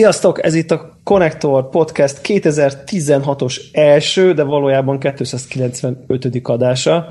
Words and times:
Sziasztok, 0.00 0.44
ez 0.44 0.54
itt 0.54 0.70
a 0.70 0.98
Connector 1.04 1.68
Podcast 1.68 2.20
2016-os 2.22 3.60
első, 3.72 4.32
de 4.32 4.42
valójában 4.42 4.98
295. 4.98 6.40
adása. 6.42 7.08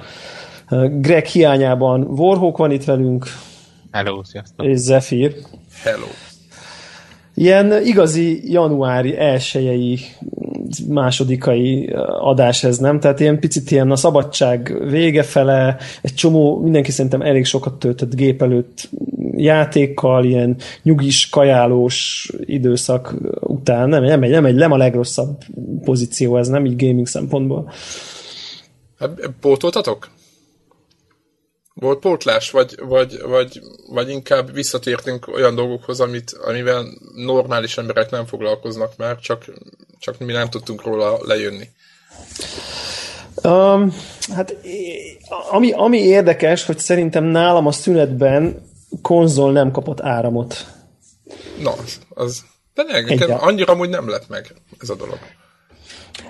Greg 0.91 1.25
hiányában 1.25 2.01
Warhawk 2.01 2.57
van 2.57 2.71
itt 2.71 2.83
velünk. 2.83 3.25
Hello, 3.91 4.23
sziasztok. 4.23 4.65
És 4.65 4.77
Zephyr. 4.77 5.35
Hello. 5.83 6.07
Ilyen 7.33 7.85
igazi 7.85 8.51
januári 8.51 9.17
elsőjei 9.17 9.99
másodikai 10.87 11.93
adás 12.19 12.63
ez, 12.63 12.77
nem? 12.77 12.99
Tehát 12.99 13.19
ilyen 13.19 13.39
picit 13.39 13.71
ilyen 13.71 13.91
a 13.91 13.95
szabadság 13.95 14.89
vége 14.89 15.23
fele, 15.23 15.77
egy 16.01 16.13
csomó, 16.13 16.59
mindenki 16.59 16.91
szerintem 16.91 17.21
elég 17.21 17.45
sokat 17.45 17.73
töltött 17.79 18.15
gép 18.15 18.41
előtt 18.41 18.89
játékkal, 19.35 20.25
ilyen 20.25 20.55
nyugis, 20.83 21.29
kajálós 21.29 22.29
időszak 22.45 23.15
után. 23.39 23.89
Nem, 23.89 24.03
nem, 24.03 24.23
egy, 24.23 24.29
nem, 24.29 24.45
egy, 24.45 24.55
nem 24.55 24.71
a 24.71 24.77
legrosszabb 24.77 25.37
pozíció 25.83 26.37
ez, 26.37 26.47
nem 26.47 26.65
így 26.65 26.85
gaming 26.85 27.07
szempontból. 27.07 27.71
Hát, 28.99 29.31
pótoltatok? 29.41 30.09
Volt 31.79 31.99
pótlás, 31.99 32.51
vagy, 32.51 32.75
vagy, 32.81 33.21
vagy, 33.21 33.61
vagy 33.89 34.09
inkább 34.09 34.53
visszatértünk 34.53 35.27
olyan 35.27 35.55
dolgokhoz, 35.55 35.99
amit, 35.99 36.31
amivel 36.31 36.85
normális 37.15 37.77
emberek 37.77 38.09
nem 38.09 38.25
foglalkoznak 38.25 38.97
már, 38.97 39.19
csak, 39.19 39.45
csak 39.99 40.19
mi 40.19 40.31
nem 40.31 40.49
tudtunk 40.49 40.83
róla 40.83 41.17
lejönni. 41.21 41.69
Um, 43.43 43.95
hát 44.33 44.55
ami, 45.51 45.71
ami 45.71 45.97
érdekes, 45.97 46.65
hogy 46.65 46.79
szerintem 46.79 47.23
nálam 47.23 47.67
a 47.67 47.71
szünetben 47.71 48.69
konzol 49.01 49.51
nem 49.51 49.71
kapott 49.71 50.01
áramot. 50.01 50.65
Na, 51.61 51.71
az, 51.71 51.99
az 52.09 52.43
de 52.73 52.83
nekem 52.83 53.37
annyira 53.39 53.73
amúgy 53.73 53.89
nem 53.89 54.09
lett 54.09 54.29
meg 54.29 54.53
ez 54.79 54.89
a 54.89 54.95
dolog. 54.95 55.19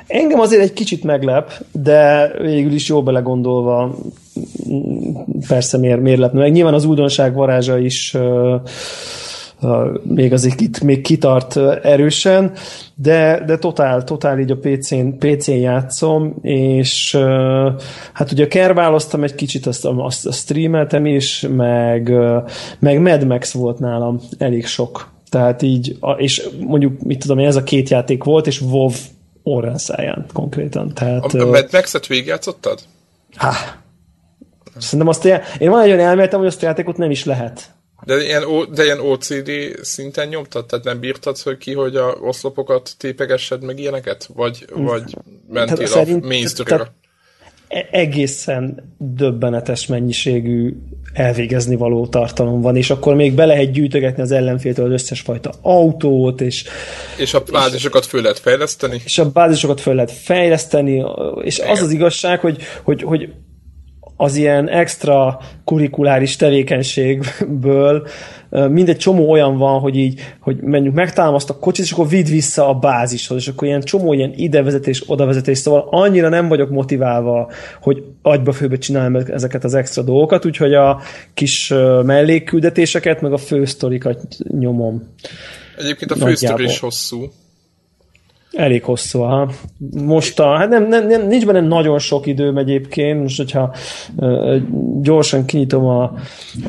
Engem 0.09 0.39
azért 0.39 0.61
egy 0.61 0.73
kicsit 0.73 1.03
meglep, 1.03 1.51
de 1.71 2.31
végül 2.41 2.73
is 2.73 2.87
jó 2.87 3.03
belegondolva 3.03 3.95
persze 5.47 5.77
miért, 5.77 6.01
miért 6.01 6.19
lepne 6.19 6.39
meg. 6.39 6.51
Nyilván 6.51 6.73
az 6.73 6.85
újdonság 6.85 7.33
varázsa 7.33 7.77
is 7.77 8.13
uh, 8.13 8.61
uh, 9.61 9.87
még 10.03 10.33
azért 10.33 10.61
itt 10.61 10.81
még 10.81 11.01
kitart 11.01 11.57
erősen, 11.83 12.51
de, 12.95 13.43
de 13.45 13.57
totál, 13.57 14.03
totál 14.03 14.39
így 14.39 14.51
a 14.51 14.57
PC-n, 14.57 15.07
PC-n 15.19 15.51
játszom, 15.51 16.35
és 16.41 17.13
uh, 17.13 17.73
hát 18.13 18.31
ugye 18.31 18.47
kerváloztam 18.47 19.23
egy 19.23 19.35
kicsit, 19.35 19.65
azt, 19.65 19.85
azt, 19.85 20.25
azt 20.25 20.39
streameltem 20.39 21.05
is, 21.05 21.45
meg, 21.55 22.13
meg 22.79 23.01
Mad 23.01 23.25
Max 23.25 23.51
volt 23.51 23.79
nálam 23.79 24.19
elég 24.37 24.65
sok. 24.65 25.11
Tehát 25.29 25.61
így, 25.61 25.97
és 26.17 26.49
mondjuk, 26.59 27.01
mit 27.01 27.19
tudom 27.19 27.39
én, 27.39 27.47
ez 27.47 27.55
a 27.55 27.63
két 27.63 27.89
játék 27.89 28.23
volt, 28.23 28.47
és 28.47 28.61
WoW 28.61 28.89
orránszáján 29.49 30.25
konkrétan. 30.33 30.93
Tehát, 30.93 31.33
a, 31.33 31.39
a 31.39 31.45
Mad 31.45 31.67
Max-et 31.71 32.07
végigjátszottad? 32.07 32.79
Há, 33.35 33.79
Szerintem 34.77 35.07
azt 35.07 35.25
ilyen, 35.25 35.41
én 35.57 35.69
van 35.69 35.81
egy 35.81 35.91
olyan 35.91 36.07
elméletem, 36.07 36.39
hogy 36.39 36.47
azt 36.47 36.63
a 36.63 36.65
játékot 36.65 36.97
nem 36.97 37.11
is 37.11 37.25
lehet. 37.25 37.71
De 38.03 38.23
ilyen, 38.23 38.43
de 38.71 38.83
ilyen 38.83 38.99
OCD 38.99 39.51
szinten 39.81 40.27
nyomtad? 40.27 40.65
Tehát 40.65 40.85
nem 40.85 40.99
bírtad 40.99 41.39
hogy 41.39 41.57
ki, 41.57 41.73
hogy 41.73 41.95
a 41.95 42.07
oszlopokat 42.21 42.91
tépegessed 42.97 43.63
meg 43.63 43.79
ilyeneket? 43.79 44.29
Vagy, 44.33 44.65
vagy 44.73 45.17
mentél 45.49 45.75
tehát 45.75 45.79
a 45.79 45.97
szerint, 45.97 46.25
mainstreamre? 46.25 46.91
E- 47.69 47.87
egészen 47.91 48.93
döbbenetes 48.97 49.87
mennyiségű 49.87 50.75
elvégezni 51.13 51.75
való 51.75 52.07
tartalom 52.07 52.61
van, 52.61 52.75
és 52.75 52.89
akkor 52.89 53.15
még 53.15 53.33
be 53.33 53.45
lehet 53.45 53.71
gyűjtögetni 53.71 54.21
az 54.21 54.31
ellenféltől 54.31 54.85
az 54.85 54.91
összes 54.91 55.21
fajta 55.21 55.53
autót, 55.61 56.41
és... 56.41 56.63
És 57.17 57.33
a 57.33 57.43
bázisokat 57.51 58.05
föl 58.05 58.21
lehet 58.21 58.39
fejleszteni? 58.39 59.01
És 59.05 59.17
a 59.17 59.31
bázisokat 59.31 59.81
föl 59.81 59.93
lehet 59.93 60.11
fejleszteni, 60.11 61.03
és 61.41 61.59
az 61.59 61.81
az 61.81 61.91
igazság, 61.91 62.39
hogy, 62.39 62.57
hogy, 62.83 63.01
hogy 63.01 63.33
az 64.17 64.35
ilyen 64.35 64.69
extra 64.69 65.39
kurikuláris 65.63 66.35
tevékenységből 66.35 68.07
mindegy 68.49 68.97
csomó 68.97 69.29
olyan 69.29 69.57
van, 69.57 69.79
hogy 69.79 69.95
így, 69.95 70.19
hogy 70.39 70.57
menjünk 70.61 70.95
megtámaszt 70.95 71.49
a 71.49 71.59
kocsit, 71.59 71.85
és 71.85 71.91
akkor 71.91 72.07
vidd 72.07 72.25
vissza 72.25 72.69
a 72.69 72.73
bázishoz, 72.73 73.37
és 73.37 73.47
akkor 73.47 73.67
ilyen 73.67 73.81
csomó 73.81 74.13
ilyen 74.13 74.33
idevezetés, 74.35 75.03
odavezetés, 75.05 75.57
szóval 75.57 75.87
annyira 75.89 76.29
nem 76.29 76.47
vagyok 76.47 76.69
motiválva, 76.69 77.51
hogy 77.81 78.03
agyba 78.21 78.51
főbe 78.51 78.77
csinálom 78.77 79.15
ezeket 79.15 79.63
az 79.63 79.73
extra 79.73 80.01
dolgokat, 80.01 80.45
úgyhogy 80.45 80.73
a 80.73 81.01
kis 81.33 81.73
mellékküldetéseket, 82.03 83.21
meg 83.21 83.33
a 83.33 83.37
fősztorikat 83.37 84.37
nyomom. 84.59 85.07
Egyébként 85.77 86.11
a 86.11 86.15
fősztori 86.15 86.63
is 86.63 86.79
hosszú. 86.79 87.31
Elég 88.51 88.83
hosszú, 88.83 89.19
ha. 89.19 89.51
Most 89.91 90.39
a, 90.39 90.57
hát 90.57 90.69
nem, 90.69 90.87
nem, 90.87 91.07
nem, 91.07 91.27
nincs 91.27 91.45
benne 91.45 91.67
nagyon 91.67 91.99
sok 91.99 92.25
időm 92.25 92.57
egyébként, 92.57 93.21
most 93.21 93.37
hogyha 93.37 93.75
uh, 94.15 94.61
gyorsan 95.01 95.45
kinyitom 95.45 95.85
a, 95.85 96.13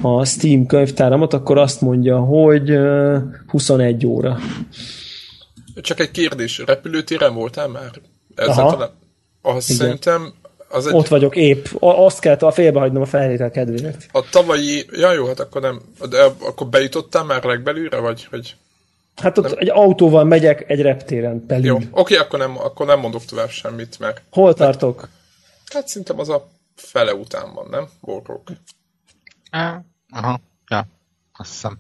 a 0.02 0.24
Steam 0.24 0.66
könyvtáramat, 0.66 1.32
akkor 1.32 1.58
azt 1.58 1.80
mondja, 1.80 2.18
hogy 2.18 2.70
uh, 2.70 3.16
21 3.46 4.06
óra. 4.06 4.38
Csak 5.80 6.00
egy 6.00 6.10
kérdés, 6.10 6.62
repülőtéren 6.66 7.34
voltál 7.34 7.68
már? 7.68 7.90
Ezzel 8.34 8.52
Aha. 8.52 8.70
Talán, 8.70 8.90
azt 9.42 9.70
Igen. 9.70 9.80
szerintem 9.80 10.32
az 10.68 10.86
egy... 10.86 10.94
Ott 10.94 11.08
vagyok 11.08 11.36
épp. 11.36 11.66
Azt 11.78 12.20
kell 12.20 12.36
a 12.36 12.50
félbehagynom 12.50 13.02
a 13.02 13.06
felvétel 13.06 13.50
kedvéért. 13.50 14.06
A 14.12 14.28
tavalyi... 14.30 14.86
Ja 14.92 15.12
jó, 15.12 15.26
hát 15.26 15.40
akkor 15.40 15.60
nem... 15.60 15.80
De 16.10 16.22
akkor 16.22 16.66
bejutottál 16.66 17.24
már 17.24 17.44
legbelülre, 17.44 17.98
vagy... 17.98 18.28
vagy... 18.30 18.56
Hát 19.16 19.38
ott 19.38 19.44
nem. 19.44 19.54
egy 19.56 19.70
autóval 19.70 20.24
megyek 20.24 20.70
egy 20.70 20.80
reptéren 20.80 21.46
belül. 21.46 21.66
Jó, 21.66 21.78
oké, 21.90 22.16
akkor 22.16 22.38
nem, 22.38 22.58
akkor 22.58 22.86
nem 22.86 23.00
mondok 23.00 23.24
tovább 23.24 23.50
semmit, 23.50 23.98
mert... 23.98 24.22
Hol 24.30 24.54
tartok? 24.54 25.08
Hát 25.72 25.88
szerintem 25.88 26.18
az 26.18 26.28
a 26.28 26.48
fele 26.76 27.14
után 27.14 27.54
van, 27.54 27.66
nem? 27.70 27.88
Borrók. 28.00 28.48
Aha, 30.10 30.40
ja, 30.68 30.86
azt 31.32 31.50
hiszem. 31.50 31.78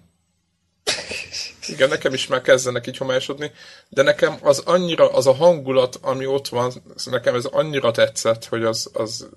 Igen, 1.74 1.88
nekem 1.88 2.14
is 2.14 2.26
már 2.26 2.40
kezdenek 2.40 2.86
így 2.86 2.96
homályosodni, 2.96 3.50
de 3.88 4.02
nekem 4.02 4.36
az 4.42 4.58
annyira, 4.58 5.12
az 5.12 5.26
a 5.26 5.34
hangulat, 5.34 5.98
ami 6.02 6.26
ott 6.26 6.48
van, 6.48 6.72
nekem 7.10 7.34
ez 7.34 7.44
annyira 7.44 7.90
tetszett, 7.90 8.44
hogy 8.44 8.64
az, 8.64 8.90
az 8.92 9.28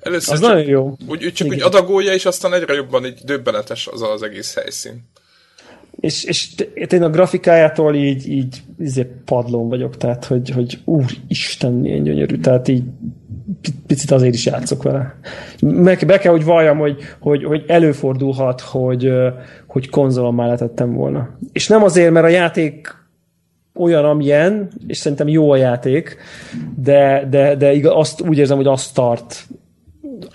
Először 0.00 0.34
az 0.34 0.40
nagyon 0.40 0.66
jó. 0.66 0.96
Úgy, 1.06 1.24
úgy 1.24 1.32
csak 1.32 1.46
Igen. 1.46 1.58
úgy 1.58 1.64
adagolja, 1.64 2.12
és 2.12 2.24
aztán 2.24 2.52
egyre 2.52 2.74
jobban 2.74 3.06
így 3.06 3.20
döbbenetes 3.24 3.86
az 3.86 4.02
az 4.02 4.22
egész 4.22 4.54
helyszín 4.54 5.10
és, 6.06 6.24
és 6.24 6.54
én 6.90 7.02
a 7.02 7.10
grafikájától 7.10 7.94
így, 7.94 8.28
így 8.28 8.62
izé 8.78 9.06
padlón 9.24 9.68
vagyok, 9.68 9.96
tehát 9.96 10.24
hogy, 10.24 10.50
hogy 10.50 10.78
úristen, 10.84 11.72
milyen 11.72 12.02
gyönyörű, 12.02 12.36
tehát 12.36 12.68
így 12.68 12.82
picit 13.86 14.10
azért 14.10 14.34
is 14.34 14.46
játszok 14.46 14.82
vele. 14.82 15.18
Meg 15.60 16.06
be 16.06 16.18
kell, 16.18 16.32
hogy 16.32 16.44
valljam, 16.44 16.78
hogy, 16.78 16.96
hogy, 17.18 17.44
hogy 17.44 17.64
előfordulhat, 17.66 18.60
hogy, 18.60 19.12
hogy 19.66 19.88
konzolon 19.88 20.34
már 20.34 20.48
letettem 20.48 20.94
volna. 20.94 21.28
És 21.52 21.68
nem 21.68 21.82
azért, 21.82 22.10
mert 22.12 22.26
a 22.26 22.28
játék 22.28 22.94
olyan, 23.74 24.04
amilyen, 24.04 24.70
és 24.86 24.98
szerintem 24.98 25.28
jó 25.28 25.50
a 25.50 25.56
játék, 25.56 26.16
de, 26.76 27.26
de, 27.30 27.54
de 27.54 27.72
igaz, 27.72 27.92
azt 27.94 28.20
úgy 28.20 28.38
érzem, 28.38 28.56
hogy 28.56 28.66
azt 28.66 28.94
tart 28.94 29.46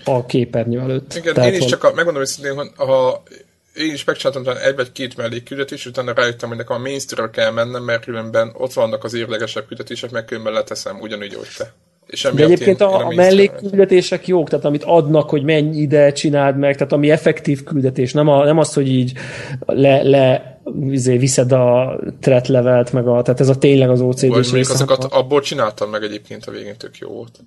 a 0.04 0.26
képernyő 0.26 0.80
előtt. 0.80 1.14
Igen, 1.16 1.34
Tehát 1.34 1.54
én 1.54 1.60
is 1.60 1.66
csak 1.66 1.84
a, 1.84 1.92
megmondom 1.96 2.24
hogy 2.56 2.72
ha 2.76 3.24
én 3.74 3.94
is 3.94 4.04
megcsináltam 4.04 4.56
egy 4.64 4.76
vagy 4.76 4.92
két 4.92 5.18
mellékküldetés, 5.18 5.86
utána 5.86 6.14
rájöttem, 6.14 6.50
hogy 6.50 6.58
nekem 6.58 6.76
a 6.76 6.80
mainstream 6.80 7.32
kell 7.32 7.52
mennem, 7.52 7.84
mert 7.84 8.04
különben 8.04 8.52
ott 8.58 8.74
vannak 8.74 9.04
az 9.04 9.14
érlegesebb 9.14 9.68
küldetések, 9.68 10.12
meg 10.12 10.26
különben 10.26 10.54
leteszem 10.54 11.00
ugyanúgy, 11.00 11.34
hogy 11.34 11.48
te. 11.58 11.74
És 12.08 12.22
De 12.34 12.44
egyébként 12.44 12.82
én, 12.82 12.88
a, 12.88 12.90
én 12.90 12.96
a, 12.96 13.08
a 13.08 13.14
mellékküldetések 13.14 14.28
jók, 14.28 14.50
tehát 14.50 14.66
amit 14.66 14.84
adnak, 14.84 15.30
hogy 15.30 15.44
menj 15.44 15.78
ide, 15.78 16.12
csináld 16.12 16.58
meg, 16.58 16.74
tehát 16.76 16.94
ami 16.94 17.12
effektív 17.12 17.64
küldetés, 17.64 18.14
nem, 18.14 18.28
a, 18.28 18.44
nem 18.44 18.58
az, 18.58 18.74
hogy 18.74 18.88
így 18.88 19.14
le, 19.66 20.04
le 20.04 20.60
izé, 20.90 21.18
viszed 21.18 21.52
a 21.52 22.00
threat 22.20 22.48
levelt, 22.48 22.94
meg 22.94 23.08
a, 23.08 23.22
tehát 23.22 23.40
ez 23.40 23.50
a 23.50 23.58
tényleg 23.58 23.90
az 23.90 24.02
OCD-s 24.02 24.52
azokat 24.52 25.04
abból 25.04 25.42
csináltam 25.42 25.90
meg 25.90 26.04
egyébként 26.04 26.46
a 26.46 26.52
végén 26.52 26.78
tök 26.78 26.98
jó 26.98 27.10
volt. 27.10 27.40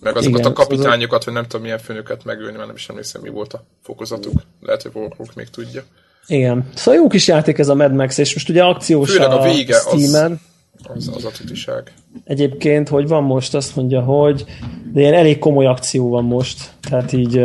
Meg 0.00 0.16
azokat 0.16 0.38
Igen, 0.38 0.50
a 0.50 0.54
kapitányokat, 0.54 1.24
vagy 1.24 1.34
nem 1.34 1.42
tudom 1.42 1.62
milyen 1.62 1.78
főnöket 1.78 2.24
megölni, 2.24 2.56
mert 2.56 2.66
nem 2.66 2.76
is 2.76 2.88
emlékszem, 2.88 3.22
mi 3.22 3.28
volt 3.28 3.52
a 3.52 3.64
fokozatuk. 3.82 4.32
Lehet, 4.60 4.82
hogy 4.82 4.90
Warhawk 4.94 5.34
még 5.34 5.48
tudja. 5.48 5.82
Igen. 6.26 6.68
Szóval 6.74 7.00
jó 7.00 7.08
kis 7.08 7.28
játék 7.28 7.58
ez 7.58 7.68
a 7.68 7.74
Mad 7.74 7.94
Max, 7.94 8.18
és 8.18 8.34
most 8.34 8.48
ugye 8.48 8.62
akciós 8.62 9.10
Főleg 9.10 9.30
a, 9.30 9.42
vége, 9.42 9.76
Steam-en. 9.78 10.40
Az, 10.82 11.08
az, 11.08 11.16
az 11.16 11.24
a 11.24 11.30
tutiság. 11.30 11.92
Egyébként, 12.24 12.88
hogy 12.88 13.08
van 13.08 13.22
most, 13.22 13.54
azt 13.54 13.76
mondja, 13.76 14.00
hogy 14.00 14.44
de 14.92 15.00
ilyen 15.00 15.14
elég 15.14 15.38
komoly 15.38 15.66
akció 15.66 16.08
van 16.08 16.24
most. 16.24 16.70
Tehát 16.80 17.12
így 17.12 17.40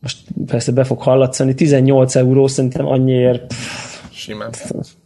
most 0.00 0.18
persze 0.46 0.72
be 0.72 0.84
fog 0.84 1.02
hallatszani, 1.02 1.54
18 1.54 2.14
euró 2.14 2.46
szerintem 2.46 2.86
annyiért 2.86 3.54
Simán. 4.22 4.50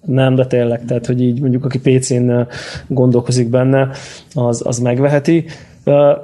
Nem, 0.04 0.34
de 0.34 0.46
tényleg, 0.46 0.84
tehát 0.84 1.06
hogy 1.06 1.20
így 1.20 1.40
mondjuk 1.40 1.64
aki 1.64 1.78
PC-n 1.78 2.46
gondolkozik 2.87 3.49
benne, 3.49 3.90
az, 4.34 4.62
az 4.64 4.78
megveheti. 4.78 5.44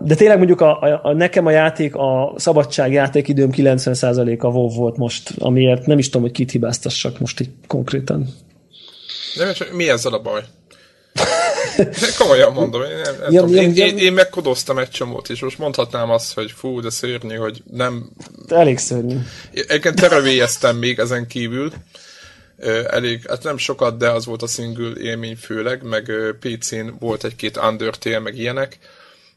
De 0.01 0.15
tényleg 0.15 0.37
mondjuk 0.37 0.61
a, 0.61 0.81
a, 0.81 1.01
a, 1.03 1.13
nekem 1.13 1.47
a 1.47 1.51
játék, 1.51 1.95
a 1.95 2.35
szabadság 2.37 2.93
játékidőm 2.93 3.51
90%-a 3.57 4.47
WoW 4.47 4.69
volt 4.69 4.97
most, 4.97 5.31
amiért 5.39 5.87
nem 5.87 5.99
is 5.99 6.07
tudom, 6.07 6.23
hogy 6.23 6.33
kit 6.33 6.51
hibáztassak 6.51 7.19
most 7.19 7.41
így 7.41 7.49
konkrétan. 7.67 8.27
Nem, 9.35 9.53
csak 9.53 9.73
mi 9.73 9.89
ezzel 9.89 10.13
a 10.13 10.19
baj? 10.19 10.43
Komolyan 12.19 12.53
mondom, 12.53 12.83
én, 12.83 13.01
nem, 13.05 13.15
nem 13.21 13.33
Ja, 13.33 13.41
tudom. 13.41 13.55
ja, 13.57 13.63
én, 13.63 13.75
én, 13.75 13.99
én 13.99 14.13
megkodoztam 14.13 14.79
egy 14.79 14.91
csomót, 14.91 15.29
és 15.29 15.41
most 15.41 15.59
mondhatnám 15.59 16.11
azt, 16.11 16.35
hogy 16.35 16.51
fú, 16.51 16.81
de 16.81 16.91
szörnyű, 16.91 17.35
hogy 17.35 17.63
nem... 17.71 18.11
Elég 18.49 18.79
szörnyű. 18.79 19.17
Egyébként 19.53 20.01
terevélyeztem 20.01 20.77
még 20.77 20.99
ezen 20.99 21.27
kívül, 21.27 21.73
elég, 22.91 23.27
hát 23.29 23.43
nem 23.43 23.57
sokat, 23.57 23.99
de 23.99 24.11
az 24.11 24.27
volt 24.27 24.43
a 24.43 24.47
single 24.47 24.93
élmény 25.01 25.37
főleg, 25.37 25.83
meg 25.83 26.13
PC-n 26.41 26.87
volt 26.99 27.25
egy-két 27.25 27.57
Undertale, 27.57 28.19
meg 28.19 28.39
ilyenek, 28.39 28.79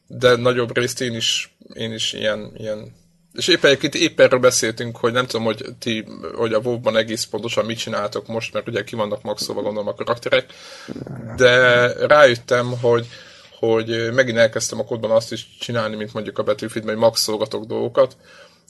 de 0.07 0.35
nagyobb 0.35 0.77
részt 0.77 1.01
én 1.01 1.15
is, 1.15 1.55
én 1.73 1.93
is 1.93 2.13
ilyen, 2.13 2.51
ilyen. 2.57 2.93
És 3.33 3.47
éppen 3.47 3.69
egyébként 3.69 3.95
épp 3.95 4.19
erről 4.19 4.39
beszéltünk, 4.39 4.97
hogy 4.97 5.11
nem 5.11 5.25
tudom, 5.25 5.45
hogy 5.45 5.65
ti, 5.79 6.05
hogy 6.35 6.53
a 6.53 6.59
WoW-ban 6.59 6.97
egész 6.97 7.23
pontosan 7.23 7.65
mit 7.65 7.77
csináltok 7.77 8.27
most, 8.27 8.53
mert 8.53 8.67
ugye 8.67 8.83
ki 8.83 8.95
vannak 8.95 9.21
maxolva 9.21 9.61
gondolom 9.61 9.87
a 9.87 9.93
karakterek, 9.93 10.53
de 11.35 11.87
rájöttem, 12.07 12.79
hogy, 12.81 13.07
hogy 13.59 14.13
megint 14.13 14.37
elkezdtem 14.37 14.79
a 14.79 14.83
kódban 14.83 15.11
azt 15.11 15.31
is 15.31 15.47
csinálni, 15.59 15.95
mint 15.95 16.13
mondjuk 16.13 16.37
a 16.37 16.43
Battlefieldben, 16.43 16.95
hogy 16.95 17.03
maxolgatok 17.03 17.65
dolgokat, 17.65 18.17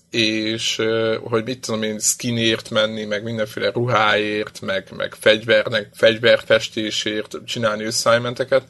és 0.09 0.81
hogy 1.23 1.43
mit 1.43 1.59
tudom 1.59 1.83
én, 1.83 1.99
skinért 1.99 2.69
menni, 2.69 3.05
meg 3.05 3.23
mindenféle 3.23 3.71
ruháért, 3.71 4.61
meg, 4.61 4.87
meg 4.97 5.15
fegyvernek, 5.19 5.89
fegyverfestésért 5.93 7.37
csinálni 7.45 7.85
assignmenteket, 7.85 8.63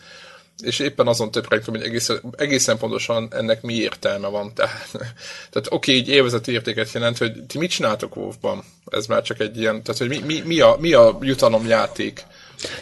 és 0.63 0.80
éppen 0.80 1.07
azon 1.07 1.31
töprengtem, 1.31 1.74
hogy 1.74 1.84
egészen, 1.84 2.22
egészen 2.38 2.78
pontosan 2.78 3.28
ennek 3.31 3.62
mi 3.62 3.74
értelme 3.74 4.28
van. 4.28 4.54
Tehát, 4.56 4.90
tehát 5.50 5.68
oké, 5.69 5.94
így 5.94 6.10
élvezeti 6.10 6.52
értéket 6.52 6.92
jelent, 6.92 7.18
hogy 7.18 7.44
ti 7.44 7.57
mit 7.57 7.69
csináltok 7.69 8.16
WoW-ban? 8.16 8.63
Ez 8.86 9.06
már 9.06 9.22
csak 9.22 9.40
egy 9.40 9.57
ilyen, 9.57 9.84
tehát 9.84 10.00
hogy 10.00 10.10
mi, 10.10 10.19
mi, 10.19 10.42
mi, 10.46 10.60
a, 10.60 10.75
mi 10.80 10.94
a 10.94 11.18
jutalomjáték? 11.22 12.25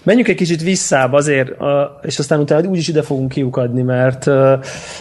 Menjünk 0.03 0.27
egy 0.27 0.35
kicsit 0.35 0.61
visszább 0.61 1.13
azért, 1.13 1.51
és 2.01 2.19
aztán 2.19 2.39
utána 2.39 2.67
úgyis 2.67 2.87
ide 2.87 3.01
fogunk 3.01 3.29
kiukadni, 3.29 3.81
mert, 3.81 4.25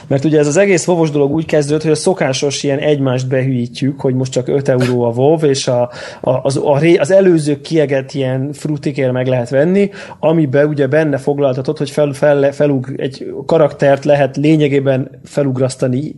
mert 0.07 0.25
ugye 0.25 0.39
ez 0.39 0.47
az 0.47 0.57
egész 0.57 0.85
vovos 0.85 1.11
dolog 1.11 1.33
úgy 1.33 1.47
kezdődött, 1.47 1.83
hogy 1.83 1.91
a 1.91 1.95
szokásos 1.95 2.63
ilyen 2.63 2.79
egymást 2.79 3.29
behűítjük, 3.29 4.01
hogy 4.01 4.15
most 4.15 4.33
csak 4.33 4.49
5 4.49 4.69
euró 4.69 5.03
a 5.03 5.11
vov, 5.11 5.45
és 5.45 5.69
a, 5.69 5.81
a, 6.21 6.31
az, 6.43 6.57
a, 6.57 6.81
az 6.99 7.11
előző 7.11 7.61
kiegett 7.61 8.13
ilyen 8.13 8.53
frutikért 8.53 9.13
meg 9.13 9.27
lehet 9.27 9.51
venni, 9.51 9.91
amiben 10.19 10.67
ugye 10.67 10.87
benne 10.87 11.17
foglaltatod, 11.17 11.79
hogy 11.79 11.91
fel, 11.91 12.13
fel, 12.13 12.53
felug, 12.53 12.95
egy 12.97 13.33
karaktert 13.47 14.05
lehet 14.05 14.37
lényegében 14.37 15.21
felugrasztani 15.25 16.15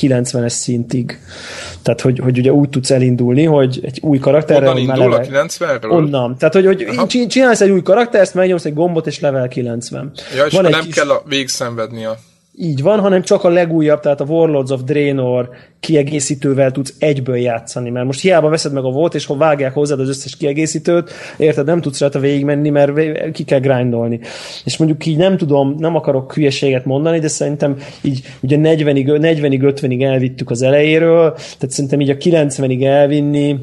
90-es 0.00 0.48
szintig. 0.48 1.18
Tehát, 1.82 2.00
hogy, 2.00 2.18
hogy 2.18 2.38
ugye 2.38 2.52
úgy 2.52 2.68
tudsz 2.68 2.90
elindulni, 2.90 3.44
hogy 3.44 3.80
egy 3.82 3.98
új 4.02 4.18
karakterrel... 4.18 4.68
Onnan 4.68 4.80
indul 4.80 5.12
a 5.12 5.18
level- 5.18 5.46
90-ről? 5.48 5.90
Onnan. 5.90 6.36
Tehát, 6.38 6.54
hogy, 6.54 6.66
hogy 6.66 6.82
Aha. 6.82 7.06
csin- 7.06 7.30
csinálsz 7.30 7.60
egy 7.60 7.70
új 7.70 7.82
karaktert, 7.82 8.34
megnyomsz 8.34 8.64
egy 8.64 8.74
gombot, 8.74 9.06
és 9.06 9.20
level 9.20 9.48
90. 9.48 10.10
Ja, 10.36 10.44
és 10.44 10.52
van 10.52 10.66
egy 10.66 10.70
nem 10.70 10.80
kis, 10.80 10.94
kell 10.94 11.10
a 11.10 11.22
végszenvedni 11.28 12.04
a... 12.04 12.16
Így 12.58 12.82
van, 12.82 13.00
hanem 13.00 13.22
csak 13.22 13.44
a 13.44 13.48
legújabb, 13.48 14.00
tehát 14.00 14.20
a 14.20 14.24
Warlords 14.24 14.70
of 14.70 14.82
Draenor 14.82 15.50
kiegészítővel 15.80 16.70
tudsz 16.70 16.94
egyből 16.98 17.36
játszani, 17.36 17.90
mert 17.90 18.06
most 18.06 18.20
hiába 18.20 18.48
veszed 18.48 18.72
meg 18.72 18.84
a 18.84 18.90
volt, 18.90 19.14
és 19.14 19.26
ha 19.26 19.36
vágják 19.36 19.74
hozzád 19.74 20.00
az 20.00 20.08
összes 20.08 20.36
kiegészítőt, 20.36 21.10
érted, 21.38 21.66
nem 21.66 21.80
tudsz 21.80 22.00
rajta 22.00 22.18
végigmenni, 22.18 22.70
mert 22.70 22.92
ki 23.32 23.44
kell 23.44 23.58
grindolni. 23.58 24.20
És 24.64 24.76
mondjuk 24.76 25.06
így 25.06 25.16
nem 25.16 25.36
tudom, 25.36 25.74
nem 25.78 25.94
akarok 25.94 26.34
hülyeséget 26.34 26.84
mondani, 26.84 27.18
de 27.18 27.28
szerintem 27.28 27.76
így 28.02 28.22
ugye 28.40 28.56
40-ig, 28.60 29.06
40-ig 29.06 29.74
50-ig 29.80 30.02
elvittük 30.02 30.50
az 30.50 30.62
elejéről, 30.62 31.32
tehát 31.32 31.70
szerintem 31.70 32.00
így 32.00 32.10
a 32.10 32.16
90-ig 32.16 32.84
elvinni 32.84 33.58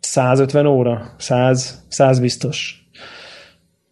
150 0.00 0.66
óra, 0.66 1.14
100, 1.18 1.84
100 1.88 2.18
biztos. 2.18 2.88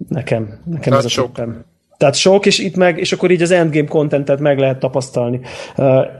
Nekem, 0.08 0.60
nekem 0.64 0.80
Tehát 0.80 0.98
ez 0.98 1.04
a 1.04 1.08
sok. 1.08 1.26
tippem. 1.26 1.64
Tehát 2.02 2.16
sok, 2.16 2.46
és 2.46 2.58
itt 2.58 2.76
meg, 2.76 2.98
és 2.98 3.12
akkor 3.12 3.30
így 3.30 3.42
az 3.42 3.50
endgame 3.50 3.88
contentet 3.88 4.40
meg 4.40 4.58
lehet 4.58 4.78
tapasztalni. 4.78 5.40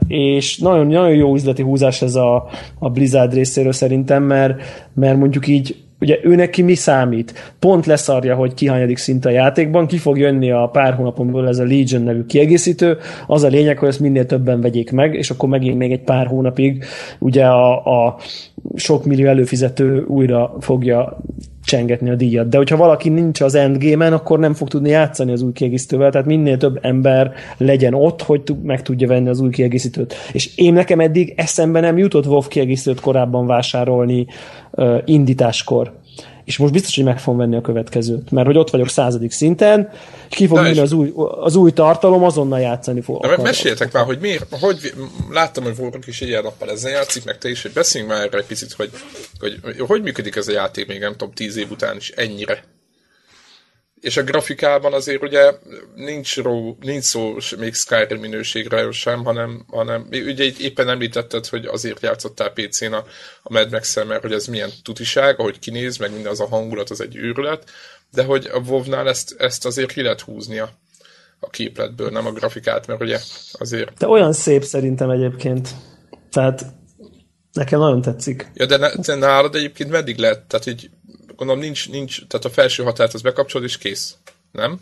És 0.07 0.57
nagyon, 0.57 0.87
nagyon 0.87 1.15
jó 1.15 1.33
üzleti 1.33 1.61
húzás 1.61 2.01
ez 2.01 2.15
a, 2.15 2.49
a 2.79 2.89
Blizzard 2.89 3.33
részéről 3.33 3.71
szerintem, 3.71 4.23
mert, 4.23 4.61
mert 4.93 5.17
mondjuk 5.17 5.47
így 5.47 5.75
ugye 5.99 6.17
ő 6.23 6.35
neki 6.35 6.61
mi 6.61 6.75
számít? 6.75 7.53
Pont 7.59 7.85
leszarja, 7.85 8.35
hogy 8.35 8.53
kihanyadik 8.53 8.97
szint 8.97 9.25
a 9.25 9.29
játékban, 9.29 9.87
ki 9.87 9.97
fog 9.97 10.17
jönni 10.17 10.51
a 10.51 10.69
pár 10.71 10.93
hónapon 10.93 11.31
belül 11.31 11.47
ez 11.47 11.59
a 11.59 11.63
Legion 11.63 12.01
nevű 12.01 12.25
kiegészítő, 12.25 12.97
az 13.27 13.43
a 13.43 13.47
lényeg, 13.47 13.77
hogy 13.77 13.87
ezt 13.87 13.99
minél 13.99 14.25
többen 14.25 14.61
vegyék 14.61 14.91
meg, 14.91 15.13
és 15.13 15.29
akkor 15.29 15.49
megint 15.49 15.77
még 15.77 15.91
egy 15.91 16.03
pár 16.03 16.27
hónapig 16.27 16.83
ugye 17.19 17.45
a, 17.45 18.05
a 18.05 18.17
sok 18.75 19.05
millió 19.05 19.27
előfizető 19.27 20.03
újra 20.07 20.55
fogja 20.59 21.17
csengetni 21.73 22.09
a 22.09 22.15
díjat. 22.15 22.49
De 22.49 22.57
hogyha 22.57 22.77
valaki 22.77 23.09
nincs 23.09 23.41
az 23.41 23.55
endgame-en, 23.55 24.13
akkor 24.13 24.39
nem 24.39 24.53
fog 24.53 24.67
tudni 24.67 24.89
játszani 24.89 25.31
az 25.31 25.41
új 25.41 25.51
kiegészítővel, 25.51 26.11
tehát 26.11 26.27
minél 26.27 26.57
több 26.57 26.79
ember 26.81 27.31
legyen 27.57 27.93
ott, 27.93 28.21
hogy 28.21 28.41
meg 28.63 28.81
tudja 28.81 29.07
venni 29.07 29.29
az 29.29 29.39
új 29.39 29.49
kiegészítőt. 29.49 30.13
És 30.33 30.55
én 30.55 30.73
nekem 30.73 30.99
eddig 30.99 31.33
eszembe 31.35 31.79
nem 31.79 31.97
jutott 31.97 32.25
WoW 32.25 32.47
kiegészítőt 32.47 32.99
korábban 32.99 33.45
vásárolni 33.45 34.25
uh, 34.71 34.97
indításkor. 35.05 35.91
És 36.43 36.57
most 36.57 36.73
biztos, 36.73 36.95
hogy 36.95 37.03
meg 37.03 37.19
fogom 37.19 37.39
venni 37.39 37.55
a 37.55 37.61
következőt, 37.61 38.31
mert 38.31 38.45
hogy 38.45 38.57
ott 38.57 38.69
vagyok 38.69 38.89
századik 38.89 39.31
szinten, 39.31 39.89
és 40.29 40.35
ki 40.35 40.47
fog 40.47 40.57
jönni 40.57 40.79
az 40.79 40.91
új, 40.91 41.13
az 41.41 41.55
új 41.55 41.71
tartalom, 41.71 42.23
azonnal 42.23 42.59
játszani 42.59 43.01
fog. 43.01 43.25
Na, 43.25 43.43
meséljetek 43.43 43.91
már, 43.91 44.05
hogy 44.05 44.19
miért, 44.19 44.55
hogy, 44.59 44.93
láttam, 45.29 45.63
hogy 45.63 45.73
Warrock 45.79 46.07
is 46.07 46.21
ilyen 46.21 46.43
nappal 46.43 46.71
ezzel 46.71 46.91
játszik, 46.91 47.25
meg 47.25 47.37
te 47.37 47.49
is, 47.49 47.61
hogy 47.61 47.71
beszéljünk 47.71 48.13
már 48.13 48.23
erre 48.23 48.37
egy 48.37 48.45
picit, 48.45 48.73
hogy, 48.73 48.89
hogy, 49.39 49.59
hogy 49.79 50.01
működik 50.01 50.35
ez 50.35 50.47
a 50.47 50.51
játék 50.51 50.87
még, 50.87 50.99
nem 50.99 51.11
tudom, 51.11 51.33
tíz 51.33 51.57
év 51.57 51.71
után 51.71 51.95
is 51.95 52.09
ennyire. 52.09 52.63
És 54.03 54.17
a 54.17 54.23
grafikában 54.23 54.93
azért 54.93 55.21
ugye 55.21 55.51
nincs, 55.95 56.37
ró, 56.37 56.77
nincs 56.81 57.03
szó 57.03 57.35
még 57.57 57.73
Skyrim 57.73 58.19
minőségről 58.19 58.91
sem, 58.91 59.23
hanem, 59.23 59.65
hanem 59.67 60.07
ugye 60.11 60.51
éppen 60.59 60.89
említetted, 60.89 61.45
hogy 61.45 61.65
azért 61.65 62.01
játszottál 62.01 62.53
PC-n 62.53 62.93
a, 62.93 63.03
a 63.43 63.53
Mad 63.53 63.71
max 63.71 63.95
mert 63.95 64.21
hogy 64.21 64.31
ez 64.31 64.47
milyen 64.47 64.69
tutiság, 64.83 65.39
ahogy 65.39 65.59
kinéz, 65.59 65.97
meg 65.97 66.11
minden 66.11 66.31
az 66.31 66.39
a 66.39 66.47
hangulat, 66.47 66.89
az 66.89 67.01
egy 67.01 67.15
őrület, 67.15 67.69
de 68.11 68.23
hogy 68.23 68.49
a 68.53 68.59
WoW-nál 68.59 69.07
ezt, 69.07 69.35
ezt 69.37 69.65
azért 69.65 69.91
ki 69.91 70.01
lehet 70.01 70.21
húzni 70.21 70.59
a, 70.59 70.69
a 71.39 71.49
képletből, 71.49 72.09
nem 72.09 72.25
a 72.25 72.31
grafikát, 72.31 72.87
mert 72.87 73.01
ugye 73.01 73.19
azért... 73.51 73.97
De 73.97 74.07
olyan 74.07 74.33
szép 74.33 74.63
szerintem 74.63 75.09
egyébként. 75.09 75.69
Tehát 76.31 76.65
nekem 77.53 77.79
nagyon 77.79 78.01
tetszik. 78.01 78.51
Ja, 78.53 78.65
de, 78.65 78.77
ne, 78.77 78.95
de 78.95 79.15
nálad 79.15 79.55
egyébként 79.55 79.89
meddig 79.89 80.17
lehet? 80.17 80.41
Tehát 80.41 80.65
így 80.65 80.89
gondolom 81.35 81.61
nincs, 81.61 81.89
nincs, 81.89 82.27
tehát 82.27 82.45
a 82.45 82.49
felső 82.49 82.83
határt 82.83 83.13
az 83.13 83.21
bekapcsolod 83.21 83.67
és 83.67 83.77
kész. 83.77 84.15
Nem? 84.51 84.79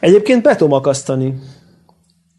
Egyébként 0.00 0.42
be 0.42 0.56
tudom 0.56 0.72
akasztani. 0.72 1.34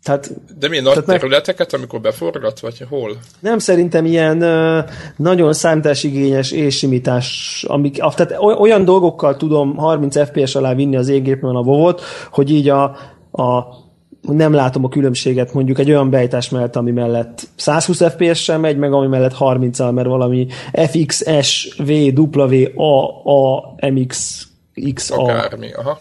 Tehát 0.03 0.29
De 0.59 0.67
milyen 0.67 0.83
nagy 0.83 0.93
Tehát 0.93 1.07
meg- 1.07 1.19
területeket, 1.19 1.73
amikor 1.73 2.01
beforgat, 2.01 2.59
vagy 2.59 2.85
hol? 2.89 3.17
nem 3.39 3.59
szerintem 3.59 4.05
ilyen 4.05 4.41
ö, 4.41 4.79
nagyon 5.15 5.53
számításigényes 5.53 6.51
és 6.51 6.77
simítás, 6.77 7.63
amik, 7.67 7.95
tehát 7.97 8.35
oly- 8.39 8.57
olyan 8.59 8.85
dolgokkal 8.85 9.37
tudom 9.37 9.75
30 9.75 10.25
FPS 10.25 10.55
alá 10.55 10.73
vinni 10.73 10.95
az 10.95 11.07
én 11.07 11.23
gépemen 11.23 11.55
a 11.55 11.61
vovot, 11.63 12.01
hogy 12.31 12.51
így 12.51 12.69
a, 12.69 12.83
a 13.31 13.63
nem 14.21 14.53
látom 14.53 14.83
a 14.85 14.89
különbséget 14.89 15.53
mondjuk 15.53 15.79
egy 15.79 15.89
olyan 15.89 16.09
beállítás 16.09 16.49
mellett, 16.49 16.75
ami 16.75 16.91
mellett 16.91 17.47
120 17.55 18.01
FPS-sel 18.01 18.57
megy, 18.57 18.77
meg 18.77 18.93
ami 18.93 19.07
mellett 19.07 19.35
30-al, 19.39 19.93
mert 19.93 20.07
valami 20.07 20.47
FX, 20.73 21.23
S, 21.41 21.75
V, 21.77 21.91
W, 22.19 22.81
A, 22.81 23.07
A, 23.31 23.75
MX, 23.89 24.43
X, 24.93 25.11
A. 25.11 25.21
Akármi, 25.21 25.71
aha. 25.71 25.99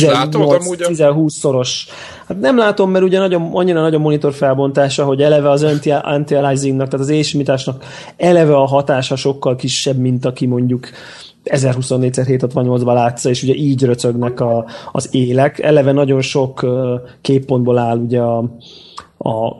látod 0.00 0.30
18, 0.30 0.64
amúgy 0.64 0.82
a- 0.82 0.88
10-20 0.88 1.28
szoros. 1.28 1.86
Hát 2.26 2.40
nem 2.40 2.56
látom, 2.56 2.90
mert 2.90 3.04
ugye 3.04 3.18
nagyon, 3.18 3.50
annyira 3.52 3.80
nagy 3.80 3.94
a 3.94 3.98
monitor 3.98 4.32
felbontása, 4.32 5.04
hogy 5.04 5.22
eleve 5.22 5.50
az 5.50 5.62
anti- 5.62 5.90
anti-aliasingnak, 5.90 6.88
tehát 6.88 7.06
az 7.06 7.12
ésimításnak 7.12 7.84
eleve 8.16 8.56
a 8.56 8.66
hatása 8.66 9.16
sokkal 9.16 9.56
kisebb, 9.56 9.96
mint 9.96 10.24
aki 10.24 10.46
mondjuk 10.46 10.88
1024x768-ban 11.44 12.94
látsza, 12.94 13.28
és 13.30 13.42
ugye 13.42 13.54
így 13.54 13.82
röcögnek 13.82 14.40
a, 14.40 14.64
az 14.92 15.08
élek. 15.14 15.58
Eleve 15.58 15.92
nagyon 15.92 16.20
sok 16.20 16.66
képpontból 17.20 17.78
áll 17.78 17.98
ugye 17.98 18.20
a, 18.20 18.38
a, 19.18 19.56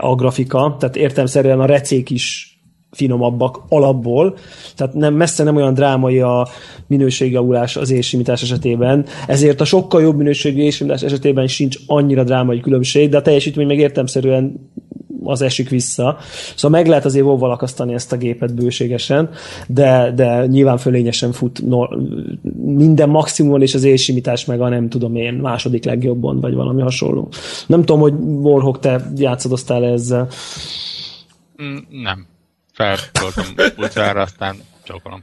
a 0.00 0.14
grafika, 0.14 0.76
tehát 0.78 0.96
értelmszerűen 0.96 1.60
a 1.60 1.66
recék 1.66 2.10
is 2.10 2.52
finomabbak 2.92 3.62
alapból, 3.68 4.36
tehát 4.76 4.94
nem, 4.94 5.14
messze 5.14 5.44
nem 5.44 5.56
olyan 5.56 5.74
drámai 5.74 6.20
a 6.20 6.48
minőségjavulás 6.86 7.76
az 7.76 7.90
ésimítás 7.90 8.42
esetében, 8.42 9.06
ezért 9.26 9.60
a 9.60 9.64
sokkal 9.64 10.02
jobb 10.02 10.16
minőségű 10.16 10.60
ésimítás 10.60 11.02
esetében 11.02 11.46
sincs 11.46 11.76
annyira 11.86 12.24
drámai 12.24 12.60
különbség, 12.60 13.08
de 13.10 13.16
a 13.16 13.22
teljesítmény 13.22 13.66
meg 13.66 13.78
értelmszerűen 13.78 14.70
az 15.24 15.42
esik 15.42 15.68
vissza. 15.68 16.18
Szóval 16.56 16.80
meg 16.80 16.88
lehet 16.88 17.04
azért 17.04 17.24
vóval 17.24 17.50
akasztani 17.50 17.94
ezt 17.94 18.12
a 18.12 18.16
gépet 18.16 18.54
bőségesen, 18.54 19.30
de, 19.66 20.12
de 20.14 20.46
nyilván 20.46 20.78
fölényesen 20.78 21.32
fut 21.32 21.62
no, 21.66 21.86
minden 22.62 23.08
maximumon, 23.08 23.62
és 23.62 23.74
az 23.74 23.84
élsimítás 23.84 24.44
meg 24.44 24.60
a 24.60 24.68
nem 24.68 24.88
tudom 24.88 25.16
én 25.16 25.34
második 25.34 25.84
legjobban, 25.84 26.40
vagy 26.40 26.54
valami 26.54 26.82
hasonló. 26.82 27.28
Nem 27.66 27.80
tudom, 27.80 28.00
hogy 28.00 28.14
Warhawk, 28.20 28.78
te 28.78 29.10
játszadoztál 29.16 29.84
ezzel. 29.84 30.28
Mm, 31.62 31.76
nem. 32.02 32.26
Feltoltam 32.72 33.44
utcára, 33.76 34.20
aztán 34.20 34.56
csókolom. 34.82 35.22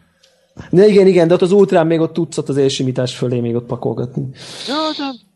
Ne, 0.70 0.88
igen, 0.88 1.08
igen, 1.08 1.28
de 1.28 1.34
ott 1.34 1.42
az 1.42 1.52
ultrán 1.52 1.88
még 1.88 2.00
ott 2.00 2.14
tudsz 2.14 2.38
ott 2.38 2.50
az 2.50 2.58
élsimítás 2.58 3.16
fölé 3.16 3.40
még 3.40 3.56
ott 3.56 3.66
pakolgatni. 3.66 4.28
Ja, 4.68 4.76
de... 4.98 5.28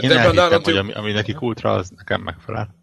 Én 0.00 0.08
Devon 0.08 0.38
elhittem, 0.38 0.62
hogy 0.62 0.76
ami, 0.76 0.92
ami 0.92 1.12
nekik 1.12 1.42
ultra, 1.42 1.72
az 1.72 1.90
nekem 1.96 2.20
megfelel. 2.20 2.74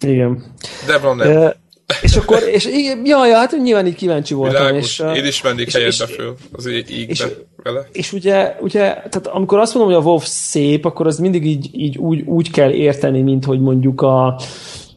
Igen. 0.00 0.44
Devon 0.86 1.16
nem. 1.16 1.36
E, 1.36 1.56
és 2.02 2.16
akkor, 2.16 2.42
és 2.52 2.66
igen, 2.66 3.02
ja, 3.04 3.26
ja, 3.26 3.36
hát 3.36 3.56
nyilván 3.62 3.86
így 3.86 3.94
kíváncsi 3.94 4.34
voltam. 4.34 4.60
Világos. 4.66 4.98
És, 4.98 5.04
Én 5.16 5.24
is 5.26 5.42
mennék 5.42 5.66
és- 5.66 6.02
föl 6.04 6.34
az 6.52 6.66
ígbe 6.66 7.12
és- 7.12 7.26
vele. 7.62 7.86
És 7.92 8.12
ugye, 8.12 8.56
ugye, 8.60 8.80
tehát 8.80 9.26
amikor 9.26 9.58
azt 9.58 9.74
mondom, 9.74 9.94
hogy 9.94 10.02
a 10.02 10.06
WoW 10.06 10.18
szép, 10.22 10.84
akkor 10.84 11.06
az 11.06 11.18
mindig 11.18 11.46
így, 11.46 11.68
így 11.72 11.98
úgy, 11.98 12.20
úgy 12.20 12.50
kell 12.50 12.70
érteni, 12.70 13.22
mint 13.22 13.44
hogy 13.44 13.60
mondjuk 13.60 14.00
a 14.00 14.40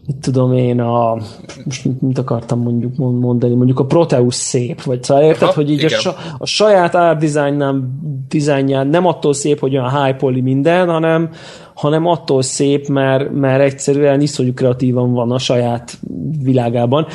mit 0.06 0.16
tudom 0.16 0.54
én, 0.54 0.80
a, 0.80 1.16
most 1.66 1.86
mit, 1.86 2.02
mit 2.02 2.18
akartam 2.18 2.60
mondjuk 2.60 2.96
mondani, 2.98 3.54
mondjuk 3.54 3.80
a 3.80 3.86
Proteus 3.86 4.36
szép, 4.36 4.82
vagy 4.82 5.04
szóval 5.04 5.24
érted, 5.24 5.42
Aha, 5.42 5.54
hogy 5.54 5.72
így 5.72 5.84
a, 5.84 5.86
igen. 5.86 6.00
sa, 6.00 6.16
a 6.38 6.46
saját 6.46 6.96
art 6.96 7.20
dizájnján 8.28 8.88
nem 8.88 9.06
attól 9.06 9.34
szép, 9.34 9.60
hogy 9.60 9.78
olyan 9.78 10.04
high 10.04 10.42
minden, 10.42 10.88
hanem, 10.90 11.30
hanem 11.82 12.06
attól 12.06 12.42
szép, 12.42 12.88
mert, 12.88 13.32
mert 13.32 13.62
egyszerűen 13.62 14.22
iszonyú 14.22 14.54
kreatívan 14.54 15.14
van 15.14 15.32
a 15.32 15.40
saját 15.40 15.98
világában. 16.44 17.08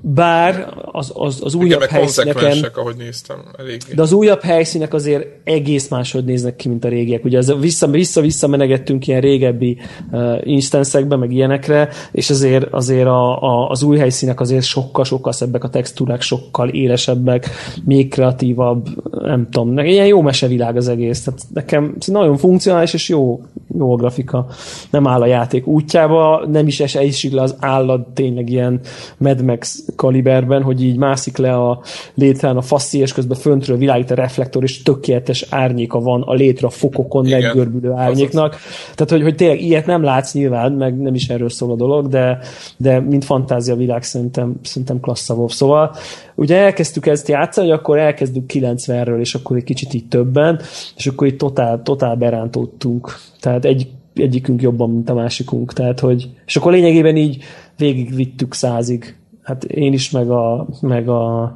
Bár 0.00 0.74
az, 0.84 1.12
az, 1.14 1.40
az 1.42 1.54
Igen, 1.54 1.66
újabb 1.66 1.80
meg 1.80 1.88
helyszíneken 1.88 2.70
ahogy 2.74 2.96
néztem, 2.96 3.36
eléggé. 3.58 3.94
de 3.94 4.02
az 4.02 4.12
újabb 4.12 4.40
helyszínek 4.40 4.94
azért 4.94 5.26
egész 5.44 5.88
máshogy 5.88 6.24
néznek 6.24 6.56
ki, 6.56 6.68
mint 6.68 6.84
a 6.84 6.88
régiek. 6.88 7.24
Ugye 7.24 7.38
az 7.38 7.54
vissza, 7.60 7.86
vissza, 7.86 8.20
vissza 8.20 8.46
menegettünk 8.46 9.06
ilyen 9.06 9.20
régebbi 9.20 9.78
uh, 10.10 10.40
instanszekbe, 10.42 11.16
meg 11.16 11.32
ilyenekre, 11.32 11.88
és 12.12 12.30
azért, 12.30 12.66
azért 12.70 13.06
a, 13.06 13.42
a, 13.42 13.70
az 13.70 13.82
új 13.82 13.98
helyszínek 13.98 14.40
azért 14.40 14.64
sokkal, 14.64 15.04
sokkal 15.04 15.32
szebbek 15.32 15.64
a 15.64 15.70
textúrák, 15.70 16.20
sokkal 16.20 16.68
élesebbek, 16.68 17.48
még 17.84 18.08
kreatívabb, 18.08 18.88
nem 19.10 19.48
tudom, 19.50 19.78
ilyen 19.78 20.06
jó 20.06 20.20
mesevilág 20.20 20.76
az 20.76 20.88
egész. 20.88 21.22
Tehát 21.22 21.40
nekem 21.52 21.96
nagyon 22.06 22.36
funkcionális 22.36 22.94
és 22.94 23.08
jó, 23.08 23.40
jó 23.78 23.92
a 23.92 23.96
grafika. 23.96 24.46
Nem 24.90 25.06
áll 25.06 25.22
a 25.22 25.26
játék 25.26 25.66
útjába, 25.66 26.46
nem 26.50 26.66
is 26.66 26.80
es- 26.80 26.96
esik 26.96 27.32
le 27.32 27.42
az 27.42 27.56
állat 27.60 28.08
tényleg 28.08 28.50
ilyen 28.50 28.80
Mad 29.18 29.42
Max 29.42 29.84
kaliberben, 29.96 30.62
hogy 30.62 30.82
így 30.82 30.96
mászik 30.96 31.36
le 31.36 31.54
a 31.54 31.80
létrán 32.14 32.56
a 32.56 32.62
faszi, 32.62 32.98
és 32.98 33.12
közben 33.12 33.38
föntről 33.38 33.76
világít 33.76 34.10
a 34.10 34.14
reflektor, 34.14 34.62
és 34.62 34.82
tökéletes 34.82 35.46
árnyéka 35.50 36.00
van 36.00 36.22
a 36.22 36.34
létre 36.34 36.66
a 36.66 36.70
fokokon 36.70 37.26
Igen, 37.26 37.40
meggörbülő 37.40 37.90
azaz. 37.90 38.00
árnyéknak. 38.00 38.56
Tehát, 38.94 39.10
hogy, 39.10 39.22
hogy 39.22 39.34
tényleg 39.34 39.60
ilyet 39.60 39.86
nem 39.86 40.02
látsz 40.02 40.32
nyilván, 40.32 40.72
meg 40.72 41.00
nem 41.00 41.14
is 41.14 41.28
erről 41.28 41.50
szól 41.50 41.70
a 41.70 41.76
dolog, 41.76 42.08
de, 42.08 42.38
de 42.76 43.00
mint 43.00 43.24
fantázia 43.24 43.76
világ 43.76 44.02
szerintem, 44.02 44.54
szerintem 44.62 45.00
klassz 45.00 45.30
a. 45.30 45.48
Szóval 45.48 45.94
ugye 46.34 46.56
elkezdtük 46.56 47.06
ezt 47.06 47.28
játszani, 47.28 47.68
hogy 47.68 47.78
akkor 47.78 47.98
elkezdtük 47.98 48.50
90-ről, 48.54 49.18
és 49.18 49.34
akkor 49.34 49.56
egy 49.56 49.64
kicsit 49.64 49.94
így 49.94 50.08
többen, 50.08 50.60
és 50.96 51.06
akkor 51.06 51.26
itt 51.26 51.38
totál, 51.38 51.82
totál 51.82 52.14
berántódtunk. 52.14 53.14
Tehát 53.40 53.64
egy, 53.64 53.88
egyikünk 54.14 54.62
jobban, 54.62 54.90
mint 54.90 55.10
a 55.10 55.14
másikunk. 55.14 55.72
Tehát, 55.72 56.00
hogy, 56.00 56.28
és 56.46 56.56
akkor 56.56 56.72
lényegében 56.72 57.16
így 57.16 57.44
végigvittük 57.76 58.54
százig. 58.54 59.16
Hát 59.46 59.64
én 59.64 59.92
is, 59.92 60.10
meg 60.10 60.30
a, 60.30 60.66
meg 60.80 61.08
a, 61.08 61.54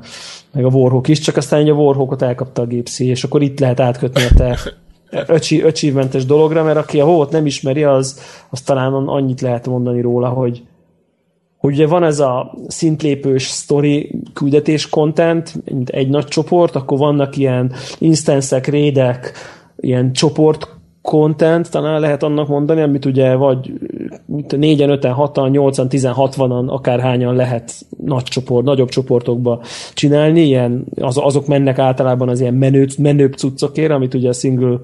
meg 0.52 0.64
a 0.64 0.68
Warhawk 0.68 1.08
is, 1.08 1.18
csak 1.18 1.36
aztán 1.36 1.60
így 1.60 1.68
a 1.68 1.74
Warhawkot 1.74 2.22
elkapta 2.22 2.62
a 2.62 2.66
gépszi, 2.66 3.06
és 3.06 3.24
akkor 3.24 3.42
itt 3.42 3.60
lehet 3.60 3.80
átkötni 3.80 4.22
a 4.22 4.34
te 4.36 4.58
öcsi, 5.36 5.62
achievementes 5.62 6.24
dologra, 6.24 6.62
mert 6.62 6.76
aki 6.76 7.00
a 7.00 7.04
WoW-ot 7.04 7.30
nem 7.30 7.46
ismeri, 7.46 7.84
az, 7.84 8.20
az 8.50 8.60
talán 8.60 8.92
annyit 8.92 9.40
lehet 9.40 9.66
mondani 9.66 10.00
róla, 10.00 10.28
hogy, 10.28 10.62
hogy 11.56 11.72
ugye 11.72 11.86
van 11.86 12.04
ez 12.04 12.20
a 12.20 12.54
szintlépős 12.68 13.44
story 13.44 14.20
küldetés 14.32 14.88
content, 14.88 15.64
mint 15.64 15.88
egy 15.88 16.08
nagy 16.08 16.26
csoport, 16.26 16.76
akkor 16.76 16.98
vannak 16.98 17.36
ilyen 17.36 17.72
instanszek, 17.98 18.66
rédek, 18.66 19.32
ilyen 19.76 20.12
csoport 20.12 20.79
content, 21.02 21.70
talán 21.70 22.00
lehet 22.00 22.22
annak 22.22 22.48
mondani, 22.48 22.80
amit 22.80 23.04
ugye 23.04 23.34
vagy 23.34 23.72
mit, 24.26 24.52
4-en, 24.56 24.98
5-en, 25.00 25.30
6-an, 25.32 25.50
8-an, 25.52 25.86
16-an, 25.90 26.66
akárhányan 26.66 27.34
lehet 27.34 27.72
nagy 28.04 28.22
csoport, 28.22 28.64
nagyobb 28.64 28.88
csoportokba 28.88 29.62
csinálni, 29.94 30.40
ilyen, 30.40 30.84
az, 31.00 31.18
azok 31.18 31.46
mennek 31.46 31.78
általában 31.78 32.28
az 32.28 32.40
ilyen 32.40 32.54
menő, 32.54 32.86
menőbb 32.98 33.32
cuccokért, 33.32 33.90
amit 33.90 34.14
ugye 34.14 34.28
a 34.28 34.32
single, 34.32 34.80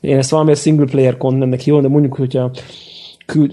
én 0.00 0.16
ezt 0.16 0.30
valamiért 0.30 0.60
single 0.60 0.86
player 0.86 1.16
contentnek 1.16 1.60
hívom, 1.60 1.82
de 1.82 1.88
mondjuk, 1.88 2.14
hogyha 2.14 2.50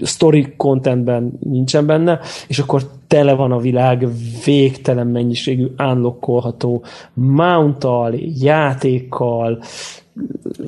story 0.02 0.54
contentben 0.56 1.38
nincsen 1.40 1.86
benne, 1.86 2.20
és 2.48 2.58
akkor 2.58 2.82
tele 3.06 3.32
van 3.32 3.52
a 3.52 3.58
világ 3.58 4.08
végtelen 4.44 5.06
mennyiségű 5.06 5.66
unlockolható 5.78 6.84
mounttal, 7.14 8.14
játékkal. 8.40 9.62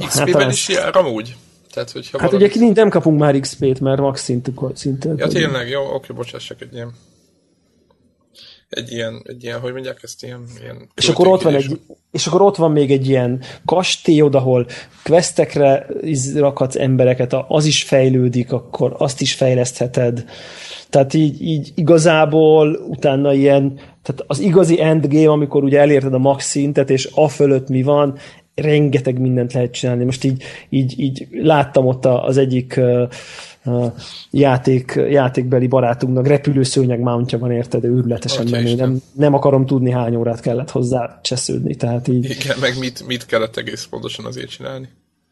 XP-ben 0.07 0.47
az- 0.47 0.53
is 0.53 0.69
jár 0.69 0.97
amúgy. 0.97 1.37
Tehát, 1.73 1.91
hogyha 1.91 2.21
Hát 2.21 2.31
valami... 2.31 2.51
ugye 2.55 2.73
nem 2.73 2.89
kapunk 2.89 3.19
már 3.19 3.41
XP-t, 3.41 3.81
mert 3.81 4.01
max 4.01 4.23
szintű, 4.23 4.53
szinten. 4.75 5.19
Ja, 5.19 5.27
tényleg, 5.29 5.69
jó, 5.69 5.95
oké, 5.95 6.13
bocsássak, 6.13 6.61
egy 6.61 6.75
ilyen... 6.75 6.95
Egy 8.69 8.93
ilyen, 8.93 9.23
egy 9.25 9.43
ilyen, 9.45 9.61
hogy 9.61 9.73
mondják 9.73 10.03
ezt, 10.03 10.25
ilyen... 10.25 10.45
ilyen 10.61 10.89
És 10.95 11.09
akkor 11.09 11.27
ott 11.27 11.43
van 11.43 11.55
egy, 11.55 11.81
és 12.13 12.27
akkor 12.27 12.43
ott 12.43 12.57
van 12.57 12.73
még 12.73 12.91
egy 12.91 13.09
ilyen 13.09 13.43
kastélyod, 13.65 14.35
ahol 14.35 14.67
questekre 15.05 15.87
rakhatsz 16.35 16.77
embereket, 16.77 17.37
az 17.49 17.65
is 17.65 17.83
fejlődik, 17.83 18.53
akkor 18.53 18.95
azt 18.99 19.21
is 19.21 19.35
fejlesztheted. 19.35 20.25
Tehát 20.91 21.15
így, 21.15 21.43
így 21.43 21.73
igazából 21.75 22.75
utána 22.89 23.33
ilyen, 23.33 23.75
tehát 23.75 24.25
az 24.27 24.39
igazi 24.39 24.83
endgame, 24.83 25.31
amikor 25.31 25.65
ugye 25.65 25.79
elérted 25.79 26.15
a 26.15 26.19
max 26.19 26.45
szintet, 26.45 26.91
és 26.91 27.09
a 27.15 27.29
fölött 27.29 27.69
mi 27.69 27.83
van, 27.83 28.19
rengeteg 28.61 29.19
mindent 29.19 29.53
lehet 29.53 29.73
csinálni. 29.73 30.05
Most 30.05 30.25
így, 30.25 30.43
így, 30.69 31.01
így 31.01 31.29
láttam 31.31 31.87
ott 31.87 32.05
az 32.05 32.37
egyik 32.37 32.75
uh, 32.77 33.09
uh, 33.65 33.93
játék, 34.31 35.01
játékbeli 35.11 35.67
barátunknak 35.67 36.27
repülőszőnyeg 36.27 37.01
mountja 37.01 37.39
van, 37.39 37.51
érted, 37.51 37.85
őrületesen 37.85 38.47
Atya 38.47 38.57
menő. 38.57 38.75
Nem, 38.75 39.03
nem 39.13 39.35
akarom 39.35 39.67
tudni, 39.67 39.91
hány 39.91 40.17
órát 40.17 40.41
kellett 40.41 40.71
hozzá 40.71 41.19
csesződni, 41.23 41.75
tehát 41.75 42.09
így, 42.09 42.25
Igen, 42.25 42.57
meg 42.61 42.79
mit, 42.79 43.07
mit 43.07 43.27
kellett 43.27 43.57
egész 43.57 43.87
pontosan 43.91 44.25
azért 44.25 44.51
csinálni. 44.51 44.89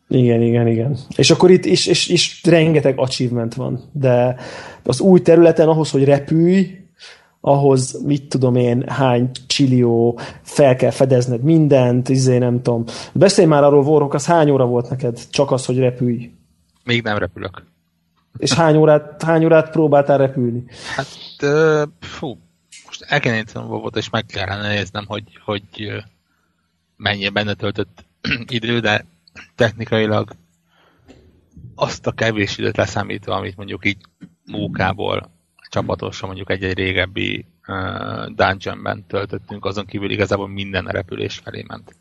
igen, 0.09 0.43
igen, 0.43 0.67
igen. 0.67 0.99
És 1.17 1.31
akkor 1.31 1.51
itt 1.51 1.65
is, 1.65 1.87
és, 1.87 2.09
és 2.09 2.41
rengeteg 2.45 2.99
achievement 2.99 3.55
van, 3.55 3.91
de 3.93 4.37
az 4.83 5.01
új 5.01 5.23
területen 5.23 5.69
ahhoz, 5.69 5.91
hogy 5.91 6.05
repülj, 6.05 6.78
ahhoz 7.49 8.03
mit 8.05 8.29
tudom 8.29 8.55
én, 8.57 8.89
hány 8.89 9.31
csillió, 9.47 10.19
fel 10.43 10.77
kell 10.77 10.91
fedezned 10.91 11.43
mindent, 11.43 12.09
izé 12.09 12.39
nem 12.39 12.63
tudom. 12.63 12.85
Beszélj 13.13 13.49
már 13.49 13.63
arról, 13.63 13.85
Warhawk, 13.85 14.15
az 14.15 14.27
hány 14.27 14.51
óra 14.51 14.67
volt 14.67 14.91
neked? 14.91 15.21
Csak 15.31 15.51
az, 15.51 15.65
hogy 15.65 15.79
repülj. 15.79 16.33
Még 16.85 17.03
nem 17.03 17.19
repülök. 17.19 17.65
És 18.37 18.53
hány 18.53 18.77
órát, 18.77 19.23
hány 19.23 19.45
órát 19.45 19.71
próbáltál 19.71 20.19
repülni? 20.19 20.65
Hát, 20.97 21.07
ö, 21.41 21.83
fú, 22.01 22.39
most 22.87 23.03
el 23.03 23.21
kell 23.21 23.33
néznem 23.33 23.63
a 23.63 23.67
volt, 23.67 23.97
és 23.97 24.11
meg 24.11 24.27
kellene 24.27 24.69
néznem, 24.69 25.05
hogy, 25.07 25.39
hogy 25.45 25.93
mennyi 26.97 27.29
benne 27.29 27.55
töltött 27.55 28.05
idő, 28.59 28.81
de 28.81 29.05
technikailag 29.55 30.31
azt 31.75 32.07
a 32.07 32.13
kevés 32.13 32.59
időt 32.59 32.77
leszámítva, 32.77 33.35
amit 33.35 33.57
mondjuk 33.57 33.87
így 33.87 33.99
mókából 34.45 35.31
csapatosan 35.69 36.29
mondjuk 36.29 36.51
egy-egy 36.51 36.77
régebbi 36.77 37.47
uh, 37.67 38.27
dungeonben 38.27 39.05
töltöttünk, 39.07 39.65
azon 39.65 39.87
kívül 39.87 40.11
igazából 40.11 40.49
minden 40.49 40.87
a 40.87 40.91
repülés 40.91 41.39
felé 41.39 41.65
ment. 41.67 41.97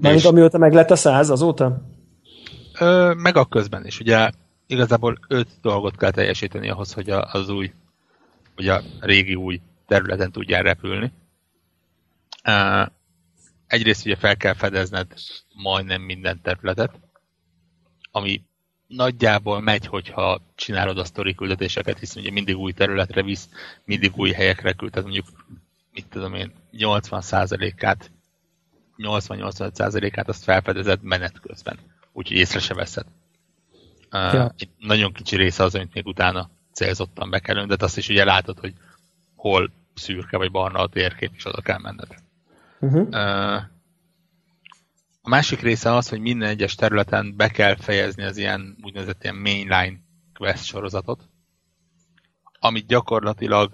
Mármint 0.00 0.24
amióta 0.24 0.58
meg 0.58 0.72
lett 0.72 0.90
a 0.90 0.96
száz 0.96 1.30
azóta? 1.30 1.82
Ö, 2.78 3.12
meg 3.16 3.36
a 3.36 3.44
közben 3.44 3.86
is. 3.86 4.00
Ugye 4.00 4.30
igazából 4.66 5.18
öt 5.28 5.48
dolgot 5.62 5.96
kell 5.96 6.10
teljesíteni 6.10 6.70
ahhoz, 6.70 6.92
hogy 6.92 7.10
a, 7.10 7.32
az 7.32 7.48
új, 7.48 7.72
vagy 8.56 8.68
a 8.68 8.80
régi 9.00 9.34
új 9.34 9.60
területen 9.86 10.32
tudjál 10.32 10.62
repülni. 10.62 11.12
Ö, 12.44 12.82
egyrészt 13.66 14.06
ugye 14.06 14.16
fel 14.16 14.36
kell 14.36 14.54
fedezned 14.54 15.06
majdnem 15.62 16.02
minden 16.02 16.40
területet, 16.42 17.00
ami 18.10 18.42
nagyjából 18.96 19.60
megy, 19.60 19.86
hogyha 19.86 20.40
csinálod 20.54 20.98
a 20.98 21.04
sztori 21.04 21.34
küldetéseket, 21.34 21.98
hiszen 21.98 22.22
ugye 22.22 22.32
mindig 22.32 22.56
új 22.56 22.72
területre 22.72 23.22
visz, 23.22 23.48
mindig 23.84 24.12
új 24.16 24.30
helyekre 24.30 24.72
küld, 24.72 24.90
tehát 24.90 25.08
mondjuk, 25.08 25.26
mit 25.92 26.06
tudom 26.06 26.34
én, 26.34 26.52
80%-át 26.72 28.10
80-85%-át 28.98 30.28
azt 30.28 30.44
felfedezed 30.44 31.02
menet 31.02 31.40
közben, 31.40 31.78
úgyhogy 32.12 32.36
észre 32.36 32.58
se 32.58 32.74
veszed. 32.74 33.06
Ja. 34.10 34.54
Egy 34.58 34.68
nagyon 34.78 35.12
kicsi 35.12 35.36
része 35.36 35.62
az, 35.62 35.74
amit 35.74 35.94
még 35.94 36.06
utána 36.06 36.50
célzottan 36.72 37.30
be 37.30 37.38
kell 37.38 37.66
de 37.66 37.76
azt 37.78 37.96
is 37.96 38.08
ugye 38.08 38.24
látod, 38.24 38.58
hogy 38.58 38.74
hol 39.34 39.70
szürke 39.94 40.36
vagy 40.36 40.50
barna 40.50 40.78
a 40.78 40.88
térkép, 40.88 41.30
és 41.34 41.46
oda 41.46 41.60
kell 41.60 41.78
menned. 41.78 42.14
Uh-huh. 42.80 43.08
Uh, 43.08 43.62
a 45.22 45.28
másik 45.28 45.60
része 45.60 45.94
az, 45.94 46.08
hogy 46.08 46.20
minden 46.20 46.48
egyes 46.48 46.74
területen 46.74 47.36
be 47.36 47.48
kell 47.48 47.76
fejezni 47.76 48.22
az 48.22 48.36
ilyen 48.36 48.76
úgynevezett 48.82 49.22
ilyen 49.22 49.36
mainline 49.36 50.00
quest 50.34 50.64
sorozatot, 50.64 51.28
amit 52.58 52.86
gyakorlatilag 52.86 53.72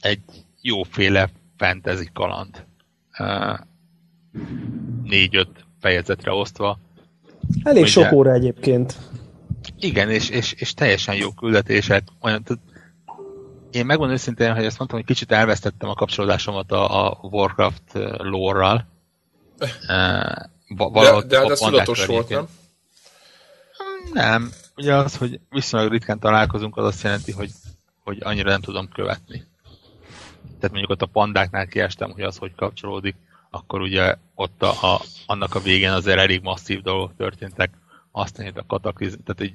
egy 0.00 0.22
jóféle 0.60 1.30
fantasy 1.56 2.08
kaland. 2.12 2.66
Uh, 3.18 3.58
négy-öt 5.02 5.64
fejezetre 5.80 6.32
osztva. 6.32 6.78
Elég 7.62 7.82
Ugye, 7.82 7.90
sok 7.90 8.12
óra 8.12 8.32
egyébként. 8.32 8.96
Igen, 9.78 10.10
és, 10.10 10.28
és, 10.28 10.52
és 10.52 10.74
teljesen 10.74 11.14
jó 11.14 11.32
küldetések. 11.32 12.08
Olyan, 12.20 12.42
tehát 12.42 12.62
én 13.70 13.86
megmondom 13.86 14.14
őszintén, 14.14 14.54
hogy 14.54 14.64
ezt 14.64 14.78
mondtam, 14.78 14.98
hogy 14.98 15.08
kicsit 15.08 15.32
elvesztettem 15.32 15.88
a 15.88 15.94
kapcsolódásomat 15.94 16.72
a, 16.72 17.06
a 17.06 17.18
Warcraft 17.22 17.92
lore-ral. 18.18 18.86
de, 20.76 21.22
de 21.26 21.38
hát 21.38 21.50
ez 21.50 21.58
tudatos 21.58 22.06
volt, 22.06 22.28
nem? 22.28 22.48
Nem. 24.12 24.50
Ugye 24.76 24.94
az, 24.94 25.16
hogy 25.16 25.40
viszonylag 25.50 25.90
ritkán 25.90 26.18
találkozunk, 26.18 26.76
az 26.76 26.84
azt 26.84 27.02
jelenti, 27.02 27.32
hogy, 27.32 27.50
hogy 28.04 28.18
annyira 28.20 28.50
nem 28.50 28.60
tudom 28.60 28.88
követni. 28.88 29.44
Tehát 30.42 30.70
mondjuk 30.70 30.90
ott 30.90 31.02
a 31.02 31.06
pandáknál 31.06 31.66
kiestem, 31.66 32.10
hogy 32.10 32.22
az 32.22 32.36
hogy 32.36 32.54
kapcsolódik, 32.54 33.16
akkor 33.50 33.80
ugye 33.80 34.16
ott 34.34 34.62
a, 34.62 34.94
a, 34.94 35.00
annak 35.26 35.54
a 35.54 35.60
végén 35.60 35.90
azért 35.90 36.18
elég 36.18 36.42
masszív 36.42 36.82
dolgok 36.82 37.16
történtek, 37.16 37.70
aztán 38.10 38.52
a 38.54 38.66
kataklizm, 38.66 39.18
tehát 39.24 39.40
egy 39.40 39.54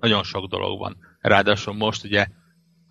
nagyon 0.00 0.22
sok 0.22 0.46
dolog 0.46 0.78
van. 0.78 0.96
Ráadásul 1.20 1.74
most 1.74 2.04
ugye 2.04 2.26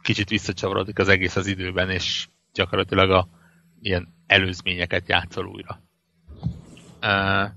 kicsit 0.02 0.30
visszacsavarodik 0.30 1.00
az 1.00 1.08
egész 1.08 1.36
az 1.36 1.48
időben, 1.48 1.90
és 1.90 2.28
gyakorlatilag 2.54 3.12
a 3.12 3.28
ilyen 3.82 4.14
előzményeket 4.28 5.08
játszol 5.08 5.46
újra. 5.46 5.85
Uh, 7.06 7.50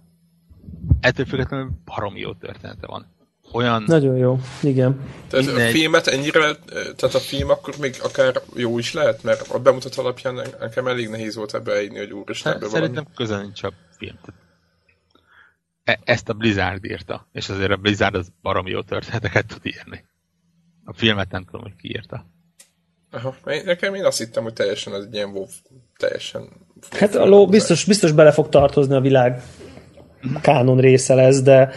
ettől 1.00 1.26
függetlenül 1.26 1.71
baromi 1.85 2.21
jó 2.21 2.35
története 2.35 2.87
van. 2.87 3.07
Olyan... 3.52 3.83
Nagyon 3.87 4.17
jó, 4.17 4.40
igen. 4.62 5.00
Tehát 5.28 5.47
Mindegy... 5.47 5.69
a 5.69 5.71
filmet 5.71 6.07
ennyire, 6.07 6.55
tehát 6.67 7.14
a 7.14 7.19
film 7.19 7.50
akkor 7.50 7.75
még 7.78 7.97
akár 8.02 8.43
jó 8.55 8.78
is 8.78 8.93
lehet, 8.93 9.23
mert 9.23 9.49
a 9.49 9.59
bemutat 9.59 9.95
alapján 9.95 10.35
nekem 10.61 10.87
elég 10.87 11.09
nehéz 11.09 11.35
volt 11.35 11.55
ebbe 11.55 11.73
eljönni, 11.73 11.99
hogy 11.99 12.12
úristen 12.12 12.52
ebbe 12.52 12.69
Szerintem 12.69 12.95
valami. 12.95 13.14
közel 13.17 13.40
nincs 13.40 13.62
a 13.62 13.73
film. 13.90 14.17
E- 15.85 16.00
ezt 16.05 16.28
a 16.28 16.33
Blizzard 16.33 16.85
írta, 16.85 17.28
és 17.33 17.49
azért 17.49 17.71
a 17.71 17.76
Blizzard 17.76 18.14
az 18.14 18.33
baromi 18.43 18.71
jó 18.71 18.83
történeteket 18.83 19.47
tud 19.47 19.67
írni. 19.67 20.05
A 20.85 20.93
filmet 20.93 21.31
nem 21.31 21.45
tudom, 21.45 21.62
hogy 21.62 21.76
ki 21.76 21.88
írta. 21.88 22.26
Aha, 23.11 23.35
nekem 23.64 23.95
én 23.95 24.05
azt 24.05 24.19
hittem, 24.19 24.43
hogy 24.43 24.52
teljesen 24.52 24.95
ez 24.95 25.02
egy 25.02 25.14
ilyen 25.14 25.31
WoW, 25.31 25.47
teljesen... 25.97 26.49
Hát 26.90 27.14
a 27.14 27.26
ló 27.26 27.47
biztos, 27.47 27.85
biztos 27.85 28.12
bele 28.12 28.30
fog 28.30 28.49
tartozni 28.49 28.94
a 28.94 29.00
világ 29.00 29.42
kánon 30.40 30.78
része 30.80 31.14
lesz, 31.14 31.42
de 31.42 31.70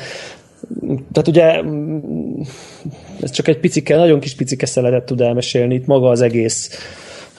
tehát 1.11 1.27
ugye 1.27 1.61
ez 3.21 3.31
csak 3.31 3.47
egy 3.47 3.59
picike, 3.59 3.95
nagyon 3.95 4.19
kis 4.19 4.35
picike 4.35 4.65
szeletet 4.65 5.05
tud 5.05 5.21
elmesélni, 5.21 5.75
itt 5.75 5.85
maga 5.85 6.09
az 6.09 6.21
egész 6.21 6.69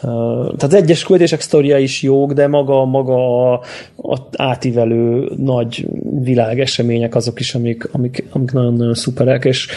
tehát 0.02 0.62
az 0.62 0.74
egyes 0.74 1.04
küldések 1.04 1.40
sztoria 1.40 1.78
is 1.78 2.02
jók, 2.02 2.32
de 2.32 2.46
maga, 2.46 2.84
maga 2.84 3.50
a, 3.52 3.60
a 3.96 4.18
átívelő 4.36 5.32
nagy 5.36 5.88
világesemények 6.22 7.14
azok 7.14 7.40
is, 7.40 7.54
amik, 7.54 7.88
amik, 7.92 8.24
amik 8.30 8.52
nagyon-nagyon 8.52 8.94
szuperek, 8.94 9.44
és 9.44 9.68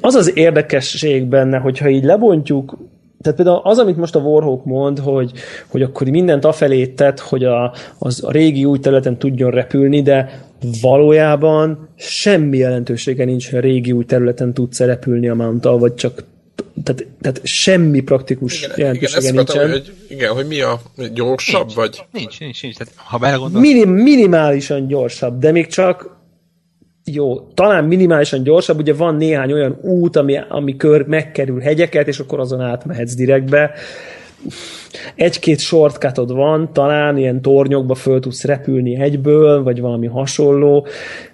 az 0.00 0.14
az 0.14 0.36
érdekesség 0.36 1.24
benne, 1.24 1.58
hogyha 1.58 1.88
így 1.88 2.04
lebontjuk, 2.04 2.78
tehát 3.20 3.36
például 3.38 3.60
az, 3.62 3.78
amit 3.78 3.96
most 3.96 4.14
a 4.14 4.20
Warhawk 4.20 4.64
mond, 4.64 4.98
hogy, 4.98 5.32
hogy 5.66 5.82
akkor 5.82 6.08
mindent 6.08 6.44
afelé 6.44 6.86
tett, 6.86 7.20
hogy 7.20 7.44
a, 7.44 7.74
az 7.98 8.24
a 8.24 8.30
régi 8.30 8.64
új 8.64 8.78
területen 8.78 9.18
tudjon 9.18 9.50
repülni, 9.50 10.02
de 10.02 10.46
valójában 10.80 11.88
semmi 11.96 12.56
jelentősége 12.56 13.24
nincs, 13.24 13.50
hogy 13.50 13.58
a 13.58 13.62
régi 13.62 13.92
új 13.92 14.04
területen 14.04 14.54
tudsz 14.54 14.80
repülni 14.80 15.28
a 15.28 15.34
mount 15.34 15.64
vagy 15.64 15.94
csak 15.94 16.24
tehát, 16.84 17.06
tehát 17.20 17.40
semmi 17.42 18.00
praktikus 18.00 18.62
igen, 18.62 18.72
jelentősége 18.76 19.20
igen, 19.20 19.34
nincsen. 19.34 19.56
Akartam, 19.56 19.70
hogy, 19.70 19.92
igen, 20.08 20.32
hogy 20.32 20.46
mi 20.46 20.60
a 20.60 20.80
gyorsabb, 21.12 21.66
nincs, 21.66 21.74
vagy? 21.74 22.06
Nincs, 22.12 22.40
nincs, 22.40 22.62
nincs. 22.62 22.76
Tehát, 22.76 22.92
ha 22.96 23.18
belegondolsz... 23.18 23.64
Minim, 23.64 23.90
minimálisan 23.90 24.86
gyorsabb, 24.86 25.38
de 25.38 25.52
még 25.52 25.66
csak 25.66 26.17
jó, 27.14 27.40
talán 27.54 27.84
minimálisan 27.84 28.42
gyorsabb, 28.42 28.78
ugye 28.78 28.94
van 28.94 29.14
néhány 29.14 29.52
olyan 29.52 29.78
út, 29.82 30.16
ami, 30.16 30.38
ami 30.48 30.76
kör 30.76 31.06
megkerül 31.06 31.60
hegyeket, 31.60 32.08
és 32.08 32.18
akkor 32.18 32.40
azon 32.40 32.60
átmehetsz 32.60 33.14
direktbe. 33.14 33.70
Egy-két 35.14 35.58
shortcutod 35.58 36.32
van, 36.32 36.72
talán 36.72 37.16
ilyen 37.16 37.42
tornyokba 37.42 37.94
föl 37.94 38.20
tudsz 38.20 38.44
repülni 38.44 39.00
egyből, 39.00 39.62
vagy 39.62 39.80
valami 39.80 40.06
hasonló, 40.06 40.86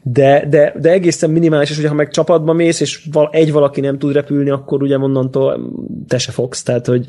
de, 0.03 0.47
de, 0.49 0.75
de 0.81 0.91
egészen 0.91 1.31
minimális, 1.31 1.71
és 1.71 1.77
hogyha 1.77 1.95
meg 1.95 2.11
csapatba 2.11 2.53
mész, 2.53 2.81
és 2.81 3.09
egy 3.31 3.53
valaki 3.53 3.81
nem 3.81 3.99
tud 3.99 4.13
repülni, 4.13 4.51
akkor 4.51 4.83
ugye 4.83 4.99
onnantól 4.99 5.73
te 6.09 6.19
se 6.19 6.33
fogsz, 6.33 6.63
tehát 6.63 6.87
hogy 6.87 7.07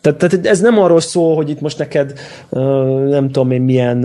tehát, 0.00 0.18
tehát 0.18 0.46
ez 0.46 0.60
nem 0.60 0.78
arról 0.78 1.00
szól, 1.00 1.34
hogy 1.34 1.50
itt 1.50 1.60
most 1.60 1.78
neked 1.78 2.18
nem 3.08 3.26
tudom 3.26 3.50
én 3.50 3.62
milyen 3.62 4.04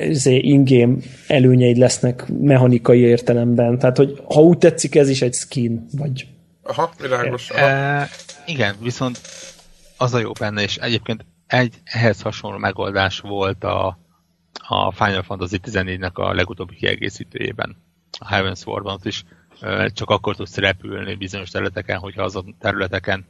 izé, 0.00 0.36
ingame 0.36 0.96
előnyeid 1.26 1.76
lesznek 1.76 2.28
mechanikai 2.40 3.00
értelemben. 3.00 3.78
Tehát, 3.78 3.96
hogy 3.96 4.22
ha 4.34 4.40
úgy 4.40 4.58
tetszik, 4.58 4.94
ez 4.94 5.08
is 5.08 5.22
egy 5.22 5.34
skin, 5.34 5.86
vagy... 5.92 6.26
Aha, 6.62 6.90
világos. 7.00 7.50
Aha. 7.50 7.66
E, 7.66 8.08
igen, 8.46 8.74
viszont 8.82 9.20
az 9.96 10.14
a 10.14 10.18
jó 10.18 10.32
benne, 10.38 10.62
és 10.62 10.76
egyébként 10.76 11.24
egy 11.46 11.74
ehhez 11.84 12.20
hasonló 12.20 12.58
megoldás 12.58 13.20
volt 13.20 13.64
a, 13.64 13.98
a 14.68 14.92
Final 14.92 15.22
Fantasy 15.22 15.60
14-nek 15.64 16.12
a 16.12 16.34
legutóbbi 16.34 16.74
kiegészítőjében, 16.74 17.76
a 18.18 18.34
Heaven's 18.34 18.66
Ward-ban 18.66 19.00
is 19.02 19.24
csak 19.92 20.10
akkor 20.10 20.36
tudsz 20.36 20.56
repülni 20.56 21.14
bizonyos 21.14 21.50
területeken, 21.50 21.98
hogyha 21.98 22.22
azon 22.22 22.56
területeken 22.60 23.26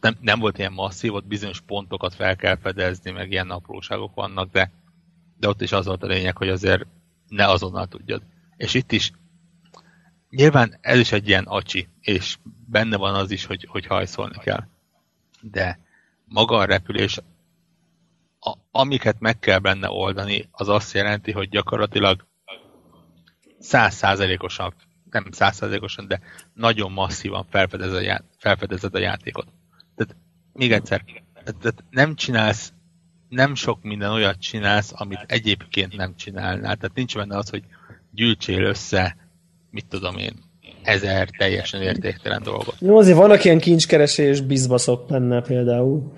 nem, 0.00 0.16
nem 0.20 0.38
volt 0.38 0.58
ilyen 0.58 0.72
masszív, 0.72 1.14
ott 1.14 1.26
bizonyos 1.26 1.60
pontokat 1.60 2.14
fel 2.14 2.36
kell 2.36 2.56
fedezni, 2.56 3.10
meg 3.10 3.30
ilyen 3.30 3.50
apróságok 3.50 4.14
vannak, 4.14 4.50
de, 4.50 4.70
de 5.38 5.48
ott 5.48 5.60
is 5.60 5.72
az 5.72 5.86
volt 5.86 6.02
a 6.02 6.06
lényeg, 6.06 6.36
hogy 6.36 6.48
azért 6.48 6.86
ne 7.28 7.48
azonnal 7.48 7.86
tudjad. 7.86 8.22
És 8.56 8.74
itt 8.74 8.92
is 8.92 9.12
nyilván 10.30 10.78
ez 10.80 10.98
is 10.98 11.12
egy 11.12 11.28
ilyen 11.28 11.44
acsi, 11.44 11.88
és 12.00 12.36
benne 12.66 12.96
van 12.96 13.14
az 13.14 13.30
is, 13.30 13.44
hogy, 13.44 13.66
hogy 13.70 13.86
hajszolni 13.86 14.38
kell. 14.38 14.64
De 15.40 15.78
maga 16.24 16.56
a 16.56 16.64
repülés, 16.64 17.18
a, 18.40 18.52
amiket 18.70 19.20
meg 19.20 19.38
kell 19.38 19.58
benne 19.58 19.90
oldani, 19.90 20.48
az 20.50 20.68
azt 20.68 20.92
jelenti, 20.92 21.32
hogy 21.32 21.48
gyakorlatilag 21.48 22.26
százszázalékosan, 23.58 24.74
nem 25.10 25.30
százszázalékosan, 25.30 26.06
de 26.06 26.20
nagyon 26.52 26.92
masszívan 26.92 27.46
felfedezed 27.50 27.94
a, 27.94 28.00
já, 28.00 28.20
felfedezed 28.38 28.94
a 28.94 28.98
játékot. 28.98 29.48
Tehát 29.96 30.16
még 30.52 30.72
egyszer, 30.72 31.04
tehát 31.44 31.84
nem 31.90 32.14
csinálsz, 32.14 32.72
nem 33.28 33.54
sok 33.54 33.82
minden 33.82 34.10
olyat 34.10 34.40
csinálsz, 34.40 34.92
amit 34.94 35.24
egyébként 35.26 35.96
nem 35.96 36.14
csinálnál. 36.16 36.76
Tehát 36.76 36.94
nincs 36.94 37.16
benne 37.16 37.36
az, 37.36 37.48
hogy 37.48 37.62
gyűjtsél 38.10 38.64
össze, 38.64 39.16
mit 39.70 39.86
tudom 39.86 40.16
én, 40.16 40.32
ezer 40.82 41.28
teljesen 41.38 41.82
értéktelen 41.82 42.42
dolgot. 42.42 42.74
Jó, 42.78 42.98
azért 42.98 43.16
vannak 43.16 43.44
ilyen 43.44 43.58
kincskeresés 43.58 44.40
bizbaszok 44.40 45.06
benne 45.06 45.42
például. 45.42 46.12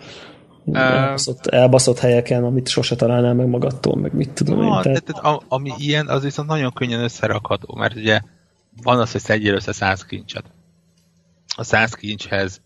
Elbaszott, 0.73 1.47
elbaszott 1.47 1.99
helyeken, 1.99 2.45
amit 2.45 2.69
sose 2.69 2.97
találnál 2.97 3.35
meg 3.35 3.47
magadtól, 3.47 3.97
meg 3.97 4.14
mit 4.14 4.31
tudom 4.31 4.62
én. 4.62 4.83
Tehát... 4.83 5.05
Tehát, 5.05 5.43
ami 5.49 5.73
ilyen, 5.77 6.09
az 6.09 6.23
viszont 6.23 6.49
nagyon 6.49 6.73
könnyen 6.73 7.03
összerakható, 7.03 7.75
mert 7.75 7.97
ugye 7.97 8.21
van 8.83 9.01
az, 9.01 9.12
hogy 9.12 9.21
szedjél 9.21 9.55
össze 9.55 9.73
száz 9.73 10.05
kincset. 10.05 10.45
A 11.57 11.62
száz 11.62 11.95
kincshez 11.95 12.61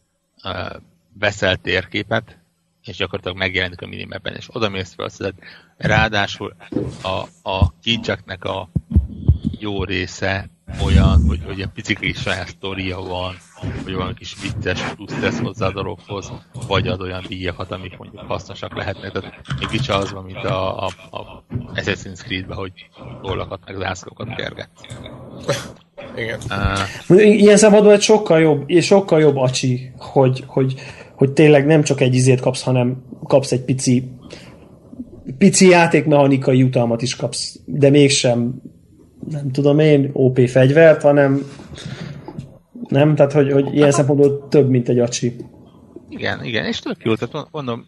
uh, 0.44 0.76
veszel 1.18 1.56
térképet, 1.56 2.38
és 2.84 2.96
gyakorlatilag 2.96 3.36
megjelenik 3.36 3.82
a 3.82 3.86
minimapben, 3.86 4.34
és 4.34 4.46
oda 4.52 4.68
mész 4.68 4.94
fel, 4.94 5.32
ráadásul 5.76 6.56
a, 7.02 7.48
a 7.50 7.72
kincseknek 7.82 8.44
a 8.44 8.68
jó 9.58 9.84
része 9.84 10.50
olyan, 10.84 11.24
hogy, 11.28 11.40
hogy 11.44 11.60
egy 11.60 11.68
pici 11.68 11.94
kis 11.94 12.20
saját 12.20 12.48
sztoria 12.48 13.00
van, 13.00 13.36
hogy 13.84 13.92
valami 13.92 14.14
kis 14.14 14.36
vicces 14.42 14.82
plusz 14.82 15.18
tesz 15.20 15.38
hozzá 15.38 15.66
a 15.66 15.72
dologhoz, 15.72 16.32
vagy 16.66 16.88
ad 16.88 17.00
olyan 17.00 17.24
díjakat, 17.28 17.70
amik 17.70 17.96
mondjuk 17.96 18.22
hasznosak 18.22 18.76
lehetnek. 18.76 19.12
Tehát 19.12 19.40
még 19.58 19.68
kicsi 19.68 19.90
az 19.90 20.12
van, 20.12 20.24
mint 20.24 20.44
a, 20.44 20.84
a, 20.84 20.90
a 21.10 21.44
Assassin's 21.74 22.22
Creed-ben, 22.24 22.56
hogy 22.56 22.72
tollakat 23.22 23.60
meg 23.66 23.76
zászlókat 23.76 24.34
kerget. 24.34 24.68
Igen. 26.16 26.40
Uh, 27.08 27.24
Ilyen 27.24 27.56
szempontból 27.56 27.92
egy 27.92 28.02
sokkal 28.02 28.40
jobb, 28.40 28.70
és 28.70 28.86
sokkal 28.86 29.20
jobb 29.20 29.36
acsi, 29.36 29.92
hogy, 29.98 30.44
hogy, 30.46 30.74
hogy 31.22 31.32
tényleg 31.32 31.66
nem 31.66 31.82
csak 31.82 32.00
egy 32.00 32.14
izét 32.14 32.40
kapsz, 32.40 32.62
hanem 32.62 33.04
kapsz 33.24 33.52
egy 33.52 33.60
pici 33.60 34.10
pici 35.38 35.68
játékmechanikai 35.68 36.58
jutalmat 36.58 37.02
is 37.02 37.16
kapsz, 37.16 37.60
de 37.64 37.90
mégsem 37.90 38.62
nem 39.28 39.50
tudom 39.50 39.78
én, 39.78 40.10
OP 40.12 40.48
fegyvert, 40.48 41.02
hanem 41.02 41.42
nem, 42.88 43.14
tehát 43.14 43.32
hogy, 43.32 43.52
hogy 43.52 43.74
ilyen 43.74 43.90
szempontból 43.90 44.48
több, 44.48 44.68
mint 44.68 44.88
egy 44.88 44.98
acsi. 44.98 45.36
Igen, 46.08 46.44
igen, 46.44 46.64
és 46.64 46.78
tök 46.78 47.04
jó, 47.04 47.14
tehát 47.14 47.48
mondom, 47.50 47.86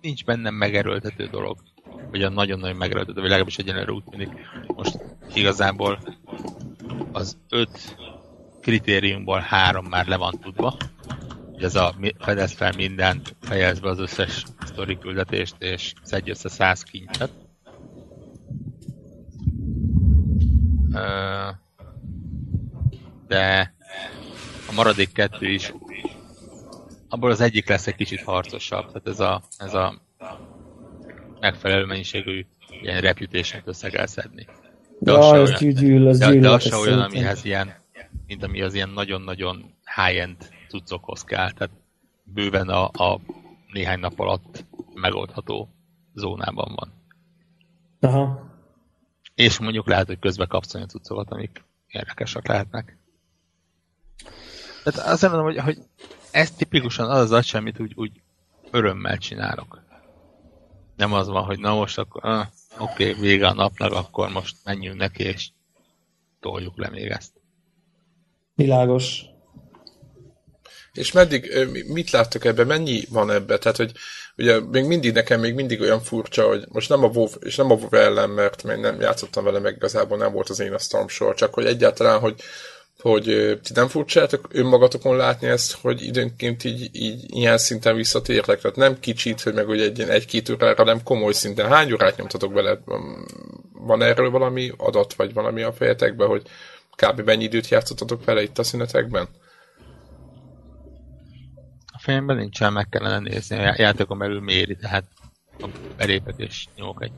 nincs 0.00 0.24
bennem 0.24 0.54
megerőltető 0.54 1.28
dolog, 1.30 1.56
vagy 2.10 2.22
a 2.22 2.28
nagyon-nagyon 2.28 2.76
megerőltető, 2.76 3.20
vagy 3.20 3.28
legalábbis 3.28 3.58
egyenlőre 3.58 3.92
úgy 3.92 4.04
tűnik. 4.10 4.30
Most 4.66 4.98
igazából 5.34 5.98
az 7.12 7.38
öt 7.48 7.96
kritériumból 8.60 9.38
három 9.38 9.86
már 9.86 10.06
le 10.06 10.16
van 10.16 10.38
tudva, 10.42 10.76
hogy 11.60 11.68
ez 11.68 11.74
a 11.74 11.94
fedez 12.18 12.52
fel 12.52 12.72
mindent, 12.76 13.36
fejezve 13.40 13.88
az 13.88 13.98
összes 13.98 14.44
sztori 14.64 14.98
küldetést, 14.98 15.54
és 15.58 15.92
szedj 16.02 16.30
össze 16.30 16.48
100 16.48 16.82
kincset. 16.82 17.30
De 23.26 23.74
a 24.68 24.72
maradék 24.74 25.12
kettő 25.12 25.46
is, 25.46 25.74
abból 27.08 27.30
az 27.30 27.40
egyik 27.40 27.68
lesz 27.68 27.86
egy 27.86 27.94
kicsit 27.94 28.22
harcosabb, 28.22 28.86
tehát 28.86 29.08
ez 29.08 29.20
a, 29.20 29.42
ez 29.58 29.74
a 29.74 30.00
megfelelő 31.40 31.84
mennyiségű 31.84 32.46
ilyen 32.82 33.00
reputation 33.00 33.62
össze 33.64 33.90
kell 33.90 34.06
szedni. 34.06 34.46
De 34.98 35.12
ja, 35.12 35.18
az 35.18 35.30
olyan, 35.30 35.74
gyűl, 35.74 36.08
az 36.08 36.18
de, 36.18 36.34
de 36.34 36.50
az 36.50 36.62
se 36.62 36.76
olyan, 36.76 37.00
amihez 37.00 37.44
ilyen, 37.44 37.74
mint 38.26 38.42
ami 38.42 38.62
az 38.62 38.74
ilyen 38.74 38.88
nagyon-nagyon 38.88 39.74
high-end 39.96 40.58
cuccokhoz 40.70 41.24
kell. 41.24 41.50
Tehát 41.52 41.74
bőven 42.22 42.68
a, 42.68 42.84
a 42.84 43.20
néhány 43.72 44.00
nap 44.00 44.18
alatt 44.18 44.64
megoldható 44.94 45.68
zónában 46.14 46.72
van. 46.74 46.92
Aha. 48.00 48.48
És 49.34 49.58
mondjuk 49.58 49.86
lehet, 49.86 50.06
hogy 50.06 50.18
közben 50.18 50.48
kapsz 50.48 50.74
olyan 50.74 50.88
cuccokat, 50.88 51.30
amik 51.30 51.64
érdekesek 51.86 52.46
lehetnek. 52.46 52.98
Tehát 54.84 55.08
azt 55.08 55.22
mondom, 55.22 55.42
hogy, 55.42 55.58
hogy 55.58 55.78
ez 56.30 56.50
tipikusan 56.50 57.10
az 57.10 57.18
az 57.18 57.32
agy, 57.32 57.50
amit 57.52 57.80
úgy, 57.80 57.92
úgy 57.94 58.22
örömmel 58.70 59.18
csinálok. 59.18 59.82
Nem 60.96 61.12
az 61.12 61.28
van, 61.28 61.44
hogy 61.44 61.58
na 61.58 61.74
most 61.74 61.98
akkor, 61.98 62.24
ah, 62.24 62.46
oké, 62.78 63.10
okay, 63.10 63.20
vége 63.20 63.46
a 63.46 63.54
napnak, 63.54 63.92
akkor 63.92 64.28
most 64.28 64.56
menjünk 64.64 64.96
neki, 64.96 65.22
és 65.22 65.50
toljuk 66.40 66.76
le 66.76 66.88
még 66.88 67.06
ezt. 67.06 67.32
Világos. 68.54 69.29
És 70.92 71.12
meddig, 71.12 71.68
mit 71.86 72.10
láttok 72.10 72.44
ebben, 72.44 72.66
mennyi 72.66 73.02
van 73.08 73.30
ebbe? 73.30 73.58
Tehát, 73.58 73.76
hogy 73.76 73.92
ugye 74.36 74.60
még 74.60 74.84
mindig 74.84 75.12
nekem 75.12 75.40
még 75.40 75.54
mindig 75.54 75.80
olyan 75.80 76.00
furcsa, 76.00 76.46
hogy 76.46 76.64
most 76.68 76.88
nem 76.88 77.04
a 77.04 77.06
WoW, 77.06 77.28
és 77.40 77.56
nem 77.56 77.70
a 77.70 77.74
WoW 77.74 77.96
ellen, 77.96 78.30
mert 78.30 78.62
még 78.62 78.76
nem 78.76 79.00
játszottam 79.00 79.44
vele, 79.44 79.58
meg 79.58 79.74
igazából 79.76 80.18
nem 80.18 80.32
volt 80.32 80.48
az 80.48 80.60
én 80.60 80.72
a 80.72 80.78
Storm 80.78 81.06
csak 81.34 81.54
hogy 81.54 81.66
egyáltalán, 81.66 82.18
hogy 82.18 82.34
hogy 83.00 83.24
ti 83.62 83.72
nem 83.74 83.88
furcsátok 83.88 84.48
önmagatokon 84.52 85.16
látni 85.16 85.48
ezt, 85.48 85.72
hogy 85.72 86.02
időnként 86.02 86.64
így, 86.64 86.88
így 86.92 87.24
ilyen 87.28 87.58
szinten 87.58 87.96
visszatértek, 87.96 88.60
tehát 88.60 88.76
nem 88.76 89.00
kicsit, 89.00 89.40
hogy 89.40 89.54
meg 89.54 89.66
hogy 89.66 89.80
egy, 89.80 90.00
egy-két 90.00 90.48
órára, 90.48 90.74
hanem 90.76 91.02
komoly 91.02 91.32
szinten. 91.32 91.68
Hány 91.68 91.92
órát 91.92 92.16
nyomtatok 92.16 92.52
bele? 92.52 92.78
Van 93.72 94.02
erről 94.02 94.30
valami 94.30 94.72
adat, 94.76 95.14
vagy 95.14 95.32
valami 95.32 95.62
a 95.62 95.72
fejetekben, 95.72 96.28
hogy 96.28 96.42
kb. 96.96 97.20
mennyi 97.20 97.44
időt 97.44 97.68
játszottatok 97.68 98.24
vele 98.24 98.42
itt 98.42 98.58
a 98.58 98.62
szünetekben? 98.62 99.28
A 102.10 102.12
fejemben 102.12 102.36
nincsen, 102.36 102.72
meg 102.72 102.88
kellene 102.88 103.18
nézni. 103.18 103.56
A 103.56 103.74
játékon 103.76 104.18
belül 104.18 104.40
méri, 104.40 104.76
tehát 104.76 105.04
a 105.60 105.68
belépek 105.96 106.34
és 106.36 106.66
nyomok 106.76 107.02
egy 107.02 107.12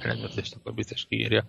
rendezést, 0.00 0.54
akkor 0.54 0.74
biztos 0.74 1.06
kiírja. 1.08 1.44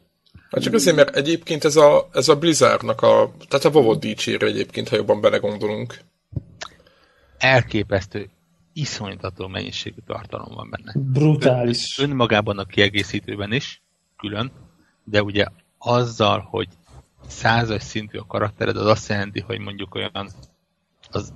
Hát 0.49 0.62
csak 0.62 0.73
azért, 0.73 0.95
mert 0.95 1.15
egyébként 1.15 1.63
ez 1.63 1.75
a, 1.75 2.10
ez 2.13 2.27
a 2.27 2.36
Blizzardnak 2.36 3.01
a, 3.01 3.32
tehát 3.47 3.65
a 3.65 3.69
WoW 3.69 3.99
dicsérő 3.99 4.47
egyébként, 4.47 4.89
ha 4.89 4.95
jobban 4.95 5.21
belegondolunk. 5.21 5.99
Elképesztő, 7.38 8.29
iszonytató 8.73 9.47
mennyiségű 9.47 9.99
tartalom 10.05 10.55
van 10.55 10.69
benne. 10.69 10.93
Brutális. 10.95 11.99
Ön, 11.99 12.10
önmagában 12.10 12.58
a 12.58 12.65
kiegészítőben 12.65 13.53
is, 13.53 13.82
külön, 14.17 14.51
de 15.03 15.23
ugye 15.23 15.45
azzal, 15.77 16.39
hogy 16.39 16.67
százas 17.27 17.84
szintű 17.84 18.17
a 18.17 18.25
karaktered, 18.25 18.77
az 18.77 18.86
azt 18.86 19.10
jelenti, 19.10 19.39
hogy 19.39 19.60
mondjuk 19.60 19.95
olyan 19.95 20.29
az 21.12 21.34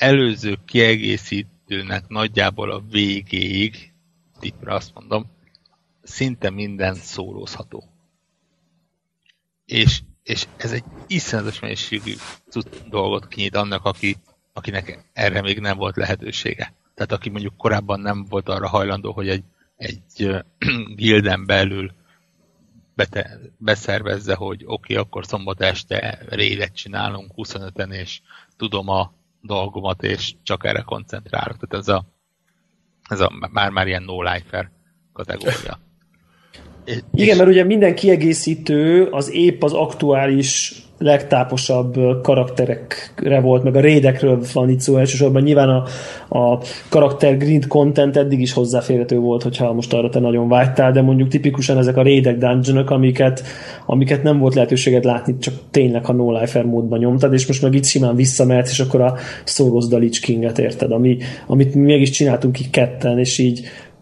előző 0.00 0.58
kiegészítőnek 0.64 2.08
nagyjából 2.08 2.70
a 2.70 2.82
végéig, 2.90 3.92
tippre 4.38 4.74
azt 4.74 4.94
mondom, 4.94 5.26
szinte 6.02 6.50
minden 6.50 6.94
szólózható 6.94 7.90
és, 9.70 10.00
és 10.22 10.46
ez 10.56 10.72
egy 10.72 10.84
iszonyatos 11.06 11.60
mennyiségű 11.60 12.14
dolgot 12.88 13.28
kinyit 13.28 13.56
annak, 13.56 13.84
aki, 13.84 14.16
akinek 14.52 15.04
erre 15.12 15.40
még 15.40 15.58
nem 15.58 15.76
volt 15.76 15.96
lehetősége. 15.96 16.74
Tehát 16.94 17.12
aki 17.12 17.28
mondjuk 17.28 17.56
korábban 17.56 18.00
nem 18.00 18.24
volt 18.28 18.48
arra 18.48 18.68
hajlandó, 18.68 19.12
hogy 19.12 19.28
egy, 19.28 19.44
egy 19.76 20.44
gilden 20.96 21.46
belül 21.46 21.92
bete, 22.94 23.38
beszervezze, 23.58 24.34
hogy 24.34 24.62
oké, 24.64 24.92
okay, 24.92 24.96
akkor 24.96 25.26
szombat 25.26 25.60
este 25.60 26.18
rédet 26.28 26.74
csinálunk 26.74 27.32
25-en, 27.36 27.92
és 27.92 28.20
tudom 28.56 28.88
a 28.88 29.12
dolgomat, 29.40 30.02
és 30.02 30.34
csak 30.42 30.64
erre 30.64 30.82
koncentrálok. 30.82 31.56
Tehát 31.58 31.86
ez 31.86 31.88
a, 31.88 32.04
ez 33.08 33.20
a 33.20 33.48
már-már 33.50 33.86
ilyen 33.86 34.02
no-lifer 34.02 34.70
kategória. 35.12 35.78
Igen, 37.14 37.36
mert 37.36 37.48
ugye 37.48 37.64
minden 37.64 37.94
kiegészítő 37.94 39.08
az 39.10 39.32
épp 39.32 39.62
az 39.62 39.72
aktuális 39.72 40.82
legtáposabb 41.02 41.94
karakterekre 42.22 43.40
volt, 43.40 43.62
meg 43.62 43.76
a 43.76 43.80
rédekről 43.80 44.40
van 44.52 44.70
itt 44.70 44.80
szó 44.80 44.96
elsősorban. 44.96 45.42
Nyilván 45.42 45.68
a, 45.68 45.84
a 46.38 46.60
karakter 46.88 47.36
grid 47.36 47.66
content 47.66 48.16
eddig 48.16 48.40
is 48.40 48.52
hozzáférhető 48.52 49.18
volt, 49.18 49.42
hogyha 49.42 49.72
most 49.72 49.92
arra 49.92 50.08
te 50.08 50.18
nagyon 50.18 50.48
vágytál, 50.48 50.92
de 50.92 51.02
mondjuk 51.02 51.28
tipikusan 51.28 51.78
ezek 51.78 51.96
a 51.96 52.02
rédek 52.02 52.38
dungeonok, 52.38 52.90
amiket, 52.90 53.42
amiket 53.86 54.22
nem 54.22 54.38
volt 54.38 54.54
lehetőséged 54.54 55.04
látni, 55.04 55.38
csak 55.38 55.54
tényleg 55.70 56.08
a 56.08 56.12
no 56.12 56.40
lifer 56.40 56.64
módban 56.64 56.98
nyomtad, 56.98 57.32
és 57.32 57.46
most 57.46 57.62
meg 57.62 57.74
itt 57.74 57.84
simán 57.84 58.16
visszamehetsz, 58.16 58.70
és 58.70 58.80
akkor 58.80 59.00
a 59.00 59.14
szórozd 59.44 59.92
a 59.92 59.98
Lich 59.98 60.20
King-et, 60.20 60.58
érted? 60.58 60.92
Ami, 60.92 61.18
amit 61.46 61.74
mi 61.74 61.80
mégis 61.80 62.10
csináltunk 62.10 62.60
így 62.60 62.70
ketten, 62.70 63.18
és 63.18 63.38
így 63.38 63.60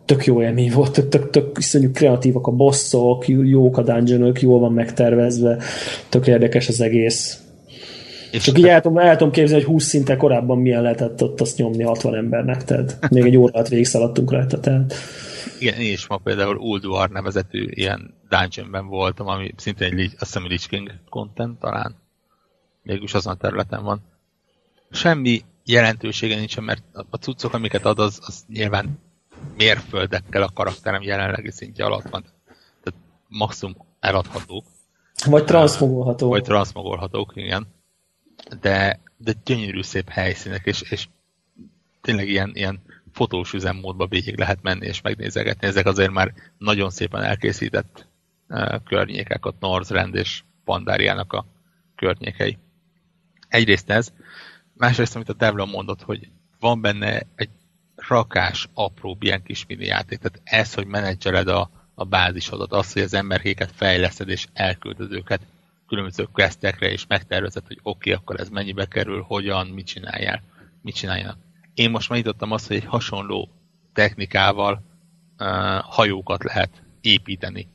tök 0.08 0.24
jó 0.24 0.42
élmény 0.42 0.72
volt, 0.72 0.92
tök, 0.92 1.08
tök, 1.08 1.30
tök 1.30 1.58
iszonyú 1.58 1.90
kreatívak 1.90 2.46
a 2.46 2.50
bosszok, 2.50 3.28
jók 3.28 3.78
a 3.78 3.82
dungeonok, 3.82 4.40
jól 4.40 4.58
van 4.58 4.72
megtervezve, 4.72 5.62
tök 6.08 6.26
érdekes 6.26 6.68
az 6.68 6.80
egész. 6.80 7.42
És 8.30 8.42
Csak 8.42 8.58
így 8.58 8.66
el 8.66 8.80
tudom, 8.80 8.98
el 8.98 9.16
tudom 9.16 9.32
képzelni, 9.32 9.64
hogy 9.64 9.72
20 9.72 9.84
szinte 9.84 10.16
korábban 10.16 10.58
milyen 10.58 10.82
lehetett 10.82 11.22
ott 11.22 11.40
azt 11.40 11.56
nyomni 11.56 11.82
60 11.82 12.14
embernek, 12.14 12.64
tehát 12.64 13.10
még 13.10 13.24
egy 13.24 13.36
órát 13.36 13.68
végigszaladtunk 13.68 14.30
rajta, 14.30 14.60
tehát. 14.60 14.94
Igen, 15.58 15.80
én 15.80 15.92
is 15.92 16.06
ma 16.06 16.16
például 16.16 16.56
Ulduar 16.56 17.10
nevezetű 17.10 17.66
ilyen 17.70 18.14
dungeonben 18.28 18.86
voltam, 18.86 19.26
ami 19.26 19.52
szintén 19.56 19.98
egy, 19.98 20.12
azt 20.18 20.32
hiszem, 20.32 20.46
Lich 20.46 20.68
King 20.68 20.90
content 21.08 21.58
talán. 21.58 21.94
Mégis 22.82 23.14
azon 23.14 23.32
a 23.32 23.36
területen 23.36 23.84
van. 23.84 24.00
Semmi 24.90 25.40
jelentősége 25.64 26.36
nincsen, 26.36 26.64
mert 26.64 26.82
a 27.10 27.16
cuccok, 27.16 27.54
amiket 27.54 27.84
ad, 27.84 27.98
az, 27.98 28.20
az 28.26 28.44
nyilván 28.52 28.98
mérföldekkel 29.58 30.42
a 30.42 30.50
karakterem 30.54 31.02
jelenlegi 31.02 31.50
szintje 31.50 31.84
alatt 31.84 32.08
van. 32.08 32.22
Tehát 32.82 33.00
maximum 33.28 33.74
eladhatók. 34.00 34.64
Vagy 35.26 35.44
transmogolhatók. 35.44 36.28
Vagy 36.28 36.42
transmogolhatók, 36.42 37.32
igen. 37.34 37.66
De, 38.60 39.00
de 39.16 39.32
gyönyörű 39.44 39.82
szép 39.82 40.08
helyszínek, 40.08 40.66
és, 40.66 40.82
és 40.82 41.08
tényleg 42.00 42.28
ilyen, 42.28 42.50
ilyen 42.54 42.80
fotós 43.12 43.52
üzemmódba 43.52 44.06
végig 44.06 44.38
lehet 44.38 44.62
menni 44.62 44.86
és 44.86 45.00
megnézegetni. 45.00 45.66
Ezek 45.66 45.86
azért 45.86 46.10
már 46.10 46.32
nagyon 46.58 46.90
szépen 46.90 47.22
elkészített 47.22 48.06
uh, 48.48 48.82
környékek, 48.84 49.46
ott 49.46 49.60
Norzrend 49.60 50.14
és 50.14 50.42
Pandáriának 50.64 51.32
a 51.32 51.46
környékei. 51.96 52.58
Egyrészt 53.48 53.90
ez, 53.90 54.12
másrészt, 54.74 55.14
amit 55.14 55.28
a 55.28 55.32
Devlon 55.32 55.68
mondott, 55.68 56.02
hogy 56.02 56.28
van 56.60 56.80
benne 56.80 57.22
egy 57.34 57.50
rakás, 58.08 58.68
apró, 58.74 59.16
ilyen 59.20 59.42
kis 59.42 59.66
mini 59.66 59.84
játék. 59.84 60.18
Tehát 60.18 60.40
ez, 60.44 60.74
hogy 60.74 60.86
menedzseled 60.86 61.48
a, 61.48 61.70
a 61.94 62.04
bázisodat, 62.04 62.72
az, 62.72 62.92
hogy 62.92 63.02
az 63.02 63.14
emberkéket 63.14 63.72
fejleszted 63.74 64.28
és 64.28 64.46
elküldöd 64.52 65.12
őket 65.12 65.40
különböző 65.86 66.28
questekre, 66.32 66.90
és 66.90 67.06
megtervezed, 67.06 67.66
hogy 67.66 67.78
oké, 67.82 68.10
okay, 68.10 68.12
akkor 68.12 68.40
ez 68.40 68.48
mennyibe 68.48 68.86
kerül, 68.86 69.22
hogyan, 69.22 69.66
mit 69.66 69.86
csináljál, 69.86 70.42
mit 70.82 70.94
csináljanak. 70.94 71.38
Én 71.74 71.90
most 71.90 72.08
megnyitottam 72.08 72.52
azt, 72.52 72.66
hogy 72.66 72.76
egy 72.76 72.84
hasonló 72.84 73.48
technikával 73.92 74.82
uh, 75.38 75.48
hajókat 75.82 76.44
lehet 76.44 76.82
építeni, 77.00 77.68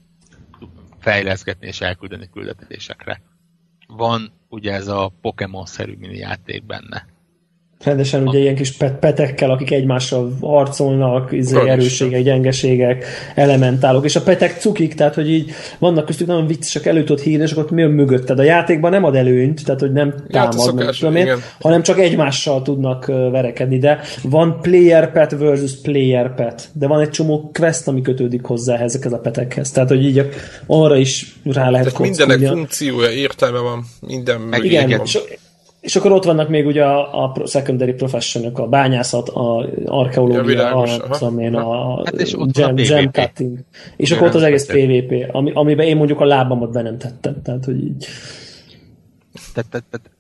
fejleszgetni 1.00 1.68
és 1.68 1.82
elküldeni 1.82 2.30
küldetésekre. 2.30 3.22
Van 3.88 4.32
ugye 4.48 4.74
ez 4.74 4.88
a 4.88 5.12
Pokémon-szerű 5.22 5.96
mini 5.96 6.18
játék 6.18 6.64
benne 6.64 7.13
Rendesen 7.84 8.28
ugye 8.28 8.40
ilyen 8.40 8.56
kis 8.56 8.72
pet 8.72 9.00
petekkel, 9.00 9.52
akik 9.52 9.72
egymással 9.72 10.38
harcolnak, 10.42 11.32
izé, 11.32 11.70
erősségek, 11.70 12.24
gyengeségek, 12.24 13.06
elementálok, 13.36 14.06
és 14.06 14.16
a 14.16 14.22
petek 14.22 14.60
cukik, 14.60 14.94
tehát 14.94 15.16
hogy 15.16 15.32
így 15.32 15.52
vannak 15.80 16.06
köztük 16.06 16.28
nagyon 16.28 16.48
viccesek, 16.48 16.86
elő 16.86 17.04
tudod 17.04 17.24
hírni, 17.24 17.44
és 17.44 17.52
akkor 17.52 17.72
mi 17.72 17.84
mögötted. 17.84 18.40
A 18.40 18.44
játékban 18.44 18.92
nem 18.92 19.04
ad 19.04 19.16
előnyt, 19.16 19.66
tehát 19.66 19.80
hogy 19.80 19.92
nem 19.92 20.14
támad, 20.30 20.76
meg, 20.76 20.90
tudom 20.90 21.16
én, 21.16 21.28
hanem 21.60 21.82
csak 21.82 22.00
egymással 22.00 22.62
tudnak 22.62 23.06
verekedni, 23.06 23.78
de 23.78 24.00
van 24.22 24.60
player 24.62 25.12
pet 25.12 25.38
versus 25.38 25.72
player 25.82 26.36
pet, 26.36 26.70
de 26.74 26.88
van 26.88 27.00
egy 27.00 27.10
csomó 27.10 27.52
quest, 27.54 27.88
ami 27.88 28.02
kötődik 28.02 28.44
hozzá 28.44 28.78
ezekhez 28.78 29.14
a 29.14 29.20
petekhez, 29.20 29.72
tehát 29.72 29.90
hogy 29.90 30.06
így 30.06 30.30
arra 30.66 30.98
is 30.98 31.36
rá 31.44 31.70
lehet 31.70 31.86
Tehát 31.86 32.00
mindenek 32.00 32.50
funkciója, 32.50 33.10
értelme 33.10 33.60
van, 33.60 33.86
minden 34.00 34.42
meg 34.42 34.64
igen, 34.64 34.90
van. 34.90 35.06
So, 35.06 35.20
És 35.84 35.96
akkor 35.96 36.12
ott 36.12 36.24
vannak 36.24 36.50
még 36.50 36.66
ugye 36.66 36.86
a, 36.86 37.24
a 37.24 37.48
secondary 37.48 37.94
professionok, 37.94 38.60
a 38.60 38.68
bányászat, 38.68 39.30
a 39.30 39.70
archeológia, 39.86 40.38
Ja, 40.38 40.44
a, 40.44 40.46
világos, 40.46 40.98
aha. 40.98 41.18
tudom 41.18 41.40
én, 41.40 41.56
a 41.56 41.96
Hát 42.06 42.14
és 42.14 42.40
ott 42.40 42.58
van 42.58 42.70
a 42.70 42.74
gem, 42.74 42.86
gem 42.86 43.12
cutting. 43.12 43.60
És 43.96 44.12
akkor 44.12 44.28
ott 44.28 44.34
az 44.34 44.42
egész 44.42 44.66
PvP, 44.66 45.36
ami, 45.36 45.52
amiben 45.54 45.86
én 45.86 45.98
mondjuk 45.98 46.20
a 46.20 46.26
lábamat 46.26 46.72
be 46.72 46.82
nem 46.82 46.98
tettem. 46.98 47.42
Tehát, 47.42 47.66
hogy 47.66 47.84
így. 47.84 48.08
Tehát, 49.54 49.70
tehát, 49.70 49.86
tehát 49.90 50.12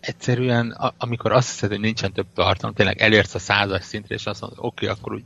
egyszerűen, 0.00 0.70
a- 0.70 0.94
amikor 0.98 1.32
azt 1.32 1.48
hiszed, 1.50 1.70
hogy 1.70 1.80
nincsen 1.80 2.12
több 2.12 2.26
tartalom, 2.34 2.74
tényleg 2.74 3.00
elérsz 3.00 3.34
a 3.34 3.38
százas 3.38 3.84
szintre, 3.84 4.14
és 4.14 4.26
azt 4.26 4.40
mondod, 4.40 4.58
oké, 4.62 4.86
akkor 4.86 5.12
úgy 5.12 5.24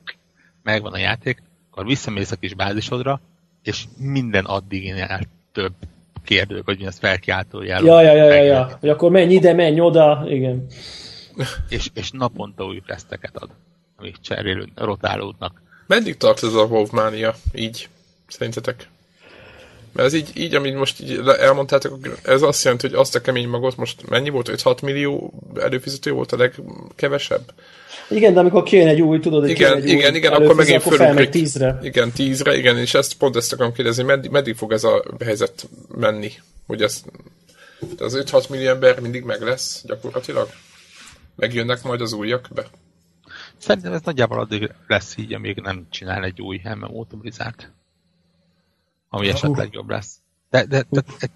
megvan 0.62 0.92
a 0.92 0.98
játék, 0.98 1.42
akkor 1.70 1.86
visszamész 1.86 2.30
a 2.30 2.36
kis 2.36 2.54
bázisodra, 2.54 3.20
és 3.62 3.84
minden 3.98 4.44
addiginél 4.44 5.20
több 5.52 5.72
kérdő, 6.28 6.62
hogy 6.64 6.78
mi 6.78 6.86
az 6.86 6.98
felkiáltó 6.98 7.62
jel. 7.62 7.84
Ja, 7.84 8.02
ja, 8.02 8.12
ja, 8.12 8.24
ja, 8.24 8.42
ja. 8.42 8.76
Hogy 8.80 8.88
akkor 8.88 9.10
menj 9.10 9.34
ide, 9.34 9.52
menj 9.52 9.80
oda, 9.80 10.24
igen. 10.28 10.66
És, 11.68 11.90
és 11.94 12.10
naponta 12.10 12.64
új 12.64 12.82
questeket 12.86 13.36
ad, 13.36 13.50
amik 13.96 14.16
cserélő, 14.20 14.68
rotálódnak. 14.74 15.62
Meddig 15.86 16.16
tart 16.16 16.42
ez 16.42 16.54
a 16.54 16.64
WoW 16.64 16.86
mánia? 16.92 17.34
Így, 17.54 17.88
szerintetek? 18.26 18.88
Mert 19.92 20.08
ez 20.08 20.14
így, 20.14 20.30
így 20.34 20.54
amit 20.54 20.74
most 20.74 21.00
így 21.00 21.20
elmondtátok, 21.38 22.18
ez 22.24 22.42
azt 22.42 22.64
jelenti, 22.64 22.88
hogy 22.88 22.96
azt 22.96 23.14
a 23.14 23.20
kemény 23.20 23.48
magot 23.48 23.76
most 23.76 24.08
mennyi 24.08 24.28
volt? 24.28 24.50
5-6 24.52 24.82
millió 24.82 25.32
előfizető 25.60 26.12
volt 26.12 26.32
a 26.32 26.36
legkevesebb? 26.36 27.52
Igen, 28.10 28.34
de 28.34 28.40
amikor 28.40 28.62
kijön 28.62 28.88
egy 28.88 29.00
új, 29.00 29.18
tudod, 29.20 29.40
hogy 29.40 29.50
Igen, 29.50 29.76
egy 29.76 29.88
igen, 29.88 30.10
új 30.10 30.16
igen, 30.16 30.32
akkor 30.32 30.54
megint 30.54 30.80
akkor 30.80 30.96
felmegy 30.96 31.16
fölugrik. 31.16 31.42
tízre. 31.42 31.78
Igen, 31.82 32.10
tízre, 32.10 32.56
igen, 32.56 32.78
és 32.78 32.94
ezt 32.94 33.14
pont 33.14 33.36
ezt 33.36 33.52
akarom 33.52 33.72
kérdezni, 33.72 34.02
meddig, 34.02 34.30
meddig 34.30 34.54
fog 34.56 34.72
ez 34.72 34.84
a 34.84 35.04
helyzet 35.24 35.68
menni? 35.96 36.30
Hogy 36.66 36.82
ez, 36.82 37.02
az 37.98 38.22
5-6 38.30 38.48
millió 38.50 38.68
ember 38.68 39.00
mindig 39.00 39.22
meg 39.22 39.40
lesz 39.42 39.82
gyakorlatilag? 39.86 40.48
Megjönnek 41.36 41.82
majd 41.82 42.00
az 42.00 42.12
újak 42.12 42.48
be? 42.54 42.66
Szerintem 43.58 43.92
ez 43.92 44.00
nagyjából 44.04 44.40
addig 44.40 44.70
lesz 44.86 45.16
így, 45.16 45.32
amíg 45.32 45.56
nem 45.56 45.86
csinál 45.90 46.24
egy 46.24 46.40
új 46.40 46.60
MMO-t 46.78 47.16
Blizzard. 47.18 47.70
Ami 49.08 49.28
esetleg 49.28 49.68
jobb 49.72 49.88
lesz. 49.90 50.16
De, 50.50 50.64
de, 50.64 50.84
de, 50.90 51.00
de 51.20 51.26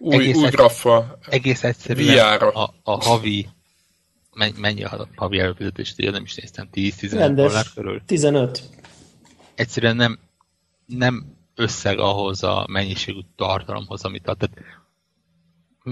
Új, 0.00 0.14
Egész 0.14 0.36
új 0.36 0.44
egy- 0.46 0.50
graffa. 0.52 1.18
egész 1.28 1.64
egyszerűen 1.64 2.38
a, 2.40 2.74
a 2.82 3.04
havi 3.04 3.48
mennyi 4.60 4.84
a 4.84 5.08
havi 5.16 5.38
előfizetés, 5.38 5.94
ugye 5.98 6.10
nem 6.10 6.22
is 6.22 6.34
néztem, 6.34 6.68
10-15 6.72 7.10
Rendes. 7.12 7.46
dollár 7.46 7.66
körül. 7.74 8.02
15. 8.06 8.62
Egyszerűen 9.54 9.96
nem, 9.96 10.18
nem 10.86 11.36
összeg 11.54 11.98
ahhoz 11.98 12.42
a 12.42 12.66
mennyiségű 12.70 13.20
tartalomhoz, 13.36 14.04
amit 14.04 14.28
ad. 14.28 14.36
Tehát 14.38 14.56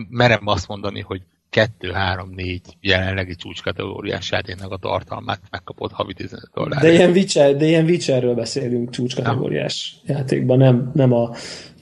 merem 0.08 0.46
azt 0.46 0.68
mondani, 0.68 1.00
hogy 1.00 1.22
2, 1.50 1.92
3, 1.92 2.30
4 2.30 2.60
jelenlegi 2.80 3.34
csúcskategóriás 3.34 4.30
játéknak 4.30 4.70
a 4.72 4.76
tartalmát 4.76 5.40
megkapod 5.50 5.92
havi 5.92 6.14
15 6.14 6.50
dollár. 6.54 6.80
De 6.82 6.92
ilyen, 6.92 7.10
Witcher, 7.10 7.56
de 7.56 7.66
ilyen 7.66 7.84
Witcherről 7.84 8.34
beszélünk 8.34 8.90
csúcskategóriás 8.90 9.96
játékban, 10.04 10.58
nem, 10.58 10.90
nem 10.94 11.12
a 11.12 11.30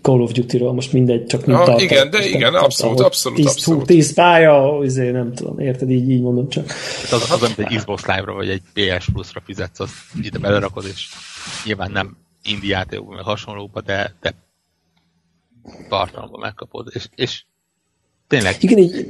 Call 0.04 0.20
of 0.20 0.32
Duty-ról, 0.32 0.72
most 0.72 0.92
mindegy, 0.92 1.26
csak 1.26 1.46
mint 1.46 1.58
Ja, 1.58 1.64
tartalom. 1.64 1.90
igen, 1.90 2.10
de 2.10 2.26
igen, 2.26 2.40
nem 2.40 2.48
tudom, 2.50 2.64
abszolút, 2.64 3.00
abszolút, 3.00 3.38
10, 3.38 3.46
abszolút. 3.46 3.86
10 3.86 4.14
pálya, 4.14 4.80
izé, 4.82 5.10
nem 5.10 5.34
tudom, 5.34 5.58
érted, 5.58 5.90
így, 5.90 6.10
így 6.10 6.20
mondom 6.20 6.48
csak. 6.48 6.66
Tehát 6.66 7.12
az, 7.12 7.30
az, 7.30 7.42
amit 7.42 7.58
egy 7.58 7.76
Xbox 7.76 8.06
Live-ra 8.06 8.32
vagy 8.32 8.48
egy 8.48 8.62
PS 8.72 9.08
Plus-ra 9.12 9.42
fizetsz, 9.44 9.80
azt 9.80 9.92
ide 10.22 10.38
belerakod, 10.38 10.84
és 10.94 11.08
nyilván 11.64 11.90
nem 11.90 12.16
indie 12.42 12.76
játékokban, 12.76 13.14
meg 13.14 13.24
hasonlókban, 13.24 13.82
de, 13.86 14.14
de 14.20 14.34
tartalomban 15.88 16.40
megkapod. 16.40 16.88
És, 16.92 17.08
és 17.14 17.44
tényleg 18.28 18.56
Igen, 18.60 18.78
így, 18.78 19.06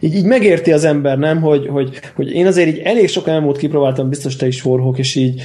így, 0.00 0.14
így 0.14 0.24
megérti 0.24 0.72
az 0.72 0.84
ember, 0.84 1.18
nem, 1.18 1.40
hogy, 1.40 1.66
hogy, 1.66 2.00
hogy 2.14 2.32
én 2.32 2.46
azért 2.46 2.68
így 2.68 2.78
elég 2.78 3.08
sok 3.08 3.28
elmúlt 3.28 3.58
kipróbáltam, 3.58 4.08
biztos 4.08 4.36
te 4.36 4.46
is 4.46 4.60
forhók, 4.60 4.98
és 4.98 5.14
így, 5.14 5.42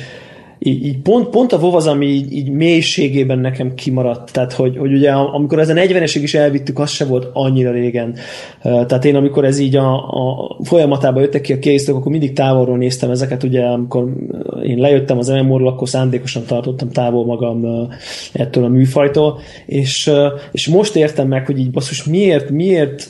így, 0.59 0.85
így 0.85 0.97
pont, 0.97 1.29
pont 1.29 1.51
a 1.51 1.57
WoW 1.57 1.75
az, 1.75 1.87
ami 1.87 2.05
így, 2.05 2.33
így 2.33 2.49
mélységében 2.49 3.39
nekem 3.39 3.73
kimaradt. 3.73 4.31
Tehát, 4.31 4.53
hogy, 4.53 4.77
hogy 4.77 4.93
ugye 4.93 5.11
amikor 5.11 5.59
ezen 5.59 5.77
40-esig 5.79 6.19
is 6.21 6.33
elvittük, 6.33 6.79
az 6.79 6.89
se 6.89 7.05
volt 7.05 7.29
annyira 7.33 7.71
régen. 7.71 8.15
Tehát 8.61 9.05
én 9.05 9.15
amikor 9.15 9.45
ez 9.45 9.59
így 9.59 9.75
a, 9.75 9.93
a 9.93 10.57
folyamatában 10.63 11.21
jöttek 11.21 11.41
ki 11.41 11.53
a 11.53 11.59
készítők, 11.59 11.95
akkor 11.95 12.11
mindig 12.11 12.33
távolról 12.33 12.77
néztem 12.77 13.09
ezeket, 13.09 13.43
ugye 13.43 13.63
amikor 13.63 14.13
én 14.63 14.77
lejöttem 14.77 15.17
az 15.17 15.27
MMO-ról, 15.27 15.67
akkor 15.67 15.89
szándékosan 15.89 16.43
tartottam 16.45 16.89
távol 16.89 17.25
magam 17.25 17.89
ettől 18.33 18.63
a 18.63 18.67
műfajtól, 18.67 19.39
és, 19.65 20.11
és 20.51 20.67
most 20.67 20.95
értem 20.95 21.27
meg, 21.27 21.45
hogy 21.45 21.59
így 21.59 21.71
basszus, 21.71 22.03
miért, 22.03 22.49
miért 22.49 23.09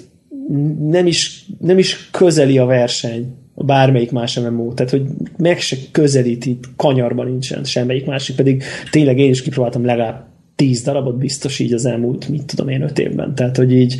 nem 0.79 1.07
is, 1.07 1.45
nem 1.59 1.77
is 1.77 2.09
közeli 2.11 2.57
a 2.57 2.65
verseny 2.65 3.42
bármelyik 3.65 4.11
más 4.11 4.39
MMO, 4.39 4.73
tehát 4.73 4.91
hogy 4.91 5.03
meg 5.37 5.59
se 5.59 5.75
közelít 5.91 6.45
itt, 6.45 6.63
kanyarban 6.75 7.25
nincsen 7.25 7.63
semmelyik 7.63 8.05
másik, 8.05 8.35
pedig 8.35 8.63
tényleg 8.91 9.19
én 9.19 9.29
is 9.29 9.41
kipróbáltam 9.41 9.85
legalább 9.85 10.31
tíz 10.55 10.81
darabot 10.81 11.17
biztos 11.17 11.59
így 11.59 11.73
az 11.73 11.85
elmúlt, 11.85 12.29
mit 12.29 12.45
tudom 12.45 12.67
én, 12.67 12.81
öt 12.81 12.99
évben. 12.99 13.35
Tehát, 13.35 13.57
hogy 13.57 13.73
így, 13.73 13.95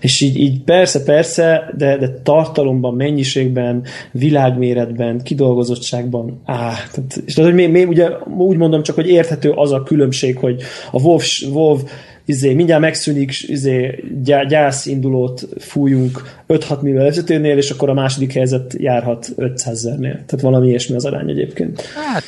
és 0.00 0.20
így, 0.20 0.38
így 0.38 0.62
persze, 0.62 1.02
persze, 1.02 1.72
de, 1.76 1.96
de 1.96 2.20
tartalomban, 2.22 2.94
mennyiségben, 2.94 3.82
világméretben, 4.12 5.22
kidolgozottságban, 5.22 6.40
áh, 6.44 6.78
tehát, 6.92 7.22
és 7.26 7.34
tehát, 7.34 7.50
hogy 7.50 7.60
még, 7.60 7.70
még 7.70 7.88
ugye 7.88 8.08
úgy 8.36 8.56
mondom 8.56 8.82
csak, 8.82 8.94
hogy 8.94 9.08
érthető 9.08 9.50
az 9.50 9.72
a 9.72 9.82
különbség, 9.82 10.36
hogy 10.36 10.62
a 10.92 11.02
WoW, 11.02 11.18
WoW 11.52 11.78
izé, 12.24 12.54
mindjárt 12.54 12.80
megszűnik, 12.80 13.48
izé, 13.48 14.04
gyá, 14.22 14.44
gyászindulót 14.44 15.48
fújunk 15.58 16.42
5-6 16.48 16.80
millió 16.80 16.98
vezetőnél, 16.98 17.56
és 17.56 17.70
akkor 17.70 17.88
a 17.88 17.94
második 17.94 18.32
helyzet 18.32 18.74
járhat 18.78 19.28
500 19.36 19.76
ezernél. 19.76 20.12
Tehát 20.12 20.40
valami 20.40 20.68
ilyesmi 20.68 20.94
az 20.94 21.04
arány 21.04 21.30
egyébként. 21.30 21.80
Hát, 21.80 22.24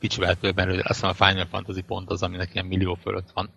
kicsivel 0.00 0.34
több 0.34 0.58
erő, 0.58 0.72
azt 0.72 0.86
hiszem 0.86 1.08
a 1.18 1.24
Final 1.24 1.46
Fantasy 1.50 1.80
pont 1.80 2.10
az, 2.10 2.22
aminek 2.22 2.50
ilyen 2.52 2.66
millió 2.66 2.98
fölött 3.02 3.28
van. 3.34 3.50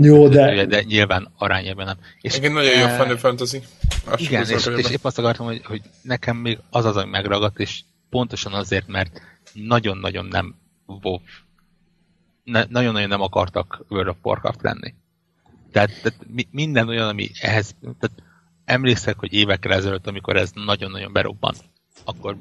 Jó, 0.00 0.28
De, 0.28 0.54
de 0.54 0.66
de 0.66 0.82
nyilván 0.82 1.32
arányában 1.38 1.84
nem. 1.84 1.96
És, 2.20 2.36
Igen, 2.36 2.52
nagyon 2.52 2.78
jó 2.78 2.84
eh, 2.84 3.00
Final 3.00 3.16
Fantasy. 3.16 3.62
Azt 4.04 4.20
Igen, 4.20 4.46
és, 4.48 4.66
és 4.76 4.90
épp 4.90 5.04
azt 5.04 5.18
akartam, 5.18 5.46
hogy, 5.46 5.64
hogy 5.64 5.82
nekem 6.02 6.36
még 6.36 6.58
az 6.70 6.84
az, 6.84 6.96
ami 6.96 7.10
megragadt, 7.10 7.58
és 7.58 7.80
pontosan 8.10 8.52
azért, 8.52 8.86
mert 8.86 9.20
nagyon-nagyon 9.52 10.26
nem 10.26 10.54
WoW, 10.86 11.18
ne, 12.44 12.64
nagyon-nagyon 12.68 13.08
nem 13.08 13.20
akartak 13.20 13.84
World 13.88 14.08
of 14.08 14.16
Warcraft 14.22 14.62
lenni. 14.62 14.94
Tehát, 15.76 15.90
tehát 16.02 16.18
mi, 16.34 16.46
minden 16.50 16.88
olyan, 16.88 17.08
ami 17.08 17.30
ehhez, 17.40 17.74
tehát 17.80 18.22
emlékszek, 18.64 19.18
hogy 19.18 19.32
évekkel 19.32 19.72
ezelőtt, 19.72 20.06
amikor 20.06 20.36
ez 20.36 20.50
nagyon-nagyon 20.54 21.12
berobbant, 21.12 21.56
akkor 22.04 22.36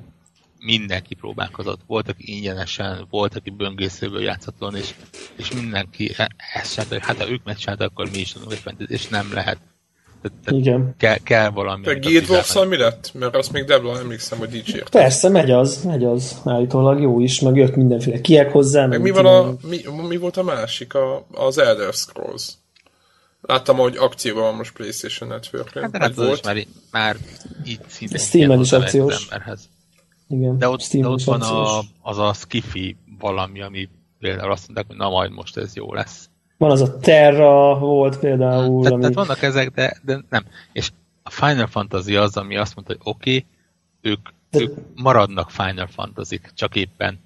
mindenki 0.59 1.15
próbálkozott. 1.15 1.79
Volt, 1.87 2.09
aki 2.09 2.35
ingyenesen, 2.35 3.07
volt, 3.09 3.35
aki 3.35 3.49
böngészőből 3.49 4.21
játszhatóan, 4.21 4.75
és, 4.75 4.93
és 5.35 5.51
mindenki 5.51 6.13
e- 6.17 6.35
ezt 6.53 6.73
csinálta, 6.73 6.93
hogy 6.95 7.03
hát 7.05 7.17
ha 7.17 7.29
ők 7.29 7.43
megcsinálták, 7.43 7.89
akkor 7.89 8.09
mi 8.11 8.17
is 8.17 8.31
tudunk 8.31 8.51
egy 8.51 8.57
fantasy, 8.57 8.93
és 8.93 9.07
nem 9.07 9.33
lehet. 9.33 9.57
Tehát, 10.21 10.37
tehát 10.43 10.59
igen. 10.59 10.95
kell, 10.97 11.17
kell 11.17 11.49
valami. 11.49 11.87
A 11.87 11.99
Guild 11.99 12.29
wars 12.29 12.53
mi 12.67 12.77
lett? 12.77 13.11
Mert 13.13 13.35
azt 13.35 13.51
még 13.51 13.63
Debla 13.63 13.99
emlékszem, 13.99 14.37
hogy 14.37 14.49
dicsért. 14.49 14.89
Persze, 14.89 15.29
megy 15.29 15.51
az, 15.51 15.83
megy 15.83 16.03
az. 16.03 16.41
Állítólag 16.45 17.01
jó 17.01 17.19
is, 17.19 17.39
meg 17.39 17.55
jött 17.55 17.75
mindenféle 17.75 18.21
kiek 18.21 18.51
hozzá. 18.51 18.85
Meg 18.85 19.01
mi 19.01 19.09
van 19.09 19.25
a, 19.25 19.55
mi, 19.67 19.81
mi 20.07 20.17
volt 20.17 20.37
a 20.37 20.43
másik? 20.43 20.93
A, 20.93 21.25
az 21.31 21.57
Elder 21.57 21.93
Scrolls. 21.93 22.53
Láttam, 23.47 23.77
hogy 23.77 23.97
akcióban 23.97 24.43
van 24.43 24.55
most 24.55 24.73
PlayStation 24.73 25.29
Network-en. 25.29 25.81
Hát 25.81 25.91
de 25.91 25.97
Vagy 25.97 26.07
hát 26.07 26.17
az 26.17 26.23
is 26.23 26.27
volt. 26.27 26.43
már, 26.43 26.65
már 26.91 27.17
így 27.65 27.79
szinte 27.87 28.17
Steamen 28.17 28.59
is 28.59 28.71
akciós. 28.71 29.27
Igen, 30.27 30.57
De 30.57 30.69
ott, 30.69 30.77
de 30.77 30.83
Steam 30.83 31.05
ott 31.05 31.19
is 31.19 31.25
van 31.25 31.41
a, 31.41 31.79
az 32.01 32.17
a 32.17 32.33
skifi 32.33 32.97
valami, 33.19 33.61
ami 33.61 33.89
például 34.19 34.51
azt 34.51 34.67
mondták, 34.67 34.87
hogy 34.87 34.97
na 34.97 35.09
majd 35.09 35.31
most 35.31 35.57
ez 35.57 35.75
jó 35.75 35.93
lesz. 35.93 36.29
Van 36.57 36.71
az 36.71 36.81
a 36.81 36.97
Terra 36.97 37.77
volt 37.79 38.19
például, 38.19 38.81
Tehát, 38.81 38.91
ami... 38.91 39.01
tehát 39.01 39.15
vannak 39.15 39.41
ezek, 39.41 39.69
de, 39.69 39.97
de 40.05 40.23
nem. 40.29 40.45
És 40.71 40.89
a 41.23 41.29
Final 41.29 41.67
Fantasy 41.67 42.15
az, 42.15 42.37
ami 42.37 42.57
azt 42.57 42.75
mondta, 42.75 42.93
hogy 42.93 43.13
oké, 43.13 43.35
okay, 43.35 43.45
ők, 44.01 44.19
De- 44.49 44.59
ők 44.59 44.77
maradnak 44.95 45.49
Final 45.49 45.87
fantasy 45.87 46.41
csak 46.53 46.75
éppen 46.75 47.19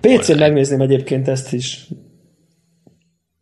PC-n 0.00 0.38
megnézném 0.38 0.80
egyébként 0.80 1.28
ezt 1.28 1.52
is. 1.52 1.88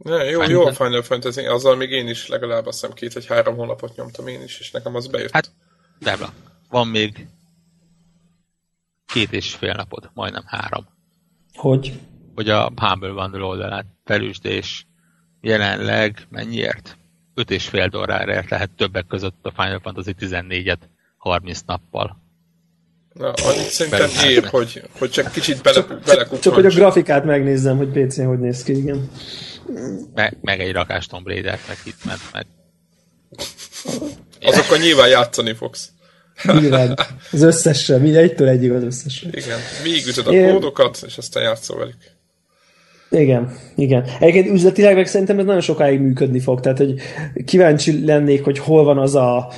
Ne, 0.03 0.25
jó, 0.25 0.41
Final 0.41 0.51
jó 0.51 0.67
a 0.67 0.73
Final 0.73 1.03
Fantasy, 1.03 1.47
azzal 1.47 1.77
még 1.77 1.91
én 1.91 2.09
is 2.09 2.29
legalább 2.29 2.67
azt 2.67 2.81
hiszem 2.81 2.95
két 2.95 3.13
vagy 3.13 3.27
három 3.27 3.57
hónapot 3.57 3.97
nyomtam 3.97 4.27
én 4.27 4.43
is, 4.43 4.59
és 4.59 4.71
nekem 4.71 4.95
az 4.95 5.07
bejött. 5.07 5.31
Hát, 5.33 5.51
Debla, 5.99 6.33
van 6.69 6.89
még 6.89 7.27
két 9.07 9.33
és 9.33 9.55
fél 9.55 9.75
napod, 9.75 10.11
majdnem 10.15 10.45
három, 10.47 10.87
Hogy? 11.55 11.93
hogy 12.35 12.49
a 12.49 12.73
Humble 12.77 13.13
Bundle 13.13 13.43
oldalát 13.43 13.87
felüsd, 14.05 14.47
és 14.47 14.85
jelenleg 15.41 16.27
mennyiért? 16.29 16.97
Öt 17.35 17.51
és 17.51 17.69
fél 17.69 17.89
dollárért 17.89 18.51
lehet 18.51 18.71
többek 18.71 19.07
között 19.07 19.39
a 19.43 19.53
Final 19.57 19.81
Fantasy 19.83 20.15
14-et 20.19 20.79
30 21.17 21.61
nappal. 21.67 22.19
Na, 23.13 23.33
annyit 23.33 23.71
szerintem 23.71 24.29
ér, 24.29 24.45
hogy, 24.45 24.83
hogy 24.99 25.11
csak 25.11 25.33
kicsit 25.33 25.63
bele, 25.63 25.85
Csak, 26.05 26.39
csak 26.39 26.55
hogy 26.55 26.67
a 26.67 26.71
grafikát 26.71 27.25
megnézzem, 27.25 27.77
hogy 27.77 27.89
PC-n 27.89 28.25
hogy 28.25 28.39
néz 28.39 28.63
ki, 28.63 28.77
igen. 28.77 29.11
Meg, 30.15 30.37
meg 30.41 30.61
egy 30.61 30.73
rakás 30.73 31.07
Tomb 31.07 31.27
Raider-t, 31.27 31.69
meg 31.69 31.77
Hitman, 31.85 32.17
meg 32.33 32.47
Azokkal 34.43 34.79
nyilván 34.79 35.09
játszani 35.09 35.55
fogsz. 35.55 35.91
Nyilván. 36.45 36.99
Az 37.33 37.43
összesre, 37.43 37.97
mindegytől 37.97 38.49
egyig 38.49 38.73
az 38.73 38.83
összesre. 38.83 39.29
Igen. 39.33 39.59
Végig 39.83 40.07
ütöd 40.07 40.27
a 40.27 40.33
Én... 40.33 40.53
kódokat, 40.53 41.03
és 41.07 41.19
aztán 41.19 41.43
játszol 41.43 41.79
velük. 41.79 41.97
Igen, 43.11 43.57
igen. 43.77 44.05
Egyébként 44.21 44.55
üzletileg 44.55 44.95
meg 44.95 45.07
szerintem 45.07 45.39
ez 45.39 45.45
nagyon 45.45 45.61
sokáig 45.61 46.01
működni 46.01 46.41
fog, 46.41 46.61
tehát 46.61 46.79
hogy 46.79 46.95
kíváncsi 47.45 48.05
lennék, 48.05 48.45
hogy 48.45 48.59
hol 48.59 48.85
van 48.85 48.99
az 48.99 49.15
a 49.15 49.53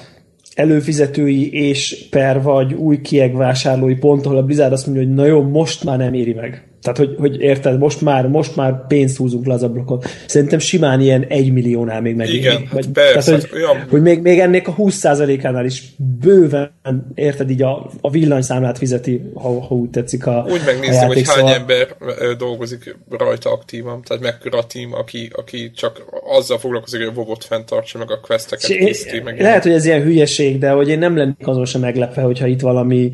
előfizetői 0.54 1.52
és 1.52 2.06
per 2.10 2.42
vagy 2.42 2.72
új 2.72 3.00
kiegvásárlói 3.00 3.94
pont, 3.94 4.26
ahol 4.26 4.38
a 4.38 4.42
Blizzard 4.42 4.72
azt 4.72 4.86
mondja, 4.86 5.04
hogy 5.04 5.14
na 5.14 5.26
jó, 5.26 5.42
most 5.42 5.84
már 5.84 5.98
nem 5.98 6.14
éri 6.14 6.32
meg. 6.32 6.71
Tehát, 6.82 6.98
hogy, 6.98 7.14
hogy 7.18 7.40
érted, 7.40 7.78
most 7.78 8.00
már, 8.00 8.26
most 8.26 8.56
már 8.56 8.86
pénzt 8.86 9.16
húzunk 9.16 9.46
le 9.46 9.54
az 9.54 9.62
ablakon. 9.62 10.00
Szerintem 10.26 10.58
simán 10.58 11.00
ilyen 11.00 11.24
egy 11.28 11.52
milliónál 11.52 12.00
még 12.00 12.14
meg. 12.14 12.28
Igen, 12.28 12.68
vagy, 12.72 12.88
persze. 12.88 13.30
Tehát, 13.30 13.48
hogy, 13.48 13.60
olyan... 13.60 13.86
hogy 13.90 14.02
még, 14.02 14.20
még 14.20 14.38
ennek 14.38 14.68
a 14.68 14.74
20%-ánál 14.74 15.64
is 15.64 15.82
bőven, 16.20 16.72
érted, 17.14 17.50
így 17.50 17.62
a, 17.62 17.90
a 18.00 18.10
villanyszámlát 18.10 18.78
fizeti, 18.78 19.22
ha, 19.34 19.60
ha 19.60 19.74
úgy 19.74 19.90
tetszik 19.90 20.26
a 20.26 20.46
Úgy 20.48 20.62
megnézem, 20.66 21.06
hogy 21.06 21.28
hány 21.28 21.48
ember 21.48 21.96
dolgozik 22.38 22.96
rajta 23.10 23.52
aktívan, 23.52 24.02
tehát 24.02 24.22
mekkora 24.22 24.58
a 24.58 24.66
team, 24.66 24.92
aki, 24.92 25.30
aki 25.32 25.70
csak 25.70 26.02
azzal 26.24 26.58
foglalkozik, 26.58 27.00
hogy 27.00 27.08
a 27.08 27.12
vovot 27.12 27.44
fenntartsa, 27.44 27.98
meg 27.98 28.10
a 28.10 28.20
questeket 28.20 28.66
készíti. 28.66 29.20
Meg 29.20 29.40
lehet, 29.40 29.62
hogy 29.62 29.72
ez 29.72 29.84
ilyen 29.84 30.02
hülyeség, 30.02 30.58
de 30.58 30.70
hogy 30.70 30.88
én 30.88 30.98
nem 30.98 31.16
lennék 31.16 31.46
azon 31.46 31.64
sem 31.64 31.80
meglepve, 31.80 32.22
hogyha 32.22 32.46
itt 32.46 32.60
valami 32.60 33.12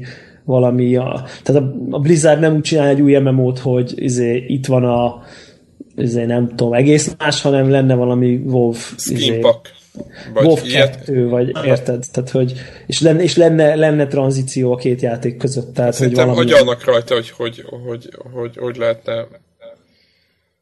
valami, 0.49 0.97
a, 0.97 1.25
tehát 1.43 1.63
a, 1.63 1.75
a 1.91 1.99
Blizzard 1.99 2.41
nem 2.41 2.55
úgy 2.55 2.61
csinál 2.61 2.89
egy 2.89 3.01
új 3.01 3.17
MMO-t, 3.19 3.59
hogy 3.59 3.93
izé, 3.97 4.45
itt 4.49 4.67
van 4.67 4.85
a 4.85 5.23
izé, 5.97 6.25
nem 6.25 6.49
tudom, 6.49 6.73
egész 6.73 7.15
más, 7.19 7.43
hanem 7.43 7.71
lenne 7.71 7.95
valami 7.95 8.43
WoW 8.45 8.73
izé, 9.07 9.41
vagy 10.35 10.45
WoW 10.45 10.57
2, 10.73 11.29
vagy 11.29 11.57
érted? 11.65 12.05
Tehát, 12.13 12.31
hogy, 12.31 12.53
és 12.87 13.01
lenne, 13.01 13.23
és 13.23 13.37
lenne, 13.37 13.75
lenne 13.75 14.07
tranzíció 14.07 14.73
a 14.73 14.77
két 14.77 15.01
játék 15.01 15.37
között. 15.37 15.75
Tehát, 15.75 15.93
Szerintem 15.93 16.27
hogy 16.27 16.35
valami... 16.35 16.53
agyalnak 16.53 16.85
rajta, 16.85 17.15
hogy 17.15 17.31
hogy, 17.31 17.65
hogy, 17.87 18.09
hogy, 18.33 18.57
hogy 18.57 18.77
lehetne 18.77 19.27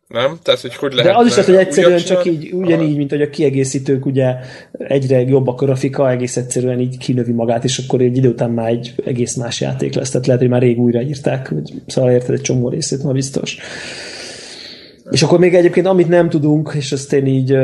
nem? 0.08 0.38
Tehát, 0.42 0.60
hogy 0.60 0.74
hogy 0.74 0.92
lehet 0.92 1.12
De 1.12 1.18
az 1.18 1.26
is 1.26 1.30
lehet, 1.30 1.46
hogy 1.46 1.54
egyszerűen 1.54 1.98
csak 1.98 2.24
így, 2.24 2.52
ugyanígy, 2.52 2.96
mint 2.96 3.10
hogy 3.10 3.22
a 3.22 3.30
kiegészítők 3.30 4.06
ugye 4.06 4.34
egyre 4.72 5.20
jobb 5.20 5.46
a 5.46 5.52
grafika, 5.52 6.10
egész 6.10 6.36
egyszerűen 6.36 6.80
így 6.80 6.98
kinövi 6.98 7.32
magát, 7.32 7.64
és 7.64 7.78
akkor 7.78 8.00
egy 8.00 8.16
idő 8.16 8.28
után 8.28 8.50
már 8.50 8.68
egy 8.68 8.94
egész 9.04 9.34
más 9.34 9.60
játék 9.60 9.94
lesz. 9.94 10.10
Tehát 10.10 10.26
lehet, 10.26 10.40
hogy 10.40 10.50
már 10.50 10.60
rég 10.60 10.78
újraírták, 10.78 11.48
vagy 11.48 11.72
szóval 11.86 12.10
érted 12.10 12.34
egy 12.34 12.40
csomó 12.40 12.68
részét, 12.68 13.02
ma 13.02 13.12
biztos. 13.12 13.58
És 15.10 15.22
akkor 15.22 15.38
még 15.38 15.54
egyébként, 15.54 15.86
amit 15.86 16.08
nem 16.08 16.28
tudunk, 16.28 16.72
és 16.76 16.92
azt 16.92 17.12
én 17.12 17.26
így, 17.26 17.56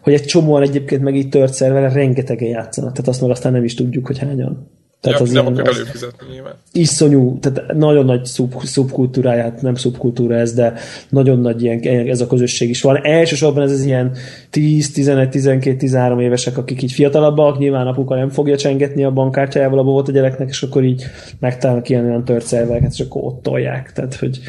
hogy 0.00 0.12
egy 0.12 0.24
csomóan 0.24 0.62
egyébként 0.62 1.02
meg 1.02 1.16
így 1.16 1.28
tört 1.28 1.54
szerveren 1.54 1.92
rengetegen 1.92 2.48
játszanak, 2.48 2.92
tehát 2.92 3.08
azt 3.08 3.20
meg 3.20 3.30
aztán 3.30 3.52
nem 3.52 3.64
is 3.64 3.74
tudjuk, 3.74 4.06
hogy 4.06 4.18
hányan. 4.18 4.70
Tehát 5.04 5.18
ja, 5.18 5.24
az 5.24 5.30
nem 5.30 5.46
akar 5.46 5.68
előfizetni 5.68 6.26
nyilván. 6.32 6.54
Iszonyú, 6.72 7.38
tehát 7.38 7.72
nagyon 7.72 8.04
nagy 8.04 8.24
szub, 8.24 8.62
szubkultúráját, 8.62 9.62
nem 9.62 9.74
szubkultúra 9.74 10.34
ez, 10.34 10.52
de 10.52 10.74
nagyon 11.08 11.40
nagy 11.40 11.62
ilyen, 11.62 12.08
ez 12.08 12.20
a 12.20 12.26
közösség 12.26 12.68
is 12.68 12.82
van. 12.82 13.04
Elsősorban 13.04 13.62
ez 13.62 13.72
az 13.72 13.84
ilyen 13.84 14.16
10, 14.50 14.92
11, 14.92 15.28
12, 15.28 15.76
13 15.76 16.20
évesek, 16.20 16.58
akik 16.58 16.82
így 16.82 16.92
fiatalabbak, 16.92 17.58
nyilván 17.58 17.86
apuka 17.86 18.14
nem 18.14 18.28
fogja 18.28 18.56
csengetni 18.56 19.04
a 19.04 19.10
bankkártyájával 19.10 19.78
a 19.78 19.84
bovot 19.84 20.08
a 20.08 20.12
gyereknek, 20.12 20.48
és 20.48 20.62
akkor 20.62 20.84
így 20.84 21.04
megtalálnak 21.38 21.88
ilyen 21.88 22.04
olyan 22.04 22.24
tört 22.24 22.46
szerveket, 22.46 22.92
és 22.92 23.00
akkor 23.00 23.22
ott 23.24 23.42
tolják. 23.42 23.92
Tehát, 23.92 24.14
hogy 24.14 24.40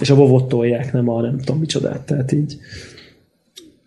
és 0.00 0.10
a 0.10 0.16
bovot 0.16 0.48
tolják, 0.48 0.92
nem 0.92 1.08
a 1.08 1.20
nem 1.20 1.38
tudom 1.38 1.60
micsodát. 1.60 2.00
Tehát 2.00 2.32
így 2.32 2.58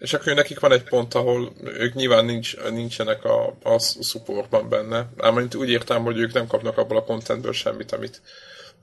és 0.03 0.13
akkor 0.13 0.33
nekik 0.33 0.59
van 0.59 0.71
egy 0.71 0.83
pont, 0.83 1.13
ahol 1.13 1.53
ők 1.79 1.93
nyilván 1.93 2.25
nincs, 2.25 2.55
nincsenek 2.69 3.23
a, 3.23 3.55
a 3.63 3.79
supportban 4.01 4.69
benne. 4.69 5.07
Ám 5.17 5.47
úgy 5.57 5.69
értem, 5.69 6.03
hogy 6.03 6.17
ők 6.17 6.33
nem 6.33 6.47
kapnak 6.47 6.77
abból 6.77 6.97
a 6.97 7.03
contentből 7.03 7.53
semmit, 7.53 7.91
amit, 7.91 8.21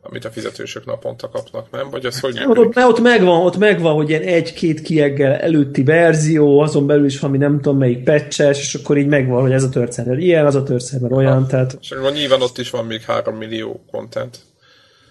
amit 0.02 0.24
a 0.24 0.30
fizetősök 0.30 0.87
naponta 0.87 1.28
kapnak, 1.28 1.70
nem? 1.70 1.90
Vagy 1.90 2.06
az, 2.06 2.20
hogy... 2.20 2.40
Ott, 2.46 2.59
ott, 2.59 2.76
ott, 2.76 3.00
megvan, 3.00 3.44
ott 3.44 3.56
megvan, 3.56 3.94
hogy 3.94 4.09
ilyen 4.09 4.22
egy-két 4.22 4.80
kieggel 4.80 5.33
előtti 5.33 5.83
verzió, 5.83 6.61
azon 6.61 6.87
belül 6.87 7.04
is 7.04 7.18
valami 7.18 7.38
nem 7.38 7.61
tudom 7.61 7.78
melyik 7.78 8.04
patches, 8.04 8.59
és 8.59 8.74
akkor 8.74 8.98
így 8.98 9.06
megvan, 9.06 9.42
hogy 9.42 9.52
ez 9.52 9.64
a 9.64 9.68
történet 9.68 10.18
ilyen, 10.18 10.46
az 10.46 10.54
a 10.54 10.62
történet 10.62 11.12
olyan, 11.12 11.40
ha. 11.40 11.46
tehát... 11.46 11.78
És 11.80 11.94
nyilván 12.12 12.42
ott 12.42 12.59
is 12.59 12.70
van 12.70 12.87
még 12.87 13.02
3 13.02 13.37
millió 13.37 13.85
content. 13.90 14.38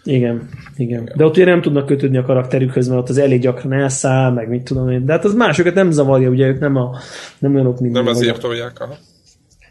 Igen, 0.10 0.50
igen. 0.76 1.12
De 1.16 1.26
ott 1.26 1.36
ugye 1.36 1.46
nem 1.46 1.62
tudnak 1.62 1.86
kötődni 1.86 2.18
a 2.18 2.24
karakterükhöz, 2.24 2.88
mert 2.88 3.00
ott 3.00 3.10
az 3.10 3.18
elég 3.18 3.42
gyakran 3.42 3.74
elszáll, 3.74 4.32
meg 4.32 4.50
mit 4.50 4.64
tudom 4.64 4.90
én. 4.90 5.06
De 5.06 5.12
hát 5.12 5.26
az 5.26 5.34
másokat 5.34 5.74
nem 5.74 5.92
zavarja, 5.92 6.30
ugye 6.30 6.48
ők 6.48 6.60
nem, 6.60 6.76
a, 6.76 7.00
nem 7.40 7.54
olyanok, 7.54 7.80
mint 7.80 7.94
Nem 7.94 8.08
azért 8.08 8.40
tolják, 8.40 8.80
aha. 8.80 8.98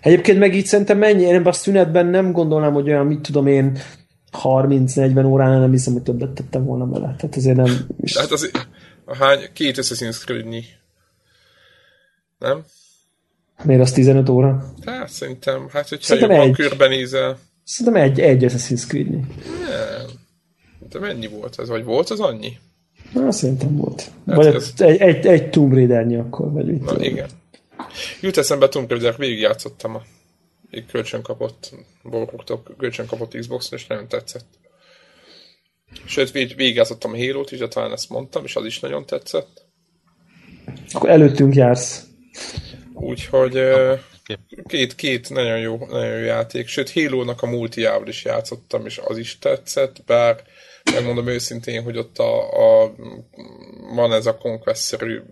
Egyébként 0.01 0.39
meg 0.39 0.55
így 0.55 0.67
szerintem 0.67 0.99
mennyi, 0.99 1.23
én 1.23 1.43
a 1.43 1.53
szünetben 1.53 2.07
nem 2.07 2.33
gondolnám, 2.33 2.73
hogy 2.73 2.89
olyan, 2.89 3.07
mit 3.07 3.21
tudom 3.21 3.47
én, 3.47 3.79
30-40 4.43 5.27
órán 5.27 5.61
nem 5.61 5.71
hiszem, 5.71 5.93
hogy 5.93 6.03
többet 6.03 6.31
tettem 6.31 6.65
volna 6.65 6.87
vele. 6.87 7.15
Tehát 7.19 7.37
azért 7.37 7.57
nem... 7.57 7.87
Is... 8.01 8.13
Tehát 8.13 8.31
az, 8.31 8.51
a 9.05 9.17
hány, 9.17 9.39
két 9.53 9.79
Assassin's 9.79 10.25
creed 10.25 10.47
Nem? 12.39 12.65
Miért 13.65 13.83
az 13.83 13.93
15 13.93 14.29
óra? 14.29 14.65
Hát 14.85 15.09
szerintem, 15.09 15.69
hát 15.73 15.89
hogyha 15.89 16.05
szerintem 16.05 16.31
jobban 16.31 16.49
egy. 16.49 16.55
körbenézel. 16.55 17.39
Szerintem 17.65 18.03
egy, 18.03 18.21
egy 18.21 18.45
Assassin's 18.45 18.87
creed 18.87 19.11
Nem. 19.11 19.27
De 20.91 20.99
mennyi 20.99 21.27
volt 21.27 21.59
ez? 21.59 21.69
Vagy 21.69 21.85
volt 21.85 22.11
az 22.11 22.21
annyi? 22.21 22.59
Na, 23.13 23.33
szerintem 23.33 23.77
volt. 23.77 24.11
Hát 24.27 24.37
vagy 24.37 24.47
ez... 24.47 24.73
egy, 24.77 25.01
egy, 25.01 25.27
egy 25.27 25.51
Tomb 25.51 25.73
raider 25.73 26.19
akkor, 26.19 26.53
vagy 26.53 26.67
mit 26.67 26.81
Na, 26.81 26.87
tudom. 26.87 27.03
igen. 27.03 27.29
Jut 28.21 28.37
eszembe 28.37 28.69
Tomb 28.69 28.91
Raider, 28.91 29.17
végigjátszottam 29.17 29.95
a 29.95 30.03
egy 30.71 30.87
kölcsön 30.87 31.23
kapott, 31.23 31.75
Borgtól 32.03 32.63
kölcsön 32.79 33.07
kapott 33.07 33.37
Xbox-on, 33.39 33.79
és 33.79 33.87
nagyon 33.87 34.09
tetszett. 34.09 34.47
Sőt, 36.05 36.31
vég, 36.31 36.57
végigjátszottam 36.57 37.13
a 37.13 37.17
Halo-t 37.17 37.51
is, 37.51 37.59
de 37.59 37.69
talán 37.69 37.93
ezt 37.93 38.09
mondtam, 38.09 38.45
és 38.45 38.57
az 38.57 38.65
is 38.65 38.81
nagyon 38.81 39.07
tetszett. 39.07 39.65
Akkor 40.93 41.09
előttünk 41.09 41.55
jársz. 41.55 42.07
Úgyhogy 42.95 43.61
két, 44.67 44.95
két 44.95 45.31
nagyon 45.31 45.59
jó, 45.59 45.77
nagyon 45.77 46.19
jó 46.19 46.25
játék. 46.25 46.69
Sőt, 46.69 46.93
Halo-nak 46.93 47.43
a 47.43 47.47
multiával 47.47 48.09
is 48.09 48.25
játszottam, 48.25 48.87
és 48.87 49.01
az 49.05 49.19
is 49.19 49.39
tetszett, 49.39 50.03
bár 50.07 50.43
megmondom 50.95 51.27
őszintén, 51.27 51.83
hogy 51.83 51.99
ott 51.99 52.19
a, 52.19 52.49
a 52.83 52.95
van 53.95 54.13
ez 54.13 54.27
a 54.27 54.37
Conquest-szerű 54.37 55.23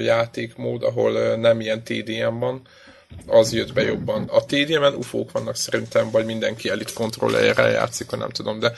játékmód, 0.00 0.82
ahol 0.82 1.36
nem 1.36 1.60
ilyen 1.60 1.84
TDM 1.84 2.38
van, 2.38 2.62
az 3.26 3.52
jött 3.52 3.72
be 3.72 3.82
jobban. 3.82 4.28
A 4.28 4.44
TDM-en 4.44 4.94
ufók 4.94 5.30
vannak 5.32 5.56
szerintem, 5.56 6.10
vagy 6.10 6.24
mindenki 6.24 6.68
elit 6.68 6.92
kontrollerrel 6.92 7.70
játszik, 7.70 8.10
nem 8.10 8.30
tudom, 8.30 8.58
de 8.58 8.72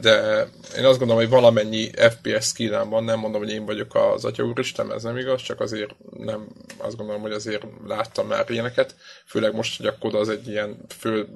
de 0.00 0.46
én 0.76 0.84
azt 0.84 0.98
gondolom, 0.98 1.22
hogy 1.22 1.30
valamennyi 1.30 1.90
FPS 1.94 2.46
skillem 2.46 2.88
van, 2.88 3.04
nem 3.04 3.18
mondom, 3.18 3.40
hogy 3.40 3.50
én 3.50 3.64
vagyok 3.64 3.94
az 3.94 4.24
Atya 4.24 4.44
Úristen, 4.44 4.92
ez 4.92 5.02
nem 5.02 5.16
igaz, 5.16 5.42
csak 5.42 5.60
azért 5.60 5.96
nem, 6.18 6.46
azt 6.76 6.96
gondolom, 6.96 7.22
hogy 7.22 7.32
azért 7.32 7.62
láttam 7.86 8.26
már 8.26 8.44
ilyeneket, 8.50 8.94
főleg 9.26 9.54
most, 9.54 9.76
hogy 9.76 9.86
akkor 9.86 10.14
az 10.14 10.28
egy 10.28 10.48
ilyen 10.48 10.76
fő 10.98 11.28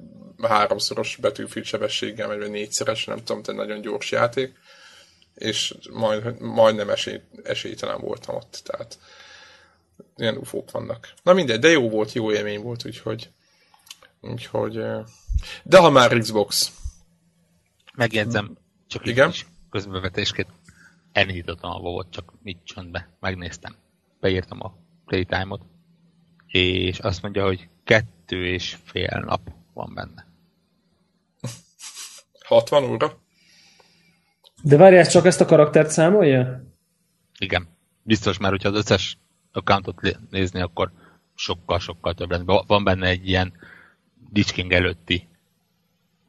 háromszoros 0.47 1.15
betűfil 1.15 1.63
sebességgel, 1.63 2.27
vagy 2.27 2.49
négyszeres, 2.49 3.05
nem 3.05 3.17
tudom, 3.17 3.41
egy 3.45 3.55
nagyon 3.55 3.81
gyors 3.81 4.11
játék, 4.11 4.53
és 5.35 5.73
majd, 5.91 6.39
majdnem 6.41 6.89
esély, 6.89 7.21
esélytelen 7.43 8.01
voltam 8.01 8.35
ott, 8.35 8.61
tehát 8.63 8.99
ilyen 10.15 10.37
ufók 10.37 10.71
vannak. 10.71 11.13
Na 11.23 11.33
mindegy, 11.33 11.59
de 11.59 11.69
jó 11.69 11.89
volt, 11.89 12.13
jó 12.13 12.31
élmény 12.31 12.61
volt, 12.61 12.85
úgyhogy 12.85 13.29
úgyhogy 14.21 14.79
de 15.63 15.77
ha 15.77 15.89
már 15.89 16.17
Xbox, 16.17 16.71
Megjegyzem, 17.95 18.57
csak 18.87 19.05
Igen? 19.05 19.29
is 19.29 19.45
közbevetésként 19.69 20.49
elindítottam 21.11 21.71
a 21.71 21.79
volt, 21.79 22.11
csak 22.11 22.33
mit 22.41 22.57
csöndbe. 22.63 23.09
Megnéztem. 23.19 23.75
Beírtam 24.19 24.59
a 24.61 24.75
playtime-ot, 25.05 25.61
és 26.47 26.99
azt 26.99 27.21
mondja, 27.21 27.45
hogy 27.45 27.69
kettő 27.83 28.45
és 28.45 28.77
fél 28.83 29.23
nap 29.25 29.51
van 29.73 29.93
benne. 29.93 30.25
60 32.53 32.83
óra? 32.83 33.21
De 34.63 34.77
várj, 34.77 34.97
ez 34.97 35.07
csak 35.07 35.25
ezt 35.25 35.41
a 35.41 35.45
karaktert 35.45 35.89
számolja? 35.89 36.63
Igen. 37.39 37.67
Biztos 38.03 38.37
már, 38.37 38.51
hogyha 38.51 38.69
az 38.69 38.75
összes 38.75 39.17
accountot 39.51 40.17
nézni, 40.29 40.61
akkor 40.61 40.91
sokkal-sokkal 41.35 42.13
több 42.13 42.31
lesz. 42.31 42.63
Van 42.67 42.83
benne 42.83 43.07
egy 43.07 43.27
ilyen 43.27 43.53
Ditch 44.31 44.65
előtti 44.69 45.27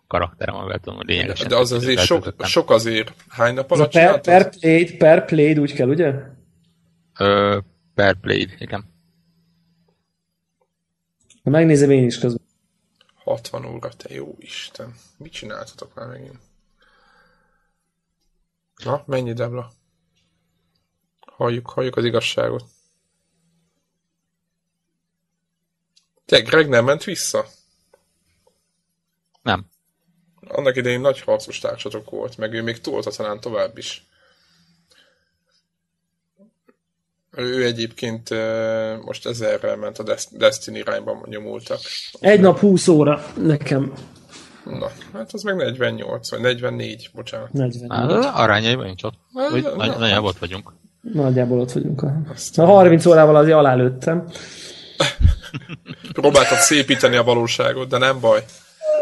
karakterem, 0.07 0.55
amivel 0.55 0.79
tudom, 0.79 0.97
hogy 0.97 1.07
lényegesen. 1.07 1.49
De 1.49 1.57
az 1.57 1.73
azért 1.73 2.01
sok, 2.01 2.35
sok 2.39 2.71
azért. 2.71 3.15
Hány 3.29 3.55
nap 3.55 3.71
alatt 3.71 3.93
per, 3.93 4.21
per, 4.21 4.51
played, 4.51 4.97
per 4.97 5.25
played 5.25 5.59
úgy 5.59 5.73
kell, 5.73 5.89
ugye? 5.89 6.15
Ö, 7.19 7.59
per 7.95 8.15
played, 8.15 8.55
igen. 8.59 8.85
Megnézem 11.43 11.91
én 11.91 12.05
is 12.05 12.19
közben. 12.19 12.44
60 13.25 13.65
óra, 13.65 13.89
te 13.89 14.15
jó 14.15 14.35
Isten. 14.39 14.95
Mit 15.17 15.33
csináltatok 15.33 15.95
már 15.95 16.07
megint? 16.07 16.39
Na, 18.77 19.03
mennyi 19.07 19.33
Debla? 19.33 19.73
Halljuk, 21.21 21.71
halljuk 21.71 21.97
az 21.97 22.05
igazságot. 22.05 22.65
Te, 26.25 26.41
Greg 26.41 26.69
nem 26.69 26.85
ment 26.85 27.05
vissza? 27.05 27.47
Nem. 29.43 29.67
Annak 30.41 30.77
idején 30.77 31.01
nagy 31.01 31.21
harcos 31.21 31.59
társatok 31.59 32.11
volt, 32.11 32.37
meg 32.37 32.53
ő 32.53 32.63
még 32.63 32.81
tolta 32.81 33.11
talán 33.11 33.41
tovább 33.41 33.79
is. 33.79 34.07
Ő 37.37 37.65
egyébként 37.65 38.31
most 39.05 39.27
ezerrel 39.27 39.77
ment 39.77 39.99
a 39.99 40.17
Destiny 40.31 40.77
irányba 40.77 41.25
nyomultak. 41.25 41.79
Egy 42.21 42.41
nap 42.41 42.59
20 42.59 42.89
óra 42.89 43.25
nekem. 43.37 43.93
Na, 44.65 44.91
hát 45.13 45.33
az 45.33 45.43
meg 45.43 45.57
48, 45.57 46.31
vagy 46.31 46.41
44, 46.41 47.11
bocsánat. 47.15 47.53
44. 47.53 47.91
Hát, 47.91 48.35
arányaiban 48.35 48.85
nincs 48.85 49.03
ott. 49.03 49.15
Vagy, 49.51 49.63
nagy, 49.77 49.99
nagyjából 49.99 50.29
ott 50.29 50.39
vagyunk. 50.39 50.73
Nagyjából 51.13 51.61
ott 51.61 51.73
vagyunk. 51.73 52.03
A 52.57 52.65
30 52.65 53.07
órával 53.07 53.37
azért 53.37 53.57
alálőttem. 53.57 54.25
Próbáltad 56.13 56.59
szépíteni 56.59 57.17
a 57.17 57.23
valóságot, 57.23 57.89
de 57.89 57.99
nem 57.99 58.21
baj. 58.21 58.45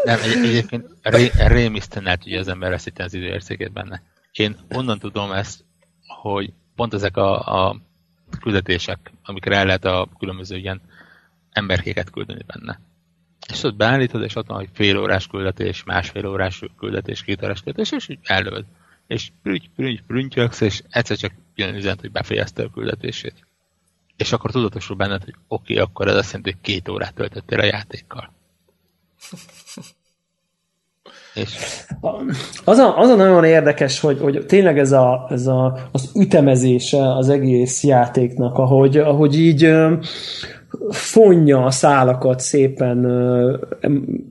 Nem, 0.03 0.19
egy, 0.23 0.45
egyébként 0.45 0.85
ré, 1.01 1.31
rémisztően 1.47 2.07
el 2.07 2.17
tudja 2.17 2.39
az 2.39 2.47
ember 2.47 2.69
veszíteni 2.69 3.07
az 3.07 3.13
időércékét 3.13 3.73
benne. 3.73 4.01
Én 4.31 4.57
onnan 4.69 4.99
tudom 4.99 5.31
ezt, 5.31 5.65
hogy 6.21 6.53
pont 6.75 6.93
ezek 6.93 7.17
a, 7.17 7.39
a 7.67 7.75
küldetések, 8.39 9.11
amikre 9.23 9.55
el 9.55 9.65
lehet 9.65 9.85
a 9.85 10.07
különböző 10.19 10.57
ilyen 10.57 10.81
emberkéket 11.51 12.09
küldeni 12.09 12.43
benne. 12.47 12.79
És 13.49 13.63
ott 13.63 13.75
beállítod, 13.75 14.23
és 14.23 14.35
ott 14.35 14.47
van, 14.47 14.57
hogy 14.57 14.69
fél 14.73 14.97
órás 14.97 15.27
küldetés, 15.27 15.83
másfél 15.83 16.27
órás 16.27 16.63
küldetés, 16.77 17.23
két 17.23 17.43
órás 17.43 17.61
küldetés, 17.61 17.91
és 17.91 18.09
így 18.09 18.19
előd. 18.23 18.65
És 19.07 19.31
prügy, 19.41 19.69
prügy, 19.75 20.03
prüntjöksz, 20.07 20.61
és 20.61 20.83
egyszer 20.89 21.17
csak 21.17 21.31
jön 21.55 21.75
üzent, 21.75 21.99
hogy 21.99 22.11
befejezte 22.11 22.63
a 22.63 22.69
küldetését. 22.69 23.47
És 24.17 24.31
akkor 24.31 24.51
tudatosul 24.51 24.95
benned, 24.95 25.23
hogy 25.23 25.35
oké, 25.47 25.73
okay, 25.73 25.85
akkor 25.85 26.07
ez 26.07 26.15
azt 26.15 26.25
jelenti, 26.25 26.51
hogy 26.51 26.61
két 26.61 26.89
órát 26.89 27.13
töltöttél 27.13 27.59
a 27.59 27.65
játékkal. 27.65 28.33
És? 31.33 31.57
Az, 32.63 32.77
a, 32.77 32.97
az 32.97 33.09
a 33.09 33.15
nagyon 33.15 33.43
érdekes, 33.43 33.99
hogy, 33.99 34.19
hogy 34.19 34.45
tényleg 34.45 34.79
ez, 34.79 34.91
a, 34.91 35.27
ez 35.29 35.47
a, 35.47 35.77
az 35.91 36.11
ütemezése 36.15 37.15
az 37.15 37.29
egész 37.29 37.83
játéknak, 37.83 38.57
ahogy, 38.57 38.97
ahogy 38.97 39.39
így 39.39 39.73
fonja 40.89 41.65
a 41.65 41.71
szálakat 41.71 42.39
szépen 42.39 43.05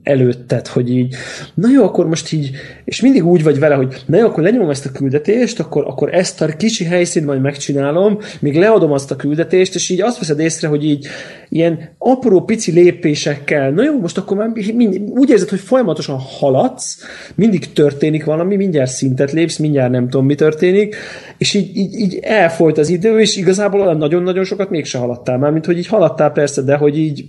előtted, 0.03 0.67
hogy 0.67 0.89
így, 0.89 1.15
na 1.53 1.69
jó, 1.69 1.83
akkor 1.83 2.07
most 2.07 2.31
így, 2.31 2.51
és 2.85 3.01
mindig 3.01 3.25
úgy 3.25 3.43
vagy 3.43 3.59
vele, 3.59 3.75
hogy 3.75 4.03
na 4.05 4.17
jó, 4.17 4.25
akkor 4.25 4.43
lenyomom 4.43 4.69
ezt 4.69 4.85
a 4.85 4.91
küldetést, 4.91 5.59
akkor, 5.59 5.83
akkor 5.87 6.13
ezt 6.13 6.41
a 6.41 6.45
kicsi 6.45 6.83
helyszínt 6.83 7.25
majd 7.25 7.41
megcsinálom, 7.41 8.17
még 8.39 8.57
leadom 8.57 8.91
azt 8.91 9.11
a 9.11 9.15
küldetést, 9.15 9.75
és 9.75 9.89
így 9.89 10.01
azt 10.01 10.19
veszed 10.19 10.39
észre, 10.39 10.67
hogy 10.67 10.85
így 10.85 11.07
ilyen 11.49 11.89
apró 11.97 12.41
pici 12.41 12.71
lépésekkel, 12.71 13.71
na 13.71 13.83
jó, 13.83 13.99
most 13.99 14.17
akkor 14.17 14.37
már 14.37 14.49
mind, 14.73 14.97
úgy 15.09 15.29
érzed, 15.29 15.49
hogy 15.49 15.59
folyamatosan 15.59 16.17
haladsz, 16.19 16.97
mindig 17.35 17.73
történik 17.73 18.25
valami, 18.25 18.55
mindjárt 18.55 18.91
szintet 18.91 19.31
lépsz, 19.31 19.57
mindjárt 19.57 19.91
nem 19.91 20.09
tudom, 20.09 20.25
mi 20.25 20.35
történik, 20.35 20.95
és 21.37 21.53
így, 21.53 21.77
így, 21.77 21.93
így 21.99 22.19
elfolyt 22.21 22.77
az 22.77 22.89
idő, 22.89 23.19
és 23.19 23.37
igazából 23.37 23.81
olyan 23.81 23.97
nagyon-nagyon 23.97 24.43
sokat 24.43 24.69
mégse 24.69 24.97
haladtál 24.97 25.37
már, 25.37 25.51
mint 25.51 25.65
hogy 25.65 25.77
így 25.77 25.87
haladtál 25.87 26.31
persze, 26.33 26.61
de 26.61 26.75
hogy 26.75 26.97
így 26.97 27.25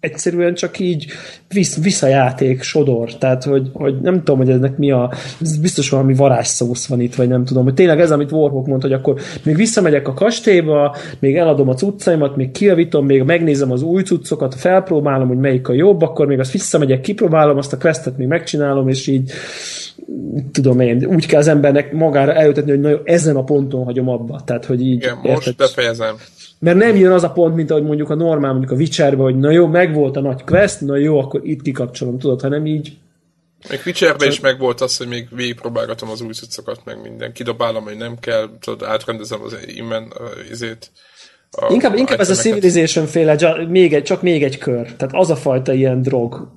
egyszerűen 0.00 0.54
csak 0.54 0.78
így 0.78 1.06
visz, 1.48 1.82
visszajáték, 1.82 2.62
sodor. 2.62 3.14
Tehát, 3.14 3.44
hogy, 3.44 3.70
hogy 3.72 4.00
nem 4.00 4.16
tudom, 4.16 4.36
hogy 4.36 4.50
ennek 4.50 4.76
mi 4.76 4.90
a... 4.90 5.12
Biztos 5.60 5.90
valami 5.90 6.14
varázsszósz 6.14 6.86
van 6.86 7.00
itt, 7.00 7.14
vagy 7.14 7.28
nem 7.28 7.44
tudom. 7.44 7.64
Hogy 7.64 7.74
tényleg 7.74 8.00
ez, 8.00 8.10
amit 8.10 8.32
Warhawk 8.32 8.66
mondta, 8.66 8.86
hogy 8.86 8.96
akkor 8.96 9.20
még 9.42 9.56
visszamegyek 9.56 10.08
a 10.08 10.14
kastélyba, 10.14 10.96
még 11.18 11.36
eladom 11.36 11.68
a 11.68 11.74
cuccaimat, 11.74 12.36
még 12.36 12.50
kiavítom, 12.50 13.06
még 13.06 13.22
megnézem 13.22 13.72
az 13.72 13.82
új 13.82 14.02
cuccokat, 14.02 14.54
felpróbálom, 14.54 15.28
hogy 15.28 15.38
melyik 15.38 15.68
a 15.68 15.72
jobb, 15.72 16.02
akkor 16.02 16.26
még 16.26 16.38
azt 16.38 16.52
visszamegyek, 16.52 17.00
kipróbálom, 17.00 17.56
azt 17.56 17.72
a 17.72 17.78
questet 17.78 18.16
még 18.16 18.26
megcsinálom, 18.26 18.88
és 18.88 19.06
így 19.06 19.32
tudom 20.52 20.80
én, 20.80 21.04
úgy 21.04 21.26
kell 21.26 21.40
az 21.40 21.48
embernek 21.48 21.92
magára 21.92 22.34
eljutatni, 22.34 22.70
hogy 22.70 22.80
nagyon 22.80 23.00
ezen 23.04 23.36
a 23.36 23.44
ponton 23.44 23.84
hagyom 23.84 24.08
abba. 24.08 24.40
Tehát, 24.44 24.64
hogy 24.64 24.80
így... 24.80 24.94
Igen, 24.94 25.18
most 25.22 25.56
befejezem. 25.56 26.14
Mert 26.58 26.76
nem 26.76 26.96
jön 26.96 27.12
az 27.12 27.22
a 27.22 27.30
pont, 27.30 27.54
mint 27.54 27.70
ahogy 27.70 27.82
mondjuk 27.82 28.10
a 28.10 28.14
normál, 28.14 28.50
mondjuk 28.50 28.72
a 28.72 28.74
Witcherben, 28.74 29.24
hogy 29.24 29.38
na 29.38 29.50
jó, 29.50 29.66
megvolt 29.66 30.16
a 30.16 30.20
nagy 30.20 30.44
quest, 30.44 30.80
na 30.80 30.96
jó, 30.96 31.18
akkor 31.18 31.40
itt 31.44 31.62
kikapcsolom, 31.62 32.18
tudod, 32.18 32.40
hanem 32.40 32.66
így 32.66 32.96
még 33.68 33.80
Witcherben 33.86 34.28
is 34.28 34.40
megvolt 34.40 34.80
az, 34.80 34.96
hogy 34.96 35.08
még 35.08 35.28
végigpróbálgatom 35.30 36.10
az 36.10 36.20
új 36.20 36.32
cuccokat, 36.32 36.80
meg 36.84 37.00
minden. 37.02 37.32
Kidobálom, 37.32 37.84
hogy 37.84 37.96
nem 37.96 38.18
kell, 38.18 38.48
tudod, 38.60 38.88
átrendezem 38.88 39.42
az 39.42 39.56
imen 39.66 40.02
uh, 40.02 40.50
izét. 40.50 40.90
A, 41.50 41.72
inkább, 41.72 41.94
inkább 41.94 42.20
ez 42.20 42.30
a 42.30 42.34
Civilization 42.34 43.06
féle, 43.06 43.66
még 43.68 43.94
egy, 43.94 44.02
csak 44.02 44.22
még 44.22 44.42
egy 44.44 44.58
kör. 44.58 44.92
Tehát 44.96 45.14
az 45.14 45.30
a 45.30 45.36
fajta 45.36 45.72
ilyen 45.72 46.02
drog, 46.02 46.48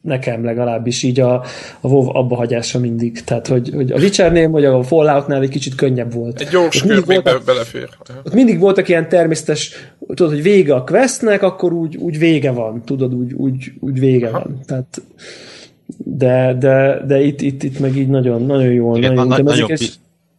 nekem 0.00 0.44
legalábbis 0.44 1.02
így 1.02 1.20
a, 1.20 1.34
a 1.80 1.88
WoW 1.88 2.16
abba 2.16 2.36
hagyása 2.36 2.78
mindig. 2.78 3.24
Tehát, 3.24 3.46
hogy, 3.46 3.70
hogy 3.74 3.92
a 3.92 3.98
Witchernél, 3.98 4.50
vagy 4.50 4.64
a 4.64 4.82
Falloutnál 4.82 5.42
egy 5.42 5.48
kicsit 5.48 5.74
könnyebb 5.74 6.12
volt. 6.12 6.40
Egy 6.40 6.48
gyors 6.48 6.82
kör 6.82 7.06
még 7.06 7.22
voltak, 7.22 7.44
belefér. 7.44 7.88
Ott 8.24 8.34
mindig 8.34 8.58
voltak 8.58 8.88
ilyen 8.88 9.08
természetes, 9.08 9.72
tudod, 10.14 10.32
hogy 10.32 10.42
vége 10.42 10.74
a 10.74 10.84
questnek, 10.84 11.42
akkor 11.42 11.72
úgy, 11.72 11.96
úgy 11.96 12.18
vége 12.18 12.50
van, 12.50 12.82
tudod, 12.84 13.14
úgy, 13.14 13.32
úgy, 13.32 13.72
úgy 13.80 13.98
vége 13.98 14.28
Aha. 14.28 14.38
van. 14.38 14.60
Tehát, 14.66 15.02
de, 15.96 16.56
de, 16.58 17.04
de 17.06 17.20
itt, 17.20 17.40
itt, 17.40 17.62
itt 17.62 17.78
meg 17.78 17.96
így 17.96 18.08
nagyon, 18.08 18.46
nagyon 18.46 18.72
jól. 18.72 18.96
Igen, 18.96 19.12
nagyon, 19.12 19.28
na, 19.28 19.42
nagyon, 19.42 19.70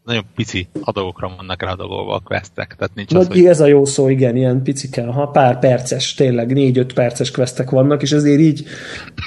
nagyon 0.05 0.23
pici 0.35 0.67
adagokra 0.81 1.31
vannak 1.37 1.61
ráadagolva 1.61 2.15
a 2.15 2.19
questek. 2.19 2.75
Tehát 2.77 2.95
nincs 2.95 3.13
az, 3.13 3.27
hogy... 3.27 3.45
Ez 3.45 3.59
a 3.59 3.65
jó 3.65 3.85
szó, 3.85 4.09
igen, 4.09 4.35
ilyen 4.35 4.63
picike, 4.63 5.05
ha 5.05 5.27
pár 5.27 5.59
perces, 5.59 6.13
tényleg 6.13 6.53
négy-öt 6.53 6.93
perces 6.93 7.31
questek 7.31 7.69
vannak, 7.69 8.01
és 8.01 8.11
ezért 8.11 8.39
így, 8.39 8.63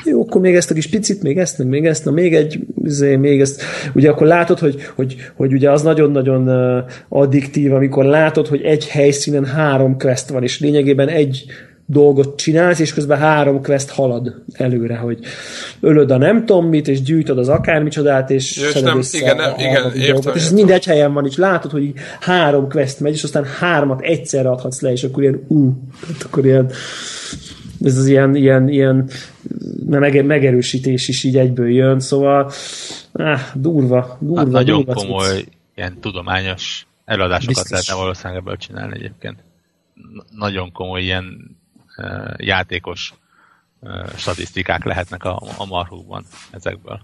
jó, 0.04 0.22
akkor 0.22 0.40
még 0.40 0.54
ezt 0.54 0.70
a 0.70 0.74
kis 0.74 0.88
picit, 0.88 1.22
még 1.22 1.38
ezt, 1.38 1.58
meg 1.58 1.66
még 1.66 1.86
ezt, 1.86 2.04
na 2.04 2.10
még 2.10 2.34
egy, 2.34 2.66
azért, 2.84 3.20
még 3.20 3.40
ezt. 3.40 3.62
Ugye 3.94 4.10
akkor 4.10 4.26
látod, 4.26 4.58
hogy, 4.58 4.82
hogy, 4.94 5.16
hogy 5.34 5.52
ugye 5.52 5.70
az 5.70 5.82
nagyon-nagyon 5.82 6.48
addiktív, 7.08 7.72
amikor 7.72 8.04
látod, 8.04 8.46
hogy 8.46 8.62
egy 8.62 8.88
helyszínen 8.88 9.44
három 9.44 9.98
quest 9.98 10.28
van, 10.28 10.42
és 10.42 10.60
lényegében 10.60 11.08
egy 11.08 11.44
dolgot 11.86 12.36
csinálsz, 12.36 12.78
és 12.78 12.94
közben 12.94 13.18
három 13.18 13.62
quest 13.62 13.90
halad 13.90 14.42
előre, 14.52 14.96
hogy 14.96 15.18
ölöd 15.80 16.10
a 16.10 16.16
nem 16.16 16.46
tudom 16.46 16.66
mit, 16.66 16.88
és 16.88 17.02
gyűjtöd 17.02 17.38
az 17.38 17.48
akármicsodát, 17.48 18.30
és 18.30 18.56
ja, 18.56 18.68
és 18.68 18.80
nem, 18.80 19.00
igen, 19.12 19.36
nem, 19.36 19.54
igen, 19.58 19.92
értem, 19.94 20.12
dolgot, 20.12 20.34
és 20.34 20.42
ez 20.42 20.52
mind 20.52 20.70
egy 20.70 20.84
helyen 20.84 21.12
van, 21.12 21.26
és 21.26 21.36
látod, 21.36 21.70
hogy 21.70 21.92
három 22.20 22.68
quest 22.68 23.00
megy, 23.00 23.12
és 23.12 23.22
aztán 23.22 23.44
hármat 23.44 24.00
egyszerre 24.00 24.50
adhatsz 24.50 24.80
le, 24.80 24.92
és 24.92 25.04
akkor 25.04 25.22
ilyen, 25.22 25.44
ú, 25.48 25.66
uh, 25.66 25.74
akkor 26.24 26.44
ilyen 26.44 26.70
ez 27.80 27.98
az 27.98 28.06
ilyen, 28.06 28.34
ilyen, 28.34 28.68
ilyen 28.68 29.10
megerősítés 30.24 31.08
is 31.08 31.24
így 31.24 31.36
egyből 31.36 31.70
jön, 31.70 32.00
szóval 32.00 32.52
áh, 33.12 33.40
durva, 33.54 34.16
durva. 34.20 34.38
Hát 34.38 34.48
nagyon 34.48 34.84
durva 34.84 34.94
komoly, 34.94 35.36
cucc. 35.36 35.46
ilyen 35.74 36.00
tudományos 36.00 36.86
eladásokat 37.04 37.46
Biztos. 37.46 37.70
lehetne 37.70 37.94
valószínűleg 37.94 38.38
ebből 38.38 38.56
csinálni 38.56 38.94
egyébként. 38.96 39.38
Nagyon 40.30 40.72
komoly 40.72 41.02
ilyen 41.02 41.56
játékos 42.36 43.14
statisztikák 44.16 44.84
lehetnek 44.84 45.24
a, 45.24 45.42
a 45.58 45.64
marhukban 45.64 46.24
ezekből. 46.50 47.00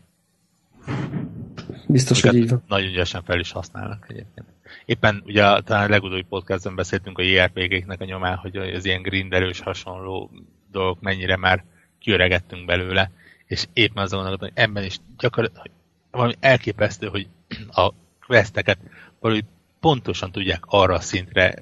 Biztos, 1.86 2.20
hogy 2.20 2.34
így 2.34 2.48
van. 2.48 2.62
Nagyon 2.68 2.88
ügyesen 2.88 3.22
fel 3.22 3.40
is 3.40 3.52
használnak 3.52 4.06
egyébként. 4.08 4.46
Éppen 4.84 5.22
ugye 5.26 5.60
talán 5.60 5.86
a 5.86 5.88
legutóbbi 5.88 6.22
podcastban 6.22 6.74
beszéltünk 6.74 7.18
a 7.18 7.22
JRPG-knek 7.22 8.00
a 8.00 8.04
nyomán, 8.04 8.36
hogy 8.36 8.56
az 8.56 8.84
ilyen 8.84 9.02
grindelős 9.02 9.60
hasonló 9.60 10.30
dolgok 10.70 11.00
mennyire 11.00 11.36
már 11.36 11.64
kiöregettünk 11.98 12.66
belőle, 12.66 13.10
és 13.46 13.66
éppen 13.72 14.02
azon 14.02 14.18
gondolom, 14.18 14.38
hogy 14.38 14.62
ebben 14.62 14.84
is 14.84 14.98
gyakorlatilag 15.18 15.66
valami 16.10 16.34
elképesztő, 16.40 17.06
hogy 17.06 17.28
a 17.82 17.92
questeket 18.26 18.78
valahogy 19.20 19.44
pontosan 19.80 20.32
tudják 20.32 20.62
arra 20.66 20.94
a 20.94 21.00
szintre 21.00 21.54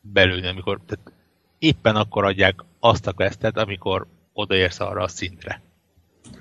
belőni, 0.00 0.46
amikor 0.46 0.80
tehát 0.86 1.12
éppen 1.58 1.96
akkor 1.96 2.24
adják 2.24 2.64
azt 2.84 3.06
a 3.06 3.12
questet, 3.12 3.56
amikor 3.56 4.06
odaérsz 4.32 4.80
arra 4.80 5.02
a 5.02 5.08
szintre. 5.08 5.62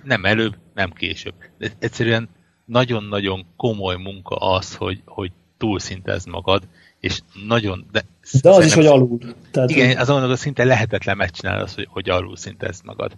Nem 0.03 0.25
előbb, 0.25 0.55
nem 0.73 0.91
később. 0.91 1.33
De 1.57 1.71
egyszerűen 1.79 2.29
nagyon-nagyon 2.65 3.45
komoly 3.57 3.95
munka 3.95 4.35
az, 4.35 4.75
hogy, 4.75 5.01
hogy 5.05 5.31
túlszintezd 5.57 6.27
magad, 6.27 6.63
és 6.99 7.19
nagyon... 7.47 7.87
De, 7.91 8.05
de 8.41 8.49
az 8.49 8.65
is, 8.65 8.73
hogy 8.73 8.85
alul. 8.85 9.19
Tehát 9.51 9.69
igen, 9.69 9.97
azon 9.97 10.31
a 10.31 10.35
szinte 10.35 10.63
lehetetlen 10.63 11.17
megcsinálni 11.17 11.61
azt, 11.61 11.75
hogy, 11.75 11.87
hogy 11.89 12.09
alul 12.09 12.35
szintezd 12.35 12.85
magad. 12.85 13.11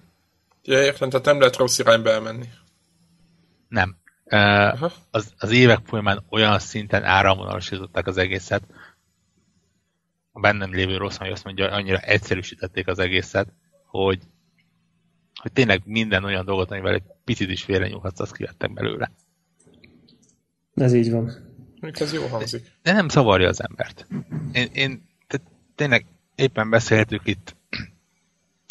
Ja, 0.63 0.83
értem, 0.83 1.09
tehát 1.09 1.25
nem 1.25 1.39
lehet 1.39 1.55
rossz 1.55 1.79
irányba 1.79 2.09
elmenni. 2.09 2.45
Nem. 3.67 3.95
Uh, 4.25 4.91
az, 5.11 5.33
az 5.37 5.51
évek 5.51 5.79
folyamán 5.85 6.23
olyan 6.29 6.59
szinten 6.59 7.03
áramvonalasították 7.03 8.07
az 8.07 8.17
egészet, 8.17 8.63
a 10.35 10.39
bennem 10.39 10.73
lévő 10.73 10.97
rossz 10.97 11.17
hogy 11.17 11.29
azt 11.31 11.43
mondja, 11.43 11.71
annyira 11.71 11.97
egyszerűsítették 11.97 12.87
az 12.87 12.99
egészet, 12.99 13.47
hogy, 13.85 14.19
hogy 15.41 15.51
tényleg 15.51 15.81
minden 15.85 16.23
olyan 16.23 16.45
dolgot, 16.45 16.71
amivel 16.71 16.93
egy 16.93 17.03
picit 17.23 17.49
is 17.49 17.63
félre 17.63 17.87
nyúlhatsz, 17.87 18.19
azt 18.19 18.35
kivettek 18.35 18.73
belőle. 18.73 19.11
Ez 20.73 20.93
így 20.93 21.11
van. 21.11 21.31
Még 21.79 21.95
ez 21.99 22.13
jó 22.13 22.27
hangzik. 22.27 22.61
De, 22.61 22.69
de 22.81 22.93
nem 22.93 23.09
zavarja 23.09 23.47
az 23.47 23.63
embert. 23.63 24.07
Én, 24.51 24.67
én 24.73 25.07
te, 25.27 25.41
tényleg 25.75 26.05
éppen 26.35 26.69
beszéltük 26.69 27.21
itt 27.27 27.55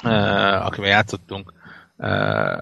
uh, 0.05 0.67
akivel 0.67 0.91
játszottunk, 0.91 1.53
uh, 1.97 2.59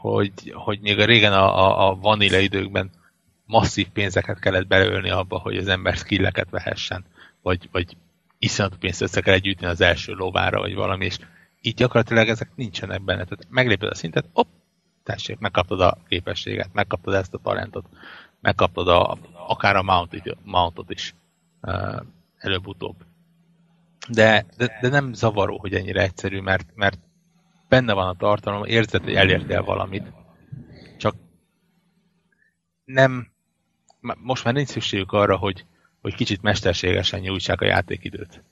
hogy, 0.00 0.52
hogy 0.54 0.80
még 0.80 0.98
a 0.98 1.04
régen 1.04 1.32
a, 1.32 1.58
a, 1.58 1.88
a 1.88 1.96
vanilla 1.96 2.38
időkben 2.38 2.90
masszív 3.46 3.88
pénzeket 3.88 4.38
kellett 4.38 4.66
belőlni 4.66 5.10
abba, 5.10 5.38
hogy 5.38 5.56
az 5.56 5.68
ember 5.68 5.96
skilleket 5.96 6.50
vehessen, 6.50 7.04
vagy, 7.42 7.68
vagy 7.72 7.96
iszonyatú 8.38 8.76
pénzt 8.76 9.00
össze 9.00 9.20
kell 9.20 9.36
gyűjteni 9.36 9.72
az 9.72 9.80
első 9.80 10.12
lovára, 10.12 10.60
vagy 10.60 10.74
valami, 10.74 11.04
és 11.04 11.18
így 11.60 11.74
gyakorlatilag 11.74 12.28
ezek 12.28 12.50
nincsenek 12.54 13.02
benne. 13.02 13.24
Tehát 13.24 13.46
megléped 13.48 13.88
a 13.88 13.94
szintet, 13.94 14.28
op, 14.32 14.48
tessék, 15.02 15.38
megkaptad 15.38 15.80
a 15.80 15.98
képességet, 16.08 16.72
megkaptad 16.72 17.14
ezt 17.14 17.34
a 17.34 17.38
talentot, 17.38 17.86
megkaptad 18.40 18.88
a, 18.88 19.18
akár 19.32 19.76
a 19.76 19.82
mountot, 19.82 20.36
mountot 20.44 20.90
is 20.90 21.14
előbb-utóbb. 22.38 22.96
De, 24.08 24.46
de, 24.56 24.78
de, 24.80 24.88
nem 24.88 25.12
zavaró, 25.12 25.58
hogy 25.58 25.74
ennyire 25.74 26.02
egyszerű, 26.02 26.40
mert, 26.40 26.66
mert 26.74 26.98
benne 27.68 27.92
van 27.92 28.08
a 28.08 28.14
tartalom, 28.14 28.64
érzed, 28.64 29.02
hogy 29.02 29.14
elértél 29.14 29.62
valamit, 29.62 30.12
csak 30.98 31.14
nem, 32.84 33.28
most 34.00 34.44
már 34.44 34.54
nincs 34.54 34.68
szükségük 34.68 35.12
arra, 35.12 35.36
hogy, 35.36 35.64
hogy 36.02 36.14
kicsit 36.14 36.42
mesterségesen 36.42 37.20
nyújtsák 37.20 37.60
a 37.60 37.64
játékidőt. 37.64 38.42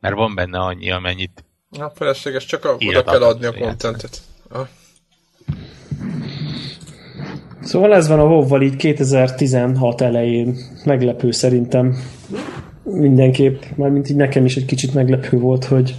Mert 0.00 0.14
van 0.14 0.34
benne 0.34 0.58
annyi, 0.58 0.90
amennyit 0.90 1.44
Na, 1.78 1.92
felesleges, 1.94 2.44
csak 2.44 2.64
a, 2.64 2.76
oda 2.86 3.04
kell 3.04 3.22
adni 3.22 3.46
a 3.46 3.52
kontentet. 3.52 4.20
Ah. 4.48 4.66
Szóval 7.62 7.94
ez 7.94 8.08
van 8.08 8.18
a 8.18 8.24
wow 8.24 8.60
így 8.60 8.76
2016 8.76 10.00
elején. 10.00 10.56
Meglepő 10.84 11.30
szerintem. 11.30 11.96
Mindenképp, 12.82 13.62
mármint 13.76 14.10
így 14.10 14.16
nekem 14.16 14.44
is 14.44 14.56
egy 14.56 14.64
kicsit 14.64 14.94
meglepő 14.94 15.38
volt, 15.38 15.64
hogy 15.64 15.96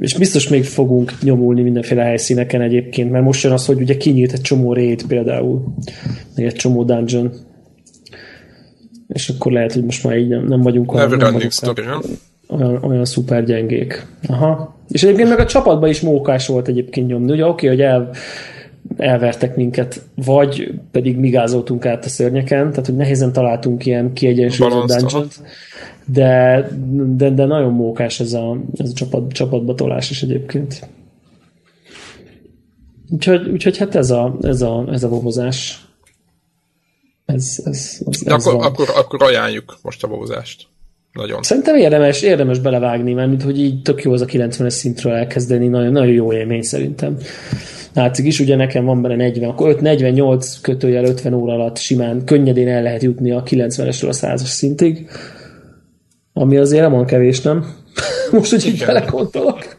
és 0.00 0.14
biztos 0.14 0.48
még 0.48 0.64
fogunk 0.64 1.12
nyomulni 1.22 1.62
mindenféle 1.62 2.02
helyszíneken 2.02 2.60
egyébként, 2.60 3.10
mert 3.10 3.24
most 3.24 3.42
jön 3.42 3.52
az, 3.52 3.66
hogy 3.66 3.80
ugye 3.80 3.96
kinyílt 3.96 4.32
egy 4.32 4.40
csomó 4.40 4.72
raid 4.72 5.06
például, 5.06 5.74
meg 6.36 6.46
egy 6.46 6.54
csomó 6.54 6.84
dungeon. 6.84 7.32
És 9.12 9.28
akkor 9.28 9.52
lehet, 9.52 9.72
hogy 9.72 9.84
most 9.84 10.04
már 10.04 10.18
így 10.18 10.28
nem, 10.28 10.44
nem 10.44 10.60
vagyunk 10.60 10.92
olyan, 10.92 11.08
nem 11.08 11.32
vagyunk 11.32 11.52
story, 11.52 11.82
olyan, 12.48 12.82
olyan 12.82 13.04
szuper 13.04 13.44
gyengék. 13.44 14.06
Aha. 14.26 14.76
És 14.88 15.02
egyébként 15.02 15.28
meg 15.28 15.38
a 15.38 15.46
csapatban 15.46 15.88
is 15.88 16.00
mókás 16.00 16.46
volt 16.46 16.68
egyébként 16.68 17.06
nyomni. 17.06 17.32
Ugye 17.32 17.46
oké, 17.46 17.66
okay, 17.66 17.68
hogy 17.68 17.80
el, 17.80 18.10
elvertek 18.96 19.56
minket, 19.56 20.02
vagy 20.14 20.74
pedig 20.90 21.16
migázoltunk 21.16 21.86
át 21.86 22.04
a 22.04 22.08
szörnyeken, 22.08 22.70
tehát 22.70 22.86
hogy 22.86 22.96
nehézen 22.96 23.32
találtunk 23.32 23.86
ilyen 23.86 24.12
kiegyensúlyozott 24.12 24.98
dungeon 24.98 25.28
de, 26.12 26.68
de, 27.16 27.30
de 27.30 27.44
nagyon 27.44 27.72
mókás 27.72 28.20
ez 28.20 28.32
a, 28.32 28.56
ez 28.76 28.90
a 28.90 28.92
csapat, 28.92 29.32
csapatba 29.32 29.74
tolás 29.74 30.10
is 30.10 30.22
egyébként. 30.22 30.88
Úgyhogy, 33.10 33.48
úgyhogy 33.48 33.78
hát 33.78 33.94
ez 33.94 34.10
a, 34.10 34.36
ez 34.40 34.62
a, 34.62 34.84
ez 34.90 35.02
a 35.02 35.08
bobozás. 35.08 35.88
Ez, 37.34 37.60
ez, 37.64 38.00
ez, 38.06 38.20
ez 38.24 38.46
akkor, 38.46 38.64
akkor, 38.66 38.88
akkor 38.96 39.22
ajánljuk 39.22 39.78
most 39.82 40.04
a 40.04 40.08
bobozást. 40.08 40.66
Nagyon. 41.12 41.42
Szerintem 41.42 41.76
érdemes, 41.76 42.22
érdemes 42.22 42.58
belevágni, 42.58 43.12
mert 43.12 43.28
mint 43.28 43.42
hogy 43.42 43.60
így 43.60 43.82
tök 43.82 44.02
jó 44.02 44.12
az 44.12 44.20
a 44.20 44.26
90-es 44.26 44.68
szintről 44.68 45.12
elkezdeni, 45.12 45.68
nagyon, 45.68 45.92
nagyon 45.92 46.12
jó 46.12 46.32
élmény 46.32 46.62
szerintem. 46.62 47.16
Látszik 47.94 48.26
is, 48.26 48.40
ugye 48.40 48.56
nekem 48.56 48.84
van 48.84 49.02
benne 49.02 49.16
40, 49.16 49.50
akkor 49.50 49.68
5, 49.68 49.80
48 49.80 50.60
kötőjel 50.60 51.04
50 51.04 51.34
óra 51.34 51.52
alatt 51.52 51.78
simán, 51.78 52.24
könnyedén 52.24 52.68
el 52.68 52.82
lehet 52.82 53.02
jutni 53.02 53.30
a 53.30 53.42
90-esről 53.42 54.08
a 54.08 54.26
100-as 54.26 54.44
szintig 54.44 55.08
ami 56.32 56.56
azért 56.56 56.82
nem 56.82 56.92
olyan 56.92 57.06
kevés, 57.06 57.40
nem? 57.40 57.74
Most, 58.32 58.50
hogy 58.50 58.66
így 58.66 58.84
belekontolok. 58.86 59.78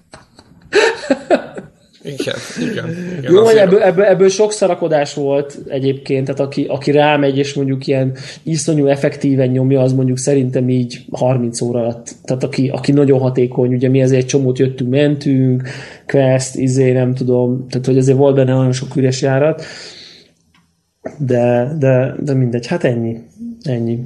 Igen, 2.04 2.36
igen. 2.72 2.90
igen 3.20 3.32
Jó, 3.32 3.44
hogy 3.44 3.56
ebből, 3.56 3.82
ebből, 3.82 4.04
ebből 4.04 4.30
sok 4.30 4.52
szarakodás 4.52 5.14
volt 5.14 5.60
egyébként, 5.68 6.26
tehát 6.26 6.40
aki, 6.40 6.66
aki 6.66 6.92
rámegy, 6.92 7.38
és 7.38 7.54
mondjuk 7.54 7.88
ilyen 7.88 8.16
iszonyú 8.44 8.86
effektíven 8.86 9.50
nyomja, 9.50 9.82
az 9.82 9.94
mondjuk 9.94 10.18
szerintem 10.18 10.70
így 10.70 11.06
30 11.12 11.62
óra 11.62 11.80
alatt. 11.80 12.16
Tehát 12.24 12.44
aki, 12.44 12.70
aki 12.70 12.92
nagyon 12.92 13.20
hatékony, 13.20 13.74
ugye 13.74 13.90
mi 13.90 14.02
ezért 14.02 14.22
egy 14.22 14.28
csomót 14.28 14.60
jöttünk, 14.60 14.90
mentünk, 14.90 15.70
quest, 16.08 16.56
izé, 16.56 16.92
nem 16.92 17.14
tudom, 17.14 17.68
tehát 17.70 17.86
hogy 17.86 17.98
azért 17.98 18.18
volt 18.18 18.36
benne 18.36 18.54
nagyon 18.54 18.72
sok 18.72 18.96
üres 18.96 19.22
járat, 19.22 19.64
de, 21.18 21.76
de, 21.80 22.16
de 22.24 22.34
mindegy, 22.34 22.68
hát 22.68 22.84
ennyi. 22.84 23.18
Ennyi. 23.64 24.00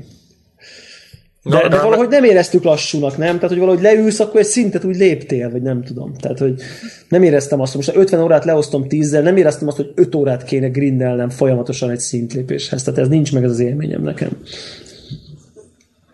De, 1.49 1.61
de, 1.61 1.67
de 1.67 1.81
valahogy 1.81 2.07
nem 2.07 2.23
éreztük 2.23 2.63
lassúnak, 2.63 3.17
nem? 3.17 3.35
Tehát, 3.35 3.49
hogy 3.49 3.59
valahogy 3.59 3.81
leülsz, 3.81 4.19
akkor 4.19 4.39
egy 4.39 4.45
szintet 4.45 4.83
úgy 4.83 4.95
léptél, 4.95 5.51
vagy 5.51 5.61
nem 5.61 5.83
tudom. 5.83 6.13
Tehát, 6.13 6.39
hogy 6.39 6.61
nem 7.09 7.23
éreztem 7.23 7.59
azt, 7.59 7.73
hogy 7.73 7.85
most 7.85 7.97
50 7.97 8.21
órát 8.21 8.45
leosztom 8.45 8.87
10 8.87 9.11
nem 9.11 9.37
éreztem 9.37 9.67
azt, 9.67 9.77
hogy 9.77 9.91
5 9.95 10.15
órát 10.15 10.43
kéne 10.43 10.67
grindelnem 10.67 11.29
folyamatosan 11.29 11.89
egy 11.89 11.99
szintlépéshez. 11.99 12.83
Tehát 12.83 12.99
ez 12.99 13.07
nincs 13.07 13.33
meg 13.33 13.43
ez 13.43 13.49
az 13.49 13.59
élményem 13.59 14.01
nekem. 14.01 14.29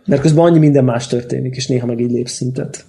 Mert 0.06 0.22
közben 0.22 0.44
annyi 0.44 0.60
minden 0.60 0.84
más 0.84 1.08
történik, 1.08 1.56
és 1.56 1.68
néha 1.68 1.86
meg 1.86 2.00
így 2.00 2.12
lép 2.12 2.28
szintet. 2.28 2.86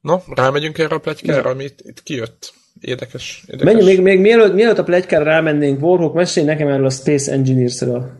No, 0.00 0.16
rámegyünk 0.34 0.78
erre 0.78 0.94
a 0.94 0.98
pletykára, 0.98 1.50
ami 1.50 1.64
itt, 1.64 1.78
itt 1.82 2.02
kijött. 2.02 2.52
Érdekes. 2.80 3.44
érdekes. 3.46 3.74
Menjünk, 3.74 3.86
még, 3.86 4.00
még 4.00 4.20
mielőtt, 4.20 4.54
mielőtt 4.54 4.78
a 4.78 4.84
pletykára 4.84 5.24
rámennénk, 5.24 5.82
Warhawk, 5.82 6.14
mesélj 6.14 6.46
nekem 6.46 6.68
erről 6.68 6.86
a 6.86 6.90
Space 6.90 7.32
Engineers-ről. 7.32 8.12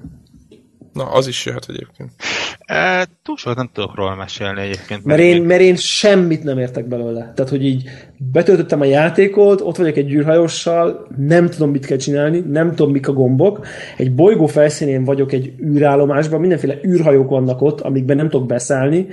Na, 0.97 1.05
az 1.05 1.27
is 1.27 1.47
jöhet 1.47 1.67
egyébként. 1.69 2.11
E, 2.59 3.07
túl 3.23 3.37
sokat 3.37 3.57
nem 3.57 3.71
tudok 3.73 3.95
róla 3.95 4.15
mesélni 4.15 4.61
egyébként. 4.61 5.05
Mert 5.05 5.21
én, 5.21 5.43
mert 5.43 5.61
én 5.61 5.77
semmit 5.77 6.45
nem 6.45 6.59
értek 6.59 6.89
belőle. 6.89 7.33
Tehát, 7.35 7.51
hogy 7.51 7.65
így 7.65 7.89
betöltöttem 8.17 8.81
a 8.81 8.85
játékot, 8.85 9.61
ott 9.61 9.77
vagyok 9.77 9.97
egy 9.97 10.13
űrhajóssal, 10.13 11.07
nem 11.17 11.49
tudom, 11.49 11.71
mit 11.71 11.87
kell 11.87 11.97
csinálni, 11.97 12.39
nem 12.39 12.75
tudom, 12.75 12.93
mik 12.93 13.09
a 13.09 13.13
gombok. 13.13 13.67
Egy 13.97 14.15
bolygó 14.15 14.47
felszínén 14.47 15.05
vagyok 15.05 15.33
egy 15.33 15.53
űrállomásban, 15.65 16.41
mindenféle 16.41 16.79
űrhajók 16.85 17.29
vannak 17.29 17.63
ott, 17.63 17.81
amikben 17.81 18.17
nem 18.17 18.29
tudok 18.29 18.47
beszállni, 18.47 19.07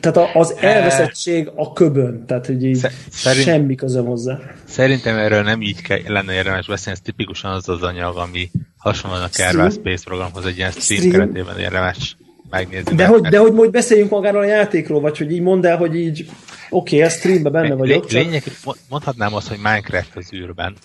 tehát 0.00 0.36
az 0.36 0.54
elveszettség 0.60 1.50
a 1.54 1.72
köbön, 1.72 2.26
tehát 2.26 2.46
hogy 2.46 2.64
így 2.64 2.86
Szerint, 3.10 3.44
semmi 3.44 3.74
közöm 3.74 4.04
hozzá. 4.04 4.38
Szerintem 4.64 5.16
erről 5.16 5.42
nem 5.42 5.62
így 5.62 5.82
kell, 5.82 5.98
lenne 6.06 6.32
érdemes 6.32 6.66
beszélni, 6.66 6.98
ez 6.98 7.04
tipikusan 7.04 7.50
az 7.50 7.68
az 7.68 7.82
anyag, 7.82 8.16
ami 8.16 8.50
hasonlóan 8.76 9.22
a 9.22 9.28
Kerbal 9.28 9.70
Space 9.70 10.04
programhoz 10.04 10.46
egy 10.46 10.56
ilyen 10.56 10.70
stream, 10.70 11.00
stream. 11.00 11.20
keretében 11.20 11.58
érdemes 11.58 12.16
megnézni. 12.50 12.94
De, 12.94 13.06
hogy, 13.06 13.20
de 13.20 13.38
hogy 13.38 13.52
majd 13.52 13.70
beszéljünk 13.70 14.10
magáról 14.10 14.40
a 14.40 14.46
játékról, 14.46 15.00
vagy 15.00 15.18
hogy 15.18 15.30
így 15.30 15.40
mondd 15.40 15.66
el, 15.66 15.76
hogy 15.76 15.94
így 15.94 16.28
oké, 16.70 16.96
okay, 16.96 17.08
a 17.08 17.10
streamben 17.10 17.52
benne 17.52 17.74
vagyok. 17.74 18.06
Csak... 18.06 18.22
Lényeg, 18.22 18.42
mondhatnám 18.88 19.34
azt, 19.34 19.48
hogy 19.48 19.58
Minecraft 19.58 20.16
az 20.16 20.32
űrben. 20.32 20.76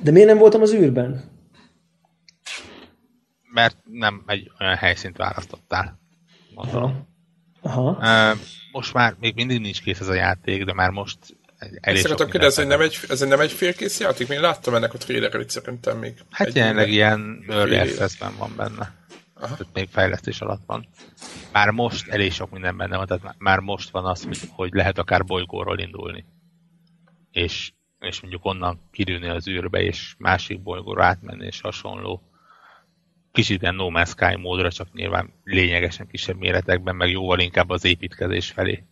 De 0.00 0.10
miért 0.10 0.28
nem 0.28 0.38
voltam 0.38 0.62
az 0.62 0.74
űrben? 0.74 1.24
Mert 3.52 3.76
nem 3.84 4.22
egy 4.26 4.50
olyan 4.60 4.76
helyszínt 4.76 5.16
választottál 5.16 5.99
Aha. 6.60 7.08
Aha. 7.62 8.34
Most 8.72 8.92
már 8.92 9.16
még 9.20 9.34
mindig 9.34 9.60
nincs 9.60 9.82
kész 9.82 10.00
ez 10.00 10.08
a 10.08 10.14
játék, 10.14 10.64
de 10.64 10.72
már 10.72 10.90
most 10.90 11.18
elég 11.80 12.00
Szeretem 12.00 12.30
kérdezni, 12.30 12.64
nem 12.64 12.80
egy, 12.80 12.98
ez 13.08 13.20
nem 13.20 13.40
egy 13.40 13.52
félkész 13.52 14.00
játék? 14.00 14.28
Én 14.28 14.40
láttam 14.40 14.74
ennek 14.74 14.94
a 14.94 14.98
trailerit 14.98 15.50
szerintem 15.50 15.98
még. 15.98 16.14
Hát 16.30 16.54
jelenleg 16.54 16.90
ilyen 16.90 17.44
early 17.48 17.78
access 17.78 18.18
van 18.38 18.52
benne. 18.56 18.98
Aha. 19.34 19.56
Tehát 19.56 19.72
még 19.72 19.88
fejlesztés 19.90 20.40
alatt 20.40 20.62
van. 20.66 20.88
Már 21.52 21.70
most 21.70 22.08
elég 22.08 22.32
sok 22.32 22.50
minden 22.50 22.76
benne 22.76 22.96
van, 22.96 23.06
tehát 23.06 23.34
már 23.38 23.58
most 23.58 23.90
van 23.90 24.04
az, 24.04 24.24
hogy, 24.24 24.38
hogy 24.50 24.72
lehet 24.72 24.98
akár 24.98 25.24
bolygóról 25.24 25.78
indulni. 25.78 26.24
És, 27.30 27.72
és 27.98 28.20
mondjuk 28.20 28.44
onnan 28.44 28.88
kirülni 28.90 29.28
az 29.28 29.48
űrbe, 29.48 29.82
és 29.82 30.14
másik 30.18 30.62
bolygóra 30.62 31.04
átmenni, 31.04 31.46
és 31.46 31.60
hasonló 31.60 32.29
kicsit 33.32 33.62
ilyen 33.62 33.74
No 33.74 33.88
Man's 33.90 34.08
Sky 34.08 34.36
módra, 34.36 34.72
csak 34.72 34.92
nyilván 34.92 35.32
lényegesen 35.44 36.06
kisebb 36.06 36.36
méretekben, 36.36 36.96
meg 36.96 37.10
jóval 37.10 37.38
inkább 37.38 37.70
az 37.70 37.84
építkezés 37.84 38.50
felé 38.50 38.84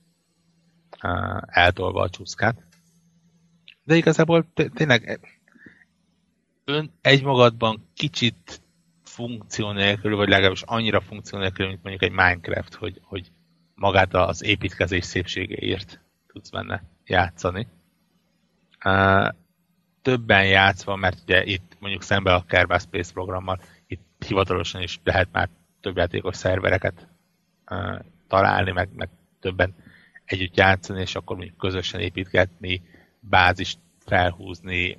eltolva 1.47 2.03
a 2.03 2.11
csúszkát. 2.11 2.67
De 3.85 3.97
igazából 3.97 4.47
tényleg 4.75 5.21
ön 6.65 6.93
egymagadban 7.01 7.89
kicsit 7.95 8.61
funkció 9.05 9.73
nélkül, 9.73 10.17
vagy 10.17 10.29
legalábbis 10.29 10.63
annyira 10.63 11.01
funkció 11.01 11.39
nélkül, 11.39 11.67
mint 11.67 11.83
mondjuk 11.83 12.03
egy 12.03 12.17
Minecraft, 12.17 12.75
hogy, 12.75 13.01
hogy 13.03 13.31
magát 13.75 14.15
az 14.15 14.45
építkezés 14.45 15.05
szépségéért 15.05 16.01
tudsz 16.27 16.51
benne 16.51 16.83
játszani. 17.07 17.67
Többen 20.03 20.47
játszva, 20.47 20.97
mert 20.97 21.19
ugye 21.23 21.45
itt 21.45 21.77
mondjuk 21.79 22.03
szembe 22.03 22.35
a 22.35 22.45
Kerbal 22.47 22.79
Space 22.79 23.13
programmal 23.13 23.61
hivatalosan 24.27 24.83
is 24.83 25.01
lehet 25.05 25.29
már 25.33 25.49
több 25.81 25.97
játékos 25.97 26.37
szervereket 26.37 27.09
uh, 27.71 27.99
találni, 28.29 28.71
meg, 28.71 28.89
meg 28.95 29.09
többen 29.41 29.75
együtt 30.25 30.57
játszani, 30.57 31.01
és 31.01 31.15
akkor 31.15 31.37
mondjuk 31.37 31.59
közösen 31.59 32.01
építgetni, 32.01 32.83
bázist 33.21 33.79
felhúzni, 33.99 34.99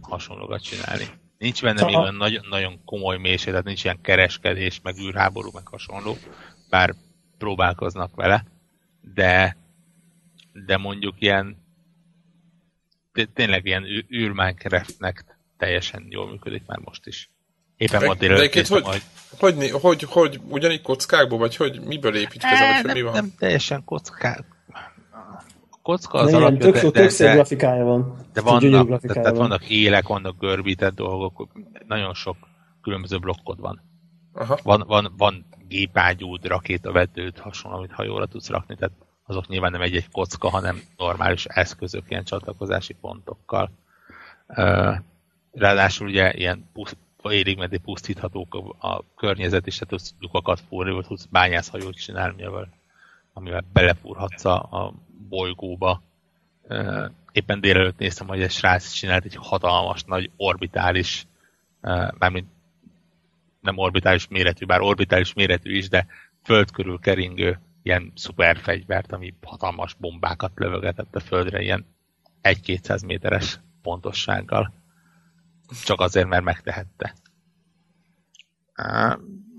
hasonlókat 0.00 0.62
csinálni. 0.62 1.04
Nincs 1.38 1.62
benne 1.62 1.84
még 1.84 1.96
nagyon, 2.16 2.46
nagyon 2.48 2.84
komoly 2.84 3.18
mélység, 3.18 3.48
tehát 3.48 3.64
nincs 3.64 3.84
ilyen 3.84 4.00
kereskedés, 4.00 4.80
meg 4.82 4.98
űrháború, 4.98 5.50
meg 5.52 5.66
hasonló, 5.66 6.16
bár 6.70 6.94
próbálkoznak 7.38 8.14
vele, 8.14 8.44
de, 9.14 9.56
de 10.52 10.76
mondjuk 10.76 11.14
ilyen 11.18 11.64
tényleg 13.32 13.66
ilyen 13.66 13.84
űr 14.12 14.30
Minecraftnek 14.30 15.38
teljesen 15.56 16.06
jól 16.10 16.30
működik 16.30 16.66
már 16.66 16.78
most 16.78 17.06
is. 17.06 17.30
Éppen 17.76 18.04
ma 18.04 18.14
délelőtt 18.14 18.66
hogy, 18.66 18.84
hogy, 18.84 19.02
hogy, 19.38 19.70
hogy, 19.70 20.02
hogy, 20.02 20.40
ugyanígy 20.48 20.82
kockákból, 20.82 21.38
vagy 21.38 21.56
hogy 21.56 21.80
miből 21.80 22.16
építkezel, 22.16 22.74
vagy 22.74 22.84
nem, 22.84 22.94
mi 22.96 23.02
van? 23.02 23.12
Nem 23.12 23.32
teljesen 23.38 23.84
kockák. 23.84 24.44
A 25.70 25.78
kocka 25.82 26.18
az 26.18 26.30
de 26.30 26.36
alapja, 26.36 26.58
tök, 26.58 26.74
de, 26.74 26.90
tök 26.90 27.16
de, 27.18 27.32
grafikája 27.32 27.84
van. 27.84 28.26
De 28.32 28.40
vannak, 28.40 29.00
tehát, 29.00 29.22
tehát 29.22 29.36
vannak 29.36 29.68
élek, 29.68 30.06
vannak 30.06 30.38
görbített 30.38 30.94
dolgok, 30.94 31.48
nagyon 31.86 32.14
sok 32.14 32.36
különböző 32.82 33.18
blokkod 33.18 33.60
van. 33.60 33.82
Aha. 34.32 34.58
Van, 34.62 34.84
van, 34.86 35.14
van 35.16 35.46
gépágyúd, 35.68 36.46
rakétavetőt, 36.46 37.38
hasonló, 37.38 37.76
amit 37.76 37.92
hajóra 37.92 38.26
tudsz 38.26 38.48
rakni, 38.48 38.74
tehát 38.74 38.94
azok 39.26 39.48
nyilván 39.48 39.70
nem 39.70 39.80
egy-egy 39.80 40.10
kocka, 40.10 40.48
hanem 40.48 40.82
normális 40.96 41.44
eszközök, 41.44 42.02
ilyen 42.08 42.24
csatlakozási 42.24 42.94
pontokkal. 43.00 43.70
Ráadásul 45.52 46.06
ugye 46.06 46.32
ilyen 46.34 46.70
érig 47.30 47.58
meddig 47.58 47.80
pusztíthatók 47.80 48.54
a, 48.54 48.88
a 48.88 49.04
környezet, 49.16 49.66
és 49.66 49.74
tehát 49.74 49.88
tudsz 49.88 50.14
lukakat 50.20 50.60
fúrni, 50.68 50.90
vagy 50.92 51.06
tudsz 51.06 51.26
bányászhajót 51.30 51.96
csinálni, 51.96 52.44
amivel, 52.44 52.68
amivel 53.32 53.64
belefúrhatsz 53.72 54.44
a, 54.44 54.54
a 54.54 54.92
bolygóba. 55.28 56.02
Éppen 57.32 57.60
délelőtt 57.60 57.98
néztem, 57.98 58.26
hogy 58.26 58.42
egy 58.42 58.50
srác 58.50 58.92
csinált 58.92 59.24
egy 59.24 59.36
hatalmas 59.36 60.04
nagy 60.04 60.30
orbitális, 60.36 61.26
mármint 62.18 62.48
nem 63.60 63.78
orbitális 63.78 64.28
méretű, 64.28 64.66
bár 64.66 64.80
orbitális 64.80 65.32
méretű 65.32 65.76
is, 65.76 65.88
de 65.88 66.06
föld 66.42 66.70
körül 66.70 66.98
keringő 66.98 67.58
ilyen 67.82 68.12
szuperfegyvert, 68.14 69.12
ami 69.12 69.34
hatalmas 69.42 69.94
bombákat 69.94 70.52
lövögetett 70.54 71.16
a 71.16 71.20
földre, 71.20 71.62
ilyen 71.62 71.86
1-200 72.42 73.06
méteres 73.06 73.60
pontossággal. 73.82 74.72
Csak 75.84 76.00
azért, 76.00 76.28
mert 76.28 76.44
megtehette. 76.44 77.14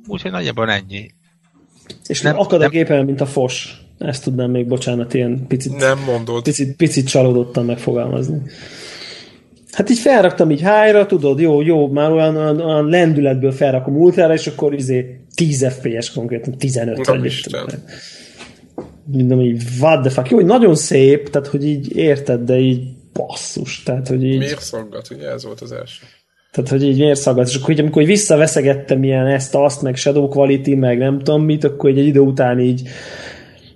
Úgyhogy 0.08 0.32
nagyjából 0.32 0.72
ennyi. 0.72 1.12
És 2.08 2.22
nem, 2.22 2.40
akad 2.40 2.62
a 2.62 2.70
gépen, 2.70 3.06
mint 3.06 3.22
a 3.22 3.26
fos. 3.26 3.82
Ezt 3.98 4.24
tudnám 4.24 4.52
még, 4.52 4.68
bocsánat, 4.68 5.14
ilyen 5.14 5.48
picit, 5.48 5.78
nem 5.78 6.00
mondod. 6.00 6.44
picit, 6.44 6.76
picit 6.76 7.08
csalódottan 7.08 7.66
megfogalmazni. 7.66 8.42
Hát 9.72 9.90
így 9.90 10.00
felraktam 10.00 10.52
így 10.52 10.62
hájra, 10.62 11.06
tudod, 11.06 11.40
jó, 11.40 11.62
jó, 11.62 11.88
már 11.88 12.12
olyan, 12.12 12.36
olyan, 12.36 12.60
olyan 12.60 12.86
lendületből 12.86 13.52
felrakom 13.52 13.96
ultrára, 13.96 14.34
és 14.34 14.48
akkor 14.48 14.74
izé 14.74 15.20
10 15.36 15.68
FPS 15.70 16.12
konkrétan, 16.12 16.58
15 16.58 17.06
vagy 17.06 17.44
Mondom 19.04 19.42
így, 19.42 19.64
what 19.80 20.02
the 20.02 20.10
fuck, 20.10 20.30
jó, 20.30 20.38
hogy 20.38 20.46
nagyon 20.46 20.76
szép, 20.76 21.30
tehát 21.30 21.48
hogy 21.48 21.66
így 21.66 21.96
érted, 21.96 22.42
de 22.42 22.60
így 22.60 22.97
basszus, 23.18 23.84
tehát 23.84 24.08
hogy 24.08 24.24
így... 24.24 24.38
Miért 24.38 24.62
szaggat, 24.62 25.08
ugye 25.12 25.30
ez 25.30 25.44
volt 25.44 25.62
az 25.62 25.72
első. 25.72 26.04
Tehát, 26.52 26.70
hogy 26.70 26.84
így 26.84 26.98
miért 26.98 27.20
szaggat, 27.20 27.48
és 27.48 27.56
akkor 27.56 27.70
így, 27.70 27.80
amikor 27.80 28.02
így 28.02 28.08
visszaveszegettem 28.08 29.04
ilyen 29.04 29.28
ezt, 29.28 29.56
azt, 29.56 29.82
meg 29.82 29.96
Shadow 29.96 30.28
Quality, 30.28 30.74
meg 30.76 30.98
nem 30.98 31.18
tudom 31.18 31.44
mit, 31.44 31.64
akkor 31.64 31.90
egy 31.90 31.98
idő 31.98 32.20
után 32.20 32.60
így 32.60 32.90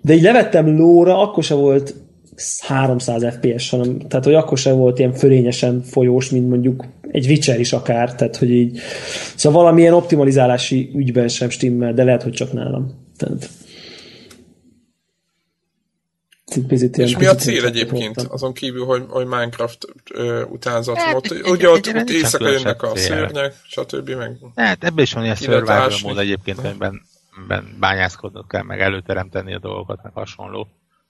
de 0.02 0.14
így 0.14 0.22
levettem 0.22 0.78
lóra, 0.78 1.22
akkor 1.22 1.44
se 1.44 1.54
volt 1.54 1.96
300 2.60 3.26
FPS, 3.34 3.70
hanem, 3.70 4.00
tehát 4.00 4.26
hogy 4.26 4.34
akkor 4.34 4.58
sem 4.58 4.76
volt 4.76 5.00
ilyen 5.00 5.14
fölényesen 5.14 5.82
folyós, 5.82 6.30
mint 6.30 6.50
mondjuk 6.50 6.86
egy 7.12 7.28
Witcher 7.28 7.60
is 7.60 7.74
akár, 7.74 8.16
tehát 8.16 8.36
hogy 8.36 8.52
így, 8.52 8.80
szóval 9.36 9.62
valamilyen 9.62 9.94
optimalizálási 9.94 10.92
ügyben 10.96 11.28
sem 11.28 11.50
stimmel, 11.50 11.94
de 11.94 12.04
lehet, 12.04 12.24
hogy 12.24 12.32
csak 12.32 12.54
nálam. 12.54 12.92
Tehát, 13.18 13.50
Picit 16.68 16.98
és 16.98 17.18
mi 17.18 17.26
a 17.26 17.36
cél 17.36 17.66
egyébként, 17.66 18.16
voltam. 18.16 18.34
azon 18.34 18.54
kívül, 18.54 18.86
hogy, 18.86 19.04
hogy 19.10 19.26
Minecraft 19.26 19.86
ö, 20.12 20.44
utánzat 20.44 20.98
hát, 20.98 21.26
egy, 21.26 21.50
ugye 21.50 21.70
ott, 21.70 21.88
ott 21.96 22.10
éjszaka 22.10 22.50
jönnek 22.50 22.84
a 22.84 22.96
szörnyek, 22.96 23.54
stb. 23.64 24.10
Meg 24.10 24.38
hát 24.56 24.84
ebből 24.84 25.04
is 25.04 25.14
van 25.14 25.24
ilyen 25.24 25.36
survival 25.36 25.92
mód 26.04 26.18
egyébként, 26.18 26.58
amiben 26.58 27.02
bányászkodnod 27.80 28.48
kell, 28.48 28.64
meg 28.64 28.82
előteremteni 28.82 29.54
a 29.54 29.60
dolgokat, 29.60 30.04
meg 30.04 30.12
hasonló. 30.14 30.68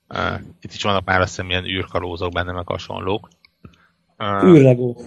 Uh, 0.08 0.40
itt 0.60 0.72
is 0.72 0.82
vannak 0.82 1.04
már 1.04 1.20
azt 1.20 1.28
hiszem 1.28 1.50
ilyen 1.50 1.64
űrkalózok 1.64 2.32
benne, 2.32 2.52
meg 2.52 2.66
hasonlók. 2.66 3.28
Uh, 4.18 4.44
űrlegó. 4.44 5.00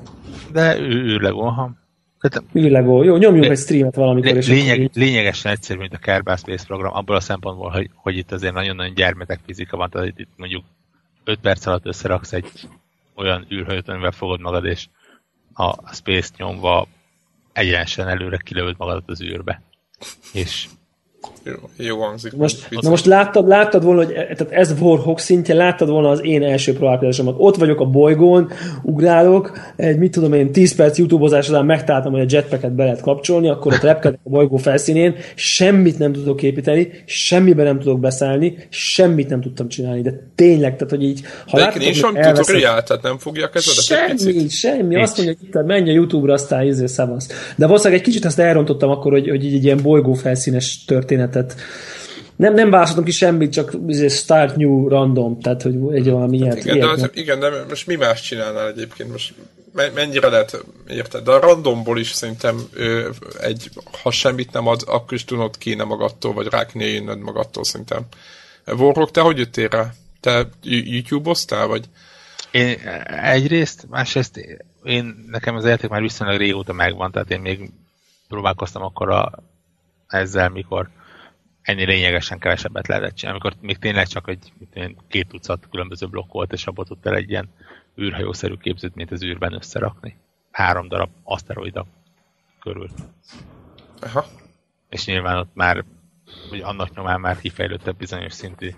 De 0.52 0.78
űrlegó, 0.80 1.44
ha. 1.48 1.85
Tehát, 2.30 2.56
űrlegó. 2.56 3.04
Jó, 3.04 3.18
nyomjunk 3.18 3.52
egy 3.52 3.58
streamet 3.58 3.96
valamikor. 3.96 4.36
És 4.36 4.48
lényeg, 4.48 4.80
így... 4.80 4.92
Lényegesen 4.94 5.52
egyszerű, 5.52 5.80
mint 5.80 5.94
a 5.94 5.98
Kerbal 5.98 6.36
Space 6.36 6.66
program, 6.66 6.94
abból 6.94 7.16
a 7.16 7.20
szempontból, 7.20 7.70
hogy, 7.70 7.90
hogy 7.94 8.18
itt 8.18 8.32
azért 8.32 8.54
nagyon-nagyon 8.54 8.94
gyermetek 8.94 9.40
fizika 9.46 9.78
van, 9.78 9.90
tehát 9.90 10.20
itt 10.20 10.30
mondjuk 10.36 10.64
5 11.24 11.40
perc 11.40 11.66
alatt 11.66 11.86
összeraksz 11.86 12.34
egy 12.34 12.52
olyan 13.16 13.46
űrhajót, 13.52 13.90
amivel 13.90 14.12
fogod 14.12 14.40
magad, 14.40 14.66
és 14.66 14.88
a 15.54 15.94
Space-t 15.94 16.38
nyomva 16.38 16.88
egyenesen 17.54 18.08
előre 18.08 18.38
kilövöd 18.38 18.76
magadat 18.78 19.10
az 19.10 19.22
űrbe. 19.22 19.62
És 20.34 20.68
jó, 21.44 21.54
jó 21.78 21.98
hangzik. 21.98 22.34
Most, 22.36 22.68
na 22.70 22.90
most 22.90 23.06
láttad, 23.06 23.48
láttad 23.48 23.84
volna, 23.84 24.04
hogy 24.04 24.14
e- 24.14 24.34
tehát 24.36 24.54
ez 24.54 24.74
Warhawk 24.80 25.20
szintje, 25.20 25.56
láttad 25.56 25.90
volna 25.90 26.10
az 26.10 26.24
én 26.24 26.44
első 26.44 26.74
próbálkozásomat. 26.74 27.36
Ott 27.38 27.56
vagyok 27.56 27.80
a 27.80 27.86
bolygón, 27.86 28.52
ugrálok, 28.84 29.58
egy 29.76 29.98
mit 29.98 30.12
tudom 30.12 30.34
én, 30.34 30.52
10 30.52 30.76
perc 30.76 30.98
YouTube-ozás 30.98 31.50
után 31.50 31.66
megtaláltam, 31.66 32.12
hogy 32.12 32.22
a 32.22 32.26
jetpacket 32.30 32.72
be 32.72 32.84
lehet 32.84 33.02
kapcsolni, 33.02 33.50
akkor 33.50 33.74
ott 33.74 33.82
repkedek 33.82 34.20
a 34.24 34.30
bolygó 34.30 34.58
felszínén, 34.58 35.16
semmit 35.36 35.98
nem 35.98 36.14
tudok 36.14 36.42
építeni, 36.42 36.92
semmiben 37.06 37.66
nem 37.66 37.80
tudok 37.80 38.00
beszállni, 38.00 38.58
semmit 38.70 39.30
nem 39.30 39.42
tudtam 39.42 39.68
csinálni, 39.68 40.02
de 40.02 40.28
tényleg, 40.36 40.76
tehát 40.76 40.90
hogy 40.90 41.04
így, 41.04 41.22
ha 41.48 41.58
látod, 41.58 41.82
nincs 41.82 42.02
van 42.02 42.14
tutorial, 42.14 42.84
tehát 42.84 43.04
nem 43.04 43.18
fogja 43.18 43.50
kezedet 43.50 43.84
Semmi, 43.84 44.50
semmi, 44.50 45.02
azt 45.02 45.18
mondja, 45.18 45.36
hogy 45.52 45.66
menj 45.66 45.90
a 45.90 45.94
YouTube-ra, 45.94 46.34
aztán 46.34 46.66
izé 46.66 46.86
szavasz. 46.86 47.28
De 47.56 47.66
valószínűleg 47.66 48.00
egy 48.00 48.06
kicsit 48.06 48.26
azt 48.26 48.40
elrontottam 48.40 48.90
akkor, 48.90 49.12
hogy, 49.12 49.30
hogy 49.30 49.46
így 49.46 49.54
egy 49.54 49.64
ilyen 49.64 49.80
bolygó 49.82 50.14
felszínes 50.14 50.86
történet 50.86 51.15
történetet. 51.16 51.56
Nem, 52.36 52.54
nem 52.54 52.70
választottam 52.70 53.04
ki 53.04 53.12
semmit, 53.12 53.52
csak 53.52 53.74
izé, 53.88 54.08
start 54.08 54.56
new 54.56 54.88
random, 54.88 55.40
tehát 55.40 55.62
hogy 55.62 55.76
egy 55.92 56.10
valami 56.10 56.40
hát 56.40 56.54
ilyet. 56.54 56.66
Igen, 56.66 56.76
ilyet, 56.76 56.98
de, 56.98 57.04
az, 57.04 57.10
igen, 57.14 57.40
de 57.40 57.50
most 57.70 57.88
mi 57.88 57.96
más 57.96 58.22
csinálnál 58.22 58.68
egyébként? 58.68 59.12
Most 59.12 59.34
mennyire 59.94 60.30
lehet, 60.30 60.64
érted? 60.88 61.24
De 61.24 61.32
a 61.32 61.40
randomból 61.40 62.00
is 62.00 62.12
szerintem 62.12 62.60
ö, 62.74 63.10
egy, 63.40 63.70
ha 64.02 64.12
semmit 64.12 64.52
nem 64.52 64.68
ad, 64.68 64.82
akkor 64.86 65.14
is 65.14 65.26
tudod 65.26 65.58
kéne 65.58 65.84
magadtól, 65.84 66.34
vagy 66.34 66.48
rá 66.48 66.66
kéne 66.66 66.86
jönnöd 66.86 67.20
magadtól 67.20 67.64
szerintem. 67.64 68.06
Warrock, 68.66 69.12
te 69.12 69.22
hogy 69.22 69.38
jöttél 69.38 69.68
rá? 69.68 69.94
Te 70.20 70.50
YouTube-oztál, 70.62 71.68
vagy? 71.68 71.86
Én 72.52 72.78
egyrészt, 73.22 73.86
másrészt 73.90 74.40
én, 74.84 75.26
nekem 75.32 75.56
az 75.56 75.66
játék 75.66 75.90
már 75.90 76.02
viszonylag 76.02 76.38
régóta 76.38 76.74
megvan, 76.74 77.12
tehát 77.12 77.32
én 77.32 77.40
még 77.40 77.70
próbálkoztam 78.28 78.82
akkor 78.82 79.10
a, 79.10 79.32
ezzel, 80.08 80.50
mikor 80.50 80.90
ennél 81.66 81.86
lényegesen 81.86 82.40
kevesebbet 82.40 82.88
lehetett 82.88 83.16
csinálni, 83.16 83.40
amikor 83.40 83.62
még 83.62 83.78
tényleg 83.78 84.08
csak 84.08 84.30
egy 84.30 84.54
két 85.08 85.28
tucat 85.28 85.68
különböző 85.70 86.08
blokk 86.08 86.32
volt, 86.32 86.54
és 86.54 86.68
abból 86.68 86.86
tudtál 86.86 87.16
egy 87.16 87.30
ilyen 87.30 87.50
űrhajószerű 88.00 88.54
képződményt 88.54 89.12
az 89.12 89.24
űrben 89.24 89.54
összerakni. 89.54 90.18
Három 90.52 90.88
darab 90.88 91.10
aszteroida 91.24 91.86
körül. 92.60 92.90
Aha. 94.00 94.26
És 94.90 95.06
nyilván 95.06 95.38
ott 95.38 95.54
már, 95.54 95.84
hogy 96.50 96.62
annak 96.62 96.96
nyomán 96.96 97.20
már 97.20 97.40
kifejlődött 97.40 97.96
bizonyos 97.96 98.34
szintű 98.34 98.70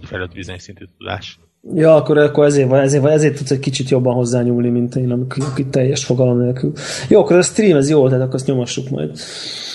kifejlődött 0.00 0.34
bizonyos 0.34 0.62
szintű 0.62 0.84
tudás. 0.98 1.38
Ja, 1.74 1.94
akkor, 1.94 2.18
akkor 2.18 2.44
ezért, 2.44 2.68
van, 2.68 2.80
ezért, 2.80 3.02
van, 3.02 3.12
ezért 3.12 3.36
tudsz 3.36 3.50
egy 3.50 3.58
kicsit 3.58 3.88
jobban 3.88 4.14
hozzányúlni, 4.14 4.68
mint 4.68 4.94
én, 4.94 5.10
amikor 5.10 5.44
aki 5.44 5.66
teljes 5.66 6.04
fogalom 6.04 6.40
nélkül. 6.40 6.72
Jó, 7.08 7.20
akkor 7.20 7.36
a 7.36 7.42
stream 7.42 7.76
ez 7.76 7.88
jó, 7.88 8.06
tehát 8.08 8.22
akkor 8.22 8.34
azt 8.34 8.46
nyomassuk 8.46 8.88
majd. 8.88 9.18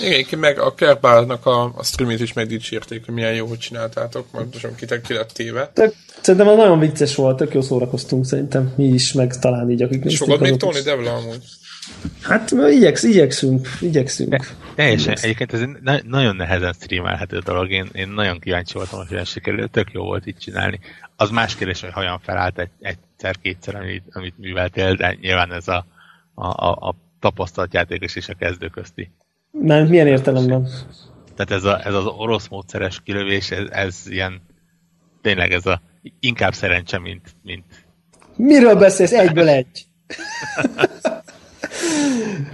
Igen, 0.02 0.40
meg 0.40 0.60
a 0.60 0.74
Kerbálnak 0.74 1.46
a, 1.46 1.64
a 1.76 1.84
streamét 1.84 2.20
is 2.20 2.34
megdicsérték, 2.34 3.06
hogy 3.06 3.14
milyen 3.14 3.34
jó, 3.34 3.46
hogy 3.46 3.58
csináltátok, 3.58 4.26
majd 4.32 4.48
most 4.52 4.76
kitek 4.76 5.02
ki 5.02 5.14
lett 5.14 5.30
téve. 5.30 5.72
Tök, 5.74 5.94
szerintem 6.22 6.50
az 6.50 6.58
nagyon 6.58 6.80
vicces 6.80 7.16
volt, 7.16 7.38
tök 7.38 7.54
jó 7.54 7.62
szórakoztunk 7.62 8.26
szerintem 8.26 8.74
mi 8.76 8.86
is, 8.86 9.14
meg 9.14 9.40
talán 9.40 9.72
így, 9.72 9.82
akik. 9.82 10.18
Fogod 10.18 10.40
még 10.42 10.58
Tony 10.58 10.84
Devla 10.84 11.14
amúgy? 11.14 11.44
Hát 12.22 12.52
igyeksz, 12.70 13.04
igyekszünk, 13.04 13.68
igyekszünk. 13.82 14.56
Teljesen, 14.76 15.18
egyébként 15.22 15.54
ez 15.54 15.62
egy 15.62 16.04
nagyon 16.04 16.36
nehezen 16.36 16.74
streamelhető 16.74 17.40
dolog. 17.40 17.72
Én, 17.72 17.90
én 17.94 18.08
nagyon 18.08 18.40
kíváncsi 18.40 18.74
voltam, 18.74 19.00
hogy 19.00 19.12
olyan 19.12 19.26
sikerült, 19.26 19.72
tök 19.72 19.92
jó 19.92 20.04
volt 20.04 20.28
így 20.28 20.38
csinálni. 20.38 20.80
Az 21.16 21.30
más 21.30 21.56
kérdés, 21.56 21.82
hogy 21.82 21.94
hogyan 21.94 22.20
felállt 22.20 22.60
egy, 22.60 22.70
egyszer-kétszer, 22.80 23.76
amit, 23.76 24.04
amit 24.12 24.38
műveltél, 24.38 24.94
de 24.94 25.18
nyilván 25.22 25.52
ez 25.52 25.68
a, 25.68 25.86
a, 26.34 26.46
a, 26.46 26.72
a 26.72 26.96
tapasztalt 27.20 27.74
játékos 27.74 28.16
és 28.16 28.30
a 28.30 28.34
kezdő 28.34 28.68
közti. 28.68 29.12
Mert 29.52 29.90
milyen 29.90 30.08
értelemben? 30.08 30.68
Tehát 31.36 31.52
ez, 31.52 31.64
a, 31.64 31.86
ez 31.86 31.94
az 31.94 32.06
orosz 32.06 32.48
módszeres 32.48 33.02
kilövés, 33.04 33.52
ez, 33.52 33.70
ez 33.70 34.02
ilyen, 34.06 34.42
tényleg 35.22 35.52
ez 35.52 35.66
a 35.66 35.82
inkább 36.20 36.54
szerencse, 36.54 37.00
mint, 37.00 37.36
mint 37.44 37.86
Miről 38.36 38.76
beszélsz? 38.76 39.12
Egyből 39.12 39.48
egy. 39.48 39.86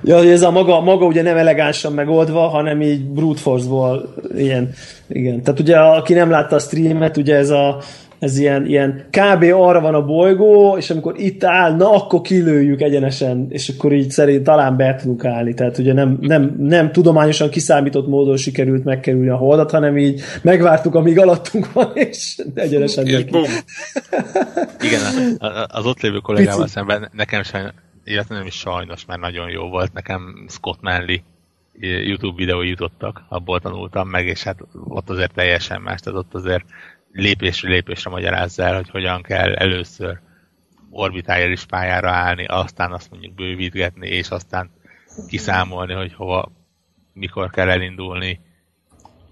ja, 0.04 0.18
hogy 0.18 0.28
ez 0.28 0.42
a 0.42 0.52
maga, 0.52 0.82
maga 0.82 1.06
ugye 1.06 1.22
nem 1.22 1.38
elegánsan 1.38 1.94
megoldva, 1.94 2.48
hanem 2.48 2.82
így 2.82 3.06
brute 3.06 3.40
force-ból 3.40 4.14
ilyen, 4.36 4.70
igen. 5.08 5.44
Tehát 5.44 5.60
ugye, 5.60 5.78
aki 5.78 6.14
nem 6.14 6.30
látta 6.30 6.56
a 6.56 6.60
streamet, 6.60 7.18
ugye 7.18 7.36
ez 7.36 7.50
a 7.50 7.78
ez 8.22 8.38
ilyen, 8.38 8.66
ilyen 8.66 9.06
kb. 9.10 9.44
arra 9.44 9.82
van 9.82 9.94
a 9.94 10.06
bolygó, 10.06 10.78
és 10.78 10.90
amikor 10.90 11.14
itt 11.18 11.44
áll, 11.44 11.76
na 11.76 11.94
akkor 11.94 12.22
kilőjük 12.22 12.82
egyenesen, 12.82 13.46
és 13.50 13.70
akkor 13.70 13.94
így 13.94 14.12
szerint 14.12 14.44
talán 14.44 14.78
be 14.78 14.96
tudunk 14.96 15.26
állni. 15.26 15.54
Tehát 15.54 15.78
ugye 15.78 15.94
nem, 15.94 16.18
nem, 16.22 16.56
nem 16.60 16.92
tudományosan 16.92 17.50
kiszámított 17.50 18.08
módon 18.08 18.38
sikerült 18.38 18.84
megkerülni 18.84 19.30
a 19.30 19.36
holdat, 19.36 19.72
hanem 19.72 19.98
így 19.98 20.22
megvártuk, 20.42 20.96
amíg 20.96 21.20
alattunk 21.20 21.74
van, 21.74 21.92
és 21.94 22.42
egyenesen 22.54 23.06
És. 23.06 23.50
Igen, 24.82 25.02
az 25.68 25.86
ott 25.86 26.02
lévő 26.02 26.18
kollégával 26.18 26.62
Pici. 26.62 26.74
szemben 26.74 27.10
nekem 27.14 27.44
sem, 27.44 27.72
illetve 28.12 28.36
nem 28.36 28.46
is 28.46 28.56
sajnos, 28.56 29.06
mert 29.06 29.20
nagyon 29.20 29.50
jó 29.50 29.70
volt. 29.70 29.94
Nekem 29.94 30.46
Scott 30.48 30.82
Manley 30.82 31.18
YouTube 31.80 32.36
videó 32.36 32.62
jutottak, 32.62 33.24
abból 33.28 33.60
tanultam 33.60 34.10
meg, 34.10 34.28
és 34.28 34.44
hát 34.44 34.60
ott 34.74 35.10
azért 35.10 35.34
teljesen 35.34 35.82
más, 35.82 36.00
tehát 36.00 36.20
ott 36.20 36.34
azért 36.34 36.66
lépésről 37.12 37.72
lépésre 37.72 38.10
magyarázza 38.10 38.64
el, 38.64 38.76
hogy 38.76 38.90
hogyan 38.90 39.22
kell 39.22 39.54
először 39.54 40.20
orbitális 40.90 41.66
pályára 41.66 42.12
állni, 42.12 42.46
aztán 42.46 42.92
azt 42.92 43.10
mondjuk 43.10 43.34
bővítgetni, 43.34 44.08
és 44.08 44.30
aztán 44.30 44.72
kiszámolni, 45.28 45.94
hogy 45.94 46.14
hova, 46.14 46.52
mikor 47.14 47.50
kell 47.50 47.70
elindulni, 47.70 48.40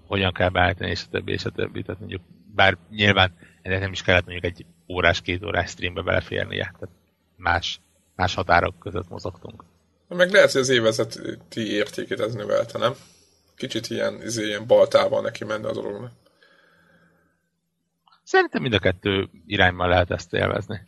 hogyan 0.06 0.32
kell 0.32 0.48
beállítani, 0.48 0.90
és 0.90 1.02
a 1.06 1.10
többi, 1.10 1.32
és 1.32 1.44
a 1.44 1.50
többi. 1.50 1.82
Tehát 1.82 2.00
mondjuk, 2.00 2.22
bár 2.54 2.76
nyilván 2.90 3.32
ennek 3.62 3.80
nem 3.80 3.92
is 3.92 4.02
kellett 4.02 4.24
mondjuk 4.24 4.44
egy 4.44 4.66
órás, 4.88 5.20
két 5.20 5.44
órás 5.44 5.70
streambe 5.70 6.02
beleférnie, 6.02 6.74
tehát 6.78 6.96
más, 7.36 7.80
más 8.20 8.34
határok 8.34 8.78
között 8.78 9.08
mozogtunk. 9.08 9.64
Meg 10.08 10.30
lehet, 10.30 10.52
hogy 10.52 10.60
az 10.60 10.68
évezeti 10.68 11.72
értékét 11.72 12.20
ez 12.20 12.34
növelte, 12.34 12.78
nem? 12.78 12.92
Kicsit 13.56 13.86
ilyen, 13.86 14.22
izé, 14.22 14.46
ilyen 14.46 14.66
baltával 14.66 15.22
neki 15.22 15.44
menne 15.44 15.68
a 15.68 15.72
dolognak. 15.72 16.12
Szerintem 18.22 18.62
mind 18.62 18.74
a 18.74 18.78
kettő 18.78 19.28
irányban 19.46 19.88
lehet 19.88 20.10
ezt 20.10 20.32
élvezni. 20.32 20.82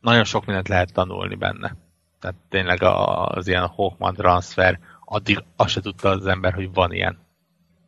Nagyon 0.00 0.24
sok 0.24 0.44
mindent 0.44 0.68
lehet 0.68 0.92
tanulni 0.92 1.34
benne. 1.34 1.76
Tehát 2.20 2.36
tényleg 2.48 2.82
az 2.82 3.48
ilyen 3.48 3.66
Hawkman 3.66 4.14
transfer, 4.14 4.78
addig 5.04 5.44
azt 5.56 5.70
se 5.70 5.80
tudta 5.80 6.08
az 6.08 6.26
ember, 6.26 6.52
hogy 6.52 6.72
van 6.72 6.92
ilyen 6.92 7.18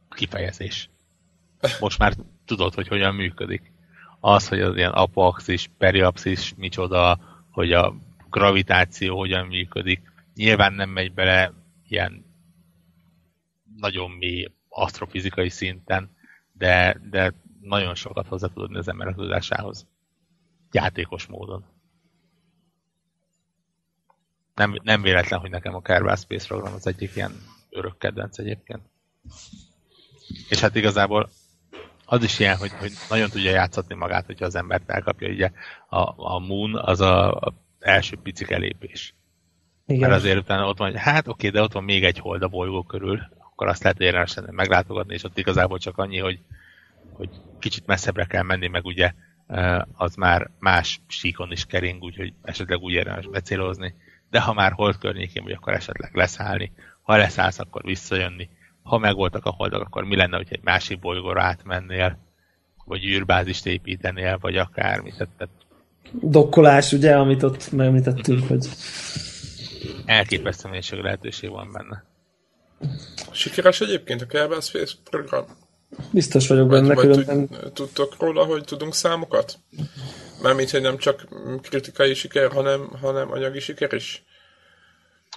kifejezés. 0.09 0.91
Most 1.81 1.99
már 1.99 2.15
tudod, 2.45 2.75
hogy 2.75 2.89
hogyan 2.89 3.15
működik. 3.15 3.73
Az, 4.21 4.49
hogy 4.49 4.61
az 4.61 4.77
ilyen 4.77 4.93
apoaxis, 4.93 5.71
periapszis, 5.79 6.55
micsoda, 6.57 7.19
hogy 7.51 7.73
a 7.73 7.95
gravitáció 8.35 9.19
hogyan 9.19 9.47
működik. 9.47 10.13
Nyilván 10.35 10.73
nem 10.73 10.91
megy 10.91 11.13
bele 11.13 11.53
ilyen 11.89 12.25
nagyon 13.77 14.11
mély 14.11 14.53
asztrofizikai 14.69 15.49
szinten, 15.49 16.11
de, 16.53 17.01
de 17.11 17.35
nagyon 17.61 17.95
sokat 17.95 18.27
hozzá 18.27 18.47
tud 18.47 18.63
adni 18.63 18.77
az 18.77 18.89
emberek 18.89 19.15
tudásához. 19.15 19.87
Játékos 20.71 21.27
módon. 21.27 21.65
Nem, 24.55 24.79
nem 24.83 25.03
véletlen, 25.03 25.41
hogy 25.41 25.51
nekem 25.51 25.75
a 25.75 25.83
Kerbal 25.83 26.17
Space 26.17 26.47
program 26.47 26.75
az 26.75 26.87
egyik 26.87 27.17
ilyen 27.17 27.33
örök 27.71 27.99
kedvenc 27.99 28.39
egyébként. 28.39 28.83
És 30.49 30.61
hát 30.61 30.75
igazából 30.75 31.31
az 32.05 32.23
is 32.23 32.39
ilyen, 32.39 32.57
hogy, 32.57 32.73
hogy 32.73 32.93
nagyon 33.09 33.31
tudja 33.31 33.51
játszatni 33.51 33.95
magát, 33.95 34.27
hogyha 34.27 34.45
az 34.45 34.55
embert 34.55 34.91
elkapja. 34.91 35.29
Ugye 35.29 35.51
a, 35.89 36.35
a 36.35 36.39
Moon 36.39 36.77
az 36.77 37.01
a, 37.01 37.33
a 37.33 37.64
első 37.85 38.17
picike 38.23 38.57
lépés. 38.57 39.15
Igen. 39.87 40.09
Mert 40.09 40.21
azért 40.21 40.39
utána 40.39 40.69
ott 40.69 40.79
van, 40.79 40.91
hogy 40.91 41.01
hát 41.01 41.29
oké, 41.29 41.49
de 41.49 41.63
ott 41.63 41.73
van 41.73 41.85
még 41.85 42.05
egy 42.05 42.19
hold 42.19 42.43
a 42.43 42.49
bolygó 42.49 42.83
körül, 42.83 43.21
akkor 43.39 43.67
azt 43.67 43.83
lehet 43.83 44.01
érdemes 44.01 44.37
meglátogatni, 44.51 45.15
és 45.15 45.25
ott 45.25 45.39
igazából 45.39 45.79
csak 45.79 45.99
annyi, 45.99 46.19
hogy 46.19 46.41
hogy 47.13 47.29
kicsit 47.59 47.87
messzebbre 47.87 48.25
kell 48.25 48.43
menni, 48.43 48.67
meg 48.67 48.85
ugye 48.85 49.13
az 49.93 50.15
már 50.15 50.51
más 50.59 51.01
síkon 51.07 51.53
is 51.53 51.67
kering, 51.67 52.03
úgyhogy 52.03 52.33
esetleg 52.43 52.79
úgy 52.79 52.93
érdemes 52.93 53.27
becélozni. 53.27 53.95
De 54.31 54.41
ha 54.41 54.53
már 54.53 54.73
hold 54.73 54.99
környékén 54.99 55.43
vagy, 55.43 55.53
akkor 55.53 55.73
esetleg 55.73 56.15
leszállni. 56.15 56.73
Ha 57.03 57.17
leszállsz, 57.17 57.59
akkor 57.59 57.83
visszajönni. 57.85 58.49
Ha 58.83 58.99
megvoltak 58.99 59.45
a 59.45 59.51
holdak, 59.51 59.81
akkor 59.81 60.05
mi 60.05 60.17
lenne, 60.17 60.37
hogy 60.37 60.49
egy 60.51 60.63
másik 60.63 60.99
bolygóra 60.99 61.43
átmennél, 61.43 62.19
vagy 62.85 63.05
űrbázist 63.05 63.67
építenél, 63.67 64.39
vagy 64.39 64.57
akármi. 64.57 65.11
Tehát, 65.11 65.29
tehát... 65.37 65.53
Dokkolás, 66.13 66.93
ugye, 66.93 67.15
amit 67.15 67.43
ott 67.43 67.71
megemlítettünk, 67.73 68.49
hogy... 68.49 68.69
Elképesztő 70.07 70.69
mennyiség 70.69 70.99
lehetőség 70.99 71.51
van 71.51 71.73
benne. 71.73 72.05
Sikeres 73.33 73.81
egyébként 73.81 74.23
a 74.23 74.27
Kerbal 74.27 74.61
Space 74.61 74.95
program? 75.11 75.45
Biztos 76.11 76.49
vagyok 76.49 76.69
benne, 76.69 76.95
vagy, 76.95 77.05
különben... 77.05 77.49
Tudtok 77.73 78.15
róla, 78.19 78.45
hogy 78.45 78.65
tudunk 78.65 78.95
számokat? 78.95 79.59
Mármint, 80.43 80.71
hogy 80.71 80.81
nem 80.81 80.99
csak 80.99 81.29
kritikai 81.63 82.15
siker, 82.15 82.53
hanem, 82.53 82.89
hanem 83.01 83.31
anyagi 83.33 83.61
siker 83.61 83.93
is? 83.93 84.25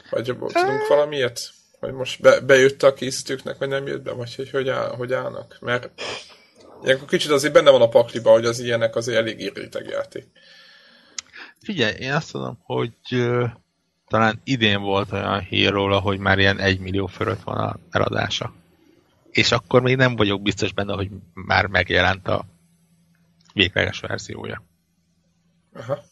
Vagy 0.09 0.23
tudunk 0.23 0.87
valamiért? 0.87 1.51
Hogy 1.79 1.91
most 1.91 2.21
be, 2.21 2.39
bejött 2.39 2.83
a 2.83 2.93
készítőknek, 2.93 3.57
vagy 3.57 3.67
nem 3.67 3.87
jött 3.87 4.01
be, 4.01 4.11
vagy 4.11 4.35
hogy, 4.35 4.49
hogy, 4.49 4.69
áll, 4.69 4.89
hogy 4.89 5.13
állnak? 5.13 5.57
Mert 5.61 5.89
ilyenkor 6.83 7.07
kicsit 7.07 7.31
azért 7.31 7.53
benne 7.53 7.69
van 7.69 7.81
a 7.81 7.89
pakliba, 7.89 8.31
hogy 8.31 8.45
az 8.45 8.59
ilyenek 8.59 8.95
azért 8.95 9.17
elég 9.17 9.51
réteg 9.55 9.87
játék. 9.87 10.27
Figyelj, 11.67 11.95
én 11.99 12.13
azt 12.13 12.33
mondom, 12.33 12.57
hogy 12.63 12.93
uh, 13.11 13.49
talán 14.07 14.41
idén 14.43 14.81
volt 14.81 15.11
olyan 15.11 15.39
hír 15.39 15.71
róla, 15.71 15.99
hogy 15.99 16.19
már 16.19 16.39
ilyen 16.39 16.59
egy 16.59 16.79
millió 16.79 17.05
fölött 17.05 17.41
van 17.43 17.57
a 17.57 17.77
eladása 17.91 18.53
és 19.37 19.51
akkor 19.51 19.81
még 19.81 19.95
nem 19.95 20.15
vagyok 20.15 20.41
biztos 20.41 20.73
benne, 20.73 20.93
hogy 20.93 21.09
már 21.33 21.65
megjelent 21.65 22.27
a 22.27 22.45
végleges 23.53 23.99
verziója. 23.99 24.63
Aha. 25.73 26.03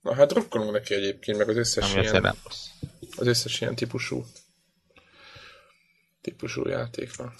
Na 0.00 0.14
hát 0.14 0.28
drukkolunk 0.28 0.72
neki 0.72 0.94
egyébként, 0.94 1.38
meg 1.38 1.48
az 1.48 1.56
összes 1.56 1.92
Ami 1.92 2.02
ilyen, 2.02 2.34
az 3.16 3.26
összes 3.26 3.60
ilyen 3.60 3.74
típusú 3.74 4.26
típusú 6.28 6.68
játékra. 6.68 7.32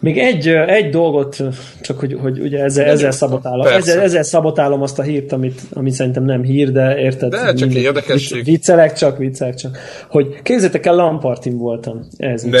Még 0.00 0.18
egy, 0.18 0.48
egy 0.48 0.90
dolgot, 0.90 1.36
csak 1.80 1.98
hogy, 1.98 2.16
hogy 2.20 2.40
ugye 2.40 2.62
ezzel, 2.62 2.84
ezzel, 2.84 3.10
szabotálom, 3.10 3.66
ezzel, 3.66 4.00
ezzel 4.00 4.22
szabotálom 4.22 4.82
azt 4.82 4.98
a 4.98 5.02
hírt, 5.02 5.32
amit, 5.32 5.60
amit 5.72 5.92
szerintem 5.92 6.24
nem 6.24 6.42
hír, 6.42 6.72
de 6.72 6.98
érted? 6.98 7.30
De 7.30 7.54
csak 7.54 7.74
érdekesség. 7.74 8.44
Viccelek 8.44 8.92
csak, 8.92 9.18
viccelek 9.18 9.54
csak. 9.54 9.78
Hogy 10.08 10.42
képzeljétek 10.42 10.86
el, 10.86 10.94
Lampartin 10.94 11.58
voltam. 11.58 12.06
Ez 12.16 12.42
ne. 12.42 12.60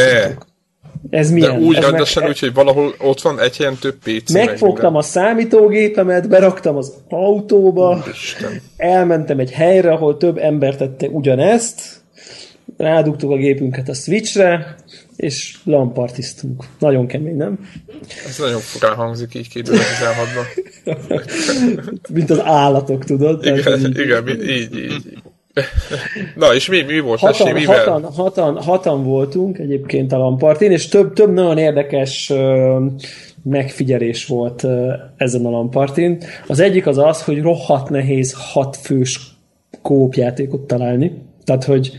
Ez 1.10 1.30
milyen? 1.30 1.58
De 1.58 1.66
úgy 1.66 1.76
ez 1.76 1.82
rendesen, 1.82 2.22
meg... 2.22 2.32
úgy, 2.32 2.38
hogy 2.38 2.54
valahol 2.54 2.94
ott 2.98 3.20
van 3.20 3.40
egy 3.40 3.56
helyen 3.56 3.76
több 3.80 3.96
PC. 4.04 4.32
Megfogtam 4.32 4.96
a 4.96 5.02
számítógépemet, 5.02 6.28
beraktam 6.28 6.76
az 6.76 6.92
autóba, 7.08 8.04
Isten. 8.12 8.60
elmentem 8.76 9.38
egy 9.38 9.52
helyre, 9.52 9.92
ahol 9.92 10.16
több 10.16 10.38
ember 10.38 10.76
tette 10.76 11.06
ugyanezt, 11.06 11.82
rádugtuk 12.76 13.30
a 13.30 13.36
gépünket 13.36 13.88
a 13.88 13.94
Switchre, 13.94 14.76
és 15.16 15.56
lampartiztunk. 15.64 16.64
Nagyon 16.78 17.06
kemény, 17.06 17.36
nem? 17.36 17.68
Ez 18.26 18.38
nagyon 18.38 18.60
furán 18.60 18.94
hangzik 18.94 19.34
így 19.34 19.48
2016-ban. 19.54 20.46
Mint 22.14 22.30
az 22.30 22.40
állatok, 22.40 23.04
tudod? 23.04 23.46
Igen, 23.46 23.78
így, 23.78 23.98
igen 23.98 24.28
így, 24.28 24.48
így, 24.48 24.76
így. 24.76 25.22
Na, 26.34 26.54
és 26.54 26.68
mi, 26.68 26.82
mi 26.82 27.00
volt? 27.00 27.20
Hatan, 27.20 27.52
mivel? 27.52 27.78
Hatan, 27.78 28.12
hatan, 28.12 28.62
hatan 28.62 29.04
voltunk 29.04 29.58
egyébként 29.58 30.12
a 30.12 30.16
Lampartin, 30.16 30.70
és 30.70 30.88
több, 30.88 31.12
több 31.12 31.32
nagyon 31.32 31.58
érdekes 31.58 32.30
uh, 32.30 32.82
megfigyelés 33.42 34.26
volt 34.26 34.62
uh, 34.62 34.92
ezen 35.16 35.46
a 35.46 35.50
Lampartin. 35.50 36.22
Az 36.46 36.60
egyik 36.60 36.86
az 36.86 36.98
az, 36.98 37.22
hogy 37.22 37.42
rohadt 37.42 37.88
nehéz 37.88 38.34
hat 38.52 38.76
fős 38.76 39.20
kópjátékot 39.82 40.60
találni. 40.60 41.12
Tehát, 41.44 41.64
hogy 41.64 41.92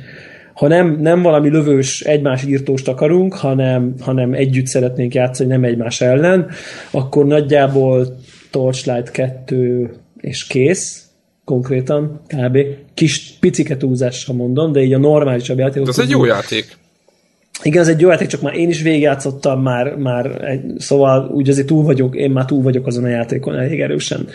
ha 0.53 0.67
nem, 0.67 0.97
nem 0.99 1.21
valami 1.21 1.49
lövős 1.49 2.01
egymás 2.01 2.43
írtóst 2.45 2.87
akarunk, 2.87 3.33
hanem, 3.33 3.93
hanem 3.99 4.33
együtt 4.33 4.65
szeretnénk 4.65 5.13
játszani, 5.13 5.49
nem 5.49 5.63
egymás 5.63 6.01
ellen, 6.01 6.49
akkor 6.91 7.25
nagyjából 7.25 8.17
Torchlight 8.51 9.11
2 9.11 9.93
és 10.21 10.47
kész, 10.47 11.03
konkrétan, 11.45 12.21
kb. 12.27 12.57
Kis 12.93 13.33
picike 13.39 13.77
túlzással 13.77 14.35
mondom, 14.35 14.71
de 14.71 14.81
így 14.81 14.93
a 14.93 14.97
normálisabb 14.97 15.57
játék. 15.57 15.87
Ez 15.87 15.99
egy 15.99 16.09
jó 16.09 16.25
játék. 16.25 16.77
Igen, 17.61 17.81
ez 17.81 17.87
egy 17.87 17.99
jó 17.99 18.09
játék, 18.09 18.27
csak 18.27 18.41
már 18.41 18.55
én 18.55 18.69
is 18.69 18.81
végigjátszottam, 18.81 19.61
már, 19.61 19.95
már 19.95 20.45
egy, 20.45 20.63
szóval 20.77 21.29
úgy 21.29 21.49
azért 21.49 21.67
túl 21.67 21.83
vagyok, 21.83 22.15
én 22.15 22.31
már 22.31 22.45
túl 22.45 22.61
vagyok 22.61 22.87
azon 22.87 23.03
a 23.03 23.07
játékon 23.07 23.55
elég 23.55 23.81
erősen. 23.81 24.27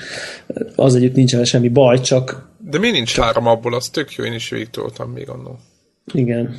Az 0.77 0.95
együtt 0.95 1.15
nincsen 1.15 1.45
semmi 1.45 1.69
baj, 1.69 2.01
csak... 2.01 2.49
De 2.71 2.79
mi 2.79 2.91
nincs 2.91 3.17
három 3.17 3.47
abból, 3.47 3.75
az 3.75 3.89
tök 3.89 4.15
jó, 4.15 4.25
én 4.25 4.33
is 4.33 4.49
végigtoltam 4.49 5.11
még 5.11 5.29
annól. 5.29 5.59
Igen. 6.13 6.55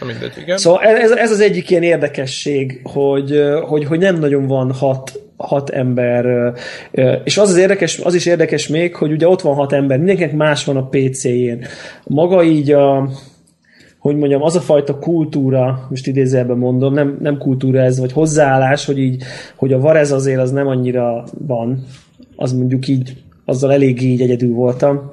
Na 0.00 0.06
mindegy, 0.06 0.32
igen. 0.40 0.56
Szóval 0.56 0.82
ez, 0.82 1.10
ez 1.10 1.30
az 1.30 1.40
egyik 1.40 1.70
ilyen 1.70 1.82
érdekesség, 1.82 2.80
hogy, 2.84 3.42
hogy, 3.62 3.84
hogy 3.84 3.98
nem 3.98 4.18
nagyon 4.18 4.46
van 4.46 4.72
hat 4.72 5.20
hat 5.38 5.70
ember, 5.70 6.52
és 7.24 7.38
az, 7.38 7.50
az, 7.50 7.56
érdekes, 7.56 7.98
az 7.98 8.14
is 8.14 8.26
érdekes 8.26 8.68
még, 8.68 8.94
hogy 8.94 9.12
ugye 9.12 9.28
ott 9.28 9.40
van 9.40 9.54
hat 9.54 9.72
ember, 9.72 9.98
mindenkinek 9.98 10.32
más 10.32 10.64
van 10.64 10.76
a 10.76 10.88
PC-jén. 10.88 11.64
Maga 12.04 12.42
így 12.42 12.70
a, 12.70 13.08
hogy 13.98 14.16
mondjam, 14.16 14.42
az 14.42 14.56
a 14.56 14.60
fajta 14.60 14.98
kultúra, 14.98 15.86
most 15.90 16.06
idézőjelben 16.06 16.58
mondom, 16.58 16.92
nem, 16.92 17.16
nem 17.20 17.38
kultúra 17.38 17.80
ez, 17.80 17.98
vagy 17.98 18.12
hozzáállás, 18.12 18.84
hogy 18.84 18.98
így, 18.98 19.22
hogy 19.56 19.72
a 19.72 19.78
Varez 19.78 20.12
azért 20.12 20.40
az 20.40 20.50
nem 20.50 20.66
annyira 20.66 21.24
van, 21.46 21.84
az 22.36 22.52
mondjuk 22.52 22.88
így, 22.88 23.16
azzal 23.44 23.72
eléggé 23.72 24.06
így 24.06 24.22
egyedül 24.22 24.54
voltam. 24.54 25.12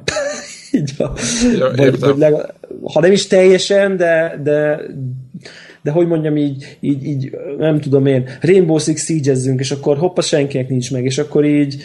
Így, 0.75 0.93
ja, 0.97 1.13
vagy, 1.75 1.99
vagy 1.99 2.17
legalább, 2.17 2.53
ha 2.93 2.99
nem 2.99 3.11
is 3.11 3.27
teljesen, 3.27 3.97
de, 3.97 4.39
de, 4.43 4.79
de 5.81 5.91
hogy 5.91 6.07
mondjam 6.07 6.37
így, 6.37 6.77
így, 6.79 7.05
így 7.05 7.31
nem 7.57 7.79
tudom 7.79 8.05
én, 8.05 8.29
Rainbow 8.41 8.77
Six 8.77 9.05
siege 9.05 9.33
és 9.57 9.71
akkor 9.71 9.97
hoppa 9.97 10.21
senkinek 10.21 10.69
nincs 10.69 10.91
meg, 10.91 11.05
és 11.05 11.17
akkor 11.17 11.45
így 11.45 11.83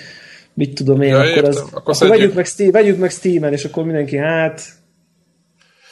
mit 0.55 0.75
tudom 0.75 1.01
én, 1.03 1.09
ja, 1.09 1.19
akkor, 1.19 1.45
az, 1.45 1.57
akkor, 1.57 1.95
akkor 1.95 2.09
vegyük, 2.09 2.35
meg 2.35 2.47
Steam, 2.47 2.71
vegyük 2.71 2.99
meg 2.99 3.11
Steam-en, 3.11 3.53
és 3.53 3.65
akkor 3.65 3.85
mindenki, 3.85 4.17
hát 4.17 4.63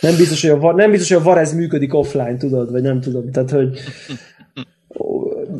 nem 0.01 0.17
biztos, 0.17 0.43
hogy 0.43 0.51
a, 0.51 0.73
nem 0.73 0.91
biztos, 0.91 1.09
hogy 1.09 1.19
a 1.19 1.23
Varez 1.23 1.55
működik 1.55 1.95
offline, 1.95 2.37
tudod, 2.37 2.71
vagy 2.71 2.83
nem 2.83 3.01
tudom, 3.01 3.31
tehát, 3.31 3.51
hogy 3.51 3.79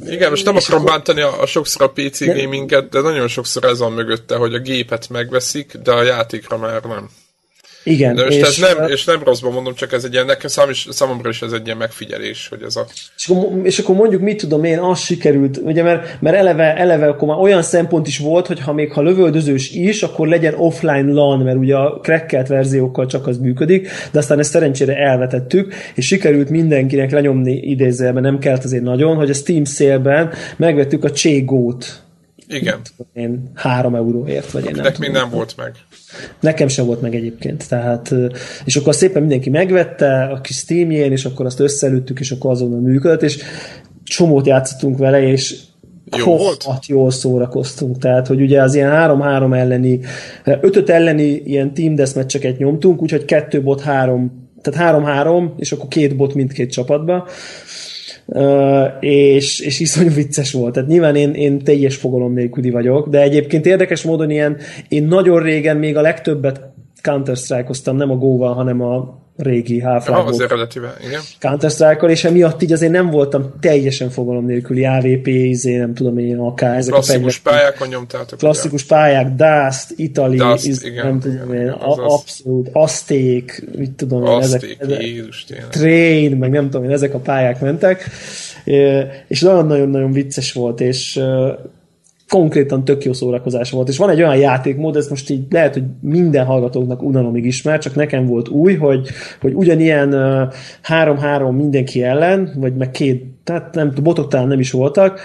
igen, 0.07 0.31
most 0.31 0.45
nem 0.45 0.57
akarom 0.57 0.81
akkor... 0.81 0.93
bántani 0.95 1.21
a, 1.21 1.41
a 1.41 1.47
sokszor 1.47 1.83
a 1.83 1.91
PC 1.93 2.25
gaminget, 2.25 2.89
de 2.89 3.01
nagyon 3.01 3.29
sokszor 3.29 3.65
ez 3.65 3.79
van 3.79 3.93
mögötte, 3.93 4.37
hogy 4.37 4.55
a 4.55 4.59
gépet 4.59 5.09
megveszik, 5.09 5.77
de 5.77 5.93
a 5.93 6.03
játékra 6.03 6.57
már 6.57 6.83
nem. 6.83 7.11
Igen. 7.91 8.15
De 8.15 8.25
most 8.25 8.37
és, 8.37 8.43
ez 8.43 8.57
nem, 8.57 8.89
és 8.89 9.05
nem 9.05 9.23
rosszban 9.25 9.53
mondom, 9.53 9.75
csak 9.75 9.93
ez 9.93 10.05
egy 10.05 10.13
ilyen, 10.13 10.27
nekem 10.27 10.49
szám 10.49 10.71
is, 10.71 10.87
számomra 10.91 11.29
is 11.29 11.43
ez 11.43 11.53
egy 11.53 11.65
ilyen 11.65 11.77
megfigyelés, 11.77 12.49
hogy 12.49 12.63
ez 12.63 12.77
a... 12.77 12.87
És 13.17 13.29
akkor, 13.29 13.61
és 13.63 13.79
akkor 13.79 13.95
mondjuk, 13.95 14.23
mit 14.23 14.37
tudom 14.37 14.65
én, 14.65 14.79
az 14.79 15.01
sikerült, 15.01 15.57
ugye, 15.57 15.83
mert, 15.83 16.21
mert 16.21 16.37
eleve, 16.37 16.77
eleve 16.77 17.09
akkor 17.09 17.29
már 17.29 17.39
olyan 17.39 17.63
szempont 17.63 18.07
is 18.07 18.19
volt, 18.19 18.47
hogy 18.47 18.61
ha 18.61 18.73
még 18.73 18.93
ha 18.93 19.03
lövöldözős 19.03 19.71
is, 19.71 20.03
akkor 20.03 20.29
legyen 20.29 20.55
offline 20.55 21.13
LAN, 21.13 21.39
mert 21.39 21.59
ugye 21.59 21.77
a 21.77 22.01
crackelt 22.03 22.49
verziókkal 22.49 23.07
csak 23.07 23.27
az 23.27 23.39
működik, 23.39 23.89
de 24.13 24.19
aztán 24.19 24.39
ezt 24.39 24.51
szerencsére 24.51 24.97
elvetettük, 24.97 25.75
és 25.95 26.07
sikerült 26.07 26.51
mindenkinek 26.51 27.11
lenyomni 27.11 27.53
idézőjelben, 27.53 28.23
nem 28.23 28.39
kellett 28.39 28.65
azért 28.65 28.83
nagyon, 28.83 29.17
hogy 29.17 29.31
a 29.31 29.35
Steam 29.35 29.65
szélben 29.65 30.33
megvettük 30.57 31.05
a 31.05 31.11
Cségót, 31.11 32.07
igen. 32.49 32.81
Én 33.13 33.51
három 33.55 33.95
euróért, 33.95 34.51
vagy 34.51 34.65
én 34.65 34.75
nem 34.75 34.93
még 34.99 35.11
nem 35.11 35.31
volt 35.31 35.57
meg. 35.57 35.75
Nekem 36.41 36.69
sem 36.69 36.87
volt 36.87 37.01
meg 37.01 37.15
egyébként, 37.15 37.69
tehát, 37.69 38.15
és 38.65 38.77
akkor 38.77 38.95
szépen 38.95 39.21
mindenki 39.21 39.51
megvette 39.51 40.23
a 40.23 40.41
kis 40.41 40.57
Steamjén, 40.57 41.13
és 41.13 41.25
akkor 41.25 41.47
azt 41.47 41.61
összelőttük, 41.61 42.21
és 42.21 42.31
akkor 42.31 42.51
azonnal 42.51 42.81
működött, 42.81 43.23
és 43.23 43.43
csomót 44.05 44.47
játszottunk 44.47 44.99
vele, 44.99 45.23
és 45.23 45.57
jó 46.17 46.37
volt? 46.37 46.67
jól 46.87 47.11
szórakoztunk. 47.11 47.99
Tehát, 47.99 48.27
hogy 48.27 48.41
ugye 48.41 48.63
az 48.63 48.75
ilyen 48.75 48.91
3-3 48.93 49.57
elleni, 49.57 50.01
5 50.45 50.91
elleni 50.91 51.43
ilyen 51.45 51.75
team 51.75 51.95
deathmatch 51.95 52.59
nyomtunk, 52.59 53.03
úgyhogy 53.03 53.25
kettő 53.25 53.63
bot 53.63 53.81
három, 53.81 54.49
tehát 54.63 54.95
3-3, 54.97 55.51
és 55.57 55.73
akkor 55.73 55.89
két 55.89 56.17
bot 56.17 56.35
mindkét 56.35 56.73
csapatba 56.73 57.29
és, 59.01 59.61
és 59.61 59.81
iszonyú 59.81 60.11
vicces 60.11 60.53
volt. 60.53 60.73
Tehát 60.73 60.89
nyilván 60.89 61.17
én, 61.17 61.35
én 61.35 61.59
teljes 61.59 61.97
fogalom 61.97 62.33
nélküli 62.33 62.71
vagyok, 62.71 63.09
de 63.09 63.23
egyébként 63.23 63.67
érdekes 63.67 64.03
módon 64.03 64.31
ilyen, 64.31 64.57
én 64.89 65.05
nagyon 65.05 65.43
régen 65.43 65.77
még 65.77 65.97
a 65.97 66.01
legtöbbet 66.01 66.61
Counter-Strike-oztam, 67.03 67.97
nem 67.97 68.11
a 68.11 68.17
Go-val, 68.17 68.55
hanem 68.55 68.81
a 68.81 69.19
régi 69.39 69.81
half 69.81 70.09
az 70.09 70.41
eredetiben, 70.41 70.93
igen. 71.07 71.21
counter 71.41 72.11
és 72.11 72.25
emiatt 72.25 72.63
így 72.63 72.73
azért 72.73 72.93
nem 72.93 73.11
voltam 73.11 73.53
teljesen 73.61 74.11
fogalom 74.11 74.45
nélküli 74.45 74.85
AVP, 74.85 75.27
izé, 75.27 75.77
nem 75.77 75.95
tudom 75.95 76.19
én, 76.19 76.39
AK, 76.39 76.63
ezek 76.63 76.93
Klasszikus 76.93 77.41
a 77.45 77.51
pályákon 77.51 77.89
nyomtátok. 77.89 78.39
Klasszikus 78.39 78.85
ugye? 78.85 78.95
pályák, 78.95 79.35
Dust, 79.35 79.93
Italy, 79.97 80.37
Dust, 80.37 80.67
iz, 80.67 80.85
igen, 80.85 81.07
nem 81.07 81.21
tudom 81.21 81.53
én, 81.53 81.69
az 81.69 81.99
abszolút, 81.99 82.69
Azték, 82.73 83.65
mit 83.77 83.91
tudom 83.91 84.27
én, 84.27 84.39
ezek, 84.39 84.77
ezek 84.79 85.03
Jézus, 85.03 85.47
Train, 85.71 86.37
meg 86.37 86.51
nem 86.51 86.71
tudom 86.71 86.85
én, 86.85 86.91
ezek 86.91 87.15
a 87.15 87.19
pályák 87.19 87.61
mentek, 87.61 88.11
és 89.29 89.41
nagyon-nagyon-nagyon 89.41 90.13
vicces 90.13 90.53
volt, 90.53 90.81
és 90.81 91.21
konkrétan 92.29 92.85
tök 92.85 93.05
jó 93.05 93.13
szórakozás 93.13 93.71
volt. 93.71 93.89
És 93.89 93.99
van 93.99 94.11
egy 94.11 94.19
olyan 94.19 94.37
játékmód, 94.37 94.97
ez 94.97 95.09
most 95.09 95.31
így 95.31 95.47
lehet, 95.51 95.73
hogy 95.73 95.85
minden 96.01 96.45
hallgatóknak 96.45 97.03
unalomig 97.03 97.45
ismer, 97.45 97.79
csak 97.79 97.95
nekem 97.95 98.27
volt 98.27 98.49
új, 98.49 98.75
hogy, 98.75 99.09
hogy 99.41 99.55
ugyanilyen 99.55 100.11
3-3 100.89 101.57
mindenki 101.57 102.03
ellen, 102.03 102.53
vagy 102.57 102.77
meg 102.77 102.91
két, 102.91 103.25
tehát 103.45 103.75
nem, 103.75 103.93
botok 104.03 104.29
talán 104.29 104.49
nem 104.49 104.61
is 104.61 104.71
voltak, 104.71 105.21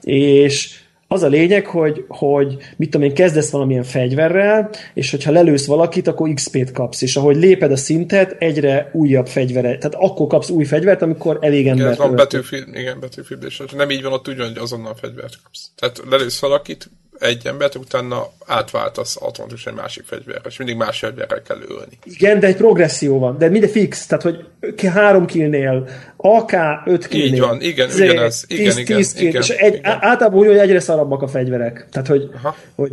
és 0.00 0.77
az 1.08 1.22
a 1.22 1.28
lényeg, 1.28 1.66
hogy, 1.66 2.04
hogy 2.08 2.56
mit 2.76 2.90
tudom 2.90 3.06
én, 3.06 3.14
kezdesz 3.14 3.50
valamilyen 3.50 3.82
fegyverrel, 3.82 4.70
és 4.94 5.10
hogyha 5.10 5.30
lelősz 5.30 5.66
valakit, 5.66 6.06
akkor 6.06 6.32
XP-t 6.34 6.72
kapsz, 6.72 7.02
és 7.02 7.16
ahogy 7.16 7.36
léped 7.36 7.72
a 7.72 7.76
szintet, 7.76 8.36
egyre 8.38 8.90
újabb 8.92 9.26
fegyvere. 9.26 9.78
Tehát 9.78 9.94
akkor 9.94 10.26
kapsz 10.26 10.50
új 10.50 10.64
fegyvert, 10.64 11.02
amikor 11.02 11.38
elég 11.40 11.66
ember. 11.66 11.92
Igen, 11.92 12.06
van 12.06 12.16
betűfilm, 12.16 12.74
igen, 12.74 13.00
betűfilm, 13.00 13.40
és 13.42 13.62
nem 13.76 13.90
így 13.90 14.02
van, 14.02 14.12
ott 14.12 14.28
úgy 14.28 14.36
van, 14.36 14.46
hogy 14.46 14.58
azonnal 14.58 14.94
fegyvert 14.94 15.38
kapsz. 15.42 15.70
Tehát 15.76 16.02
lelősz 16.10 16.40
valakit, 16.40 16.90
egy 17.20 17.46
embert, 17.46 17.74
utána 17.74 18.30
átváltasz 18.46 19.16
automatikusan 19.20 19.72
egy 19.72 19.78
másik 19.78 20.04
fegyverre, 20.06 20.40
és 20.48 20.56
mindig 20.56 20.76
más 20.76 20.98
fegyverrel 20.98 21.42
kell 21.42 21.60
ölni. 21.68 21.98
Igen, 22.04 22.40
de 22.40 22.46
egy 22.46 22.56
progresszió 22.56 23.18
van, 23.18 23.38
de 23.38 23.48
minden 23.48 23.70
fix, 23.70 24.06
tehát 24.06 24.24
hogy 24.24 24.44
három 24.86 25.26
killnél, 25.26 25.88
AK 26.16 26.52
öt 26.84 27.08
killnél. 27.08 27.32
Így 27.32 27.40
van, 27.40 27.60
igen, 27.60 27.90
ugyanez. 27.94 28.44
Igen, 28.48 28.64
tíz, 28.64 28.76
igen, 28.76 28.96
tíz 28.96 29.12
kill, 29.12 29.28
igen, 29.28 29.42
és 29.42 29.48
egy, 29.48 29.74
igen. 29.74 29.98
általában 30.00 30.38
úgy, 30.38 30.46
hogy 30.46 30.56
egyre 30.56 30.80
szarabbak 30.80 31.22
a 31.22 31.28
fegyverek. 31.28 31.86
Tehát, 31.90 32.08
hogy, 32.08 32.30
hogy, 32.74 32.92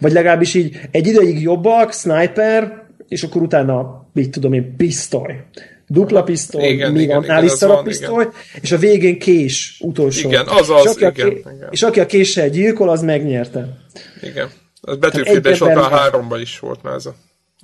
vagy 0.00 0.12
legalábbis 0.12 0.54
így 0.54 0.80
egy 0.90 1.06
ideig 1.06 1.42
jobbak, 1.42 1.92
sniper, 1.92 2.82
és 3.08 3.22
akkor 3.22 3.42
utána, 3.42 4.06
mit 4.12 4.30
tudom 4.30 4.52
én, 4.52 4.76
pisztoly 4.76 5.42
dupla 5.86 6.22
pisztoly, 6.22 6.68
igen, 6.68 6.92
még 6.92 7.02
igen, 7.02 7.16
annál 7.16 7.44
is 7.44 7.50
szarabb 7.50 7.84
pisztoly, 7.84 8.22
igen. 8.22 8.34
és 8.60 8.72
a 8.72 8.76
végén 8.76 9.18
kés 9.18 9.78
utolsó. 9.80 10.28
Igen, 10.28 10.46
az 10.46 10.70
az, 10.70 10.84
és 10.84 10.90
aki, 10.90 11.20
igen, 11.20 11.26
a, 11.26 11.30
ké, 11.30 11.38
igen. 11.38 11.68
És 11.70 11.82
aki 11.82 12.00
a 12.00 12.06
késsel 12.06 12.48
gyilkol, 12.48 12.88
az 12.88 13.02
megnyerte. 13.02 13.76
Igen. 14.22 14.50
Az 14.80 14.96
betűfélbe 14.96 15.50
is 15.50 15.60
ott 15.60 15.74
már 15.74 15.90
háromba 15.90 16.38
is 16.38 16.58
volt 16.58 16.82
már 16.82 16.94
ez 16.94 17.06
a 17.06 17.14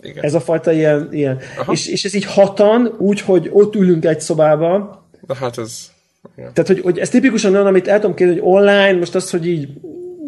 igen. 0.03 0.25
Ez 0.25 0.35
a 0.35 0.41
fajta 0.41 0.73
ilyen, 0.73 1.09
ilyen. 1.13 1.39
És, 1.71 1.87
és 1.87 2.05
ez 2.05 2.15
így 2.15 2.25
hatan, 2.25 2.95
úgy, 2.99 3.21
hogy 3.21 3.51
ott 3.53 3.75
ülünk 3.75 4.05
egy 4.05 4.21
szobában. 4.21 5.05
Na 5.27 5.35
hát 5.35 5.59
ez... 5.59 5.91
Igen. 6.37 6.53
Tehát, 6.53 6.71
hogy, 6.71 6.81
hogy 6.81 6.99
ez 6.99 7.09
tipikusan 7.09 7.55
olyan, 7.55 7.67
amit 7.67 7.89
el 7.89 8.01
tudom 8.01 8.15
kérdezni, 8.15 8.41
hogy 8.41 8.53
online, 8.53 8.93
most 8.93 9.15
az, 9.15 9.31
hogy 9.31 9.47
így 9.47 9.69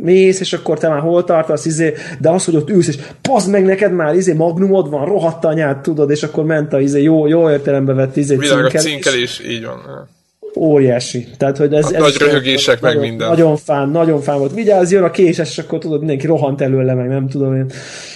mész, 0.03 0.41
és 0.41 0.53
akkor 0.53 0.79
te 0.79 0.89
már 0.89 1.01
hol 1.01 1.25
tartasz, 1.25 1.65
izé, 1.65 1.95
de 2.21 2.31
az, 2.31 2.45
hogy 2.45 2.57
ott 2.57 2.71
ülsz, 2.71 2.89
és 2.89 2.99
pazd 3.23 3.51
meg 3.51 3.65
neked 3.65 3.93
már, 3.93 4.15
izé, 4.15 4.33
magnumod 4.33 4.91
van, 4.91 5.05
rohadt 5.05 5.45
anyát, 5.45 5.83
tudod, 5.83 6.11
és 6.11 6.23
akkor 6.23 6.45
ment 6.45 6.73
a 6.73 6.81
izé, 6.81 7.03
jó, 7.03 7.27
jó 7.27 7.51
értelembe 7.51 7.93
vett 7.93 8.17
izé, 8.17 8.37
Világos 8.37 8.71
cinkelés. 8.71 8.83
cinkelés, 8.83 9.43
így 9.57 9.65
van. 9.65 10.09
Óriási. 10.57 11.27
Tehát, 11.39 11.57
hogy 11.57 11.73
ez, 11.73 11.85
a 11.85 11.95
ez 11.95 12.01
nagy 12.01 12.17
röhögések, 12.19 12.81
meg 12.81 12.95
nagyon, 12.95 13.09
minden. 13.09 13.29
Nagyon 13.29 13.57
fán, 13.57 13.89
nagyon 13.89 14.21
fán 14.21 14.39
volt. 14.39 14.55
Vigyázz, 14.55 14.93
jön 14.93 15.03
a 15.03 15.11
késes, 15.11 15.51
és 15.51 15.59
akkor 15.59 15.79
tudod, 15.79 15.99
mindenki 15.99 16.27
rohant 16.27 16.61
előle, 16.61 16.95
meg 16.95 17.09
nem 17.09 17.29
tudom 17.29 17.55
én. 17.55 17.67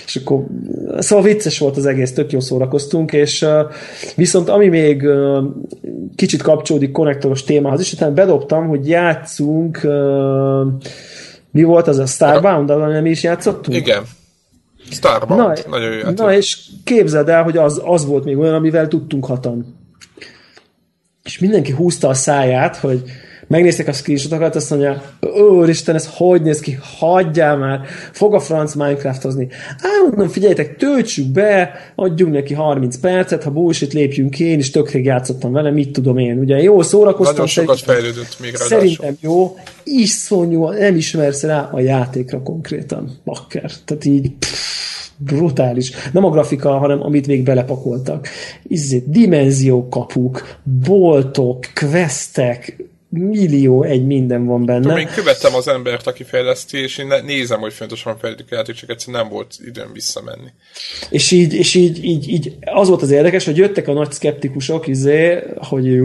És 0.06 0.16
akkor, 0.16 0.44
szóval 0.98 1.24
vicces 1.24 1.58
volt 1.58 1.76
az 1.76 1.86
egész, 1.86 2.12
tök 2.12 2.32
jó 2.32 2.40
szórakoztunk, 2.40 3.12
és 3.12 3.46
viszont 4.14 4.48
ami 4.48 4.68
még 4.68 5.08
kicsit 6.16 6.42
kapcsolódik 6.42 6.92
konnektoros 6.92 7.44
témához, 7.44 7.80
és 7.80 7.92
utána 7.92 8.12
bedobtam, 8.12 8.66
hogy 8.68 8.88
játszunk 8.88 9.80
mi 11.56 11.62
volt 11.62 11.88
az 11.88 11.98
a 11.98 12.06
Starbound, 12.06 12.70
ahol 12.70 12.88
nem 12.88 13.06
is 13.06 13.22
játszottunk? 13.22 13.76
Igen. 13.76 14.02
Starbound, 14.90 15.40
na, 15.40 15.52
nagyon 15.68 15.92
jó 15.92 16.10
Na 16.10 16.32
és 16.32 16.58
képzeld 16.84 17.28
el, 17.28 17.42
hogy 17.42 17.56
az, 17.56 17.80
az 17.84 18.06
volt 18.06 18.24
még 18.24 18.38
olyan, 18.38 18.54
amivel 18.54 18.88
tudtunk 18.88 19.24
hatan. 19.24 19.76
És 21.22 21.38
mindenki 21.38 21.72
húzta 21.72 22.08
a 22.08 22.14
száját, 22.14 22.76
hogy 22.76 23.02
megnézték 23.46 23.88
a 23.88 23.92
screenshotokat, 23.92 24.54
azt 24.54 24.70
mondja, 24.70 25.02
Isten, 25.66 25.94
ez 25.94 26.08
hogy 26.12 26.42
néz 26.42 26.60
ki, 26.60 26.78
hagyjál 26.98 27.56
már, 27.56 27.80
fog 28.12 28.34
a 28.34 28.40
franc 28.40 28.74
Minecraftozni. 28.74 29.48
Á, 29.78 29.88
mondom, 30.08 30.28
figyeljetek, 30.28 30.76
töltsük 30.76 31.26
be, 31.26 31.72
adjunk 31.94 32.32
neki 32.32 32.54
30 32.54 32.98
percet, 32.98 33.42
ha 33.42 33.50
bullshit, 33.50 33.92
lépjünk 33.92 34.40
én, 34.40 34.58
és 34.58 34.70
tök 34.70 34.90
játszottam 34.92 35.52
vele, 35.52 35.70
mit 35.70 35.92
tudom 35.92 36.18
én. 36.18 36.38
Ugye 36.38 36.62
jó 36.62 36.82
szórakoztam. 36.82 37.34
Nagyon 37.34 37.46
sokat 37.46 37.80
fejlődött 37.80 38.36
még 38.40 38.52
ráadásul. 38.52 38.78
Szerintem 38.78 39.16
jó, 39.20 39.56
iszonyú, 39.84 40.68
nem 40.68 40.96
ismersz 40.96 41.42
rá 41.42 41.70
a 41.72 41.80
játékra 41.80 42.42
konkrétan, 42.42 43.10
bakker. 43.24 43.70
Tehát 43.84 44.04
így, 44.04 44.30
pff, 44.38 44.76
brutális. 45.16 45.90
Nem 46.12 46.24
a 46.24 46.30
grafika, 46.30 46.78
hanem 46.78 47.02
amit 47.02 47.26
még 47.26 47.42
belepakoltak. 47.42 48.28
Izzét, 48.62 49.10
dimenziókapuk, 49.10 50.58
boltok, 50.84 51.58
questek, 51.74 52.76
millió 53.16 53.82
egy 53.82 54.06
minden 54.06 54.44
van 54.44 54.64
benne. 54.64 54.80
Tudom, 54.80 54.96
én 54.96 55.08
követtem 55.14 55.54
az 55.54 55.68
embert, 55.68 56.06
aki 56.06 56.24
fejleszti, 56.24 56.78
és 56.78 56.98
én 56.98 57.12
nézem, 57.24 57.60
hogy 57.60 57.72
fontosan 57.72 58.18
fejlődik 58.18 58.46
a 58.50 58.54
játék, 58.54 58.74
csak 58.74 58.90
egyszerűen 58.90 59.22
nem 59.22 59.32
volt 59.32 59.54
időm 59.66 59.92
visszamenni. 59.92 60.48
És 61.10 61.30
így, 61.30 61.54
és 61.54 61.74
így, 61.74 62.04
így, 62.04 62.28
így 62.28 62.56
az 62.60 62.88
volt 62.88 63.02
az 63.02 63.10
érdekes, 63.10 63.44
hogy 63.44 63.56
jöttek 63.56 63.88
a 63.88 63.92
nagy 63.92 64.12
szkeptikusok, 64.12 64.86
izé, 64.86 65.38
hogy 65.56 66.00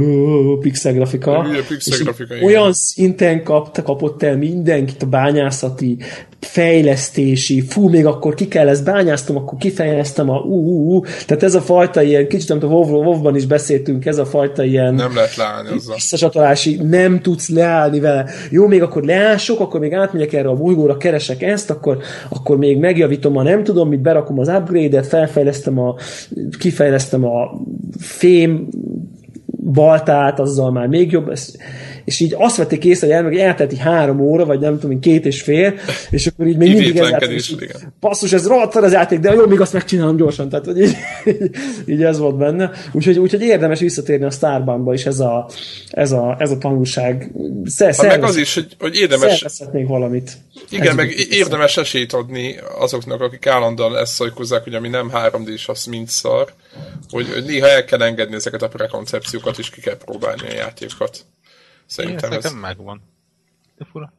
pixel 0.60 0.94
grafika, 0.94 1.48
pixel 1.68 1.98
grafika 1.98 2.36
olyan 2.42 2.74
szinten 2.74 3.44
kapt, 3.44 3.82
kapott 3.82 4.24
el 4.24 4.38
mindenkit 4.38 5.04
a 5.04 5.06
bányászati 5.06 5.98
fejlesztési, 6.42 7.62
fú, 7.62 7.90
még 7.90 8.06
akkor 8.06 8.34
ki 8.34 8.48
kell 8.48 8.68
ezt 8.68 8.84
bányáztam, 8.84 9.36
akkor 9.36 9.58
kifejlesztem 9.58 10.30
a 10.30 10.38
ú, 10.38 10.56
ú, 10.56 10.96
ú. 10.96 11.04
Tehát 11.26 11.44
ez 11.44 11.56
a 11.56 11.62
fajta 11.62 12.02
ilyen, 12.02 12.28
kicsit, 12.28 12.50
amit 12.50 12.64
a 12.64 12.68
WoW-ban 12.68 13.36
is 13.36 13.46
beszéltünk, 13.46 14.06
ez 14.06 14.18
a 14.18 14.26
fajta 14.26 14.64
ilyen 14.64 14.94
Nem 14.94 15.16
lehet 15.16 15.36
leállni 15.36 15.70
azzal. 15.70 15.96
visszacsatolási, 15.96 16.76
nem 16.76 17.22
tudsz 17.22 17.50
leállni 17.50 18.00
vele. 18.00 18.26
Jó, 18.50 18.68
még 18.68 18.82
akkor 18.82 19.04
leások, 19.04 19.60
akkor 19.60 19.80
még 19.80 19.94
átmegyek 19.94 20.34
erre 20.34 20.50
a 20.50 20.56
bolygóra, 20.56 20.98
keresek 20.98 21.42
ezt, 21.42 21.70
akkor, 21.70 21.98
akkor 22.30 22.58
még 22.58 22.78
megjavítom 22.78 23.38
a 23.38 23.44
nem 23.44 23.64
tudom, 23.64 23.90
mit 23.90 24.02
berakom 24.02 24.40
az 24.40 24.48
upgrade-et, 24.48 25.08
felfejlesztem 25.08 25.80
a, 25.80 25.96
kifejlesztem 26.60 27.26
a 27.26 27.62
fém 28.00 28.68
baltát, 29.64 30.40
azzal 30.40 30.72
már 30.72 30.88
még 30.88 31.12
jobb. 31.12 31.30
Ez, 31.30 31.56
és 32.06 32.20
így 32.20 32.36
azt 32.38 32.56
vették 32.56 32.86
észre, 32.86 33.08
hogy 33.08 33.16
elmegy, 33.16 33.38
eltelt 33.38 33.74
így 33.74 33.80
három 33.80 34.20
óra, 34.20 34.46
vagy 34.46 34.60
nem 34.60 34.80
tudom, 34.80 35.00
két 35.00 35.26
és 35.26 35.42
fél, 35.42 35.74
és 36.10 36.28
akkor 36.28 36.48
így 36.48 36.58
még 36.58 36.74
mindig 36.74 36.98
ez 36.98 37.10
basszus, 38.00 38.34
ez 38.34 38.48
rohadt 38.48 38.76
az 38.76 38.92
játék, 38.92 39.20
de 39.20 39.34
jó, 39.34 39.46
még 39.46 39.62
azt 39.62 39.74
megcsinálom 39.74 40.16
gyorsan, 40.16 40.50
tehát 40.50 40.66
hogy 40.66 40.80
így, 40.80 40.96
így 41.94 42.04
ez 42.04 42.18
volt 42.18 42.38
benne. 42.38 42.72
Úgyhogy, 42.92 43.20
úgyhogy 43.20 43.42
érdemes 43.42 43.80
visszatérni 43.80 44.26
a 44.26 44.32
Starbankba 44.32 44.94
is 44.94 45.06
ez 45.06 45.20
a, 45.20 45.50
ez 45.90 46.12
a, 46.12 46.36
ez 46.40 46.52
a 46.52 46.58
tanulság. 46.58 47.32
Szer, 47.66 47.96
Ha 47.96 48.04
meg 48.04 48.24
az 48.24 48.36
is, 48.36 48.54
hogy, 48.54 48.76
hogy 48.80 48.96
érdemes, 48.96 49.46
valamit. 49.88 50.32
igen, 50.70 50.88
Ez 50.88 50.96
meg 50.96 51.14
érdemes 51.30 51.78
esélyt 51.78 52.14
adni 52.14 52.56
azoknak, 52.80 53.22
akik 53.22 53.48
állandóan 53.48 53.98
ezt 53.98 54.14
szajkozzák, 54.14 54.64
hogy 54.64 54.74
ami 54.74 54.88
nem 54.88 55.10
3 55.10 55.44
d 55.44 55.50
az 55.68 55.86
mind 55.86 56.08
szar, 56.08 56.54
hogy, 57.10 57.28
hogy 57.34 57.44
néha 57.44 57.68
el 57.68 57.86
kell 57.86 58.02
engedni 58.02 58.36
ezeket 58.36 58.62
a 58.62 58.68
prekoncepciókat, 58.68 59.58
és 59.58 59.70
ki 59.70 59.82
kell 59.82 59.98
próbálni 59.98 60.42
a 60.50 60.54
játékokat. 60.54 61.26
Szerintem 61.92 62.32
ez. 62.32 62.44
nekem 62.44 62.58
megvan. 62.58 63.02
De 63.78 63.86
fura. 63.86 64.14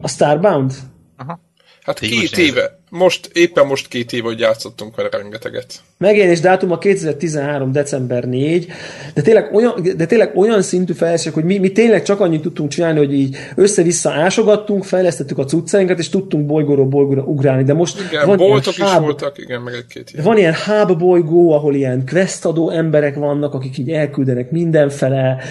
A 0.00 0.08
Starbound? 0.08 0.74
Aha. 1.16 1.40
Hát 1.82 1.98
két 1.98 2.36
éve, 2.36 2.79
most, 2.90 3.30
éppen 3.32 3.66
most 3.66 3.88
két 3.88 4.12
éve, 4.12 4.26
hogy 4.26 4.38
játszottunk 4.38 4.96
vele 4.96 5.08
rengeteget. 5.12 5.74
Megjelenés 5.98 6.40
dátum 6.40 6.70
a 6.70 6.78
2013. 6.78 7.72
december 7.72 8.24
4, 8.24 8.66
de 9.14 9.22
tényleg 9.22 9.54
olyan, 9.54 9.74
de 9.96 10.06
tényleg 10.06 10.36
olyan 10.36 10.62
szintű 10.62 10.92
fejlesztések, 10.92 11.34
hogy 11.34 11.44
mi, 11.44 11.58
mi 11.58 11.72
tényleg 11.72 12.02
csak 12.02 12.20
annyit 12.20 12.42
tudtunk 12.42 12.70
csinálni, 12.70 12.98
hogy 12.98 13.14
így 13.14 13.36
össze-vissza 13.54 14.10
ásogattunk, 14.10 14.84
fejlesztettük 14.84 15.38
a 15.38 15.44
cuccainkat, 15.44 15.98
és 15.98 16.08
tudtunk 16.08 16.46
bolygóról 16.46 16.86
bolygóra 16.86 17.22
ugrálni, 17.22 17.64
de 17.64 17.74
most 17.74 18.00
Igen, 18.10 18.26
van 18.26 18.36
boltok 18.36 18.76
is 18.76 18.82
hub- 18.82 19.00
voltak, 19.00 19.38
igen, 19.38 19.60
meg 19.60 19.74
egy-két 19.74 20.10
ilyen. 20.12 20.24
Van 20.24 20.38
ilyen 20.38 20.54
hub 20.66 20.98
bolygó, 20.98 21.52
ahol 21.52 21.74
ilyen 21.74 22.06
questadó 22.06 22.70
emberek 22.70 23.14
vannak, 23.14 23.54
akik 23.54 23.78
így 23.78 23.90
elküldenek 23.90 24.50
mindenfele, 24.50 25.42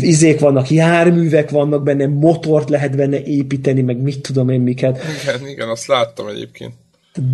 izék 0.00 0.40
vannak, 0.40 0.70
járművek 0.70 1.50
vannak 1.50 1.82
benne, 1.82 2.06
motort 2.06 2.70
lehet 2.70 2.96
benne 2.96 3.22
építeni, 3.22 3.82
meg 3.82 4.02
mit 4.02 4.20
tudom 4.20 4.48
én 4.48 4.60
miket. 4.60 5.02
Igen, 5.22 5.48
igen, 5.48 5.68
azt 5.68 5.86
láttam 5.86 6.26
egyébként. 6.26 6.72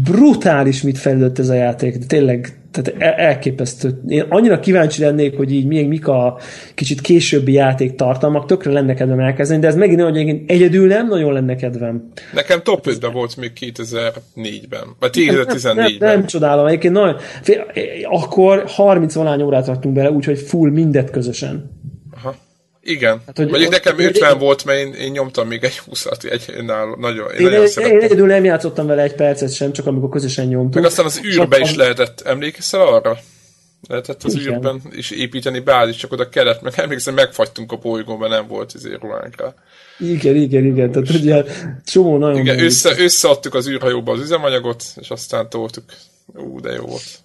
Brutális, 0.05 0.83
mit 0.83 0.99
fejlődött 0.99 1.39
ez 1.39 1.49
a 1.49 1.55
játék, 1.55 1.97
de 1.99 2.07
tényleg 2.07 2.61
tehát 2.71 3.03
el- 3.03 3.27
elképesztő. 3.27 4.01
Én 4.09 4.25
annyira 4.29 4.61
kíváncsi 4.61 5.03
lennék, 5.03 5.37
hogy 5.37 5.53
így 5.53 5.67
még 5.67 5.89
mik 5.89 6.09
a 6.09 6.39
kicsit 6.75 7.01
későbbi 7.01 7.53
játék 7.53 7.95
tartalmak, 7.95 8.47
tökre 8.47 8.73
lenne 8.73 8.95
kedvem 8.95 9.21
elkezdeni, 9.21 9.61
de 9.61 9.67
ez 9.67 9.75
megint 9.75 10.01
olyan, 10.01 10.13
hogy 10.13 10.27
én 10.27 10.45
egyedül 10.47 10.87
nem 10.87 11.09
nagyon 11.09 11.33
lenne 11.33 11.57
kedvem. 11.57 12.09
Nekem 12.35 12.63
top 12.63 12.87
5-ben 12.91 13.13
volt 13.13 13.37
még 13.37 13.53
2004-ben, 13.61 14.85
vagy 14.99 15.23
Nem, 15.27 15.35
nem, 15.35 15.45
2014-ben. 15.49 16.19
nem 16.19 16.27
csodálom, 16.27 16.67
egyébként 16.67 16.95
nagyon, 16.95 17.17
fél, 17.43 17.67
akkor 18.11 18.65
30 18.67 19.15
valány 19.15 19.43
órát 19.43 19.67
raktunk 19.67 19.95
bele, 19.95 20.11
úgyhogy 20.11 20.39
full 20.39 20.71
mindet 20.71 21.11
közösen. 21.11 21.80
Igen. 22.83 23.23
Hát, 23.27 23.37
hogy- 23.37 23.49
Mondjuk 23.49 23.71
nekem 23.71 23.95
hogy- 23.95 24.05
50 24.05 24.39
volt, 24.39 24.65
mert 24.65 24.79
én, 24.79 24.93
én 24.93 25.11
nyomtam 25.11 25.49
még 25.49 25.65
egy 25.65 25.81
20-at, 25.91 26.25
egy, 26.31 26.45
én, 26.57 26.65
nála- 26.65 26.99
nagyon, 26.99 27.31
én, 27.31 27.37
Én, 27.39 27.45
nagyon 27.45 27.61
én, 27.61 27.67
szerettem. 27.69 27.97
én 27.99 28.05
egyedül 28.05 28.27
nem 28.27 28.45
játszottam 28.45 28.87
vele 28.87 29.03
egy 29.03 29.15
percet 29.15 29.55
sem, 29.55 29.73
csak 29.73 29.87
amikor 29.87 30.09
közösen 30.09 30.47
nyomtunk. 30.47 30.75
Meg 30.75 30.85
aztán 30.85 31.05
az 31.05 31.21
űrbe 31.25 31.59
is 31.59 31.75
lehetett, 31.75 32.21
emlékszel 32.21 32.81
arra? 32.81 33.19
Lehetett 33.89 34.23
az 34.25 34.35
Igen. 34.35 34.53
űrben 34.53 34.83
is 34.91 35.11
építeni 35.11 35.59
bázis, 35.59 35.97
csak 35.97 36.13
oda 36.13 36.29
kellett, 36.29 36.63
meg 36.63 36.73
emlékszem, 36.77 37.15
megfagytunk 37.15 37.73
a 37.73 37.77
bolygón, 37.77 38.19
mert 38.19 38.33
nem 38.33 38.47
volt 38.47 38.75
izé 38.75 38.97
rólánk 39.01 39.41
rá. 39.41 39.55
Igen, 39.99 40.37
igen, 40.37 40.65
igen, 40.65 40.93
tehát 40.93 41.11
ugye 41.11 41.45
csomó 41.87 42.17
nagyon 42.19 42.39
Igen, 42.41 42.59
össze, 42.65 42.95
összeadtuk 42.99 43.55
az 43.55 43.69
űrhajóba 43.69 44.13
az 44.13 44.21
üzemanyagot, 44.21 44.85
és 45.01 45.11
aztán 45.11 45.49
toltuk. 45.49 45.85
Ú, 46.27 46.61
de 46.61 46.73
jó 46.73 46.85
volt. 46.85 47.19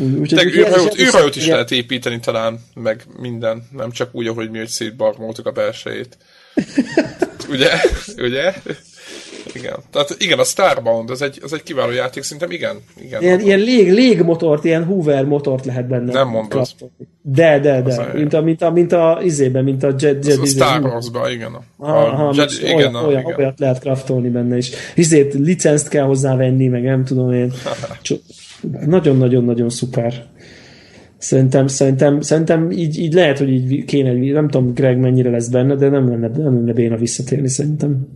Úgyhogy- 0.00 0.20
úgyhogy 0.20 0.54
űrhajót, 0.56 0.98
űrhajót 0.98 1.36
is 1.36 1.42
igen. 1.42 1.54
lehet 1.54 1.70
építeni 1.70 2.20
talán, 2.20 2.60
meg 2.74 3.02
minden, 3.20 3.68
nem 3.72 3.90
csak 3.90 4.08
úgy, 4.12 4.26
ahogy 4.26 4.50
mi, 4.50 4.58
hogy 4.58 4.68
szétbarmoltuk 4.68 5.46
a 5.46 5.50
belsejét. 5.50 6.16
ugye? 7.52 7.70
Ugye? 8.18 8.52
Igen. 9.54 9.76
Tehát 9.90 10.16
igen, 10.18 10.38
a 10.38 10.44
Starbound, 10.44 11.10
az 11.10 11.22
egy, 11.22 11.38
az 11.42 11.52
egy 11.52 11.62
kiváló 11.62 11.92
játék, 11.92 12.22
szerintem 12.22 12.50
igen. 12.50 12.76
igen. 13.00 13.22
Ilyen, 13.22 13.40
ilyen 13.40 13.58
lég, 13.58 13.92
légmotort, 13.92 14.64
ilyen 14.64 14.84
Hoover 14.84 15.24
motort 15.24 15.64
lehet 15.64 15.88
benne. 15.88 16.12
Nem 16.12 16.28
mondod. 16.28 16.68
De, 17.22 17.58
de, 17.58 17.82
de. 17.82 18.10
Mint 18.14 18.32
a, 18.32 18.40
mint 18.40 18.62
a, 18.62 18.70
mint 18.70 18.92
a 18.92 19.20
izében, 19.22 19.64
mint 19.64 19.82
a 19.82 19.94
Jet, 19.98 20.26
Jet 20.26 20.38
a 20.38 20.46
Star 20.46 20.82
Wars-ban, 20.82 21.30
igen. 21.30 21.52
A, 21.54 21.62
Aha, 21.76 22.28
a 22.28 22.32
Jedi, 22.34 22.54
Jedi, 22.54 22.64
olyan, 22.66 22.78
igen, 22.78 22.94
a, 22.94 23.06
olyan, 23.06 23.20
igen. 23.20 23.36
olyat 23.36 23.58
lehet 23.58 23.80
kraftolni 23.80 24.28
benne, 24.28 24.56
és 24.56 24.70
izét 24.94 25.34
licenzt 25.34 25.88
kell 25.88 26.04
hozzá 26.04 26.36
venni, 26.36 26.66
meg 26.66 26.82
nem 26.82 27.04
tudom 27.04 27.32
én. 27.32 27.52
Nagyon-nagyon-nagyon 28.86 29.68
szuper. 29.68 30.24
Szerintem, 31.18 31.66
szerintem, 31.66 32.20
szerintem 32.20 32.70
így, 32.70 32.98
így 32.98 33.12
lehet, 33.12 33.38
hogy 33.38 33.50
így 33.50 33.84
kéne, 33.84 34.32
nem 34.32 34.48
tudom 34.48 34.74
Greg 34.74 34.98
mennyire 34.98 35.30
lesz 35.30 35.48
benne, 35.48 35.74
de 35.74 35.88
nem 35.88 36.08
lenne, 36.08 36.28
nem 36.28 36.54
lenne 36.54 36.72
béna 36.72 36.96
visszatérni 36.96 37.48
szerintem. 37.48 38.08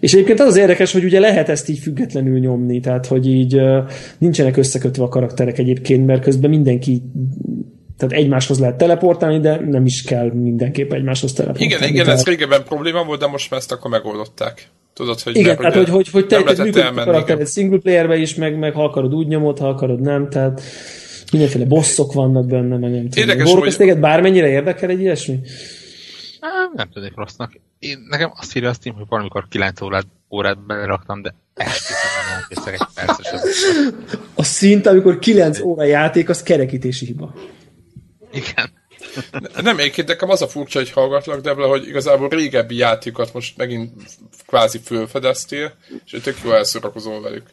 És 0.00 0.12
egyébként 0.12 0.40
az 0.40 0.46
az 0.46 0.56
érdekes, 0.56 0.92
hogy 0.92 1.04
ugye 1.04 1.20
lehet 1.20 1.48
ezt 1.48 1.68
így 1.68 1.78
függetlenül 1.78 2.38
nyomni, 2.38 2.80
tehát 2.80 3.06
hogy 3.06 3.26
így 3.26 3.60
nincsenek 4.18 4.56
összekötve 4.56 5.02
a 5.02 5.08
karakterek 5.08 5.58
egyébként, 5.58 6.06
mert 6.06 6.22
közben 6.22 6.50
mindenki 6.50 7.02
tehát 7.96 8.14
egymáshoz 8.14 8.58
lehet 8.58 8.76
teleportálni, 8.76 9.40
de 9.40 9.60
nem 9.66 9.86
is 9.86 10.02
kell 10.02 10.32
mindenképp 10.32 10.92
egymáshoz 10.92 11.32
teleportálni. 11.32 11.74
Igen, 11.74 11.88
igen, 11.88 12.04
tehát... 12.04 12.20
ez 12.20 12.26
régebben 12.26 12.64
probléma 12.64 13.04
volt, 13.04 13.20
de 13.20 13.26
most 13.26 13.50
már 13.50 13.60
ezt 13.60 13.72
akkor 13.72 13.90
megoldották. 13.90 14.68
Tudod, 14.92 15.20
hogy 15.20 15.36
Igen, 15.36 15.46
mert 15.46 15.58
tehát 15.58 15.74
hogy, 15.74 15.88
hogy, 15.88 16.08
hogy 16.10 16.26
te, 16.26 16.36
nem 16.36 16.44
te 16.44 16.50
működik 16.62 16.76
a 16.82 16.84
elmenni. 16.84 17.06
karakter 17.06 17.34
igen. 17.34 17.46
egy 17.46 17.52
single 17.52 17.78
playerbe 17.78 18.16
is, 18.16 18.34
meg, 18.34 18.58
meg 18.58 18.72
ha 18.74 18.84
akarod 18.84 19.14
úgy 19.14 19.26
nyomod, 19.26 19.58
ha 19.58 19.68
akarod 19.68 20.00
nem, 20.00 20.28
tehát 20.28 20.62
mindenféle 21.32 21.64
bosszok 21.64 22.12
vannak 22.12 22.46
benne, 22.46 22.76
meg 22.76 22.90
nem 22.90 23.08
tudom. 23.08 23.28
Érdekes, 23.28 23.44
Borok, 23.44 23.64
hogy- 23.64 23.76
téged 23.76 23.98
bármennyire 23.98 24.48
érdekel 24.48 24.90
egy 24.90 25.00
ilyesmi? 25.00 25.38
Á, 26.40 26.48
Nem 26.74 26.88
tudnék 26.88 27.12
rossznak. 27.16 27.60
Én, 27.78 28.06
nekem 28.08 28.32
azt 28.36 28.56
írja 28.56 28.68
a 28.68 28.72
Steam, 28.72 28.96
hogy 28.96 29.04
valamikor 29.08 29.48
9 29.48 29.80
órát, 29.80 30.06
órát 30.30 30.66
beleraktam, 30.66 31.22
de 31.22 31.34
esküszöm, 31.54 32.64
nem 32.64 32.74
egy 32.74 32.80
percesebb. 32.94 33.40
A 34.34 34.42
szint, 34.42 34.86
amikor 34.86 35.18
9 35.18 35.60
óra 35.60 35.84
játék, 35.84 36.28
az 36.28 36.42
kerekítési 36.42 37.06
hiba. 37.06 37.34
Igen. 38.32 38.70
Nem, 39.62 39.78
egyébként 39.78 40.08
nekem 40.08 40.30
az 40.30 40.42
a 40.42 40.48
furcsa, 40.48 40.78
hogy 40.78 40.90
hallgatlak, 40.90 41.40
Debla, 41.40 41.66
hogy 41.66 41.88
igazából 41.88 42.28
régebbi 42.28 42.76
játékokat 42.76 43.34
most 43.34 43.56
megint 43.56 43.92
kvázi 44.46 44.78
fölfedeztél, 44.84 45.72
és 46.04 46.20
tök 46.22 46.36
jó 46.44 46.52
elszórakozol 46.52 47.22
velük. 47.22 47.46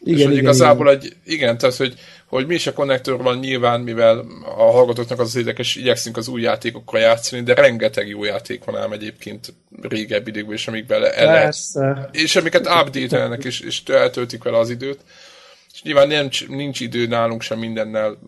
Igen, 0.00 0.18
és 0.18 0.24
hogy 0.24 0.32
igen, 0.32 0.44
igazából 0.44 0.86
igen. 0.86 1.00
egy, 1.00 1.32
igen, 1.32 1.58
tehát, 1.58 1.76
hogy, 1.76 1.94
hogy 2.26 2.46
mi 2.46 2.54
is 2.54 2.66
a 2.66 2.72
konnektor 2.72 3.22
van 3.22 3.38
nyilván, 3.38 3.80
mivel 3.80 4.24
a 4.56 4.70
hallgatóknak 4.70 5.20
az, 5.20 5.26
az 5.26 5.36
érdekes, 5.36 5.76
igyekszünk 5.76 6.16
az 6.16 6.28
új 6.28 6.42
játékokkal 6.42 7.00
játszani, 7.00 7.42
de 7.42 7.54
rengeteg 7.54 8.08
jó 8.08 8.24
játék 8.24 8.64
van 8.64 8.76
ám 8.76 8.92
egyébként 8.92 9.54
régebbi 9.82 10.30
időkben, 10.30 10.54
és 10.54 10.68
amikben 10.68 11.04
el 11.04 11.26
lehet, 11.26 11.56
és 12.12 12.36
amiket 12.36 12.66
update-elnek, 12.66 13.44
és, 13.44 13.60
és 13.60 13.82
eltöltik 13.86 14.42
vele 14.42 14.58
az 14.58 14.70
időt. 14.70 14.98
És 15.74 15.82
nyilván 15.82 16.08
nincs, 16.08 16.48
nincs 16.48 16.80
idő 16.80 17.06
nálunk 17.06 17.42
sem 17.42 17.58
mindennel 17.58 18.18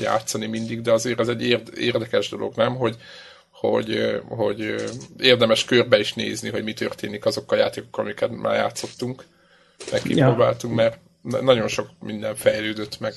játszani 0.00 0.46
mindig, 0.46 0.80
de 0.80 0.92
azért 0.92 1.20
ez 1.20 1.28
egy 1.28 1.46
érd, 1.46 1.70
érdekes 1.78 2.28
dolog, 2.28 2.52
nem? 2.56 2.74
Hogy, 2.76 2.96
hogy, 3.50 4.20
hogy 4.28 4.74
érdemes 5.18 5.64
körbe 5.64 5.98
is 5.98 6.12
nézni, 6.12 6.50
hogy 6.50 6.64
mi 6.64 6.72
történik 6.72 7.24
azokkal 7.24 7.58
a 7.58 7.60
játékokkal, 7.60 8.04
amiket 8.04 8.30
már 8.30 8.54
játszottunk, 8.54 9.24
meg 9.90 10.02
kipróbáltunk, 10.02 10.74
mert 10.74 10.98
nagyon 11.22 11.68
sok 11.68 11.88
minden 12.00 12.34
fejlődött 12.34 13.00
meg. 13.00 13.14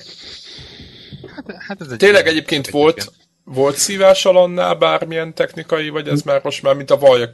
Hát, 1.34 1.62
hát 1.68 1.80
ez 1.80 1.90
egy 1.90 1.98
Tényleg 1.98 2.26
egyébként 2.26 2.70
volt, 2.70 3.12
volt 3.54 3.76
szívás 3.76 4.24
alannál 4.24 4.74
bármilyen 4.74 5.34
technikai, 5.34 5.88
vagy 5.88 6.08
ez 6.08 6.22
már 6.22 6.40
most 6.44 6.62
már, 6.62 6.74
mint 6.74 6.90
a 6.90 6.98
vajak? 6.98 7.32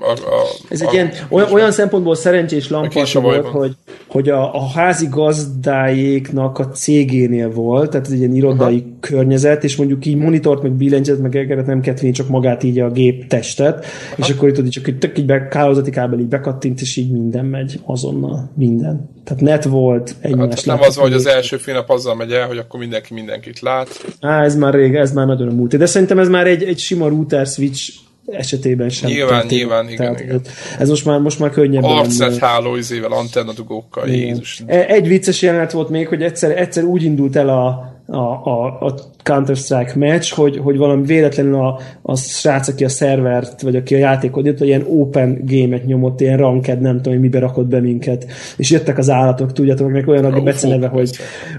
A, 0.00 0.10
a, 0.10 0.46
Ez 0.70 0.80
a, 0.80 0.86
egy 0.86 0.92
ilyen, 0.92 1.12
olyan, 1.28 1.52
olyan 1.52 1.72
szempontból 1.72 2.14
szerencsés 2.14 2.70
lampasa 2.70 2.98
kés 2.98 3.14
a 3.14 3.20
volt, 3.20 3.46
hogy, 3.46 3.72
hogy 4.06 4.28
a, 4.28 4.54
a 4.54 4.68
házi 4.68 5.06
gazdáéknak 5.10 6.58
a 6.58 6.68
cégénél 6.68 7.50
volt, 7.50 7.90
tehát 7.90 8.06
ez 8.06 8.12
egy 8.12 8.18
ilyen 8.18 8.34
irodai 8.34 8.78
Aha. 8.78 8.96
környezet, 9.00 9.64
és 9.64 9.76
mondjuk 9.76 10.06
így 10.06 10.16
monitort, 10.16 10.62
meg 10.62 10.72
billentyűt, 10.72 11.22
meg 11.22 11.36
egeret 11.36 11.66
nem 11.66 11.80
kellett 11.80 12.12
csak 12.12 12.28
magát 12.28 12.62
így 12.62 12.78
a 12.78 12.90
gép 12.90 13.26
testet, 13.26 13.84
Aha. 13.84 14.16
és 14.16 14.30
akkor 14.30 14.48
itt 14.48 14.54
tudod, 14.54 14.70
csak 14.70 14.88
így 14.88 14.98
tök 14.98 15.18
így 15.18 15.26
be, 15.26 15.48
hálózati 15.50 15.90
kábel 15.90 16.18
így 16.18 16.26
bekattint, 16.26 16.80
és 16.80 16.96
így 16.96 17.10
minden 17.10 17.44
megy 17.44 17.80
azonnal, 17.84 18.50
minden. 18.54 19.12
Tehát 19.24 19.42
net 19.42 19.64
volt, 19.64 20.14
egymás 20.20 20.54
Hát 20.54 20.64
nem 20.64 20.88
az 20.88 20.96
hogy 20.96 21.12
az 21.12 21.26
első 21.26 21.56
fél 21.56 21.74
nap 21.74 21.90
azzal 21.90 22.14
megy 22.14 22.32
el, 22.32 22.46
hogy 22.46 22.58
akkor 22.58 22.80
mindenki 22.80 23.14
mindenkit 23.14 23.60
lát. 23.60 23.88
Á, 24.20 24.42
ez 24.42 24.56
már 24.56 24.74
rég, 24.74 24.94
ez 24.94 25.12
már 25.12 25.26
nagyon 25.26 25.48
a 25.48 25.52
múlt. 25.54 25.76
De 25.76 25.86
szerintem 25.86 26.18
ez 26.18 26.28
már 26.28 26.46
egy, 26.46 26.62
egy 26.62 26.78
sima 26.78 27.08
router 27.08 27.46
switch 27.46 27.92
esetében 28.26 28.88
sem. 28.88 29.10
Nyilván, 29.10 29.40
történt. 29.40 29.50
nyilván, 29.50 29.84
igen, 29.88 29.96
Tehát, 29.96 30.20
igen. 30.20 30.40
Ez 30.78 30.88
most 30.88 31.04
már, 31.04 31.18
most 31.18 31.38
már 31.38 31.50
könnyebben. 31.50 31.90
Arcet 31.90 32.38
háló 32.38 32.76
izével, 32.76 33.12
antennadugókkal, 33.12 34.08
Jézus. 34.08 34.62
Egy 34.66 35.08
vicces 35.08 35.42
jelenet 35.42 35.72
volt 35.72 35.88
még, 35.88 36.08
hogy 36.08 36.22
egyszer, 36.22 36.58
egyszer 36.58 36.84
úgy 36.84 37.02
indult 37.02 37.36
el 37.36 37.48
a, 37.48 37.93
a, 38.06 38.16
a, 38.16 38.66
a 38.80 38.94
Counter-Strike 39.22 39.92
meccs, 39.94 40.32
hogy, 40.32 40.56
hogy 40.56 40.76
valami 40.76 41.06
véletlenül 41.06 41.54
a, 41.54 41.80
a 42.02 42.16
srác, 42.16 42.68
aki 42.68 42.84
a 42.84 42.88
szervert, 42.88 43.62
vagy 43.62 43.76
aki 43.76 43.94
a 43.94 43.98
játékot 43.98 44.44
jött, 44.44 44.60
ilyen 44.60 44.84
open 44.88 45.40
game-et 45.46 45.84
nyomott, 45.84 46.20
ilyen 46.20 46.38
ranked, 46.38 46.80
nem 46.80 46.96
tudom, 46.96 47.12
hogy 47.12 47.22
mibe 47.22 47.38
rakott 47.38 47.66
be 47.66 47.80
minket. 47.80 48.26
És 48.56 48.70
jöttek 48.70 48.98
az 48.98 49.10
állatok, 49.10 49.52
tudjátok, 49.52 49.90
meg 49.90 50.08
olyan 50.08 50.24
a 50.24 50.40
beceneve, 50.40 50.86
hogy 50.86 51.10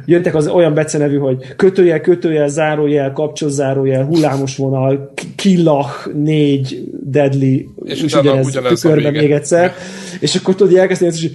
jöttek 0.06 0.36
az 0.36 0.48
olyan 0.48 0.74
becenevű, 0.74 1.18
hogy 1.18 1.56
kötőjel, 1.56 2.02
kötőjel, 2.02 2.48
zárójel, 2.48 3.12
kapcsolzárójel, 3.12 4.06
hullámos 4.06 4.58
vonal, 4.58 5.12
killach, 5.36 6.14
négy, 6.14 6.84
deadly, 7.04 7.66
és, 7.84 8.04
és 8.04 8.16
ugyanez, 8.16 8.48
ugyanez 8.48 8.80
tükörben 8.80 9.14
még 9.14 9.32
egyszer. 9.32 9.74
És 10.20 10.36
akkor 10.36 10.56
tudod, 10.56 10.76
elkezdeni, 10.76 11.12
és 11.12 11.32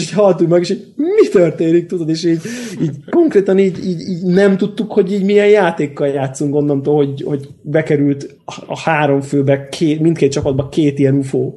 így 0.00 0.10
haltunk 0.10 0.50
meg, 0.50 0.60
és 0.60 0.70
így 0.70 0.84
mi 0.96 1.28
történik, 1.28 1.86
tudod, 1.86 2.08
és 2.08 2.24
így, 2.24 2.40
így 2.82 2.96
konkrétan 3.10 3.58
így, 3.58 3.86
így, 3.86 4.00
így 4.00 4.22
nem 4.22 4.56
tudtuk, 4.56 4.92
hogy 4.92 5.12
így 5.12 5.24
milyen 5.24 5.48
játékkal 5.48 6.08
játszunk 6.08 6.54
onnantól, 6.54 6.96
hogy, 6.96 7.22
hogy 7.22 7.48
bekerült 7.62 8.36
a 8.66 8.78
három 8.78 9.20
főbe, 9.20 9.68
két, 9.68 10.00
mindkét 10.00 10.32
csapatba 10.32 10.68
két 10.68 10.98
ilyen 10.98 11.14
UFO. 11.14 11.52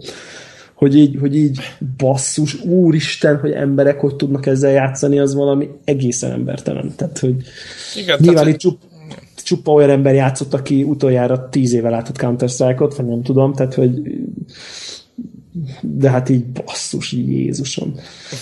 Hogy 0.73 0.97
így, 0.97 1.17
hogy 1.19 1.35
így 1.35 1.59
basszus, 1.97 2.63
úristen, 2.63 3.37
hogy 3.39 3.51
emberek 3.51 3.99
hogy 3.99 4.15
tudnak 4.15 4.45
ezzel 4.45 4.71
játszani, 4.71 5.19
az 5.19 5.35
valami 5.35 5.69
egészen 5.83 6.31
embertelen. 6.31 6.93
Tehát, 6.95 7.19
hogy 7.19 7.35
Igen, 7.95 8.17
nyilván 8.19 8.43
tehát, 8.43 8.53
itt 8.53 8.59
csup, 8.59 8.77
csupa 9.43 9.71
olyan 9.71 9.89
ember 9.89 10.13
játszott, 10.13 10.53
aki 10.53 10.83
utoljára 10.83 11.49
tíz 11.49 11.73
éve 11.73 11.89
látott 11.89 12.17
Counter-Strike-ot, 12.17 12.95
vagy 12.95 13.05
nem 13.05 13.21
tudom, 13.21 13.53
tehát, 13.53 13.73
hogy 13.73 13.91
de 15.81 16.09
hát 16.09 16.29
így 16.29 16.45
basszus, 16.45 17.11
Jézusom. 17.11 17.95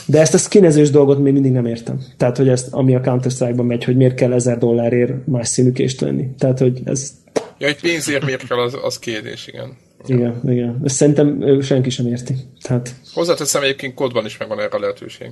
De 0.05 0.19
ezt 0.19 0.33
a 0.33 0.37
skinezős 0.37 0.89
dolgot 0.89 1.19
még 1.19 1.33
mindig 1.33 1.51
nem 1.51 1.65
értem. 1.65 1.99
Tehát, 2.17 2.37
hogy 2.37 2.49
ezt, 2.49 2.67
ami 2.71 2.95
a 2.95 3.01
Counter-Strike-ban 3.01 3.65
megy, 3.65 3.83
hogy 3.83 3.95
miért 3.95 4.15
kell 4.15 4.33
ezer 4.33 4.57
dollárért 4.57 5.27
más 5.27 5.47
színű 5.47 5.71
kést 5.71 5.99
venni. 5.99 6.27
Tehát, 6.37 6.59
hogy 6.59 6.81
ez... 6.83 7.11
Ja, 7.57 7.67
hogy 7.67 7.79
pénzért 7.79 8.25
miért 8.25 8.47
kell, 8.47 8.59
az, 8.59 8.77
az 8.83 8.99
kérdés, 8.99 9.47
igen. 9.47 9.77
Igen, 10.05 10.41
igen. 10.45 10.81
Ezt 10.83 10.95
szerintem 10.95 11.59
senki 11.61 11.89
sem 11.89 12.07
érti. 12.07 12.35
Tehát... 12.61 12.95
Hozzáteszem, 13.13 13.63
egyébként 13.63 13.93
kódban 13.93 14.25
is 14.25 14.37
megvan 14.37 14.59
erre 14.59 14.75
a 14.75 14.79
lehetőség. 14.79 15.31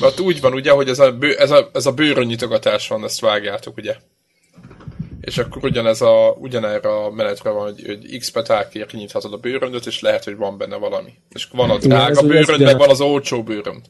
Mert 0.00 0.20
úgy 0.20 0.40
van 0.40 0.52
ugye, 0.52 0.70
hogy 0.70 0.88
ez 0.88 0.98
a, 0.98 1.12
bő, 1.12 1.36
ez 1.38 1.50
a, 1.50 1.70
ez 1.72 1.86
a 1.86 1.92
bőrön 1.92 2.26
nyitogatás 2.26 2.88
van, 2.88 3.04
ezt 3.04 3.20
vágjátok, 3.20 3.76
ugye? 3.76 3.96
És 5.28 5.38
akkor 5.38 5.64
ugyanez 5.64 6.00
a, 6.00 6.36
ugyanerre 6.38 6.88
a 6.88 7.10
menetre 7.10 7.50
van, 7.50 7.62
hogy, 7.62 7.82
hogy 7.86 8.18
x 8.18 8.30
petákért 8.30 8.88
kinyithatod 8.88 9.32
a 9.32 9.36
bőröndöt, 9.36 9.86
és 9.86 10.00
lehet, 10.00 10.24
hogy 10.24 10.36
van 10.36 10.58
benne 10.58 10.76
valami. 10.76 11.14
És 11.28 11.48
van 11.52 11.70
a 11.70 11.78
drága 11.78 12.22
bőrönd, 12.22 12.62
meg 12.62 12.76
van 12.76 12.90
az 12.90 13.00
olcsó 13.00 13.42
bőrönd. 13.42 13.84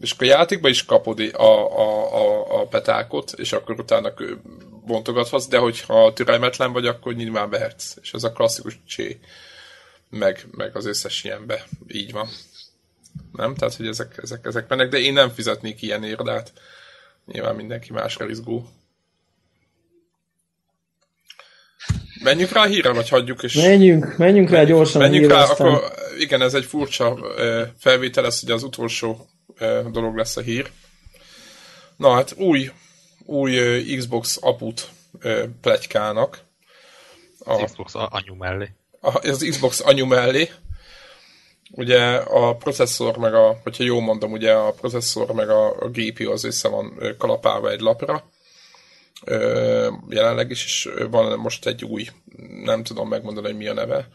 És 0.00 0.12
akkor 0.12 0.26
a 0.26 0.30
játékban 0.30 0.70
is 0.70 0.84
kapod 0.84 1.20
a, 1.20 1.42
a, 1.42 2.14
a, 2.14 2.60
a 2.60 2.66
petákot, 2.66 3.32
és 3.36 3.52
akkor 3.52 3.80
utána 3.80 4.12
bontogathatsz, 4.86 5.48
de 5.48 5.58
hogyha 5.58 6.12
türelmetlen 6.12 6.72
vagy, 6.72 6.86
akkor 6.86 7.14
nyilván 7.14 7.50
vehetsz. 7.50 7.96
És 8.00 8.12
ez 8.12 8.24
a 8.24 8.32
klasszikus 8.32 8.78
csé. 8.86 9.18
Meg, 10.10 10.46
meg 10.50 10.76
az 10.76 10.86
összes 10.86 11.24
ilyenbe. 11.24 11.64
Így 11.88 12.12
van. 12.12 12.28
Nem? 13.32 13.54
Tehát, 13.54 13.74
hogy 13.74 13.86
ezek, 13.86 14.18
ezek, 14.22 14.46
ezek 14.46 14.68
mennek, 14.68 14.88
de 14.88 14.98
én 14.98 15.12
nem 15.12 15.30
fizetnék 15.30 15.82
ilyen 15.82 16.04
érdát. 16.04 16.52
Nyilván 17.26 17.54
mindenki 17.54 17.92
másra 17.92 18.28
izgó. 18.28 18.68
Menjünk 22.28 22.52
rá 22.52 22.62
a 22.62 22.66
hírre, 22.66 22.92
vagy 22.92 23.08
hagyjuk? 23.08 23.42
És... 23.42 23.54
Menjünk, 23.54 24.16
menjünk 24.16 24.50
rá 24.50 24.64
gyorsan 24.64 25.00
menjünk 25.00 25.24
a 25.24 25.28
hírre, 25.28 25.44
rá, 25.44 25.50
aztán... 25.50 25.66
akkor 25.66 25.92
igen, 26.18 26.42
ez 26.42 26.54
egy 26.54 26.64
furcsa 26.64 27.18
felvétel 27.78 28.22
lesz, 28.22 28.40
hogy 28.40 28.50
az 28.50 28.62
utolsó 28.62 29.26
dolog 29.92 30.16
lesz 30.16 30.36
a 30.36 30.40
hír. 30.40 30.70
Na 31.96 32.14
hát 32.14 32.34
új, 32.36 32.70
új 33.24 33.82
Xbox 33.96 34.38
aput 34.40 34.88
pletykának. 35.60 36.38
A, 37.38 37.52
az 37.52 37.62
Xbox 37.70 37.94
anyu 37.94 38.34
mellé. 38.34 38.68
A, 39.00 39.28
az 39.28 39.46
Xbox 39.48 39.80
anyu 39.80 40.06
mellé. 40.06 40.50
Ugye 41.70 42.02
a 42.14 42.56
processzor, 42.56 43.16
meg 43.16 43.34
a, 43.34 43.60
hogyha 43.62 43.84
jól 43.84 44.00
mondom, 44.00 44.32
ugye 44.32 44.52
a 44.52 44.70
processzor, 44.70 45.32
meg 45.32 45.48
a, 45.48 45.66
a 45.66 45.88
GPU 45.92 46.30
az 46.30 46.44
össze 46.44 46.68
van 46.68 47.14
kalapálva 47.18 47.70
egy 47.70 47.80
lapra 47.80 48.24
jelenleg 50.08 50.50
is, 50.50 50.64
és 50.64 50.88
van 51.10 51.38
most 51.38 51.66
egy 51.66 51.84
új, 51.84 52.08
nem 52.64 52.82
tudom 52.82 53.08
megmondani, 53.08 53.46
hogy 53.46 53.56
mi 53.56 53.66
a 53.66 53.74
neve, 53.74 54.08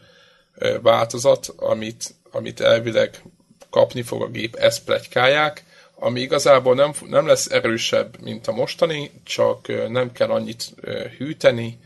változat, 0.82 1.46
amit, 1.56 2.14
amit 2.30 2.60
elvileg 2.60 3.22
kapni 3.70 4.02
fog 4.02 4.22
a 4.22 4.28
gép, 4.28 4.54
ezt 4.54 4.84
plegykálják, 4.84 5.64
ami 5.94 6.20
igazából 6.20 6.74
nem, 6.74 6.92
nem 7.08 7.26
lesz 7.26 7.50
erősebb, 7.50 8.20
mint 8.20 8.46
a 8.46 8.52
mostani, 8.52 9.10
csak 9.24 9.88
nem 9.88 10.12
kell 10.12 10.30
annyit 10.30 10.74
hűteni, 11.18 11.78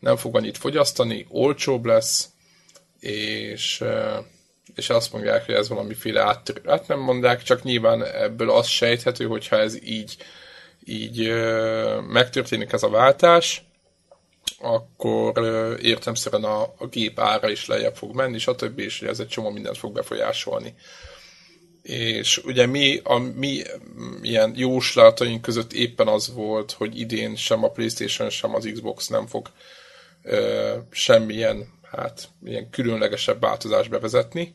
nem 0.00 0.16
fog 0.16 0.36
annyit 0.36 0.58
fogyasztani, 0.58 1.26
olcsóbb 1.28 1.84
lesz, 1.84 2.28
és, 3.00 3.84
és 4.74 4.90
azt 4.90 5.12
mondják, 5.12 5.46
hogy 5.46 5.54
ez 5.54 5.68
valamiféle 5.68 6.20
áttörő. 6.20 6.60
Hát 6.66 6.88
nem 6.88 6.98
mondják, 6.98 7.42
csak 7.42 7.62
nyilván 7.62 8.04
ebből 8.04 8.50
az 8.50 8.66
sejthető, 8.66 9.26
hogyha 9.26 9.56
ez 9.56 9.82
így 9.82 10.16
így 10.88 11.32
megtörténik 12.08 12.72
ez 12.72 12.82
a 12.82 12.88
váltás, 12.88 13.62
akkor 14.60 15.38
értemszerűen 15.82 16.44
a, 16.44 16.62
a 16.62 16.86
gép 16.90 17.20
ára 17.20 17.50
is 17.50 17.66
lejjebb 17.66 17.96
fog 17.96 18.14
menni, 18.14 18.38
és 18.76 19.02
ez 19.02 19.20
egy 19.20 19.28
csomó 19.28 19.50
mindent 19.50 19.78
fog 19.78 19.92
befolyásolni. 19.92 20.74
És 21.82 22.38
ugye 22.44 22.66
mi, 22.66 23.00
a 23.04 23.18
mi 23.18 23.62
ilyen 24.22 24.52
jóslataink 24.56 25.42
között 25.42 25.72
éppen 25.72 26.08
az 26.08 26.32
volt, 26.34 26.72
hogy 26.72 26.98
idén 26.98 27.36
sem 27.36 27.64
a 27.64 27.70
Playstation, 27.70 28.30
sem 28.30 28.54
az 28.54 28.68
Xbox 28.72 29.08
nem 29.08 29.26
fog 29.26 29.50
ö, 30.22 30.76
semmilyen 30.90 31.66
hát, 31.90 32.28
ilyen 32.44 32.70
különlegesebb 32.70 33.40
változást 33.40 33.90
bevezetni. 33.90 34.54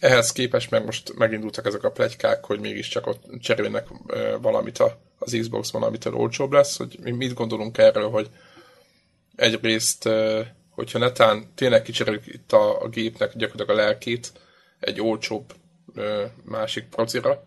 Ehhez 0.00 0.32
képest 0.32 0.70
meg 0.70 0.84
most 0.84 1.14
megindultak 1.14 1.66
ezek 1.66 1.84
a 1.84 1.90
plegykák, 1.90 2.44
hogy 2.44 2.60
mégiscsak 2.60 3.06
ott 3.06 3.40
cserélnek 3.40 3.86
valamit 4.40 4.78
a 4.78 4.98
az 5.18 5.36
Xbox-ban, 5.40 5.82
amitől 5.82 6.14
olcsóbb 6.14 6.52
lesz, 6.52 6.76
hogy 6.76 6.98
mi 7.02 7.10
mit 7.10 7.34
gondolunk 7.34 7.78
erről, 7.78 8.10
hogy 8.10 8.30
egyrészt, 9.36 10.08
hogyha 10.70 10.98
netán 10.98 11.54
tényleg 11.54 11.82
kicseréljük 11.82 12.26
itt 12.26 12.52
a, 12.52 12.82
a 12.82 12.88
gépnek 12.88 13.36
gyakorlatilag 13.36 13.80
a 13.80 13.82
lelkét 13.82 14.32
egy 14.80 15.00
olcsóbb 15.00 15.54
másik 16.44 16.84
procira, 16.84 17.46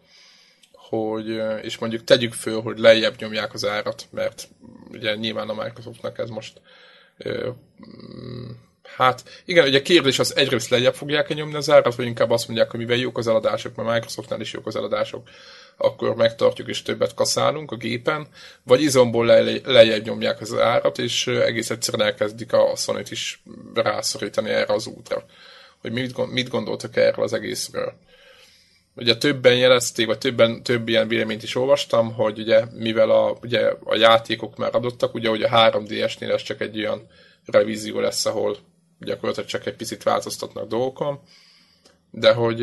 hogy, 0.71 1.27
és 1.61 1.77
mondjuk 1.77 2.03
tegyük 2.03 2.33
föl, 2.33 2.61
hogy 2.61 2.77
lejjebb 2.77 3.19
nyomják 3.19 3.53
az 3.53 3.65
árat, 3.65 4.07
mert 4.11 4.49
ugye 4.91 5.15
nyilván 5.15 5.49
a 5.49 5.63
Microsoftnak 5.63 6.17
ez 6.17 6.29
most 6.29 6.61
Hát 8.95 9.23
igen, 9.45 9.67
ugye 9.67 9.77
a 9.77 9.81
kérdés 9.81 10.19
az 10.19 10.35
egyrészt 10.35 10.69
lejjebb 10.69 10.95
fogják-e 10.95 11.33
nyomni 11.33 11.55
az 11.55 11.69
árat, 11.69 11.95
vagy 11.95 12.05
inkább 12.05 12.31
azt 12.31 12.47
mondják, 12.47 12.71
hogy 12.71 12.79
mivel 12.79 12.97
jók 12.97 13.17
az 13.17 13.27
eladások, 13.27 13.75
mert 13.75 13.89
Microsoftnál 13.89 14.41
is 14.41 14.53
jók 14.53 14.67
az 14.67 14.75
eladások, 14.75 15.29
akkor 15.77 16.15
megtartjuk 16.15 16.67
és 16.67 16.81
többet 16.81 17.13
kaszálunk 17.13 17.71
a 17.71 17.75
gépen, 17.75 18.27
vagy 18.63 18.81
izomból 18.81 19.25
le, 19.25 19.59
lejjebb 19.63 20.05
nyomják 20.05 20.41
az 20.41 20.57
árat, 20.57 20.97
és 20.97 21.27
egész 21.27 21.69
egyszerűen 21.69 22.07
elkezdik 22.07 22.53
a 22.53 22.75
sony 22.75 23.03
is 23.09 23.43
rászorítani 23.73 24.49
erre 24.49 24.73
az 24.73 24.87
útra. 24.87 25.25
Hogy 25.81 25.91
mit, 25.91 26.31
mit 26.31 26.49
gondoltak 26.49 26.95
erről 26.95 27.23
az 27.23 27.33
egészről. 27.33 27.93
Ugye 28.95 29.17
többen 29.17 29.55
jelezték, 29.55 30.05
vagy 30.05 30.17
többen, 30.17 30.63
több 30.63 30.87
ilyen 30.87 31.07
véleményt 31.07 31.43
is 31.43 31.55
olvastam, 31.55 32.13
hogy 32.13 32.39
ugye 32.39 32.65
mivel 32.73 33.09
a, 33.09 33.37
ugye 33.41 33.71
a 33.83 33.95
játékok 33.95 34.57
már 34.57 34.75
adottak, 34.75 35.13
ugye 35.13 35.29
hogy 35.29 35.43
a 35.43 35.49
3DS-nél 35.49 36.31
ez 36.31 36.41
csak 36.41 36.61
egy 36.61 36.77
olyan 36.79 37.07
revízió 37.45 37.99
lesz, 37.99 38.25
ahol 38.25 38.57
gyakorlatilag 38.99 39.49
csak 39.49 39.65
egy 39.65 39.75
picit 39.75 40.03
változtatnak 40.03 40.67
dolgokon, 40.67 41.19
de 42.11 42.33
hogy 42.33 42.59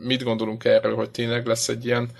mit 0.00 0.22
gondolunk 0.22 0.64
erről, 0.64 0.94
hogy 0.94 1.10
tényleg 1.10 1.46
lesz 1.46 1.68
egy 1.68 1.84
ilyen, 1.84 2.10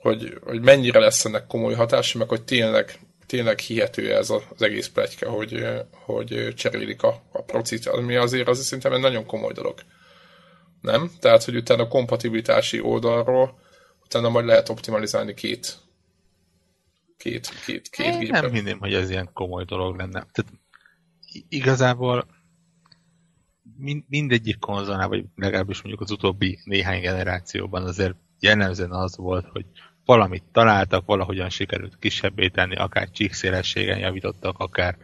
hogy, 0.00 0.38
hogy 0.44 0.60
mennyire 0.60 0.98
lesz 0.98 1.24
ennek 1.24 1.46
komoly 1.46 1.74
hatása, 1.74 2.18
meg 2.18 2.28
hogy 2.28 2.42
tényleg, 2.42 2.98
tényleg 3.26 3.58
hihető 3.58 4.14
ez 4.14 4.30
az 4.30 4.62
egész 4.62 4.88
pletyka, 4.88 5.30
hogy, 5.30 5.66
hogy 5.90 6.52
cserélik 6.54 7.02
a, 7.02 7.22
a 7.32 7.42
procit, 7.42 7.86
ami 7.86 8.16
azért 8.16 8.48
az 8.48 8.64
szerintem 8.64 8.92
egy 8.92 9.00
nagyon 9.00 9.26
komoly 9.26 9.52
dolog. 9.52 9.74
Nem? 10.80 11.10
Tehát, 11.20 11.44
hogy 11.44 11.56
utána 11.56 11.82
a 11.82 11.88
kompatibilitási 11.88 12.80
oldalról 12.80 13.58
utána 14.04 14.28
majd 14.28 14.46
lehet 14.46 14.68
optimalizálni 14.68 15.34
két 15.34 15.76
két, 17.18 17.48
két, 17.66 17.88
két 17.88 18.18
gépet. 18.18 18.42
Nem 18.42 18.52
hinném, 18.52 18.78
hogy 18.78 18.94
ez 18.94 19.10
ilyen 19.10 19.30
komoly 19.32 19.64
dolog 19.64 19.96
lenne. 19.96 20.26
Tehát 20.32 20.52
igazából 21.48 22.26
mind, 23.76 24.04
mindegyik 24.08 24.58
konzolnál, 24.58 25.08
vagy 25.08 25.24
legalábbis 25.34 25.82
mondjuk 25.82 26.00
az 26.00 26.10
utóbbi 26.10 26.58
néhány 26.64 27.00
generációban 27.00 27.82
azért 27.82 28.16
jellemzően 28.40 28.92
az 28.92 29.16
volt, 29.16 29.46
hogy 29.46 29.64
valamit 30.04 30.44
találtak, 30.52 31.06
valahogyan 31.06 31.50
sikerült 31.50 31.98
kisebbé 31.98 32.48
tenni, 32.48 32.76
akár 32.76 33.10
csíkszélességen 33.10 33.98
javítottak, 33.98 34.58
akár 34.58 34.96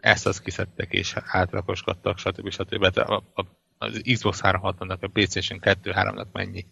ezt 0.00 0.26
az 0.26 0.40
kiszedtek 0.40 0.92
és 0.92 1.14
átrakosgattak, 1.16 2.18
stb. 2.18 2.50
stb. 2.50 2.72
stb. 2.72 2.98
A, 2.98 3.14
a, 3.34 3.46
az 3.78 4.00
Xbox 4.12 4.40
360-nak, 4.42 5.00
a 5.00 5.08
PlayStation 5.08 5.58
2-3-nak 5.62 6.26
mennyi 6.32 6.66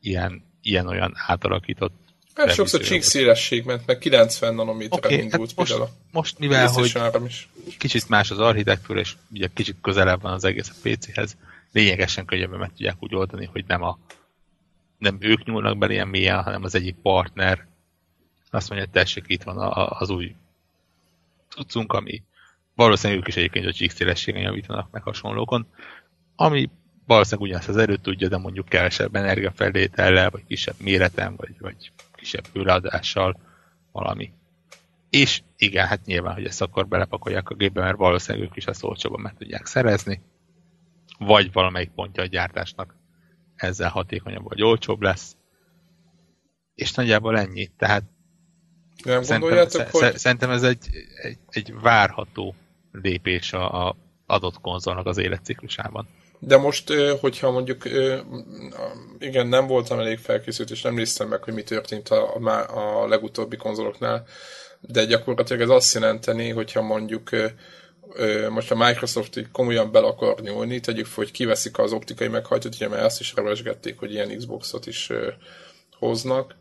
ilyen, 0.00 0.44
ilyen-olyan 0.62 1.12
átalakított 1.16 2.01
Hát 2.34 2.54
sokszor 2.54 2.80
csík 2.80 3.02
szélesség 3.02 3.64
ment, 3.64 3.86
meg 3.86 3.98
90 3.98 4.54
nanométerre 4.54 5.06
okay, 5.06 5.18
indult 5.18 5.48
hát 5.48 5.56
most, 5.56 5.78
most 6.10 6.38
mivel, 6.38 6.68
hogy 6.68 6.92
is. 7.26 7.48
kicsit 7.78 8.08
más 8.08 8.30
az 8.30 8.38
architektúra, 8.38 9.00
és 9.00 9.14
ugye 9.32 9.48
kicsit 9.54 9.76
közelebb 9.82 10.22
van 10.22 10.32
az 10.32 10.44
egész 10.44 10.68
a 10.68 10.88
PC-hez, 10.88 11.36
lényegesen 11.72 12.24
könnyebben 12.24 12.58
meg 12.58 12.68
tudják 12.68 12.96
úgy 12.98 13.14
oldani, 13.14 13.48
hogy 13.52 13.64
nem, 13.66 13.82
a, 13.82 13.98
nem 14.98 15.16
ők 15.20 15.44
nyúlnak 15.44 15.78
bele 15.78 15.92
ilyen 15.92 16.08
mélyen, 16.08 16.42
hanem 16.42 16.64
az 16.64 16.74
egyik 16.74 16.96
partner 17.02 17.66
azt 18.50 18.68
mondja, 18.68 18.88
hogy 18.88 19.02
tessék, 19.02 19.24
itt 19.26 19.42
van 19.42 19.58
a, 19.58 19.76
a, 19.76 19.96
az 19.98 20.10
új 20.10 20.34
cuccunk, 21.48 21.92
ami 21.92 22.22
valószínűleg 22.74 23.22
ők 23.22 23.28
is 23.28 23.36
egyébként 23.36 23.66
a 23.66 23.72
csík 23.72 23.90
szélességen 23.90 24.42
javítanak 24.42 24.90
meg 24.90 25.02
hasonlókon, 25.02 25.66
ami 26.36 26.70
valószínűleg 27.06 27.48
ugyanazt 27.48 27.68
az 27.68 27.76
erőt 27.76 28.00
tudja, 28.00 28.28
de 28.28 28.36
mondjuk 28.36 28.68
kevesebb 28.68 29.14
energiafelvétellel, 29.14 30.30
vagy 30.30 30.44
kisebb 30.46 30.74
méretem, 30.78 31.34
vagy, 31.36 31.54
vagy 31.58 31.90
kisebb 32.22 32.46
hőleadással 32.52 33.36
valami. 33.92 34.32
És 35.10 35.42
igen, 35.56 35.86
hát 35.86 36.04
nyilván, 36.04 36.34
hogy 36.34 36.44
ezt 36.44 36.62
akkor 36.62 36.88
belepakolják 36.88 37.50
a 37.50 37.54
gépbe, 37.54 37.80
mert 37.80 37.96
valószínűleg 37.96 38.48
ők 38.48 38.56
is 38.56 38.64
ezt 38.64 38.84
olcsóban 38.84 39.20
meg 39.20 39.34
tudják 39.36 39.66
szerezni, 39.66 40.20
vagy 41.18 41.52
valamelyik 41.52 41.90
pontja 41.90 42.22
a 42.22 42.26
gyártásnak 42.26 42.96
ezzel 43.56 43.90
hatékonyabb 43.90 44.48
vagy 44.48 44.62
olcsóbb 44.62 45.02
lesz. 45.02 45.36
És 46.74 46.92
nagyjából 46.92 47.38
ennyi. 47.38 47.70
Tehát 47.76 48.02
nem 49.04 49.22
szerintem, 49.22 49.68
sz- 49.68 49.90
hogy... 49.90 50.16
Szerintem 50.16 50.50
ez 50.50 50.62
egy, 50.62 50.86
egy, 51.22 51.38
egy 51.48 51.74
várható 51.80 52.54
lépés 52.92 53.52
a, 53.52 53.88
a 53.88 53.96
adott 54.26 54.60
konzolnak 54.60 55.06
az 55.06 55.18
életciklusában. 55.18 56.08
De 56.44 56.56
most, 56.56 56.92
hogyha 57.20 57.50
mondjuk, 57.50 57.82
igen, 59.18 59.46
nem 59.46 59.66
voltam 59.66 59.98
elég 59.98 60.18
felkészült, 60.18 60.70
és 60.70 60.82
nem 60.82 60.94
néztem 60.94 61.28
meg, 61.28 61.42
hogy 61.42 61.54
mi 61.54 61.62
történt 61.62 62.08
a, 62.08 62.36
a, 62.36 63.02
a 63.02 63.08
legutóbbi 63.08 63.56
konzoloknál, 63.56 64.26
de 64.80 65.04
gyakorlatilag 65.04 65.62
ez 65.62 65.68
azt 65.68 65.94
jelenteni, 65.94 66.48
hogyha 66.48 66.82
mondjuk 66.82 67.30
most 68.48 68.70
a 68.70 68.76
Microsoft 68.76 69.36
így 69.36 69.50
komolyan 69.52 69.92
bel 69.92 70.04
akar 70.04 70.40
nyúlni, 70.40 70.80
tegyük 70.80 71.06
fel, 71.06 71.24
hogy 71.24 71.30
kiveszik 71.30 71.78
az 71.78 71.92
optikai 71.92 72.28
meghajtót, 72.28 72.74
ugye 72.74 72.88
mert 72.88 73.04
ezt 73.04 73.20
is 73.20 73.34
revesgették, 73.34 73.98
hogy 73.98 74.12
ilyen 74.12 74.36
Xboxot 74.36 74.86
is 74.86 75.10
hoznak, 75.98 76.54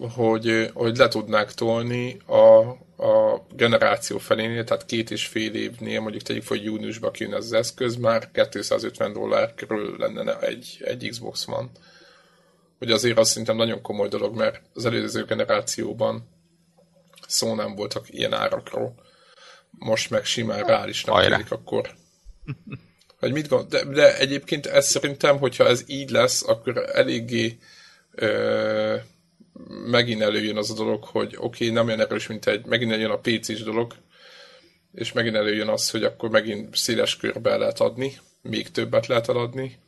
hogy, 0.00 0.70
hogy 0.74 0.96
le 0.96 1.08
tudnák 1.08 1.52
tolni 1.54 2.16
a, 2.26 2.58
a 3.04 3.46
generáció 3.50 4.18
felénél, 4.18 4.64
tehát 4.64 4.86
két 4.86 5.10
és 5.10 5.26
fél 5.26 5.54
évnél, 5.54 6.00
mondjuk 6.00 6.22
tegyük 6.22 6.48
hogy 6.48 6.64
júniusban 6.64 7.12
kijön 7.12 7.32
az 7.32 7.52
eszköz, 7.52 7.96
már 7.96 8.30
250 8.50 9.12
dollár 9.12 9.54
körül 9.54 9.96
lenne 9.98 10.38
egy, 10.40 10.78
egy 10.84 11.08
Xbox 11.10 11.44
van. 11.44 11.70
Hogy 12.78 12.90
azért 12.90 13.18
az 13.18 13.28
szerintem 13.28 13.56
nagyon 13.56 13.82
komoly 13.82 14.08
dolog, 14.08 14.36
mert 14.36 14.62
az 14.74 14.84
előző 14.84 15.24
generációban 15.24 16.28
szó 17.26 17.54
nem 17.54 17.74
voltak 17.74 18.04
ilyen 18.08 18.32
árakról. 18.32 18.94
Most 19.70 20.10
meg 20.10 20.24
simán 20.24 20.62
reálisnak 20.62 21.22
tűnik 21.22 21.52
akkor. 21.52 21.94
Hogy 23.18 23.32
mit 23.32 23.48
gond... 23.48 23.68
de, 23.68 23.84
de 23.84 24.18
egyébként 24.18 24.66
ez 24.66 24.86
szerintem, 24.86 25.38
hogyha 25.38 25.66
ez 25.66 25.82
így 25.86 26.10
lesz, 26.10 26.48
akkor 26.48 26.90
eléggé 26.92 27.58
ö, 28.12 28.96
megint 29.66 30.20
előjön 30.20 30.56
az 30.56 30.70
a 30.70 30.74
dolog, 30.74 31.04
hogy 31.04 31.34
oké, 31.36 31.64
okay, 31.64 31.70
nem 31.70 31.86
olyan 31.86 32.00
erős, 32.00 32.26
mint 32.26 32.46
egy, 32.46 32.66
megint 32.66 32.92
előjön 32.92 33.10
a 33.10 33.18
PC-s 33.18 33.62
dolog, 33.62 33.94
és 34.94 35.12
megint 35.12 35.36
előjön 35.36 35.68
az, 35.68 35.90
hogy 35.90 36.04
akkor 36.04 36.30
megint 36.30 36.76
széles 36.76 37.16
körbe 37.16 37.56
lehet 37.56 37.80
adni, 37.80 38.18
még 38.42 38.70
többet 38.70 39.06
lehet 39.06 39.28
adni, 39.28 39.78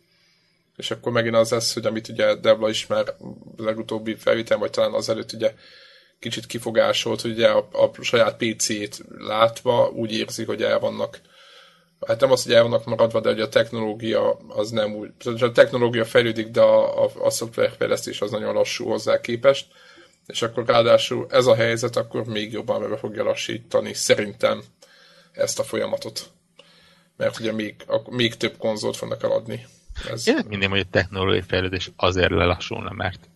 és 0.77 0.91
akkor 0.91 1.13
megint 1.13 1.35
az 1.35 1.51
lesz, 1.51 1.75
hogy 1.75 1.87
amit 1.87 2.09
ugye 2.09 2.35
Devla 2.35 2.69
is 2.69 2.87
már 2.87 3.15
legutóbbi 3.57 4.15
felvétel, 4.15 4.59
vagy 4.59 4.71
talán 4.71 4.93
az 4.93 5.09
előtt 5.09 5.33
ugye 5.33 5.55
kicsit 6.19 6.47
kifogásolt, 6.47 7.21
hogy 7.21 7.31
ugye 7.31 7.49
a, 7.49 7.69
a 7.73 8.03
saját 8.03 8.37
PC-t 8.37 9.05
látva 9.19 9.89
úgy 9.89 10.13
érzik, 10.13 10.47
hogy 10.47 10.63
el 10.63 10.79
vannak 10.79 11.21
hát 12.07 12.21
nem 12.21 12.31
az, 12.31 12.43
hogy 12.43 12.53
el 12.53 12.63
vannak 12.63 12.85
maradva, 12.85 13.21
de 13.21 13.29
hogy 13.29 13.41
a 13.41 13.49
technológia 13.49 14.39
az 14.49 14.71
nem 14.71 14.95
úgy, 14.95 15.11
a 15.25 15.53
technológia 15.53 16.05
fejlődik, 16.05 16.49
de 16.49 16.61
a, 16.61 17.05
a, 17.05 17.11
a 17.23 17.31
szoftverfejlesztés 17.31 18.21
az 18.21 18.31
nagyon 18.31 18.55
lassú 18.55 18.89
hozzá 18.89 19.21
képest, 19.21 19.67
és 20.27 20.43
akkor 20.43 20.67
ráadásul 20.67 21.27
ez 21.31 21.47
a 21.47 21.55
helyzet 21.55 21.97
akkor 21.97 22.25
még 22.25 22.53
jobban 22.53 22.91
be 22.91 22.97
fogja 22.97 23.25
lassítani 23.25 23.95
szerintem 23.95 24.63
ezt 25.33 25.59
a 25.59 25.63
folyamatot. 25.63 26.31
Mert 27.17 27.39
ugye 27.39 27.53
még, 27.53 27.75
még 28.11 28.35
több 28.35 28.57
konzolt 28.57 28.97
fognak 28.97 29.23
eladni. 29.23 29.67
Ez... 30.11 30.29
Én 30.29 30.45
minden, 30.49 30.71
hogy 30.71 30.81
a 30.81 30.91
technológiai 30.91 31.43
fejlődés 31.43 31.91
azért 31.97 32.31
lelassulna, 32.31 32.93
mert 32.93 33.29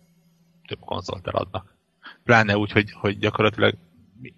több 0.67 0.79
konzolt 0.79 1.27
eladnak. 1.27 1.75
Pláne 2.23 2.57
úgy, 2.57 2.71
hogy, 2.71 2.91
hogy 2.91 3.19
gyakorlatilag 3.19 3.73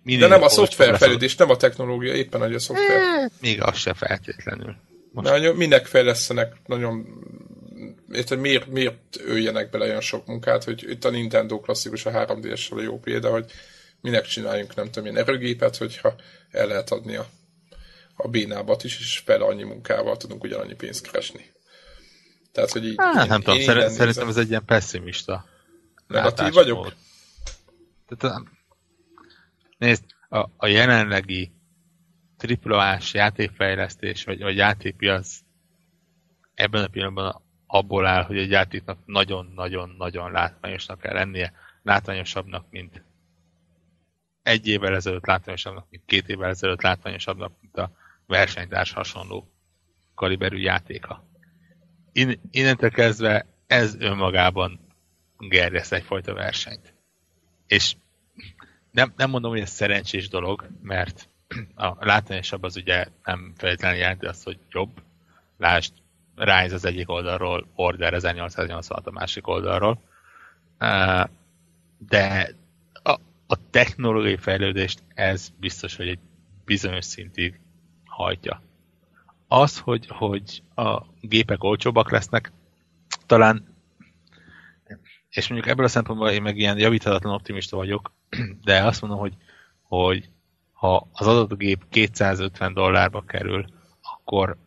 de 0.03 0.27
nem 0.27 0.43
a 0.43 0.49
szoftverfejlődés, 0.49 1.35
nem 1.35 1.49
a 1.49 1.57
technológia, 1.57 2.13
éppen 2.13 2.41
hogy 2.41 2.53
a 2.53 2.59
szoftver. 2.59 2.97
E, 2.97 3.29
még 3.41 3.61
az 3.61 3.77
se 3.77 3.93
feltétlenül. 3.93 4.75
Most... 5.11 5.29
Nagyon, 5.29 5.55
minek 5.55 5.85
fejlesztenek 5.85 6.55
nagyon 6.65 7.05
érted, 8.11 8.39
miért, 8.39 8.67
miért 8.67 9.17
öljenek 9.25 9.69
bele 9.69 9.85
olyan 9.85 10.01
sok 10.01 10.25
munkát, 10.25 10.63
hogy 10.63 10.89
itt 10.89 11.05
a 11.05 11.09
Nintendo 11.09 11.59
klasszikus 11.59 12.05
a 12.05 12.11
3 12.11 12.41
ds 12.41 12.71
a 12.71 12.81
jó 12.81 12.99
példa, 12.99 13.31
hogy 13.31 13.51
minek 14.01 14.25
csináljunk 14.25 14.75
nem 14.75 14.91
tudom 14.91 15.09
én 15.09 15.17
erőgépet, 15.17 15.77
hogyha 15.77 16.15
el 16.51 16.67
lehet 16.67 16.91
adni 16.91 17.15
a, 17.15 17.27
a 18.15 18.27
bénábat 18.27 18.83
is, 18.83 18.99
és 18.99 19.21
fel 19.25 19.41
annyi 19.41 19.63
munkával 19.63 20.17
tudunk 20.17 20.43
ugyanannyi 20.43 20.75
pénzt 20.75 21.11
keresni. 21.11 21.51
Tehát, 22.51 22.71
hogy 22.71 22.85
így, 22.85 22.95
Há, 22.97 23.21
én, 23.21 23.27
nem 23.27 23.41
tudom, 23.41 23.59
én 23.59 23.89
szerintem 23.89 24.27
ez 24.27 24.37
egy 24.37 24.49
ilyen 24.49 24.65
pessimista. 24.65 25.45
Negatív 26.07 26.53
vagyok? 26.53 26.93
Tehát 28.07 28.41
Nézd, 29.77 30.03
a, 30.29 30.49
a 30.57 30.67
jelenlegi 30.67 31.51
triplás 32.37 33.13
játékfejlesztés, 33.13 34.23
vagy, 34.23 34.41
vagy 34.41 34.55
játékpiac 34.55 35.39
ebben 36.53 36.83
a 36.83 36.87
pillanatban 36.87 37.41
abból 37.67 38.05
áll, 38.05 38.23
hogy 38.23 38.37
egy 38.37 38.49
játéknak 38.49 38.99
nagyon-nagyon-nagyon 39.05 40.31
látványosnak 40.31 40.99
kell 40.99 41.13
lennie, 41.13 41.53
látványosabbnak, 41.83 42.65
mint 42.69 43.03
egy 44.43 44.67
évvel 44.67 44.95
ezelőtt 44.95 45.25
látványosabbnak, 45.25 45.87
mint 45.89 46.03
két 46.05 46.29
évvel 46.29 46.49
ezelőtt 46.49 46.81
látványosabbnak, 46.81 47.51
mint 47.61 47.77
a 47.77 47.91
versenytárs 48.25 48.91
hasonló 48.91 49.51
kaliberű 50.15 50.57
játéka. 50.57 51.23
In, 52.11 52.39
innentől 52.51 52.89
kezdve 52.89 53.45
ez 53.67 53.95
önmagában 53.99 54.79
gerjeszt 55.37 55.93
egyfajta 55.93 56.33
versenyt. 56.33 56.93
És 57.67 57.95
nem, 58.97 59.13
nem 59.15 59.29
mondom, 59.29 59.51
hogy 59.51 59.59
ez 59.59 59.69
szerencsés 59.69 60.29
dolog, 60.29 60.67
mert 60.81 61.29
a 61.75 62.05
látványosabb 62.05 62.63
az 62.63 62.75
ugye 62.75 63.05
nem 63.23 63.53
feltétlenül 63.57 63.97
jelenti 63.97 64.25
azt, 64.25 64.43
hogy 64.43 64.59
jobb. 64.69 65.01
Lásd, 65.57 65.93
Rise 66.35 66.73
az 66.73 66.85
egyik 66.85 67.09
oldalról, 67.09 67.67
Order 67.75 68.13
1886 68.13 69.07
a 69.07 69.11
másik 69.11 69.47
oldalról. 69.47 70.01
De 71.97 72.49
a, 73.03 73.11
a 73.47 73.69
technológiai 73.69 74.37
fejlődést 74.37 75.03
ez 75.13 75.49
biztos, 75.59 75.95
hogy 75.95 76.07
egy 76.07 76.19
bizonyos 76.65 77.05
szintig 77.05 77.59
hajtja. 78.05 78.61
Az, 79.47 79.79
hogy, 79.79 80.07
hogy 80.07 80.63
a 80.75 81.01
gépek 81.21 81.63
olcsóbbak 81.63 82.11
lesznek, 82.11 82.51
talán 83.25 83.75
és 85.29 85.47
mondjuk 85.47 85.71
ebből 85.71 85.85
a 85.85 85.89
szempontból 85.89 86.29
én 86.29 86.41
meg 86.41 86.57
ilyen 86.57 86.77
javítatlan 86.77 87.33
optimista 87.33 87.75
vagyok, 87.75 88.11
de 88.63 88.83
azt 88.83 89.01
mondom, 89.01 89.19
hogy, 89.19 89.33
hogy 89.81 90.29
ha 90.73 91.07
az 91.13 91.27
adott 91.27 91.57
gép 91.57 91.83
250 91.89 92.73
dollárba 92.73 93.21
kerül, 93.21 93.65
akkor 94.01 94.57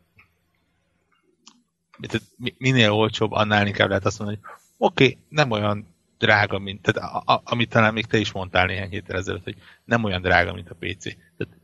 minél 2.58 2.90
olcsóbb, 2.90 3.32
annál 3.32 3.66
inkább 3.66 3.88
lehet 3.88 4.04
azt 4.04 4.18
mondani, 4.18 4.40
hogy 4.42 4.50
oké, 4.76 5.04
okay, 5.04 5.18
nem 5.28 5.50
olyan 5.50 5.86
drága, 6.18 6.58
mint, 6.58 6.82
tehát 6.82 7.12
a, 7.12 7.32
a, 7.32 7.42
amit 7.44 7.70
talán 7.70 7.92
még 7.92 8.06
te 8.06 8.18
is 8.18 8.32
mondtál 8.32 8.66
néhány 8.66 8.88
héttel 8.88 9.16
ezelőtt, 9.16 9.44
hogy 9.44 9.56
nem 9.84 10.04
olyan 10.04 10.22
drága, 10.22 10.52
mint 10.52 10.70
a 10.70 10.74
PC. 10.74 11.02
Tehát 11.02 11.54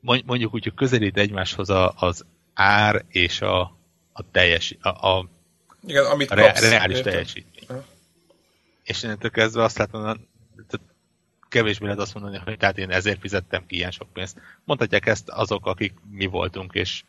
mondjuk 0.00 0.54
úgy, 0.54 0.62
hogy 0.62 0.74
közelít 0.74 1.16
egymáshoz 1.16 1.70
a, 1.70 1.94
az 1.96 2.24
ár 2.54 3.04
és 3.08 3.40
a, 3.40 3.60
a 4.12 4.30
teljes, 4.30 4.76
a, 4.80 4.88
a, 4.88 5.28
Igen, 5.86 6.04
amit 6.04 6.30
a 6.30 6.34
re, 6.34 6.52
reális 6.60 7.00
teljesítmény. 7.00 7.82
És 8.82 9.02
innentől 9.02 9.30
kezdve 9.30 9.62
azt 9.62 9.78
látom, 9.78 10.02
tehát 10.02 10.80
kevésbé 11.54 11.84
lehet 11.84 12.00
azt 12.00 12.14
mondani, 12.14 12.38
hogy 12.38 12.56
tehát 12.56 12.78
én 12.78 12.90
ezért 12.90 13.20
fizettem 13.20 13.66
ki 13.66 13.76
ilyen 13.76 13.90
sok 13.90 14.12
pénzt. 14.12 14.40
Mondhatják 14.64 15.06
ezt 15.06 15.28
azok, 15.28 15.66
akik 15.66 15.94
mi 16.10 16.26
voltunk, 16.26 16.72
és 16.74 17.02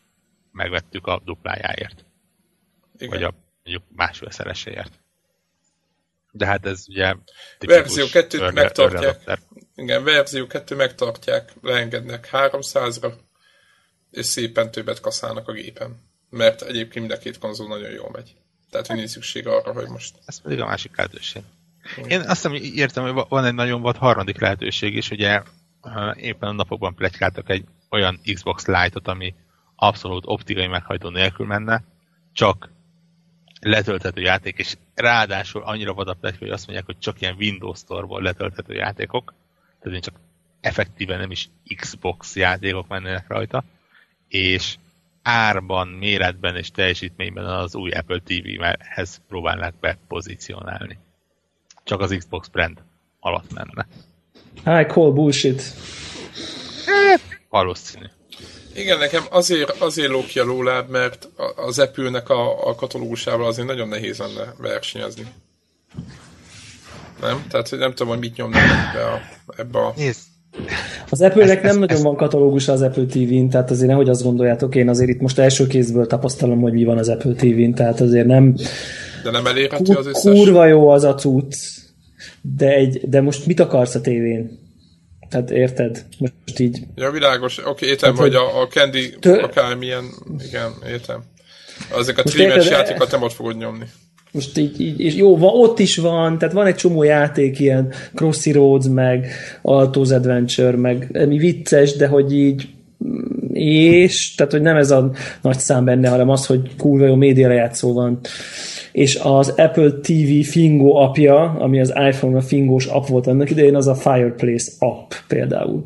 megvettük 0.52 1.08
a 1.08 1.22
duplájáért. 1.26 2.06
Igen. 2.98 3.10
Vagy 3.10 3.24
a 3.24 3.34
mondjuk 3.64 3.84
másfélszereséért. 3.96 4.92
De 6.32 6.46
hát 6.46 6.66
ez 6.66 6.86
ugye... 6.88 7.16
Verzió 7.60 8.06
2-t 8.10 8.54
megtartják. 8.54 9.40
Igen, 9.76 10.04
verzió 10.04 10.48
2 10.48 10.76
megtartják, 10.76 11.54
leengednek 11.62 12.30
300-ra, 12.32 13.14
és 14.12 14.26
szépen 14.26 14.72
többet 14.72 15.00
kaszálnak 15.00 15.48
a 15.48 15.52
gépen. 15.52 16.02
Mert 16.30 16.62
egyébként 16.62 17.08
mind 17.08 17.12
a 17.12 17.18
két 17.18 17.38
konzol 17.38 17.68
nagyon 17.68 17.92
jól 17.92 18.10
megy. 18.12 18.36
Tehát, 18.70 18.88
nincs 18.88 19.10
szükség 19.10 19.48
arra, 19.48 19.74
hogy 19.74 19.88
most... 19.88 20.16
Ez 20.26 20.42
pedig 20.42 20.60
a 20.60 20.66
másik 20.66 20.98
lehetőség. 20.98 21.42
Én 22.08 22.20
azt 22.20 22.48
hiszem, 22.48 22.54
értem, 22.54 23.04
hogy 23.04 23.26
van 23.30 23.46
egy 23.46 23.54
nagyon 23.54 23.82
vad 23.82 23.98
harmadik 23.98 24.40
lehetőség 24.40 24.96
is, 24.96 25.12
ugye 25.12 25.42
éppen 26.16 26.50
a 26.50 26.52
napokban 26.52 26.96
plegykáltak 26.96 27.50
egy 27.50 27.66
olyan 27.90 28.20
Xbox 28.34 28.66
Lite-ot, 28.66 29.08
ami 29.08 29.34
abszolút 29.76 30.24
optikai 30.26 30.68
meghajtó 30.68 31.10
nélkül 31.10 31.46
menne, 31.46 31.84
csak 32.34 32.70
letölthető 33.60 34.22
játék, 34.22 34.58
és 34.58 34.76
ráadásul 34.96 35.64
annyira 35.64 35.94
vadabb 35.94 36.18
lett, 36.22 36.38
hogy 36.38 36.50
azt 36.50 36.66
mondják, 36.66 36.86
hogy 36.86 37.00
csak 37.00 37.22
ilyen 37.22 37.36
Windows 37.36 37.80
Store-ból 37.80 38.22
letölthető 38.22 38.74
játékok, 38.74 39.34
tehát 39.80 39.96
én 39.96 40.02
csak 40.02 40.20
effektíven 40.62 41.20
nem 41.20 41.32
is 41.32 41.50
Xbox 41.76 42.36
játékok 42.36 42.88
mennének 42.88 43.28
rajta, 43.28 43.64
és 44.28 44.76
árban, 45.22 45.88
méretben 45.88 46.56
és 46.56 46.72
teljesítményben 46.72 47.46
az 47.46 47.76
új 47.76 47.92
Apple 47.92 48.20
TV-hez 48.20 49.22
próbálnak 49.28 49.76
bepozícionálni. 49.80 50.98
Csak 51.86 52.02
az 52.02 52.16
Xbox 52.18 52.48
brand 52.48 52.78
alatt 53.20 53.54
menne. 53.54 53.88
I 54.82 54.86
call 54.86 55.12
bullshit. 55.12 55.64
Valószínű. 57.50 58.06
Igen, 58.76 58.98
nekem 58.98 59.24
azért, 59.30 59.70
azért 59.70 60.10
ló 60.10 60.24
ki 60.24 60.40
a 60.40 60.44
lóláb, 60.44 60.90
mert 60.90 61.30
az 61.56 61.80
Apple-nek 61.80 62.30
a, 62.30 62.68
a 62.68 62.76
katalógusával 62.76 63.48
azért 63.48 63.68
nagyon 63.68 63.88
nehéz 63.88 64.18
lenne 64.18 64.54
versenyezni. 64.58 65.26
Nem? 67.22 67.46
Tehát, 67.50 67.70
hogy 67.70 67.80
nem 67.80 67.90
tudom, 67.90 68.08
hogy 68.08 68.20
mit 68.20 68.36
nyomnak 68.36 68.62
ebbe 68.62 69.06
a... 69.06 69.22
Ebbe 69.58 69.80
a... 69.80 69.94
Nézd, 69.96 70.20
az 71.10 71.22
Apple-nek 71.22 71.62
nem 71.62 71.72
ez, 71.72 71.78
nagyon 71.78 71.98
ez... 71.98 72.04
van 72.04 72.16
katalógus 72.16 72.68
az 72.68 72.82
Apple 72.82 73.06
TV-n, 73.06 73.50
tehát 73.50 73.72
azért 73.72 73.90
nehogy 73.90 74.10
azt 74.10 74.24
gondoljátok, 74.24 74.76
én 74.76 74.90
azért 74.90 75.10
itt 75.10 75.22
most 75.22 75.40
első 75.40 75.68
kézből 75.68 76.08
tapasztalom, 76.08 76.62
hogy 76.62 76.74
mi 76.74 76.84
van 76.84 76.98
az 76.98 77.10
Apple 77.10 77.34
TV-n, 77.34 77.72
tehát 77.74 78.02
azért 78.02 78.28
nem... 78.28 78.56
De 79.26 79.32
nem 79.32 79.46
elérhető 79.46 79.94
az 79.94 80.06
összes? 80.06 80.34
Kurva 80.34 80.66
jó 80.66 80.90
az 80.90 81.04
a 81.04 81.16
cucc, 81.16 81.56
de, 82.42 82.74
egy, 82.74 83.10
de 83.10 83.22
most 83.22 83.46
mit 83.46 83.60
akarsz 83.60 83.96
a 83.96 84.02
tévén? 84.02 84.60
Tehát 85.30 85.52
érted? 85.52 86.06
Most 86.20 86.60
így... 86.60 86.80
Ja, 86.96 87.12
világos. 87.12 87.58
Oké, 87.58 87.70
okay, 87.70 87.90
értem, 87.90 88.16
hogy 88.16 88.36
a, 88.36 88.62
a 88.62 88.68
Candy 88.68 89.16
tő... 89.20 89.34
akármilyen... 89.34 90.04
Igen, 90.48 90.72
értem. 90.88 91.24
Ezek 92.00 92.18
a 92.18 92.24
tríves 92.24 92.70
játékokat 92.70 93.12
nem 93.12 93.22
ott 93.22 93.34
fogod 93.34 93.58
nyomni. 93.58 93.86
Most 94.32 94.58
így, 94.58 94.82
így 94.82 95.00
és 95.00 95.16
jó, 95.16 95.38
van, 95.38 95.52
ott 95.54 95.80
is 95.80 95.98
van, 95.98 96.38
tehát 96.38 96.54
van 96.54 96.66
egy 96.66 96.76
csomó 96.76 97.04
játék, 97.04 97.60
ilyen 97.60 97.94
Crossy 98.14 98.52
Roads, 98.52 98.88
meg 98.88 99.28
Alto's 99.64 100.14
Adventure, 100.14 100.78
meg 100.78 101.28
mi 101.28 101.38
vicces, 101.38 101.96
de 101.96 102.08
hogy 102.08 102.34
így 102.34 102.68
és, 103.54 104.36
tehát 104.36 104.52
hogy 104.52 104.62
nem 104.62 104.76
ez 104.76 104.92
a 104.92 105.12
nagy 105.42 105.60
szám 105.60 105.86
benne, 105.86 106.10
hanem 106.10 106.30
az, 106.30 106.46
hogy 106.46 106.76
kurva 106.78 107.06
jó 107.06 107.16
média 107.16 107.48
lejátszó 107.48 107.94
van. 107.94 108.20
És 108.96 109.16
az 109.16 109.50
Apple 109.50 109.92
TV 109.92 110.50
Fingo 110.50 110.96
apja, 110.96 111.56
ami 111.60 111.80
az 111.80 111.94
iPhone-a 112.10 112.42
fingós 112.42 112.86
app 112.86 113.08
volt 113.08 113.28
annak 113.28 113.50
idején, 113.50 113.76
az 113.76 113.88
a 113.88 113.96
Fireplace 113.96 114.72
app 114.80 115.12
például 115.28 115.84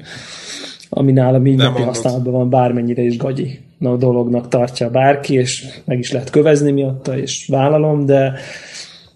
ami 0.90 1.12
nálam 1.12 1.46
így 1.46 1.56
napi 1.56 1.82
használatban 1.82 2.34
van, 2.34 2.50
bármennyire 2.50 3.02
is 3.02 3.18
gagyi 3.18 3.60
na, 3.78 3.96
dolognak 3.96 4.48
tartja 4.48 4.90
bárki, 4.90 5.34
és 5.34 5.66
meg 5.86 6.00
is 6.00 6.12
lehet 6.12 6.30
kövezni 6.30 6.72
miatta, 6.72 7.18
és 7.18 7.46
vállalom, 7.48 8.06
de 8.06 8.34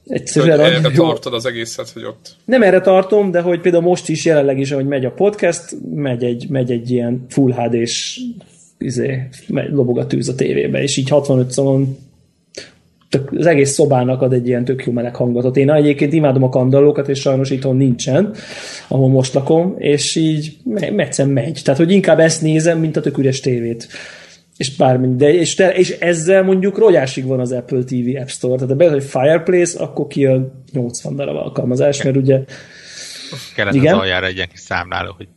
egyszerűen... 0.08 0.60
Hogy 0.60 0.70
erre 0.70 0.90
jó. 0.94 1.06
tartod 1.06 1.34
az 1.34 1.46
egészet, 1.46 1.90
hogy 1.90 2.04
ott... 2.04 2.36
Nem 2.46 2.64
erre 2.64 2.82
tartom, 2.82 3.32
de 3.32 3.42
hogy 3.42 3.62
például 3.62 3.84
most 3.84 4.10
is 4.10 4.26
jelenleg 4.26 4.60
is, 4.60 4.72
ahogy 4.72 4.88
megy 4.88 5.06
a 5.06 5.12
podcast, 5.12 5.76
megy 5.96 6.24
egy, 6.24 6.46
megy 6.50 6.72
egy 6.72 6.92
ilyen 6.92 7.26
full 7.30 7.52
HD-s 7.52 8.20
izé, 8.78 9.30
lobog 9.48 9.98
a 9.98 10.08
tűz 10.08 10.30
a 10.30 10.36
tévébe, 10.36 10.82
és 10.82 10.98
így 10.98 11.10
65 11.10 11.52
szalon 11.52 11.98
tök, 13.14 13.32
az 13.32 13.46
egész 13.46 13.72
szobának 13.72 14.22
ad 14.22 14.34
egy 14.34 14.48
ilyen 14.48 14.66
tök 14.66 14.86
jó 14.86 14.92
meleg 14.92 15.16
hangot. 15.16 15.58
Én 15.58 15.72
egyébként 15.72 16.14
imádom 16.14 16.44
a 16.44 16.50
kandallókat, 16.50 17.10
és 17.10 17.20
sajnos 17.20 17.50
itthon 17.50 17.76
nincsen, 17.76 18.36
ahol 18.88 19.10
most 19.10 19.34
lakom, 19.34 19.76
és 19.78 20.16
így 20.16 20.58
megyszer 20.92 21.28
megy. 21.28 21.62
Tehát, 21.64 21.80
hogy 21.80 21.92
inkább 21.92 22.20
ezt 22.20 22.42
nézem, 22.42 22.80
mint 22.80 22.98
a 22.98 23.02
tök 23.02 23.18
üres 23.18 23.40
tévét. 23.40 23.88
És 24.58 24.76
bármennyi. 24.76 25.16
De, 25.16 25.34
és, 25.34 25.54
te, 25.54 25.74
és 25.74 25.90
ezzel 25.90 26.44
mondjuk 26.44 26.78
rogyásig 26.78 27.26
van 27.26 27.40
az 27.40 27.52
Apple 27.52 27.84
TV 27.84 28.18
App 28.20 28.28
Store. 28.28 28.54
Tehát 28.54 28.70
ha 28.70 28.76
beadod, 28.76 29.02
hogy 29.02 29.10
Fireplace, 29.10 29.84
akkor 29.84 30.08
kijön 30.08 30.64
80 30.72 31.16
darab 31.16 31.36
alkalmazás, 31.36 32.04
mert 32.04 32.16
ugye... 32.16 32.44
Kellett 33.56 33.74
igen? 33.74 33.94
az 33.94 34.00
aljára 34.00 34.26
egy 34.26 34.36
ilyen 34.36 34.50
kis 34.50 34.60
számláló, 34.60 35.14
hogy 35.18 35.28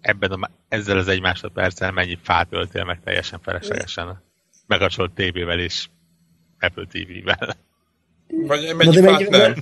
ebben 0.00 0.30
a, 0.30 0.50
ezzel 0.68 0.98
az 0.98 1.08
egy 1.08 1.20
másodperccel 1.20 1.92
mennyi 1.92 2.18
fát 2.22 2.46
öltél 2.50 2.84
meg 2.84 3.00
teljesen 3.04 3.40
feleslegesen. 3.42 4.22
Megacsolt 4.66 5.12
tévével 5.12 5.58
és 5.58 5.86
Apple 6.64 6.84
TV-vel. 6.92 7.56
Vagy 8.46 8.74
mennyi 8.76 8.94
de 8.94 9.02
fát 9.02 9.30
mennyi, 9.30 9.36
nem? 9.36 9.54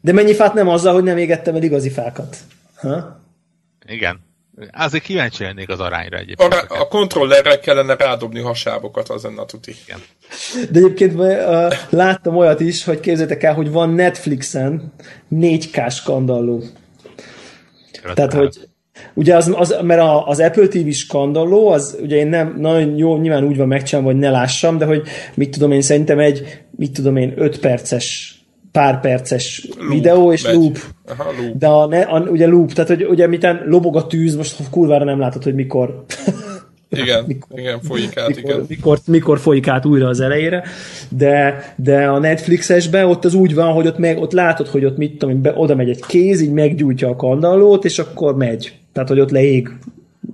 De 0.00 0.12
mennyi 0.12 0.34
fát 0.34 0.54
nem 0.54 0.68
azzal, 0.68 0.94
hogy 0.94 1.02
nem 1.02 1.16
égettem 1.16 1.54
el 1.54 1.62
igazi 1.62 1.90
fákat. 1.90 2.36
Ha? 2.76 3.20
Igen. 3.86 4.24
Azért 4.72 5.04
kíváncsi 5.04 5.42
lennék 5.42 5.68
az 5.68 5.80
arányra 5.80 6.16
egyébként. 6.16 6.52
A, 6.52 6.80
a 6.80 6.88
kontrollerrel 6.88 7.60
kellene 7.60 7.94
rádobni 7.94 8.40
hasábokat, 8.40 9.08
az 9.08 9.22
lenne 9.22 9.40
a 9.40 9.44
tuti. 9.44 9.74
Igen. 9.84 9.98
De 10.70 10.78
egyébként 10.78 11.14
uh, 11.14 11.72
láttam 11.90 12.36
olyat 12.36 12.60
is, 12.60 12.84
hogy 12.84 13.00
képzeljétek 13.00 13.42
el, 13.42 13.54
hogy 13.54 13.70
van 13.70 13.90
Netflixen 13.90 14.92
4K 15.34 15.94
skandalló. 15.94 16.62
Tehát, 18.14 18.32
hogy 18.32 18.68
Ugye 19.14 19.36
az, 19.36 19.54
az 19.56 19.76
mert 19.82 20.00
a, 20.00 20.26
az 20.26 20.40
Apple 20.40 20.66
TV 20.66 20.88
skandalló, 20.90 21.68
az 21.68 21.98
ugye 22.02 22.16
én 22.16 22.26
nem, 22.26 22.56
nagyon 22.58 22.96
jó, 22.96 23.16
nyilván 23.16 23.44
úgy 23.44 23.56
van 23.56 23.68
megcsinálva, 23.68 24.10
hogy 24.10 24.20
ne 24.20 24.30
lássam, 24.30 24.78
de 24.78 24.84
hogy 24.84 25.02
mit 25.34 25.50
tudom 25.50 25.72
én, 25.72 25.82
szerintem 25.82 26.18
egy, 26.18 26.64
mit 26.70 26.92
tudom 26.92 27.16
én, 27.16 27.32
5 27.36 27.60
perces 27.60 28.36
pár 28.72 29.00
perces 29.00 29.68
loop, 29.78 29.92
videó, 29.92 30.32
és 30.32 30.42
megy. 30.42 30.54
loop. 30.54 30.78
Aha, 31.06 31.30
loop. 31.40 31.56
De 31.56 31.66
a, 31.66 31.86
ne, 31.86 32.00
a, 32.00 32.20
ugye 32.20 32.46
loop, 32.46 32.72
tehát 32.72 32.90
hogy 32.90 33.04
ugye 33.04 33.26
miten 33.26 33.62
lobog 33.66 33.96
a 33.96 34.06
tűz, 34.06 34.36
most 34.36 34.56
kurvára 34.70 35.04
nem 35.04 35.18
látod, 35.18 35.42
hogy 35.42 35.54
mikor 35.54 36.04
igen, 36.88 37.24
mikor, 37.28 37.58
igen, 37.58 37.80
folyik 37.80 38.16
át, 38.16 38.28
mikor, 38.28 38.50
igen. 38.50 38.64
Mikor, 38.68 38.98
mikor 39.06 39.38
folyik 39.38 39.68
át 39.68 39.86
újra 39.86 40.08
az 40.08 40.20
elejére, 40.20 40.64
de, 41.08 41.64
de 41.76 42.06
a 42.06 42.18
Netflixesben 42.18 43.04
ott 43.04 43.24
az 43.24 43.34
úgy 43.34 43.54
van, 43.54 43.72
hogy 43.72 43.86
ott, 43.86 43.98
meg, 43.98 44.18
ott 44.18 44.32
látod, 44.32 44.68
hogy 44.68 44.84
ott 44.84 44.96
mit 44.96 45.18
tudom, 45.18 45.42
be, 45.42 45.52
oda 45.56 45.74
megy 45.74 45.88
egy 45.88 46.02
kéz, 46.06 46.40
így 46.40 46.52
meggyújtja 46.52 47.08
a 47.08 47.16
kandallót, 47.16 47.84
és 47.84 47.98
akkor 47.98 48.36
megy. 48.36 48.74
Tehát, 48.92 49.08
hogy 49.08 49.20
ott 49.20 49.30
leég 49.30 49.68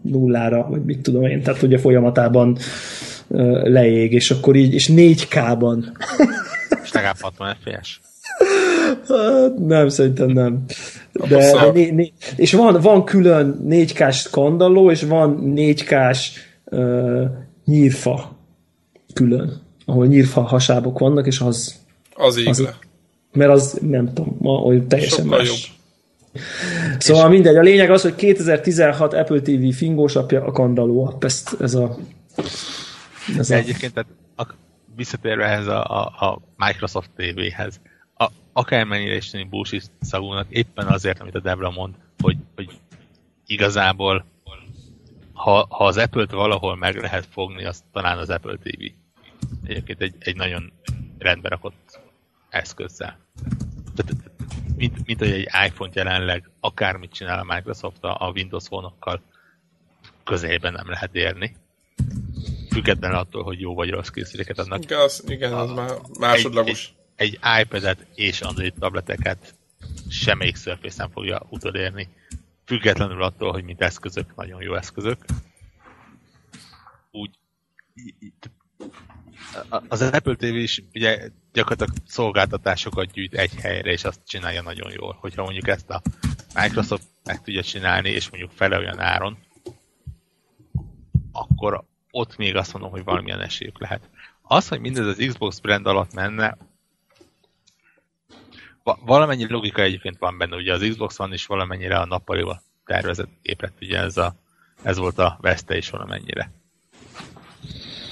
nullára, 0.02 0.66
vagy 0.70 0.84
mit 0.84 1.00
tudom 1.00 1.24
én, 1.24 1.42
tehát 1.42 1.62
ugye 1.62 1.78
folyamatában 1.78 2.56
leég, 3.62 4.12
és 4.12 4.30
akkor 4.30 4.56
így, 4.56 4.74
és 4.74 4.90
4K-ban. 4.92 5.84
És 6.82 6.92
legalább 6.92 7.16
60 7.20 7.56
FPS. 7.60 8.00
Hát, 9.16 9.58
nem, 9.58 9.88
szerintem 9.88 10.28
nem. 10.28 10.64
De, 11.12 11.26
de 11.26 11.70
né, 11.72 11.90
né, 11.90 12.12
és 12.36 12.52
van, 12.52 12.80
van 12.80 13.04
külön 13.04 13.66
4K-s 13.68 14.16
skandalló, 14.16 14.90
és 14.90 15.02
van 15.02 15.52
4K-s 15.56 16.30
uh, 16.64 17.24
nyírfa 17.64 18.36
külön, 19.14 19.60
ahol 19.84 20.06
nyírfa 20.06 20.40
hasábok 20.40 20.98
vannak, 20.98 21.26
és 21.26 21.40
az... 21.40 21.80
Az 22.14 22.38
így 22.38 22.48
az, 22.48 22.68
Mert 23.32 23.50
az, 23.50 23.78
nem 23.82 24.12
tudom, 24.12 24.38
hogy 24.38 24.86
teljesen 24.86 25.24
Sokkal 25.24 25.38
más. 25.38 25.48
Jobb. 25.48 25.80
Szóval 26.98 27.24
és 27.24 27.32
mindegy, 27.32 27.56
a 27.56 27.62
lényeg 27.62 27.90
az, 27.90 28.02
hogy 28.02 28.14
2016 28.14 29.14
Apple 29.14 29.40
TV 29.40 29.74
fingós 29.76 30.16
apja 30.16 30.44
a 30.44 30.52
kandalló 30.52 31.06
app, 31.06 31.24
ezt, 31.24 31.56
ez 31.60 31.74
a... 31.74 31.96
Ez 33.38 33.50
a... 33.50 33.54
Egyébként, 33.54 33.92
tehát 33.94 34.08
a, 34.36 34.46
visszatérve 34.96 35.44
ehhez 35.44 35.66
a, 35.66 35.84
a, 35.84 36.26
a 36.26 36.40
Microsoft 36.56 37.10
TV-hez, 37.16 37.80
akármennyire 38.52 39.16
is 39.16 39.30
tűnik 39.30 39.48
bullshit 39.48 39.90
szagúnak, 40.00 40.46
éppen 40.50 40.86
azért, 40.86 41.20
amit 41.20 41.34
a 41.34 41.40
Debra 41.40 41.70
mond, 41.70 41.94
hogy, 42.18 42.36
hogy 42.54 42.70
igazából 43.46 44.24
ha, 45.32 45.66
ha 45.70 45.86
az 45.86 45.96
Apple-t 45.96 46.30
valahol 46.30 46.76
meg 46.76 46.96
lehet 46.96 47.26
fogni, 47.26 47.64
az 47.64 47.84
talán 47.92 48.18
az 48.18 48.30
Apple 48.30 48.56
TV. 48.56 48.82
Egyébként 49.64 50.00
egy, 50.00 50.14
egy 50.18 50.36
nagyon 50.36 50.72
rendbe 51.18 51.48
rakott 51.48 52.00
eszközzel. 52.48 53.18
Tehát, 53.94 54.12
mint, 54.76 55.06
mint 55.06 55.18
hogy 55.18 55.30
egy 55.30 55.48
iPhone 55.66 55.90
jelenleg 55.94 56.50
akármit 56.60 57.12
csinál 57.12 57.38
a 57.38 57.54
Microsoft 57.54 57.98
a 58.02 58.32
Windows 58.34 58.68
phone 58.68 58.92
közelében 60.24 60.72
nem 60.72 60.88
lehet 60.88 61.14
érni. 61.14 61.56
Függetlenül 62.70 63.16
attól, 63.16 63.42
hogy 63.42 63.60
jó 63.60 63.74
vagy 63.74 63.90
rossz 63.90 64.08
készüléket 64.08 64.58
adnak. 64.58 64.82
Igen, 64.82 64.98
az, 64.98 65.24
igen, 65.26 65.52
az 65.52 65.70
már 65.70 65.90
másodlagos. 66.18 66.84
Egy, 66.84 66.94
egy, 66.96 67.01
egy 67.22 67.38
iPad-et 67.60 68.06
és 68.14 68.40
Android 68.40 68.74
tableteket 68.78 69.54
semmelyik 70.08 70.56
Surface 70.56 71.02
nem 71.02 71.10
fogja 71.10 71.46
utolérni, 71.48 72.08
függetlenül 72.64 73.22
attól, 73.22 73.52
hogy 73.52 73.64
mint 73.64 73.80
eszközök, 73.80 74.34
nagyon 74.36 74.62
jó 74.62 74.74
eszközök. 74.74 75.24
Úgy, 77.10 77.30
az 79.88 80.00
Apple 80.00 80.34
TV 80.34 80.44
is 80.44 80.82
ugye 80.94 81.28
gyakorlatilag 81.52 82.02
szolgáltatásokat 82.06 83.12
gyűjt 83.12 83.34
egy 83.34 83.54
helyre, 83.54 83.90
és 83.90 84.04
azt 84.04 84.20
csinálja 84.26 84.62
nagyon 84.62 84.90
jól. 84.92 85.16
Hogyha 85.20 85.42
mondjuk 85.42 85.68
ezt 85.68 85.90
a 85.90 86.02
Microsoft 86.54 87.06
meg 87.24 87.42
tudja 87.42 87.62
csinálni, 87.62 88.08
és 88.10 88.30
mondjuk 88.30 88.50
fele 88.50 88.78
olyan 88.78 89.00
áron, 89.00 89.38
akkor 91.32 91.84
ott 92.10 92.36
még 92.36 92.56
azt 92.56 92.72
mondom, 92.72 92.90
hogy 92.90 93.04
valamilyen 93.04 93.40
esélyük 93.40 93.80
lehet. 93.80 94.10
Az, 94.42 94.68
hogy 94.68 94.80
mindez 94.80 95.06
az 95.06 95.24
Xbox 95.28 95.58
brand 95.58 95.86
alatt 95.86 96.14
menne, 96.14 96.56
valamennyi 98.82 99.46
logika 99.48 99.82
egyébként 99.82 100.18
van 100.18 100.38
benne, 100.38 100.56
ugye 100.56 100.72
az 100.72 100.86
Xbox 100.88 101.16
van 101.16 101.32
is 101.32 101.46
valamennyire 101.46 101.96
a 101.98 102.06
nappalival 102.06 102.62
tervezett 102.84 103.30
épret, 103.42 103.72
ugye 103.80 103.98
ez, 103.98 104.16
a, 104.16 104.34
ez 104.82 104.96
volt 104.96 105.18
a 105.18 105.38
veszte 105.40 105.76
is 105.76 105.90
valamennyire. 105.90 106.50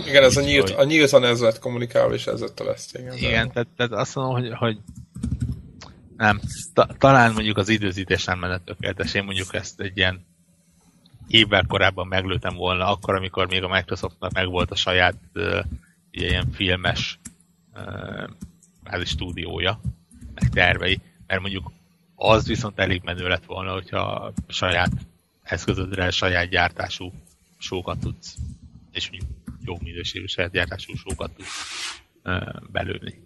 Igen, 0.07 0.23
ez 0.23 0.37
a, 0.37 0.41
nyílt, 0.41 0.71
a 0.71 0.85
nyíltan 0.85 1.25
ez 1.25 1.41
lett 1.41 1.59
kommunikálva, 1.59 2.15
és 2.15 2.27
ez 2.27 2.41
lett 2.41 2.61
a 2.61 2.65
veszte. 2.65 2.99
Igen, 2.99 3.17
igen 3.17 3.51
tehát, 3.53 3.69
tehát 3.77 3.93
azt 3.93 4.15
mondom, 4.15 4.35
hogy, 4.35 4.53
hogy 4.53 4.79
nem, 6.17 6.41
ta, 6.75 6.89
talán 6.99 7.33
mondjuk 7.33 7.57
az 7.57 7.69
időzítés 7.69 8.25
nem 8.25 8.41
lenne 8.41 8.59
tökéletes. 8.59 9.15
Én 9.15 9.25
mondjuk 9.25 9.55
ezt 9.55 9.81
egy 9.81 9.97
ilyen 9.97 10.27
évvel 11.29 11.65
korábban 11.69 12.07
meglőtem 12.07 12.55
volna, 12.55 12.87
akkor, 12.87 13.15
amikor 13.15 13.47
még 13.47 13.63
a 13.63 13.69
Microsoftnak 13.69 14.33
megvolt 14.33 14.71
a 14.71 14.75
saját 14.75 15.17
uh, 15.35 15.59
ilyen 16.11 16.51
filmes 16.53 17.19
uh, 18.93 19.05
stúdiója, 19.05 19.81
meg 20.41 20.51
tervei, 20.51 21.01
mert 21.27 21.41
mondjuk 21.41 21.73
az 22.15 22.47
viszont 22.47 22.79
elég 22.79 23.03
menő 23.05 23.29
lett 23.29 23.45
volna, 23.45 23.73
hogyha 23.73 24.33
saját 24.49 24.91
eszközödre 25.43 26.11
saját 26.11 26.49
gyártású 26.49 27.13
sókat 27.59 27.99
tudsz, 27.99 28.37
és 28.93 29.11
mondjuk 29.11 29.31
jó 29.65 29.77
minőségű 29.83 30.27
saját 30.27 30.51
gyártású 30.51 30.95
sókat 30.95 31.31
tudsz 31.37 32.01
belőni. 32.73 33.23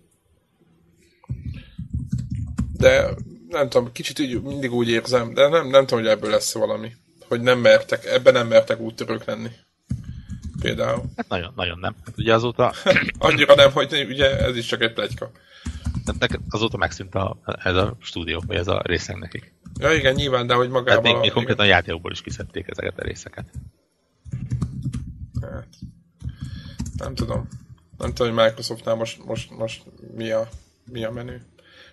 De 2.73 3.15
nem 3.49 3.69
tudom, 3.69 3.93
kicsit 3.93 4.21
úgy, 4.21 4.43
mindig 4.43 4.73
úgy 4.73 4.89
érzem, 4.89 5.35
de 5.35 5.49
nem, 5.49 5.69
nem 5.69 5.87
tudom, 5.87 6.05
hogy 6.05 6.13
ebből 6.13 6.31
lesz 6.31 6.55
valami. 6.55 6.93
Hogy 7.29 7.41
nem 7.41 7.59
mertek, 7.59 8.05
ebben 8.05 8.33
nem 8.33 8.49
mertek 8.49 8.81
úttörők 8.81 9.25
lenni. 9.25 9.49
Például. 10.65 11.03
Hát 11.17 11.29
nagyon, 11.29 11.53
nagyon 11.57 11.79
nem. 11.79 11.95
Hát 12.05 12.19
ugye 12.19 12.35
azóta... 12.35 12.73
Annyira 13.19 13.55
nem, 13.55 13.73
hogy 13.73 14.07
ugye 14.09 14.39
ez 14.39 14.57
is 14.57 14.67
csak 14.67 14.83
egy 14.83 14.93
plegyka. 14.93 15.31
Tehát 16.05 16.41
azóta 16.49 16.77
megszűnt 16.77 17.15
a, 17.15 17.37
ez 17.45 17.77
a 17.77 17.97
stúdió, 18.01 18.43
vagy 18.47 18.57
ez 18.57 18.69
a 18.69 18.83
részeg 18.85 19.17
nekik. 19.17 19.53
Ja 19.81 19.93
igen, 19.93 20.15
nyilván, 20.15 20.47
de 20.47 20.55
hogy 20.55 20.69
magában... 20.69 21.05
Hát 21.05 21.13
még, 21.13 21.21
még 21.21 21.33
konkrétan 21.33 21.65
a 21.65 21.69
játékokból 21.69 22.13
is 22.13 22.21
kiszedték 22.21 22.67
ezeket 22.69 22.99
a 22.99 23.03
részeket. 23.03 23.45
Hát, 25.41 25.69
nem 26.97 27.15
tudom. 27.15 27.49
Nem 27.99 28.15
tudom, 28.15 28.35
hogy 28.35 28.45
Microsoftnál 28.45 28.95
most, 28.95 29.25
most, 29.25 29.51
most 29.51 29.83
mi, 30.15 30.31
a, 30.31 30.49
mi 30.93 31.05
a 31.05 31.11
menü. 31.11 31.37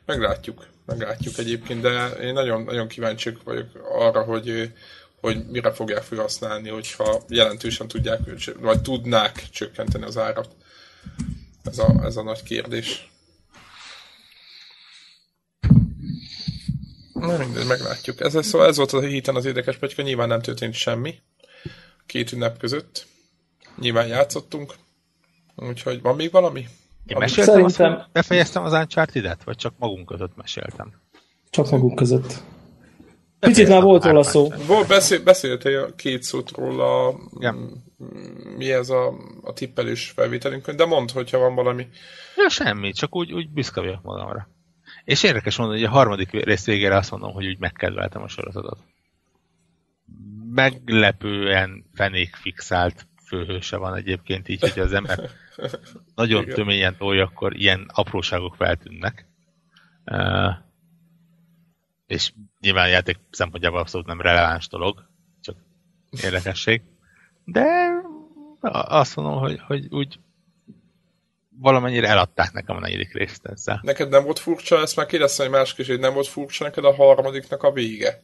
Meglátjuk, 0.06 0.68
meglátjuk 0.86 1.38
egyébként, 1.38 1.82
de 1.82 2.08
én 2.08 2.34
nagyon, 2.34 2.64
nagyon 2.64 2.88
kíváncsi 2.88 3.38
vagyok 3.44 3.68
arra, 4.00 4.24
hogy, 4.24 4.74
hogy 5.22 5.46
mire 5.50 5.72
fogják 5.72 6.04
felhasználni, 6.04 6.70
hogyha 6.70 7.22
jelentősen 7.28 7.88
tudják, 7.88 8.20
vagy 8.60 8.82
tudnák 8.82 9.50
csökkenteni 9.50 10.04
az 10.04 10.18
árat. 10.18 10.56
Ez 11.64 11.78
a, 11.78 12.04
ez 12.04 12.18
a 12.18 12.24
nagy 12.24 12.44
kérdés. 12.44 13.12
Na 17.14 17.38
mindegy, 17.38 17.68
meglátjuk. 17.68 18.20
Ez, 18.20 18.46
szóval 18.46 18.68
ez 18.68 18.78
volt 18.78 18.94
a 18.94 19.02
héten 19.02 19.36
az 19.36 19.46
érdekes 19.46 19.78
pegyka, 19.78 20.02
nyilván 20.02 20.28
nem 20.28 20.42
történt 20.42 20.74
semmi. 20.74 21.16
Két 22.06 22.32
ünnep 22.32 22.58
között. 22.58 23.08
Nyilván 23.80 24.08
játszottunk. 24.08 24.74
Úgyhogy 25.56 26.02
van 26.02 26.16
még 26.16 26.32
valami? 26.32 26.68
Én 27.06 27.18
meséltem 27.18 27.54
Szerintem... 27.54 27.94
azt, 27.94 28.12
befejeztem 28.12 28.64
az 28.64 28.74
Uncharted-et, 28.74 29.44
vagy 29.44 29.56
csak 29.56 29.74
magunk 29.78 30.06
között 30.06 30.36
meséltem? 30.36 30.94
Csak 31.50 31.70
magunk 31.70 31.96
között. 31.96 32.44
Picit 33.42 33.68
már 33.68 33.82
volt 33.82 34.04
róla 34.04 34.24
szó. 34.24 34.50
Volt, 34.68 34.88
beszél, 34.88 35.24
beszéltél 35.24 35.96
két 35.96 36.24
szót 36.24 36.52
róla, 36.52 37.16
ja. 37.40 37.56
mi 38.58 38.72
ez 38.72 38.90
a, 38.90 39.14
a 39.44 39.54
tippelős 39.54 40.10
felvételünkön, 40.10 40.76
de 40.76 40.86
mondd, 40.86 41.08
hogyha 41.14 41.38
van 41.38 41.56
valami. 41.56 41.88
Ja, 42.36 42.50
semmi, 42.50 42.92
csak 42.92 43.16
úgy, 43.16 43.34
úgy 43.34 43.50
büszke 43.50 43.82
vagyok 43.82 44.02
magamra. 44.02 44.50
És 45.04 45.24
érdekes 45.24 45.58
mondani, 45.58 45.80
hogy 45.80 45.90
a 45.90 45.94
harmadik 45.94 46.32
rész 46.32 46.66
végére 46.66 46.96
azt 46.96 47.12
mondom, 47.12 47.34
hogy 47.34 47.48
úgy 47.48 47.60
megkedveltem 47.60 48.22
a 48.22 48.28
sorozatot. 48.28 48.80
Meglepően 50.54 51.86
fenék 51.94 52.36
fixált 52.36 53.08
főhőse 53.26 53.78
van 53.78 53.96
egyébként, 53.96 54.50
így, 54.50 54.62
hogy 54.62 54.80
az 54.80 54.94
ember 54.94 55.30
nagyon 56.16 56.42
Igen. 56.42 56.56
töményen 56.56 56.98
tolja, 56.98 57.24
akkor 57.24 57.56
ilyen 57.56 57.90
apróságok 57.94 58.56
feltűnnek. 58.56 59.26
Uh, 60.06 60.54
és 62.08 62.32
nyilván 62.62 62.90
játék 62.90 63.18
szempontjából 63.32 63.80
abszolút 63.80 64.08
nem 64.08 64.22
releváns 64.22 64.68
dolog, 64.68 65.06
csak 65.42 65.56
érdekesség. 66.24 66.82
De 67.46 67.92
azt 68.72 69.16
mondom, 69.16 69.40
hogy, 69.40 69.60
hogy 69.68 69.88
úgy 69.90 70.20
valamennyire 71.60 72.08
eladták 72.08 72.52
nekem 72.54 72.76
a 72.76 72.80
negyedik 72.80 73.14
részt 73.14 73.46
ezzel. 73.46 73.80
Neked 73.84 74.10
nem 74.10 74.24
volt 74.24 74.40
furcsa, 74.40 74.82
ezt 74.82 74.96
már 74.96 75.06
kérdeztem 75.06 75.52
másik 75.52 75.78
is, 75.78 75.88
hogy 75.88 76.00
nem 76.00 76.14
volt 76.14 76.28
furcsa 76.28 76.64
neked 76.64 76.86
a 76.86 76.96
harmadiknak 76.96 77.64
a 77.64 77.72
vége? 77.72 78.24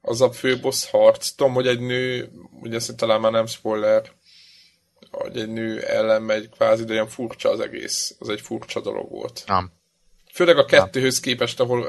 Az 0.00 0.20
a 0.20 0.32
főbossz 0.32 0.90
harc. 0.90 1.30
Tudom, 1.30 1.52
hogy 1.52 1.66
egy 1.66 1.80
nő, 1.80 2.30
ugye 2.60 2.76
ezt 2.76 2.96
talán 2.96 3.20
már 3.20 3.32
nem 3.32 3.46
spoiler, 3.46 4.10
hogy 5.10 5.36
egy 5.36 5.48
nő 5.48 5.80
ellen 5.80 6.22
megy 6.22 6.48
kvázi, 6.48 6.84
de 6.84 6.92
olyan 6.92 7.08
furcsa 7.08 7.50
az 7.50 7.60
egész. 7.60 8.16
Az 8.18 8.28
egy 8.28 8.40
furcsa 8.40 8.80
dolog 8.80 9.10
volt. 9.10 9.42
Nem. 9.46 9.72
Főleg 10.34 10.58
a 10.58 10.64
kettőhöz 10.64 11.20
képest, 11.20 11.60
ahol, 11.60 11.82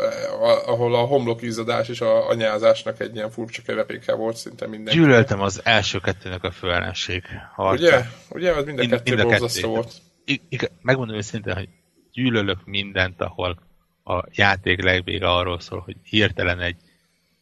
ahol 0.65 0.95
a 0.95 1.05
homlokízadás 1.05 1.89
és 1.89 2.01
a 2.01 2.27
anyázásnak 2.27 2.99
egy 2.99 3.15
ilyen 3.15 3.31
furcsa 3.31 3.61
keveréke 3.61 4.13
volt 4.13 4.35
szinte 4.35 4.67
minden. 4.67 4.93
Gyűlöltem 4.93 5.41
az 5.41 5.61
első 5.63 5.99
kettőnek 5.99 6.43
a 6.43 6.51
főellenség. 6.51 7.23
Ugye? 7.57 8.05
Ugye? 8.29 8.51
Az 8.51 8.65
mind 8.65 8.79
a 8.79 8.87
kettő 8.87 9.15
mind, 9.15 9.29
kettő. 9.29 9.67
volt. 9.67 9.93
I- 10.25 10.41
I- 10.49 10.69
megmondom 10.81 11.15
őszintén, 11.15 11.53
hogy 11.53 11.69
gyűlölök 12.11 12.65
mindent, 12.65 13.21
ahol 13.21 13.59
a 14.03 14.23
játék 14.31 14.83
legvége 14.83 15.29
arról 15.29 15.59
szól, 15.59 15.79
hogy 15.79 15.95
hirtelen 16.03 16.59
egy 16.59 16.77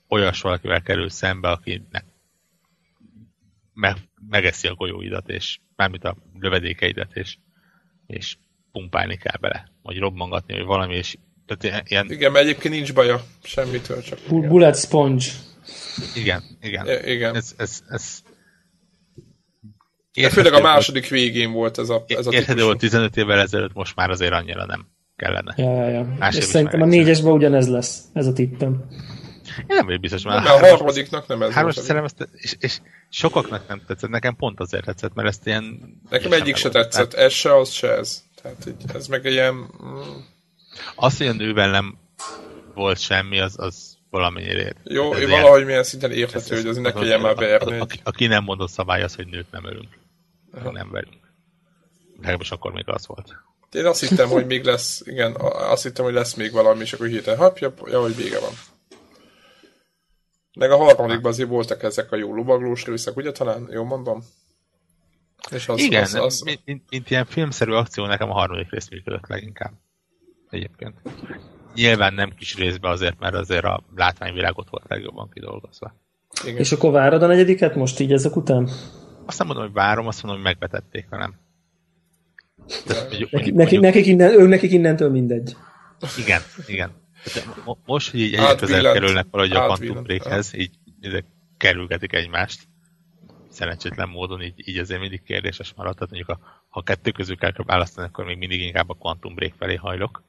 olyas 0.10 0.42
valakivel 0.42 0.82
kerül 0.82 1.10
szembe, 1.10 1.50
akinek 1.50 2.06
meg, 3.74 3.96
megeszi 4.30 4.68
a 4.68 4.76
golyóidat, 4.76 5.30
és 5.30 5.60
mármint 5.76 6.04
a 6.04 6.16
lövedékeidet, 6.40 7.16
és, 7.16 7.38
és 8.08 8.36
pumpálni 8.74 9.18
kell 9.18 9.38
bele, 9.40 9.72
vagy 9.82 9.98
robbangatni, 9.98 10.54
vagy 10.54 10.66
valami, 10.66 10.96
és 10.96 11.18
tehát 11.46 11.90
ilyen... 11.90 12.12
Igen, 12.12 12.32
mert 12.32 12.46
egyébként 12.46 12.74
nincs 12.74 12.94
baja 12.94 13.24
semmitől, 13.44 14.02
csak... 14.02 14.20
Igen. 14.32 14.50
Bullet 14.50 14.80
sponge. 14.80 15.26
Igen, 16.16 16.44
igen. 16.62 16.88
I- 16.88 17.12
igen. 17.12 17.36
Ez, 17.36 17.54
ez, 17.58 17.84
ez... 17.88 18.22
Érthető, 20.14 20.42
főleg 20.42 20.60
a 20.60 20.64
második 20.64 21.08
végén 21.08 21.52
volt 21.52 21.78
ez 21.78 21.90
a, 21.90 22.04
ez 22.08 22.28
a 22.28 22.32
Érthető 22.32 22.64
volt 22.64 22.78
15 22.78 23.18
évvel 23.18 23.40
ezelőtt, 23.40 23.74
most 23.74 23.96
már 23.96 24.10
azért 24.10 24.34
annyira 24.34 24.66
nem 24.66 24.88
kellene. 25.16 25.54
Ja, 25.58 25.90
ja, 25.90 25.90
ja. 26.20 26.28
és 26.28 26.44
szerintem 26.44 26.82
a 26.82 26.86
négyesben 26.86 27.32
ugyanez 27.32 27.70
lesz, 27.70 28.02
ez 28.14 28.28
a 28.28 28.34
tippem. 28.34 28.86
Én 29.58 29.66
nem 29.76 29.86
vagyok 29.86 30.02
biztos, 30.02 30.24
mert 30.24 30.44
nem, 30.44 30.54
a, 30.54 30.56
a 30.56 30.68
harmadiknak 30.68 31.28
nem 31.28 31.42
ez 31.42 31.52
hármas 31.52 31.76
volt. 31.76 32.04
Ezt, 32.04 32.30
és, 32.32 32.56
és, 32.60 32.80
sokaknak 33.10 33.68
nem 33.68 33.82
tetszett, 33.88 34.10
nekem 34.10 34.36
pont 34.36 34.60
azért 34.60 34.86
tetszett, 34.86 35.14
mert 35.14 35.28
ezt 35.28 35.48
ilyen... 35.48 35.80
Nekem 36.10 36.32
egyik 36.32 36.56
se 36.56 36.70
tetszett, 36.70 37.14
ez 37.14 37.34
se, 37.34 37.56
az 37.58 37.70
se 37.70 37.98
ez. 37.98 38.24
Tehát 38.44 38.66
így, 38.68 38.84
ez 38.94 39.08
meg 39.08 39.26
ilyen... 39.26 39.54
Mm. 39.54 40.02
Az, 40.96 41.18
hogy 41.18 41.28
a 41.28 41.34
nővel 41.34 41.70
nem 41.70 41.98
volt 42.74 43.00
semmi, 43.00 43.40
az, 43.40 43.54
az 43.58 43.98
valamennyire 44.10 44.62
ért. 44.62 44.78
Jó, 44.84 45.14
ez 45.14 45.30
valahogy 45.30 45.56
ilyen, 45.56 45.66
milyen 45.66 45.84
szinten 45.84 46.12
érthető, 46.12 46.56
hogy 46.56 46.68
az 46.68 46.78
ne 46.78 46.92
kelljen 46.92 47.22
már 47.22 47.36
beérni. 47.36 47.80
Aki, 47.80 48.00
aki 48.04 48.28
nem 48.28 48.44
mondott 48.44 48.70
szabály 48.70 49.04
az, 49.04 49.16
hogy 49.16 49.28
nőt 49.28 49.52
nem 49.52 49.66
ölünk. 49.66 49.90
Aha. 50.54 50.72
Nem 50.72 50.92
verünk. 50.92 51.34
Legalábbis 52.18 52.52
akkor 52.52 52.72
még 52.72 52.90
az 52.90 53.08
volt. 53.08 53.36
Én 53.72 53.86
azt 53.86 54.08
hittem, 54.08 54.30
hogy 54.30 54.46
még 54.46 54.64
lesz, 54.64 55.02
igen, 55.06 55.36
azt 55.40 55.84
hittem, 55.84 56.06
hogy 56.06 56.14
lesz 56.14 56.34
még 56.34 56.52
valami, 56.52 56.82
és 56.82 56.94
akkor 56.94 57.08
hirtelen, 57.08 57.40
hopp, 57.40 57.58
ja, 57.58 57.74
ja, 57.86 58.02
hogy 58.02 58.16
vége 58.16 58.40
van. 58.40 58.52
Meg 60.54 60.72
a 60.72 60.78
harmadikban 60.78 61.32
azért 61.32 61.50
voltak 61.50 61.84
ezek 61.84 62.12
a 62.12 62.16
jó 62.16 62.36
lovaglós 62.36 62.86
részek, 62.86 63.16
ugye 63.16 63.32
talán? 63.32 63.68
Jól 63.72 63.86
mondom? 63.86 64.24
És 65.52 65.68
az, 65.68 65.80
Igen, 65.80 66.02
az, 66.02 66.14
az... 66.14 66.42
Mint, 66.42 66.62
mint, 66.66 66.84
mint 66.90 67.10
ilyen 67.10 67.26
filmszerű 67.26 67.72
akció 67.72 68.06
nekem 68.06 68.30
a 68.30 68.34
harmadik 68.34 68.70
rész 68.70 68.90
működött 68.90 69.28
leginkább. 69.28 69.74
Egyébként. 70.50 70.96
Nyilván 71.76 72.14
nem 72.14 72.34
kis 72.38 72.56
részben 72.56 72.92
azért, 72.92 73.20
mert 73.20 73.36
azért 73.36 73.64
a 73.64 73.84
látványvilágot 73.96 74.70
volt 74.70 74.86
legjobban 74.88 75.30
kidolgozva. 75.34 75.96
Igen. 76.44 76.58
És 76.58 76.72
akkor 76.72 76.92
várod 76.92 77.24
a 77.24 77.28
negyediket 77.28 77.76
most 77.76 78.00
így 78.00 78.12
ezek 78.12 78.36
után? 78.36 78.70
Azt 79.26 79.38
nem 79.38 79.48
mondom, 79.48 79.66
hogy 79.66 79.74
várom, 79.74 80.08
azt 80.08 80.24
mondom, 80.24 80.42
hogy 80.44 80.52
megvetették, 80.52 81.08
hanem. 81.10 81.36
Neki, 82.86 83.28
neki, 83.56 83.78
nekik, 83.78 84.06
innen, 84.06 84.40
ő 84.40 84.48
nekik 84.48 84.72
innentől 84.72 85.10
mindegy. 85.10 85.56
Igen, 86.18 86.42
igen. 86.68 86.92
Most, 87.86 88.12
hogy 88.12 88.20
így 88.20 88.34
egyre 88.34 88.56
közel 88.56 88.94
kerülnek 88.94 89.26
valahogy 89.32 89.56
a 89.56 89.66
Quantum 89.66 90.04
Breakhez, 90.04 90.54
így, 90.54 90.72
így 91.02 91.24
kerülgetik 91.58 92.14
egymást 92.14 92.68
szerencsétlen 93.54 94.10
módon, 94.10 94.42
így, 94.42 94.68
így 94.68 94.78
azért 94.78 95.00
mindig 95.00 95.24
kérdéses 95.24 95.74
maradt. 95.74 95.98
Tehát 95.98 96.14
mondjuk, 96.14 96.38
a, 96.38 96.64
ha 96.70 96.82
kettő 96.82 97.12
közül 97.12 97.38
kell 97.38 97.52
választani, 97.56 98.08
akkor 98.08 98.26
még 98.26 98.38
mindig 98.38 98.62
inkább 98.62 98.90
a 98.90 98.94
Quantum 98.94 99.36
Break 99.36 99.54
felé 99.58 99.76
hajlok. 99.76 100.24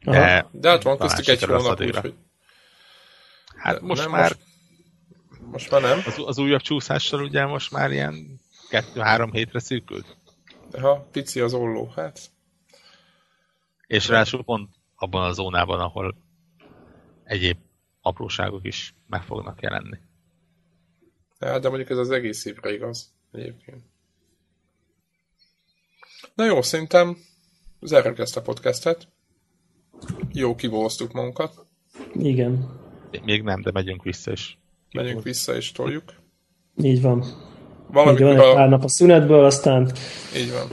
De, 0.00 0.48
de 0.50 0.68
hát 0.68 0.82
van 0.82 0.98
köztük 0.98 1.26
egy 1.26 1.42
hónap, 1.42 1.80
úgyhogy... 1.80 2.14
Hát 3.56 3.80
most 3.80 4.08
már... 4.08 4.36
Most, 4.36 4.40
most 5.50 5.70
már 5.70 5.80
nem. 5.80 6.02
Az, 6.06 6.22
az 6.26 6.38
újabb 6.38 6.60
csúszással 6.60 7.22
ugye 7.22 7.46
most 7.46 7.70
már 7.70 7.90
ilyen 7.90 8.40
kettő-három 8.68 9.32
hétre 9.32 9.58
szűkült. 9.58 10.16
Ha, 10.80 11.08
pici 11.12 11.40
az 11.40 11.54
olló, 11.54 11.92
hát. 11.96 12.20
És 13.86 14.08
ráadásul 14.08 14.44
pont 14.44 14.70
abban 14.96 15.24
a 15.24 15.32
zónában, 15.32 15.80
ahol 15.80 16.16
egyéb 17.24 17.58
apróságok 18.00 18.66
is 18.66 18.94
meg 19.06 19.22
fognak 19.22 19.62
jelenni. 19.62 19.98
Ja, 21.40 21.58
de 21.58 21.68
mondjuk 21.68 21.90
ez 21.90 21.98
az 21.98 22.10
egész 22.10 22.44
évre 22.44 22.72
igaz, 22.72 23.12
egyébként. 23.32 23.82
Na 26.34 26.44
jó, 26.44 26.62
szerintem 26.62 27.16
zárjuk 27.80 28.18
ezt 28.18 28.36
a 28.36 28.42
podcastet. 28.42 29.08
Jó, 30.32 30.54
kibóztuk 30.54 31.12
magunkat. 31.12 31.66
Igen. 32.14 32.80
Még 33.24 33.42
nem, 33.42 33.60
de 33.62 33.70
megyünk 33.70 34.02
vissza 34.02 34.32
is. 34.32 34.58
Megyünk 34.92 35.22
vissza 35.22 35.56
és 35.56 35.72
toljuk. 35.72 36.14
Így 36.82 37.02
van. 37.02 37.24
Valamikor 37.86 38.30
Így 38.30 38.36
van, 38.36 38.44
egy 38.46 38.50
a... 38.50 38.54
pár 38.54 38.68
nap 38.68 38.84
a 38.84 38.88
szünetből, 38.88 39.44
aztán 39.44 39.92
Így 40.36 40.50
van. 40.52 40.66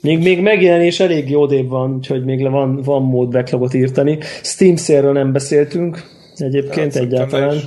még, 0.00 0.18
még 0.22 0.40
megjelenés 0.42 1.00
elég 1.00 1.30
jó 1.30 1.46
dév 1.46 1.66
van, 1.66 1.94
úgyhogy 1.94 2.24
még 2.24 2.40
le 2.40 2.48
van, 2.48 2.82
van 2.82 3.02
mód 3.02 3.30
backlogot 3.30 3.74
írtani. 3.74 4.18
Steam 4.42 4.76
szélről 4.76 5.12
nem 5.12 5.32
beszéltünk 5.32 6.02
egyébként 6.36 6.92
Hát, 6.92 7.02
egyáltalán. 7.02 7.60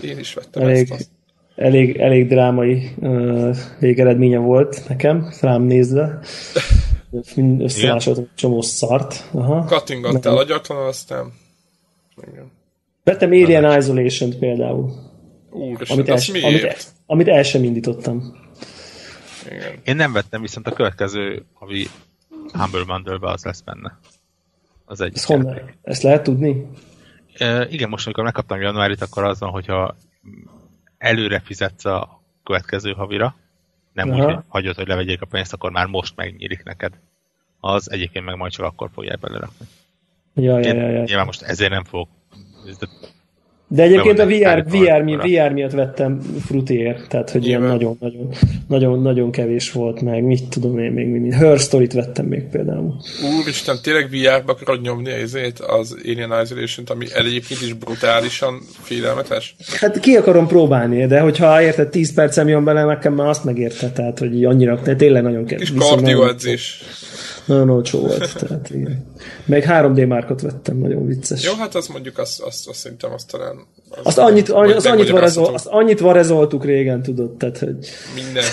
Én 0.00 0.18
is 0.18 0.34
vettem 0.34 0.62
Elég, 0.62 0.90
ezt. 0.90 1.08
elég, 1.56 1.96
elég 1.96 2.28
drámai 2.28 2.90
uh, 2.96 3.56
végeredménye 3.80 4.38
volt 4.38 4.88
nekem, 4.88 5.32
rám 5.40 5.62
nézve. 5.62 6.18
Összemásoltam 7.58 8.22
egy 8.22 8.34
csomó 8.34 8.60
szart. 8.60 9.28
Aha. 9.32 9.64
Kattingattál 9.64 10.36
agyatlan, 10.36 10.86
aztán... 10.86 11.32
Igen. 12.32 12.50
Vettem 13.04 13.30
Alien 13.30 13.78
Isolation-t 13.78 14.38
például, 14.38 14.92
Úristen, 15.50 15.96
amit 15.96 16.08
el, 16.08 16.14
azt 16.14 16.28
amit, 16.28 16.42
miért? 16.42 16.64
el, 16.64 16.74
amit 17.06 17.28
el 17.28 17.42
sem 17.42 17.64
indítottam. 17.64 18.36
Igen. 19.46 19.72
Én 19.84 19.96
nem 19.96 20.12
vettem, 20.12 20.40
viszont 20.40 20.66
a 20.66 20.72
következő 20.72 21.44
havi 21.52 21.88
Humble 22.52 22.84
Bundle-be 22.84 23.30
az 23.30 23.44
lesz 23.44 23.60
benne. 23.60 23.98
Az. 24.84 25.00
Ezt 25.00 25.24
honnan? 25.24 25.60
Ezt 25.82 26.02
lehet 26.02 26.22
tudni? 26.22 26.66
E, 27.38 27.66
igen, 27.70 27.88
most 27.88 28.06
amikor 28.06 28.24
megkaptam 28.24 28.60
januárit, 28.60 29.02
akkor 29.02 29.24
az 29.24 29.40
van, 29.40 29.50
hogyha 29.50 29.96
előre 30.98 31.40
fizetsz 31.40 31.84
a 31.84 32.22
következő 32.44 32.92
havira, 32.92 33.36
nem 33.92 34.10
Aha. 34.10 34.18
úgy, 34.18 34.34
hogy 34.34 34.44
hagyod, 34.48 34.76
hogy 34.76 34.86
levegyék 34.86 35.22
a 35.22 35.26
pénzt, 35.26 35.52
akkor 35.52 35.70
már 35.70 35.86
most 35.86 36.16
megnyílik 36.16 36.62
neked. 36.62 36.92
Az 37.60 37.90
egyébként 37.90 38.24
meg 38.24 38.36
majd 38.36 38.52
csak 38.52 38.64
akkor 38.66 38.90
fogják 38.92 39.18
belerakni. 39.18 39.66
Ja, 40.34 40.58
ja, 40.58 40.74
ja, 40.74 40.88
ja. 40.90 41.02
nyilván 41.02 41.26
most 41.26 41.42
ezért 41.42 41.70
nem 41.70 41.84
fogok. 41.84 42.08
De 43.68 43.82
egyébként 43.82 44.18
a 44.18 44.26
VR, 44.26 44.64
VR, 44.68 45.02
mi. 45.02 45.16
VR 45.16 45.52
miatt 45.52 45.72
vettem 45.72 46.20
frutiért, 46.46 47.08
tehát 47.08 47.30
hogy 47.30 47.46
ilyen 47.46 47.62
nagyon-nagyon 47.62 48.34
nagyon, 48.68 49.02
nagyon 49.02 49.30
kevés 49.30 49.72
volt 49.72 50.00
meg, 50.00 50.22
mit 50.22 50.48
tudom 50.48 50.78
én 50.78 50.92
még, 50.92 51.06
mi, 51.06 51.32
Her 51.32 51.58
Story-t 51.58 51.92
vettem 51.92 52.26
még 52.26 52.42
például. 52.42 52.94
Úristen, 53.40 53.76
tényleg 53.82 54.08
VR-ba 54.10 54.52
akarod 54.52 54.80
nyomni 54.82 55.10
ezért 55.10 55.60
az 55.60 55.96
Alien 56.04 56.42
Isolation-t, 56.42 56.90
ami 56.90 57.06
egyébként 57.14 57.60
is 57.60 57.72
brutálisan 57.72 58.60
félelmetes? 58.82 59.56
Hát 59.80 60.00
ki 60.00 60.14
akarom 60.14 60.46
próbálni, 60.46 61.06
de 61.06 61.20
hogyha 61.20 61.62
érted, 61.62 61.88
10 61.88 62.14
percem 62.14 62.48
jön 62.48 62.64
bele, 62.64 62.84
nekem 62.84 63.14
már 63.14 63.28
azt 63.28 63.44
megérte, 63.44 63.90
tehát 63.90 64.18
hogy 64.18 64.44
annyira, 64.44 64.80
de 64.84 64.96
tényleg 64.96 65.22
nagyon 65.22 65.44
kevés. 65.44 65.62
És 65.68 65.74
viszont 65.74 66.00
nagyon- 66.00 66.20
kardioedzés. 66.20 66.82
Nagyon 67.46 67.70
olcsó 67.70 68.00
volt, 68.00 68.38
tehát 68.38 68.70
igen. 68.70 69.06
Meg 69.44 69.64
3D 69.68 70.06
márkot 70.06 70.40
vettem, 70.40 70.76
nagyon 70.76 71.06
vicces. 71.06 71.44
Jó, 71.44 71.54
hát 71.54 71.74
azt 71.74 71.88
mondjuk, 71.88 72.18
azt, 72.18 72.40
azt, 72.40 72.68
azt 72.68 72.78
szerintem 72.78 73.12
azt 73.12 73.30
talán... 73.30 73.66
Az 73.90 73.98
Azt 74.02 74.18
annyit, 74.18 74.48
vagy 74.48 74.70
az 74.70 74.86
annyit, 74.86 75.10
varezol, 75.10 75.54
azt 75.54 75.66
annyit 75.66 76.00
varezoltuk 76.00 76.64
régen, 76.64 77.02
tudod, 77.02 77.36
tehát 77.36 77.58
hogy 77.58 77.76
Mindenki. 78.14 78.48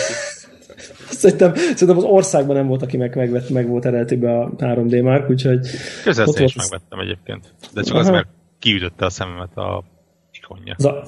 szerintem, 1.21 1.55
szerintem 1.55 1.97
az 1.97 2.03
országban 2.03 2.55
nem 2.55 2.67
volt, 2.67 2.81
aki 2.81 2.97
meg, 2.97 3.15
megvett, 3.15 3.49
meg 3.49 3.67
volt 3.67 3.85
eredetiben 3.85 4.41
a 4.41 4.49
3D 4.55 5.03
márk, 5.03 5.29
úgyhogy 5.29 5.67
közel 6.03 6.27
ott 6.27 6.39
is 6.39 6.55
megvettem 6.55 6.99
egyébként. 6.99 7.53
De 7.73 7.81
csak 7.81 7.95
Aha. 7.95 8.03
az, 8.03 8.09
mert 8.09 8.27
kiütötte 8.59 9.05
a 9.05 9.09
szememet 9.09 9.57
a 9.57 9.83
ikonja. 10.31 10.75
az 10.77 10.85
a... 10.85 11.03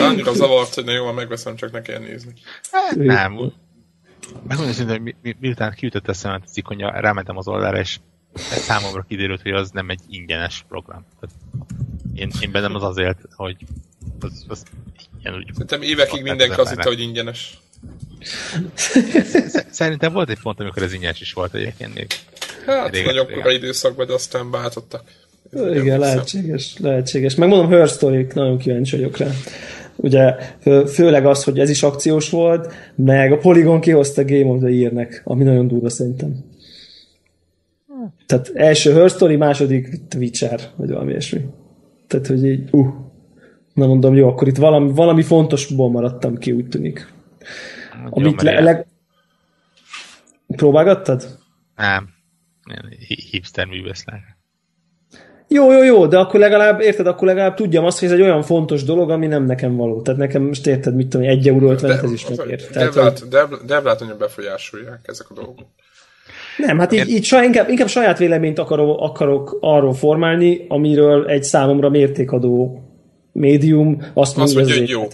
Annyira 0.00 0.32
zavart, 0.32 0.74
hogy 0.74 0.84
na 0.84 0.92
jó, 0.92 1.12
megveszem, 1.12 1.56
csak 1.56 1.72
ne 1.72 1.80
kell 1.80 1.98
nézni. 1.98 2.32
Hát, 2.70 2.96
nem. 2.96 3.52
Megmondom 4.48 4.74
szintén, 4.74 4.94
hogy 4.96 5.02
mi, 5.02 5.14
mi, 5.22 5.36
miután 5.40 5.72
kiütötte 5.74 6.10
a 6.10 6.14
szememet 6.14 6.42
az 6.46 6.56
ikonja, 6.56 7.00
rámentem 7.00 7.36
az 7.36 7.48
oldalra, 7.48 7.78
és 7.78 7.98
számomra 8.34 9.04
kiderült, 9.08 9.42
hogy 9.42 9.52
az 9.52 9.70
nem 9.70 9.90
egy 9.90 10.00
ingyenes 10.08 10.64
program. 10.68 11.04
Tehát 11.20 11.36
én, 12.14 12.30
én 12.40 12.50
bennem 12.52 12.74
az 12.74 12.82
azért, 12.82 13.18
hogy 13.34 13.56
az, 14.20 14.44
az 14.48 14.62
ingyen 15.16 15.34
úgy. 15.34 15.48
Szerintem 15.52 15.82
évekig 15.82 16.22
mindenki 16.22 16.60
azt 16.60 16.70
hitte, 16.70 16.88
hogy 16.88 17.00
ingyenes. 17.00 17.58
Sz- 18.74 19.66
Szerintem 19.70 20.12
volt 20.12 20.28
egy 20.30 20.38
pont, 20.42 20.60
amikor 20.60 20.82
ez 20.82 20.92
ingyenes 20.92 21.20
is 21.20 21.32
volt 21.32 21.54
egyébként 21.54 21.94
még. 21.94 22.06
Hát, 22.66 22.90
Régen- 22.90 23.14
nagyon 23.14 23.32
korai 23.32 23.54
időszakban, 23.54 24.06
de 24.06 24.12
aztán 24.12 24.50
bátottak. 24.50 25.02
Igen, 25.52 25.98
lehetséges, 25.98 26.74
lehetséges. 26.78 27.34
Megmondom, 27.34 27.70
Her 27.70 27.88
story 27.88 28.26
nagyon 28.34 28.58
kíváncsi 28.58 28.96
vagyok 28.96 29.16
rá. 29.16 29.30
Ugye 29.96 30.34
fő- 30.60 30.84
főleg 30.84 31.26
az, 31.26 31.44
hogy 31.44 31.58
ez 31.58 31.70
is 31.70 31.82
akciós 31.82 32.30
volt, 32.30 32.72
meg 32.94 33.32
a 33.32 33.36
Polygon 33.36 33.80
kihozta 33.80 34.24
Game 34.24 34.46
of 34.46 34.60
the 34.60 34.70
Year-nek, 34.70 35.22
ami 35.24 35.44
nagyon 35.44 35.68
durva 35.68 35.88
szerintem. 35.88 36.44
Tehát 38.26 38.50
első 38.54 38.92
Her 38.92 39.10
Story, 39.10 39.36
második 39.36 40.00
Witcher, 40.16 40.60
vagy 40.76 40.90
valami 40.90 41.10
ilyesmi. 41.10 41.40
Tehát, 42.06 42.26
hogy 42.26 42.46
így, 42.46 42.68
uh, 42.70 42.94
na 43.74 43.86
mondom, 43.86 44.14
jó, 44.14 44.28
akkor 44.28 44.48
itt 44.48 44.56
valami, 44.56 44.92
valami 44.92 45.22
fontosból 45.22 45.90
maradtam 45.90 46.36
ki, 46.36 46.52
úgy 46.52 46.68
tűnik. 46.68 47.12
Jó, 48.04 48.08
Amit 48.10 48.42
le, 48.42 48.60
leg... 48.60 48.86
Próbálgattad? 50.46 51.38
Nem. 51.76 52.08
Hipster 53.30 53.66
művészlek. 53.66 54.31
Jó, 55.52 55.72
jó, 55.72 55.82
jó, 55.82 56.06
de 56.06 56.18
akkor 56.18 56.40
legalább, 56.40 56.80
érted, 56.80 57.06
akkor 57.06 57.28
legalább 57.28 57.54
tudjam 57.54 57.84
azt, 57.84 57.98
hogy 57.98 58.08
ez 58.08 58.14
egy 58.14 58.20
olyan 58.20 58.42
fontos 58.42 58.84
dolog, 58.84 59.10
ami 59.10 59.26
nem 59.26 59.44
nekem 59.44 59.76
való. 59.76 60.02
Tehát 60.02 60.20
nekem 60.20 60.42
most 60.42 60.66
érted, 60.66 60.94
mit 60.94 61.08
tudom, 61.08 61.26
1 61.28 61.48
euró 61.48 61.70
50 61.70 61.90
ez 61.90 62.12
is 62.12 62.26
megér. 62.28 62.66
Tehát, 62.66 62.94
hogy- 62.94 63.02
Devlát, 63.02 63.28
Dev- 63.28 63.64
Devlát 63.66 64.16
befolyásolják 64.18 65.00
ezek 65.02 65.26
a 65.30 65.34
dolgok. 65.34 65.66
nem, 66.56 66.78
hát 66.78 66.92
így, 66.92 67.08
így 67.08 67.24
saj, 67.24 67.44
inkább, 67.44 67.68
inkább 67.68 67.88
saját 67.88 68.18
véleményt 68.18 68.58
akarok, 68.58 69.00
akarok 69.00 69.58
arról 69.60 69.94
formálni, 69.94 70.64
amiről 70.68 71.26
egy 71.26 71.42
számomra 71.44 71.88
mértékadó 71.88 72.82
médium 73.32 74.02
azt 74.14 74.36
mondja, 74.36 74.54
mondja, 74.56 74.74
ez 74.74 74.80
hogy 74.80 74.88
jó. 74.88 75.08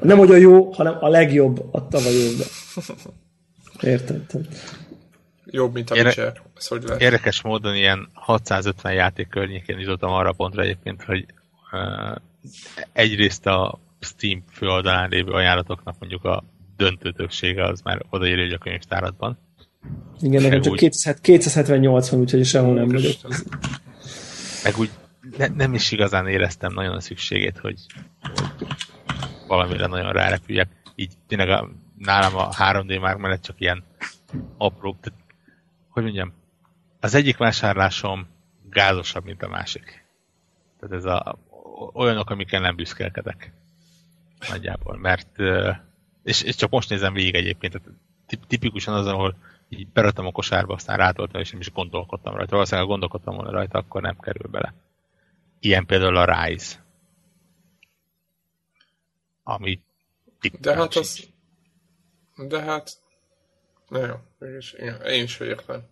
Nem, 0.00 0.18
hogy 0.18 0.30
a 0.30 0.36
jó, 0.36 0.70
hanem 0.72 0.96
a 1.00 1.08
legjobb 1.08 1.64
a 1.70 1.88
tavaly 1.88 2.12
évben. 2.12 2.46
Érted? 3.92 4.20
Jobb, 5.54 5.72
mint 5.74 5.90
a 5.90 5.94
Ére- 5.94 6.06
Witcher. 6.06 6.42
Ez 6.56 6.66
hogy 6.66 6.82
lehet? 6.82 7.00
Érdekes 7.00 7.42
módon 7.42 7.74
ilyen 7.74 8.08
650 8.12 8.92
játék 8.92 9.28
környékén 9.28 9.78
jutottam 9.78 10.10
arra 10.10 10.28
a 10.28 10.32
pontra 10.32 10.62
egyébként, 10.62 11.02
hogy 11.02 11.26
uh, 11.72 12.16
egyrészt 12.92 13.46
a 13.46 13.78
Steam 14.00 14.44
főoldalán 14.52 15.08
lévő 15.08 15.32
ajánlatoknak 15.32 15.96
mondjuk 15.98 16.24
a 16.24 16.44
döntő 16.76 17.12
többsége 17.12 17.64
az 17.64 17.80
már 17.80 18.02
odaírja 18.10 18.56
a 18.56 18.58
könyvtáratban. 18.58 19.38
Igen, 20.20 20.42
nekem 20.42 20.60
csak 20.60 20.72
úgy. 20.72 20.78
200 20.78 21.18
278 21.20 22.08
van, 22.08 22.20
úgyhogy 22.20 22.44
sehol 22.44 22.74
nem 22.74 22.88
vagyok. 22.88 23.14
Meg 24.64 24.78
úgy 24.78 24.90
ne, 25.36 25.46
nem 25.46 25.74
is 25.74 25.90
igazán 25.90 26.28
éreztem 26.28 26.72
nagyon 26.72 26.94
a 26.94 27.00
szükségét, 27.00 27.58
hogy, 27.58 27.80
hogy 28.56 28.66
valamire 29.46 29.86
nagyon 29.86 30.12
rárepüljek. 30.12 30.68
Így 30.94 31.12
tényleg 31.26 31.48
a, 31.48 31.70
nálam 31.98 32.36
a 32.36 32.48
3D 32.48 33.00
már 33.00 33.16
mellett 33.16 33.42
csak 33.42 33.56
ilyen 33.58 33.84
apró, 34.58 34.96
tehát, 35.00 35.20
hogy 35.92 36.02
mondjam, 36.02 36.32
az 37.00 37.14
egyik 37.14 37.36
vásárlásom 37.36 38.28
gázosabb, 38.70 39.24
mint 39.24 39.42
a 39.42 39.48
másik. 39.48 40.04
Tehát 40.80 40.96
ez 40.96 41.04
a, 41.04 41.38
olyanok, 41.92 42.30
amikkel 42.30 42.60
nem 42.60 42.76
büszkelkedek. 42.76 43.52
Nagyjából, 44.48 44.96
mert 44.96 45.38
és, 46.22 46.42
és 46.42 46.56
csak 46.56 46.70
most 46.70 46.88
nézem 46.88 47.12
végig 47.12 47.34
egyébként, 47.34 47.72
tehát 47.72 47.88
tip- 48.26 48.46
tipikusan 48.46 48.94
az, 48.94 49.06
ahol 49.06 49.36
így 49.68 49.86
beraktam 49.88 50.26
a 50.26 50.32
kosárba, 50.32 50.74
aztán 50.74 50.96
rátoltam, 50.96 51.40
és 51.40 51.50
nem 51.50 51.60
is 51.60 51.72
gondolkodtam 51.72 52.34
rajta. 52.34 52.52
Valószínűleg 52.52 52.84
ha 52.84 52.92
gondolkodtam 52.92 53.34
volna 53.34 53.50
rajta, 53.50 53.78
akkor 53.78 54.02
nem 54.02 54.18
kerül 54.18 54.50
bele. 54.50 54.74
Ilyen 55.60 55.86
például 55.86 56.16
a 56.16 56.44
Rise. 56.44 56.84
Ami 59.42 59.80
De 60.60 60.74
hát 60.74 60.94
az... 60.94 61.28
De 62.36 62.62
hát... 62.62 63.01
Na 63.92 64.06
jó, 64.06 64.14
mégis, 64.38 64.72
igen, 64.72 65.00
én 65.00 65.26
sem 65.26 65.46
értem. 65.46 65.82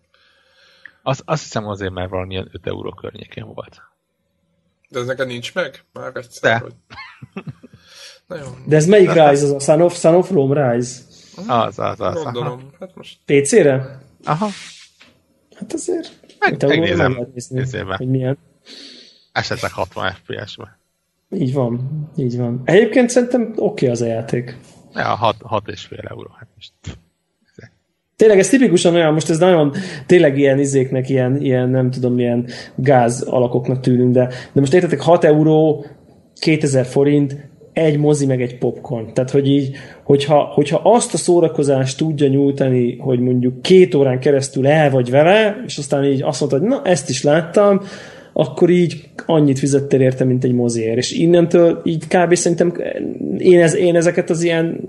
Az, 1.03 1.21
azt 1.25 1.43
hiszem 1.43 1.67
azért, 1.67 1.91
mert 1.91 2.09
valamilyen 2.09 2.49
5 2.51 2.67
euró 2.67 2.91
környékén 2.91 3.45
volt. 3.45 3.81
De 4.89 4.99
ez 4.99 5.05
neked 5.05 5.27
nincs 5.27 5.53
meg? 5.53 5.83
Már 5.93 6.11
egyszer, 6.15 6.51
De. 6.51 6.59
hogy... 6.59 6.73
Na 8.27 8.35
jó, 8.35 8.45
De 8.65 8.75
ez 8.75 8.85
melyik 8.85 9.09
Rise? 9.09 9.29
Az 9.29 9.51
a 9.51 9.59
Son 9.59 9.81
of, 9.81 9.97
Son 9.99 10.15
of 10.15 10.31
Rome 10.31 10.71
Rise? 10.71 11.01
Az, 11.47 11.79
az, 11.79 11.99
az. 11.99 12.15
Aha. 12.15 12.23
gondolom. 12.23 12.71
Hát 12.79 12.95
most 12.95 13.19
PC-re? 13.25 13.99
aha. 14.23 14.47
Hát 15.55 15.73
azért... 15.73 16.11
Meg- 16.39 16.67
megnézem. 16.67 17.11
meg 17.11 17.19
lehet 17.19 17.49
nézni, 17.49 17.79
hogy 17.79 18.07
milyen. 18.07 18.37
Esetleg 19.31 19.71
60 19.71 20.11
FPS-ben. 20.11 20.77
Így 21.29 21.53
van, 21.53 22.09
így 22.15 22.37
van. 22.37 22.61
Egyébként 22.65 23.09
szerintem 23.09 23.41
oké 23.41 23.55
okay 23.55 23.89
az 23.89 24.01
a 24.01 24.05
játék. 24.05 24.57
Ja, 24.93 25.15
6, 25.15 25.35
6 25.41 25.67
és 25.67 25.81
fél 25.85 26.05
euró. 26.07 26.35
Hát 26.37 26.47
most 26.55 26.73
Tényleg 28.21 28.39
ez 28.39 28.49
tipikusan 28.49 28.95
olyan, 28.95 29.13
most 29.13 29.29
ez 29.29 29.39
nagyon 29.39 29.73
tényleg 30.05 30.37
ilyen 30.37 30.59
izéknek, 30.59 31.09
ilyen, 31.09 31.41
ilyen 31.41 31.69
nem 31.69 31.91
tudom, 31.91 32.19
ilyen 32.19 32.45
gáz 32.75 33.21
alakoknak 33.21 33.79
tűnünk, 33.79 34.13
de, 34.13 34.27
de 34.53 34.59
most 34.59 34.73
értetek 34.73 35.01
6 35.01 35.23
euró, 35.23 35.85
2000 36.39 36.85
forint, 36.85 37.49
egy 37.73 37.97
mozi 37.97 38.25
meg 38.25 38.41
egy 38.41 38.57
popcorn. 38.57 39.13
Tehát, 39.13 39.31
hogy 39.31 39.47
így, 39.47 39.75
hogyha, 40.03 40.39
hogyha 40.53 40.81
azt 40.83 41.13
a 41.13 41.17
szórakozást 41.17 41.97
tudja 41.97 42.27
nyújtani, 42.27 42.97
hogy 42.97 43.19
mondjuk 43.19 43.61
két 43.61 43.95
órán 43.95 44.19
keresztül 44.19 44.67
el 44.67 44.89
vagy 44.89 45.09
vele, 45.09 45.63
és 45.65 45.77
aztán 45.77 46.03
így 46.03 46.21
azt 46.21 46.39
mondta, 46.39 46.59
hogy 46.59 46.67
na, 46.67 46.81
ezt 46.83 47.09
is 47.09 47.23
láttam, 47.23 47.81
akkor 48.33 48.69
így 48.69 49.09
annyit 49.25 49.59
fizettél 49.59 50.01
érte, 50.01 50.23
mint 50.23 50.43
egy 50.43 50.53
moziért. 50.53 50.97
És 50.97 51.11
innentől 51.11 51.81
így 51.83 52.07
kb. 52.07 52.35
szerintem 52.35 52.73
én, 53.37 53.61
ez, 53.61 53.75
én 53.75 53.95
ezeket 53.95 54.29
az 54.29 54.43
ilyen 54.43 54.79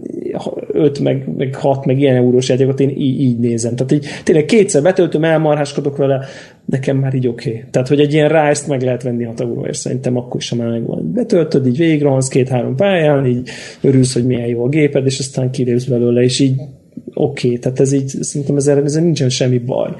5 0.72 0.98
meg, 0.98 1.36
meg 1.36 1.54
6 1.54 1.84
meg 1.84 1.98
ilyen 1.98 2.16
eurós 2.16 2.48
játékot 2.48 2.80
én 2.80 2.90
így, 2.90 3.20
így 3.20 3.38
nézem. 3.38 3.76
Tehát 3.76 3.92
így 3.92 4.06
tényleg 4.24 4.44
kétszer 4.44 4.82
betöltöm, 4.82 5.24
elmarháskodok 5.24 5.96
vele, 5.96 6.24
nekem 6.64 6.96
már 6.96 7.14
így 7.14 7.28
oké. 7.28 7.50
Okay. 7.50 7.64
Tehát, 7.70 7.88
hogy 7.88 8.00
egy 8.00 8.12
ilyen 8.12 8.28
rise 8.28 8.64
meg 8.68 8.82
lehet 8.82 9.02
venni 9.02 9.24
6 9.24 9.40
euróért, 9.40 9.78
szerintem 9.78 10.16
akkor 10.16 10.40
is 10.40 10.52
már 10.52 10.68
megvan. 10.68 11.12
Betöltöd, 11.12 11.66
így 11.66 11.76
végigrohansz 11.76 12.28
két-három 12.28 12.76
pályán, 12.76 13.26
így 13.26 13.50
örülsz, 13.80 14.12
hogy 14.12 14.26
milyen 14.26 14.48
jó 14.48 14.64
a 14.64 14.68
géped, 14.68 15.06
és 15.06 15.18
aztán 15.18 15.50
kilépsz 15.50 15.84
belőle, 15.84 16.22
és 16.22 16.40
így 16.40 16.60
oké. 17.14 17.46
Okay. 17.46 17.59
Tehát 17.59 17.80
ez 17.80 17.92
így, 17.92 18.09
szerintem 18.09 18.56
ezzel, 18.56 18.84
ezzel 18.84 19.02
nincsen 19.02 19.28
semmi 19.28 19.59
baj. 19.59 19.94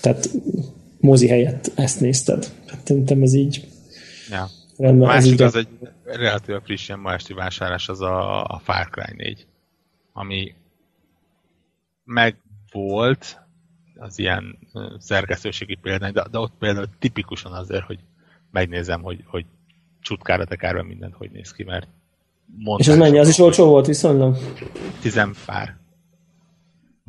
Tehát 0.00 0.30
mozi 1.00 1.28
helyett 1.28 1.72
ezt 1.74 2.00
nézted. 2.00 2.46
Hát 2.66 2.80
szerintem 2.84 3.22
ez 3.22 3.34
így 3.34 3.66
ja. 4.30 4.48
rendben. 4.76 5.08
A 5.08 5.12
másik 5.12 5.40
az, 5.40 5.54
az 5.54 5.54
egy 5.54 5.68
relatíve 6.04 6.60
friss 6.64 6.88
ilyen 6.88 7.00
ma 7.00 7.12
esti 7.12 7.34
vásárlás, 7.34 7.88
az 7.88 8.00
a, 8.00 8.44
a 8.44 8.60
Far 8.64 8.88
Cry 8.90 9.14
4, 9.16 9.46
ami 10.16 10.54
meg 12.04 12.36
volt 12.72 13.40
az 13.96 14.18
ilyen 14.18 14.58
szerkesztőségi 14.98 15.74
példány, 15.74 16.12
de, 16.12 16.24
de 16.30 16.38
ott 16.38 16.52
például 16.58 16.86
tipikusan 16.98 17.52
azért, 17.52 17.84
hogy 17.84 17.98
megnézem, 18.50 19.02
hogy, 19.02 19.24
hogy 19.26 19.44
csutkára 20.00 20.44
tekárva 20.44 20.82
mindent 20.82 21.14
hogy 21.14 21.30
néz 21.30 21.52
ki, 21.52 21.64
mert 21.64 21.88
És 22.76 22.88
ez 22.88 22.96
mennyi? 22.96 23.18
Az 23.18 23.28
is 23.28 23.38
olcsó 23.38 23.66
volt 23.66 23.86
viszonylag? 23.86 24.36
Tizen 25.00 25.34
pár. 25.46 25.76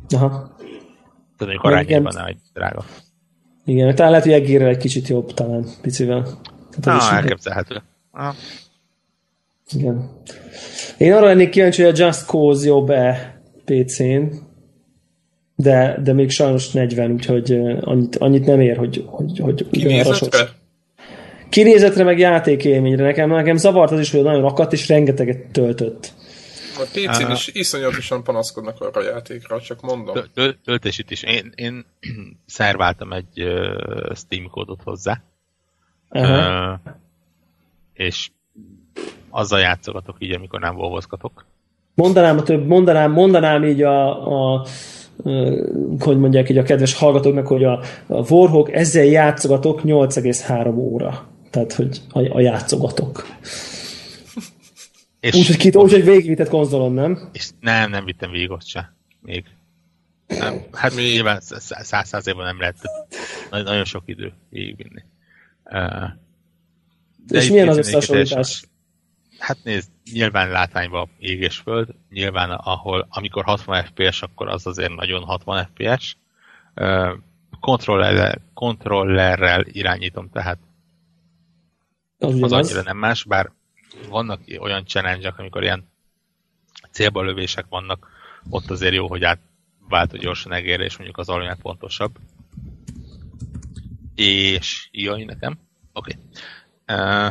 Aha. 0.08 0.28
Tehát 0.28 1.38
mondjuk 1.38 1.62
arányában 1.62 2.14
nem 2.14 2.26
egy 2.26 2.38
drága. 2.52 2.84
Igen, 3.64 3.94
talán 3.94 4.10
lehet, 4.10 4.26
hogy 4.26 4.34
egérrel 4.34 4.68
egy 4.68 4.76
kicsit 4.76 5.08
jobb, 5.08 5.34
talán 5.34 5.66
picivel. 5.82 6.26
Hát 6.72 6.86
ah, 6.86 7.14
elképzelhető. 7.14 7.82
Ah. 8.10 8.34
Igen. 9.70 10.10
Én 10.98 11.12
arra 11.12 11.26
lennék 11.26 11.50
kíváncsi, 11.50 11.82
hogy 11.82 12.00
a 12.00 12.04
Just 12.04 12.26
Cause 12.26 12.66
jobb-e 12.66 13.40
PC-n, 13.64 14.22
de, 15.56 15.98
de 16.02 16.12
még 16.12 16.30
sajnos 16.30 16.70
40, 16.70 17.10
úgyhogy 17.10 17.52
annyit, 17.80 18.16
annyit 18.16 18.46
nem 18.46 18.60
ér, 18.60 18.76
hogy, 18.76 19.04
hogy, 19.06 19.38
hogy 19.38 19.68
Kinézetre? 19.70 20.48
Kinézetre 21.48 22.04
meg 22.04 22.18
játékélményre. 22.18 23.04
Nekem, 23.04 23.30
nekem 23.30 23.56
zavart 23.56 23.92
az 23.92 24.00
is, 24.00 24.10
hogy 24.10 24.22
nagyon 24.22 24.44
akadt, 24.44 24.72
és 24.72 24.88
rengeteget 24.88 25.46
töltött. 25.52 26.12
A 26.76 26.86
PC-n 26.92 27.30
is 27.30 27.48
iszonyatosan 27.52 28.24
panaszkodnak 28.24 28.80
arra 28.80 29.00
a 29.00 29.04
játékra, 29.04 29.60
csak 29.60 29.80
mondom. 29.80 30.16
Töltésít 30.64 31.10
is. 31.10 31.22
Én, 31.22 31.52
én 31.54 31.84
szerváltam 32.46 33.12
egy 33.12 33.44
Steam 34.14 34.48
kódot 34.50 34.82
hozzá, 34.82 35.22
uh-huh. 36.10 36.72
uh, 36.72 36.92
és 37.92 38.30
azzal 39.38 39.60
játszogatok 39.60 40.16
így, 40.18 40.32
amikor 40.32 40.60
nem 40.60 40.74
volvozgatok. 40.74 41.46
Mondanám 41.94 42.38
a 42.38 42.42
több, 42.42 42.66
mondanám, 42.66 43.12
mondanám 43.12 43.64
így 43.64 43.82
a, 43.82 44.54
a 44.54 44.66
hogy 45.98 46.18
mondják 46.18 46.48
így 46.50 46.58
a 46.58 46.62
kedves 46.62 46.94
hallgatóknak, 46.94 47.46
hogy 47.46 47.64
a, 47.64 47.80
a 48.06 48.32
Warhawk 48.32 48.72
ezzel 48.72 49.04
játszogatok 49.04 49.80
8,3 49.82 50.76
óra. 50.76 51.28
Tehát, 51.50 51.72
hogy 51.72 52.00
a, 52.10 52.36
a 52.36 52.40
játszogatok. 52.40 53.26
És 55.20 55.34
úgy, 55.34 55.72
hogy, 55.74 56.04
végigvitett 56.04 56.48
konzolon, 56.48 56.92
nem? 56.92 57.28
És 57.32 57.50
nem, 57.60 57.90
nem 57.90 58.04
vittem 58.04 58.30
végig 58.30 58.50
ott 58.50 58.66
se. 58.66 58.94
Még. 59.20 59.44
Nem, 60.26 60.62
hát 60.72 60.94
még 60.94 61.12
nyilván 61.12 61.40
száz 61.40 62.08
százalékban 62.08 62.46
nem 62.46 62.58
lehet. 62.58 62.76
Nagyon, 63.50 63.84
sok 63.84 64.02
idő 64.06 64.32
végigvinni. 64.50 65.04
Uh, 65.64 66.10
és 67.28 67.50
milyen 67.50 67.68
az 67.68 67.76
összehasonlítás? 67.76 68.62
Hát 69.38 69.58
nézd, 69.62 69.90
nyilván 70.12 70.50
látványban 70.50 71.10
ég 71.18 71.40
és 71.40 71.56
föld, 71.56 71.94
nyilván 72.10 72.50
ahol, 72.50 73.06
amikor 73.10 73.44
60 73.44 73.84
FPS, 73.84 74.22
akkor 74.22 74.48
az 74.48 74.66
azért 74.66 74.94
nagyon 74.94 75.22
60 75.22 75.68
FPS. 75.72 76.16
Kontrollerrel, 77.60 78.42
kontrollerrel 78.54 79.64
irányítom, 79.66 80.30
tehát 80.30 80.58
az, 82.18 82.42
az 82.42 82.52
annyira 82.52 82.82
nem 82.82 82.96
más, 82.96 83.24
bár 83.24 83.52
vannak 84.08 84.40
olyan 84.58 84.84
challenge 84.84 85.34
amikor 85.36 85.62
ilyen 85.62 85.88
célba 86.90 87.22
lövések 87.22 87.66
vannak, 87.68 88.08
ott 88.50 88.70
azért 88.70 88.94
jó, 88.94 89.08
hogy 89.08 89.24
átvált, 89.24 90.10
hogy 90.10 90.20
gyorsan 90.20 90.52
egérre, 90.52 90.84
és 90.84 90.96
mondjuk 90.96 91.18
az 91.18 91.28
alanyag 91.28 91.60
pontosabb. 91.60 92.18
És 94.14 94.88
jaj, 94.92 95.24
nekem. 95.24 95.58
Oké. 95.92 96.18
Okay. 96.86 97.30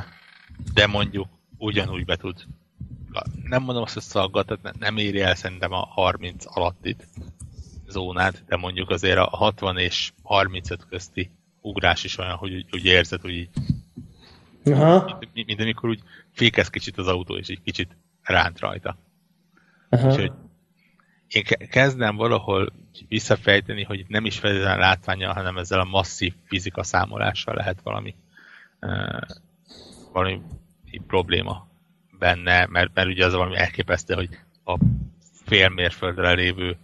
De 0.73 0.87
mondjuk 0.87 1.27
ugyanúgy 1.57 2.05
be 2.05 2.15
tud 2.15 2.45
nem 3.43 3.63
mondom 3.63 3.83
azt, 3.83 3.93
hogy 3.93 4.03
szaggat, 4.03 4.45
tehát 4.45 4.79
nem 4.79 4.97
éri 4.97 5.21
el 5.21 5.35
szerintem 5.35 5.71
a 5.71 5.85
30 5.85 6.45
alattit 6.47 7.07
zónát, 7.87 8.43
de 8.47 8.55
mondjuk 8.55 8.89
azért 8.89 9.17
a 9.17 9.29
60 9.31 9.77
és 9.77 10.11
35 10.23 10.85
közti 10.89 11.31
ugrás 11.61 12.03
is 12.03 12.17
olyan, 12.17 12.35
hogy 12.35 12.65
úgy, 12.71 12.85
érzed, 12.85 13.21
hogy 13.21 13.31
így 13.31 13.49
Aha. 14.63 15.17
Mint, 15.33 15.47
mint 15.47 15.61
amikor 15.61 15.89
úgy 15.89 16.01
fékez 16.31 16.69
kicsit 16.69 16.97
az 16.97 17.07
autó, 17.07 17.37
és 17.37 17.47
egy 17.47 17.61
kicsit 17.63 17.97
ránt 18.23 18.59
rajta. 18.59 18.97
Aha. 19.89 20.07
Úgyhogy 20.07 20.31
én 21.27 21.43
kezdem 21.69 22.15
valahol 22.15 22.73
visszafejteni, 23.07 23.83
hogy 23.83 24.05
nem 24.07 24.25
is 24.25 24.39
feltétlenül 24.39 24.79
látványal, 24.79 25.33
hanem 25.33 25.57
ezzel 25.57 25.79
a 25.79 25.83
masszív 25.83 26.33
fizika 26.43 26.83
számolással 26.83 27.55
lehet 27.55 27.81
valami, 27.81 28.15
uh, 28.81 29.21
valami 30.13 30.41
probléma 31.07 31.67
benne, 32.19 32.65
mert, 32.69 32.93
mert 32.93 33.07
ugye 33.07 33.25
az 33.25 33.33
valami 33.33 33.57
elképesztő, 33.57 34.13
hogy 34.13 34.29
a 34.65 34.77
fél 35.45 35.69
mérföldre 35.69 36.33
lévő 36.33 36.77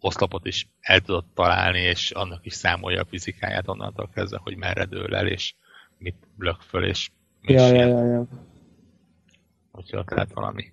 oszlopot 0.00 0.46
is 0.46 0.68
el 0.80 1.00
tudod 1.00 1.24
találni, 1.34 1.80
és 1.80 2.10
annak 2.10 2.46
is 2.46 2.54
számolja 2.54 3.00
a 3.00 3.06
fizikáját 3.08 3.68
onnantól 3.68 4.08
kezdve, 4.14 4.40
hogy 4.42 4.56
merre 4.56 4.84
dől 4.84 5.16
el, 5.16 5.26
és 5.26 5.54
mit 5.98 6.14
blök 6.36 6.60
föl, 6.68 6.84
és 6.84 7.10
mi 7.40 7.52
ja, 7.52 7.66
ja, 7.66 7.86
ja, 7.86 8.04
ja. 8.04 8.26
Hogyha 9.72 9.98
ott 9.98 10.10
lehet 10.10 10.32
valami. 10.32 10.72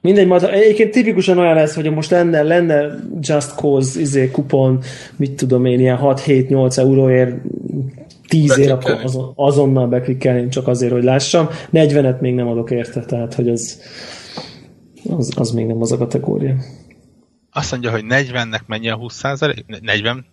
Mindegy, 0.00 0.26
majd 0.26 0.42
egyébként 0.42 0.90
tipikusan 0.90 1.38
olyan 1.38 1.54
lesz, 1.54 1.74
hogy 1.74 1.90
most 1.90 2.10
lenne, 2.10 2.42
lenne 2.42 2.94
Just 3.20 3.54
Cause 3.54 4.00
izé, 4.00 4.30
kupon, 4.30 4.82
mit 5.16 5.36
tudom 5.36 5.64
én, 5.64 5.80
ilyen 5.80 5.98
6-7-8 6.00 6.78
euróért 6.78 7.36
10 8.30 8.58
ér, 8.58 8.70
akkor 8.70 9.00
azon, 9.04 9.32
azonnal 9.36 9.86
beklikkelném 9.86 10.50
csak 10.50 10.68
azért, 10.68 10.92
hogy 10.92 11.04
lássam. 11.04 11.48
40-et 11.72 12.20
még 12.20 12.34
nem 12.34 12.48
adok 12.48 12.70
érte, 12.70 13.00
tehát 13.00 13.34
hogy 13.34 13.48
az, 13.48 13.80
az, 15.16 15.32
az 15.36 15.50
még 15.50 15.66
nem 15.66 15.80
az 15.80 15.92
a 15.92 15.98
kategória. 15.98 16.54
Azt 17.52 17.70
mondja, 17.70 17.90
hogy 17.90 18.04
40-nek 18.08 18.60
mennyi 18.66 18.88
a 18.88 18.96
20 18.96 19.22
40? 19.80 20.26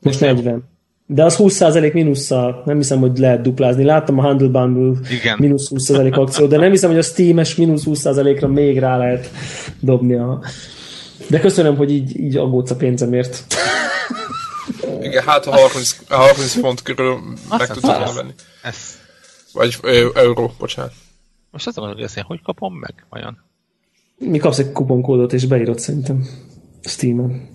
Most 0.00 0.20
40. 0.20 0.64
De 1.06 1.24
az 1.24 1.36
20% 1.38 1.92
mínusszal, 1.92 2.62
nem 2.64 2.76
hiszem, 2.76 2.98
hogy 2.98 3.18
lehet 3.18 3.40
duplázni. 3.40 3.84
Láttam 3.84 4.18
a 4.18 4.22
Handle 4.22 4.48
Bumble 4.48 4.98
Igen. 5.10 5.36
mínusz 5.40 5.70
20% 5.74 6.12
akció, 6.12 6.46
de 6.46 6.56
nem 6.56 6.70
hiszem, 6.70 6.90
hogy 6.90 6.98
a 6.98 7.02
Steam-es 7.02 7.54
mínusz 7.54 7.84
20%-ra 7.86 8.48
még 8.48 8.78
rá 8.78 8.96
lehet 8.96 9.30
dobni 9.80 10.14
a... 10.14 10.40
De 11.28 11.40
köszönöm, 11.40 11.76
hogy 11.76 11.92
így, 11.92 12.20
így 12.20 12.36
aggódsz 12.36 12.70
a 12.70 12.76
pénzemért. 12.76 13.44
Igen, 15.06 15.24
hát 15.24 15.46
a 15.46 15.50
30, 15.50 15.98
a 16.08 16.14
30 16.14 16.60
pont 16.60 16.82
körül 16.82 17.20
meg 17.48 17.68
tudtam 17.68 17.98
volna 17.98 18.12
venni. 18.12 18.34
Ez... 18.62 18.76
Vagy 19.52 19.78
euró, 20.14 20.52
bocsánat. 20.58 20.92
Most 21.50 21.66
azt 21.66 21.76
mondom, 21.76 21.94
hogy 21.94 22.04
ezt 22.04 22.16
én 22.16 22.24
hogy 22.24 22.42
kapom 22.42 22.74
meg, 22.74 23.06
vajon? 23.08 23.38
Mi 24.18 24.38
kapsz 24.38 24.58
egy 24.58 24.72
kuponkódot, 24.72 25.32
és 25.32 25.46
beírod 25.46 25.78
szerintem 25.78 26.26
Steam-en. 26.80 27.54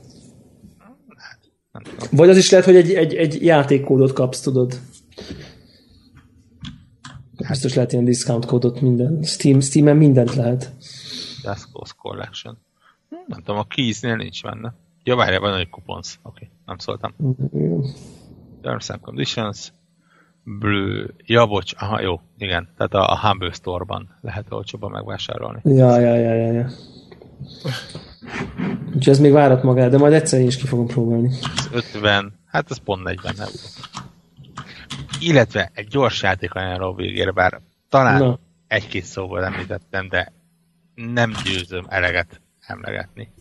Vagy 2.12 2.30
az 2.30 2.38
is 2.38 2.50
lehet, 2.50 2.66
hogy 2.66 2.76
egy, 2.76 2.94
egy, 2.94 3.16
egy 3.16 3.46
játékkódot 3.46 4.14
kapsz, 4.14 4.42
tudod. 4.42 4.80
Biztos 7.50 7.74
lehet 7.74 7.92
ilyen 7.92 8.06
discount 8.06 8.46
kódot 8.46 8.82
minden. 8.82 9.24
Steam, 9.24 9.60
Steam-en 9.60 9.98
mindent 9.98 10.36
lehet. 10.36 10.72
Cause 11.42 11.94
Collection. 11.98 12.58
Nem 13.28 13.40
tudom, 13.40 13.58
a 13.58 13.68
Keys-nél 13.68 14.16
nincs 14.16 14.44
benne. 14.44 14.74
Ja, 15.04 15.16
várjál, 15.16 15.40
van 15.40 15.60
egy 15.60 15.70
kuponsz. 15.70 16.20
Oké, 16.24 16.46
okay, 16.46 16.58
nem 16.72 16.80
szóltam. 16.80 17.14
Terms 18.62 18.90
and 18.90 19.02
Conditions. 19.02 19.74
Blue. 20.44 21.06
Ja, 21.26 21.46
bocs, 21.46 21.74
aha, 21.78 22.02
jó, 22.02 22.22
igen. 22.38 22.70
Tehát 22.78 22.94
a, 22.94 23.12
a 23.12 23.20
Humble 23.20 23.52
Store-ban 23.52 24.18
lehet 24.22 24.46
olcsóban 24.50 24.92
megvásárolni. 24.92 25.60
Ja, 25.64 26.00
ja, 26.00 26.16
ja, 26.16 26.34
ja, 26.34 26.52
ja. 26.52 26.70
Úgyhogy 28.86 29.10
ez 29.10 29.20
még 29.20 29.32
várat 29.32 29.64
magát, 29.64 29.90
de 29.90 29.98
majd 29.98 30.14
egyszer 30.14 30.40
én 30.40 30.48
is 30.48 30.58
ki 30.58 30.68
fogom 30.68 30.88
próbálni. 30.88 31.28
Ez 31.28 31.70
50, 31.72 32.34
hát 32.46 32.72
ez 32.72 32.78
pont 32.78 33.04
40 33.04 33.34
euró. 33.40 33.52
Illetve 35.20 35.72
egy 35.74 35.88
gyors 35.88 36.22
játék 36.22 36.54
a 36.54 36.94
végére, 36.96 37.32
bár 37.32 37.62
talán 37.90 38.40
egy-két 38.68 39.04
szóval 39.04 39.46
említettem, 39.46 40.08
de 40.10 40.34
nem 40.96 41.32
győzöm 41.44 41.86
eleget 41.90 42.42
emlegetni. 42.60 43.32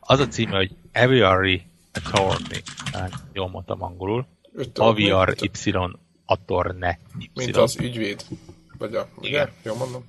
Az 0.00 0.20
a 0.20 0.26
címe, 0.26 0.56
hogy 0.56 0.76
Aviary 0.92 1.62
Attorney, 1.94 2.62
talán 2.90 3.10
jól 3.32 3.48
mondtam 3.48 3.82
angolul. 3.82 4.26
Aviar 4.74 5.34
Y 5.40 5.98
Attorne 6.24 6.98
Y. 7.18 7.30
Mint 7.34 7.56
az 7.56 7.76
ügyvéd. 7.80 8.24
Vagy 8.78 8.94
a, 8.94 9.08
Igen. 9.20 9.42
Ugye? 9.42 9.52
Jól 9.62 9.76
mondom. 9.76 10.04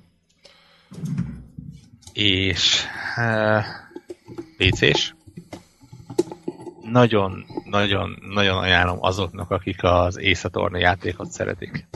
És 2.12 2.84
uh, 3.16 3.64
PC-s. 4.56 5.14
Nagyon, 6.82 7.46
nagyon, 7.64 8.18
nagyon 8.34 8.58
ajánlom 8.58 8.98
azoknak, 9.00 9.50
akik 9.50 9.82
az 9.82 10.18
Attorney 10.42 10.80
játékot 10.80 11.30
szeretik. 11.30 11.88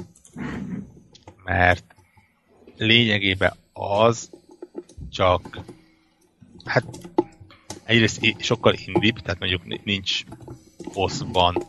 Mert 1.44 1.84
lényegében 2.76 3.52
az 3.72 4.30
csak 5.10 5.60
hát 6.64 6.84
egyrészt 7.90 8.42
sokkal 8.42 8.74
indibb, 8.86 9.18
tehát 9.18 9.38
mondjuk 9.38 9.84
nincs 9.84 10.22
hosszban, 10.84 11.62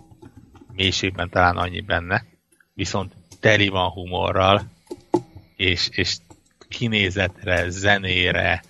mélységben 0.74 1.30
talán 1.30 1.58
annyi 1.58 1.82
benne, 1.82 2.26
viszont 2.74 3.14
teli 3.40 3.68
van 3.68 3.90
humorral, 3.90 4.72
és, 5.56 5.90
és 5.92 6.18
kinézetre, 6.70 7.70
zenére, 7.70 8.64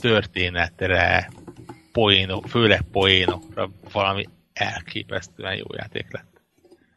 történetre, 0.00 1.30
poénok, 1.92 2.48
főleg 2.48 2.82
poénokra 2.82 3.70
valami 3.92 4.28
elképesztően 4.52 5.56
jó 5.56 5.66
játék 5.76 6.06
lett. 6.12 6.42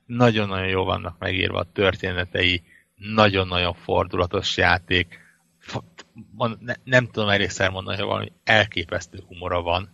Nagyon-nagyon 0.05 0.67
jó 0.67 0.83
vannak 0.83 1.19
megírva 1.19 1.59
a 1.59 1.71
történetei, 1.73 2.63
nagyon-nagyon 2.95 3.73
fordulatos 3.73 4.57
játék, 4.57 5.19
van, 6.35 6.57
ne, 6.61 6.73
nem 6.83 7.05
tudom 7.05 7.29
elégszer 7.29 7.69
mondani, 7.69 7.97
hogy 7.97 8.05
valami 8.05 8.31
elképesztő 8.43 9.23
humora 9.27 9.61
van. 9.61 9.89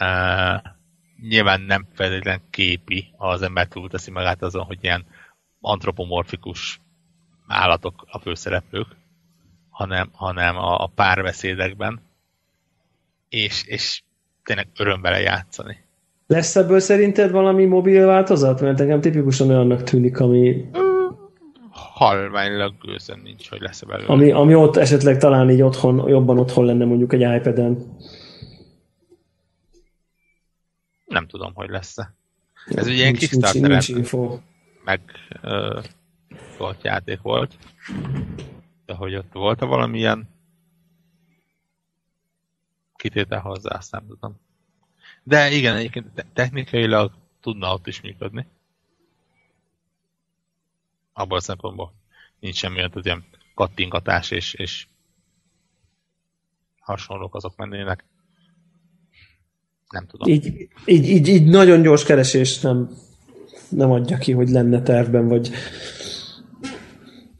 Uh, 0.00 0.60
nyilván 1.28 1.60
nem 1.60 1.86
feltétlenül 1.92 2.42
képi, 2.50 3.14
ha 3.16 3.28
az 3.28 3.42
ember 3.42 3.66
túlteszi 3.66 4.10
magát 4.10 4.42
azon, 4.42 4.64
hogy 4.64 4.78
ilyen 4.80 5.04
antropomorfikus 5.60 6.80
állatok 7.46 8.06
a 8.10 8.18
főszereplők, 8.18 8.86
hanem, 9.70 10.08
hanem 10.12 10.56
a, 10.56 10.82
a 10.82 10.90
párbeszédekben, 10.94 12.00
és, 13.28 13.64
és 13.66 14.02
tényleg 14.44 14.68
öröm 14.76 15.00
vele 15.00 15.20
játszani. 15.20 15.76
Lesz 16.26 16.56
ebből 16.56 16.80
szerinted 16.80 17.30
valami 17.30 17.64
mobil 17.64 18.06
változat? 18.06 18.60
Mert 18.60 18.78
nekem 18.78 19.00
tipikusan 19.00 19.48
olyannak 19.48 19.82
tűnik, 19.82 20.20
ami 20.20 20.70
halványlag 21.98 22.74
gőzön 22.80 23.20
nincs, 23.22 23.48
hogy 23.48 23.60
lesz 23.60 23.82
belőle. 23.82 24.08
Ami, 24.08 24.30
ami 24.30 24.54
ott 24.54 24.76
esetleg 24.76 25.18
talán 25.18 25.50
így 25.50 25.62
otthon, 25.62 26.08
jobban 26.08 26.38
otthon 26.38 26.64
lenne 26.64 26.84
mondjuk 26.84 27.12
egy 27.12 27.20
iPad-en. 27.20 27.96
Nem 31.06 31.26
tudom, 31.26 31.54
hogy 31.54 31.68
lesz-e. 31.68 32.14
Ez 32.66 32.86
ugye 32.86 32.94
ilyen 32.94 33.14
Kickstarter 33.14 33.82
meg 34.84 35.00
uh, 35.42 35.84
volt 36.58 36.82
játék 36.82 37.20
volt, 37.20 37.56
de 38.86 38.94
hogy 38.94 39.14
ott 39.14 39.32
volt-e 39.32 39.64
valamilyen 39.64 40.28
kitétel 42.96 43.40
hozzá, 43.40 43.76
azt 43.76 43.92
nem 43.92 44.06
tudom. 44.08 44.36
De 45.22 45.50
igen, 45.50 45.76
egyébként 45.76 46.26
technikailag 46.32 47.12
tudna 47.40 47.72
ott 47.72 47.86
is 47.86 48.00
működni 48.00 48.46
abban 51.18 51.38
a 51.38 51.40
szempontból 51.40 51.94
nincs 52.40 52.56
semmi 52.56 52.76
olyan, 52.76 52.92
ilyen 53.02 53.24
kattingatás 53.54 54.30
és, 54.30 54.54
és 54.54 54.86
hasonlók 56.80 57.34
azok 57.34 57.56
mennének. 57.56 58.04
Nem 59.88 60.06
tudom. 60.06 60.28
Így, 60.28 60.68
így, 60.84 61.08
így, 61.08 61.28
így 61.28 61.44
nagyon 61.44 61.82
gyors 61.82 62.04
keresés 62.04 62.60
nem, 62.60 62.90
nem 63.68 63.90
adja 63.90 64.18
ki, 64.18 64.32
hogy 64.32 64.48
lenne 64.48 64.82
tervben, 64.82 65.28
vagy 65.28 65.50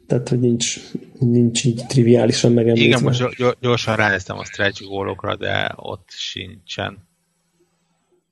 tehát, 0.07 0.29
hogy 0.29 0.39
nincs, 0.39 0.77
nincs 1.19 1.65
így 1.65 1.85
triviálisan 1.87 2.51
megemlítve. 2.51 2.87
Igen, 2.87 3.03
most 3.03 3.59
gyorsan 3.59 3.95
ránéztem 3.95 4.37
a 4.37 4.45
stretch 4.45 4.83
gólokra, 4.83 5.35
de 5.35 5.73
ott 5.75 6.09
sincsen 6.09 7.07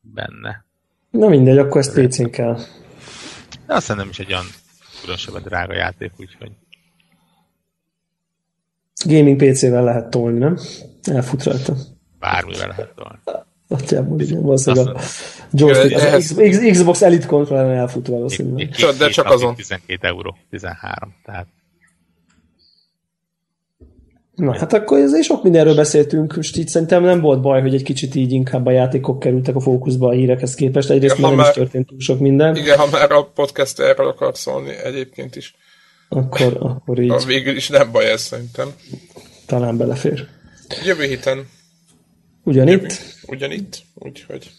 benne. 0.01 0.65
Na 1.09 1.27
mindegy, 1.27 1.57
akkor 1.57 1.81
ezt 1.81 2.01
PC-n 2.01 2.29
kell. 2.29 2.59
De 3.65 3.73
aztán 3.73 3.97
nem 3.97 4.09
is 4.09 4.19
egy 4.19 4.31
olyan 4.31 4.45
különösebben 5.01 5.41
drága 5.41 5.73
játék, 5.73 6.11
úgyhogy... 6.19 6.51
Gaming 9.05 9.43
PC-vel 9.43 9.83
lehet 9.83 10.09
tolni, 10.09 10.37
nem? 10.37 10.57
Elfut 11.03 11.43
rajta. 11.43 11.75
Bármivel 12.19 12.67
lehet 12.67 12.93
tolni. 12.95 13.19
Nagyjából 13.67 14.21
igen, 14.21 14.41
valószínűleg 14.41 14.95
a 14.95 15.01
joystick, 15.51 16.13
az 16.13 16.67
Xbox 16.71 17.01
Elite 17.01 17.25
controller 17.25 17.77
elfut 17.77 18.07
valószínűleg. 18.07 18.69
De 18.97 19.09
csak 19.09 19.25
azon. 19.25 19.55
12 19.55 20.07
euró, 20.07 20.37
13, 20.49 21.15
tehát 21.25 21.47
Na, 24.37 24.57
hát 24.57 24.73
akkor 24.73 24.99
ezért 24.99 25.23
sok 25.23 25.43
mindenről 25.43 25.75
beszéltünk, 25.75 26.35
most 26.35 26.57
így 26.57 26.67
szerintem 26.67 27.03
nem 27.03 27.21
volt 27.21 27.41
baj, 27.41 27.61
hogy 27.61 27.73
egy 27.73 27.83
kicsit 27.83 28.15
így 28.15 28.31
inkább 28.31 28.65
a 28.65 28.71
játékok 28.71 29.19
kerültek 29.19 29.55
a 29.55 29.59
fókuszba 29.59 30.07
a 30.07 30.11
hírekhez 30.11 30.55
képest. 30.55 30.89
Egyrészt 30.89 31.17
már 31.17 31.35
nem 31.35 31.45
is 31.45 31.51
történt 31.51 31.87
túl 31.87 31.99
sok 31.99 32.19
minden. 32.19 32.55
Igen, 32.55 32.77
ha 32.77 32.87
már 32.91 33.11
a 33.11 33.23
podcast 33.23 33.79
erről 33.79 34.07
akar 34.07 34.37
szólni 34.37 34.69
egyébként 34.83 35.35
is. 35.35 35.55
Akkor, 36.09 36.57
akkor 36.59 36.99
így. 36.99 37.09
Az 37.09 37.25
végül 37.25 37.55
is 37.55 37.69
nem 37.69 37.91
baj 37.91 38.11
ez 38.11 38.21
szerintem. 38.21 38.67
Talán 39.45 39.77
belefér. 39.77 40.27
Jövő 40.85 41.03
héten. 41.03 41.47
Ugyanitt? 42.43 42.81
Jövő, 42.81 42.95
ugyanitt, 43.25 43.77
úgyhogy. 43.93 44.51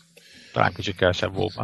Talán 0.53 0.73
kicsit 0.75 0.97
kevesebb 0.97 1.35
volt 1.35 1.55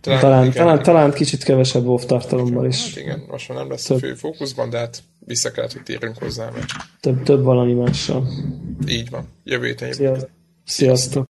Talán, 0.00 0.20
talán, 0.20 0.44
igen, 0.44 0.56
talán, 0.56 0.82
talán 0.82 1.12
kicsit 1.12 1.42
kevesebb 1.42 1.84
WoW 1.84 2.06
tartalommal 2.06 2.66
is. 2.66 2.88
Hát 2.88 2.96
igen, 2.96 3.24
most 3.28 3.48
már 3.48 3.58
nem 3.58 3.70
lesz 3.70 3.82
több. 3.82 3.96
a 3.96 4.00
fő 4.00 4.14
fókuszban, 4.14 4.70
de 4.70 4.78
hát 4.78 5.02
vissza 5.24 5.50
kellett, 5.50 5.72
hogy 5.72 5.82
térjünk 5.82 6.18
hozzá. 6.18 6.50
Mert... 6.50 6.66
Több, 7.00 7.22
több 7.22 7.42
valami 7.42 7.72
mással. 7.72 8.28
Így 8.86 9.10
van. 9.10 9.28
Jövő 9.44 9.66
héten. 9.66 9.88
Jövő 9.98 10.28
Sziasztok. 10.64 11.30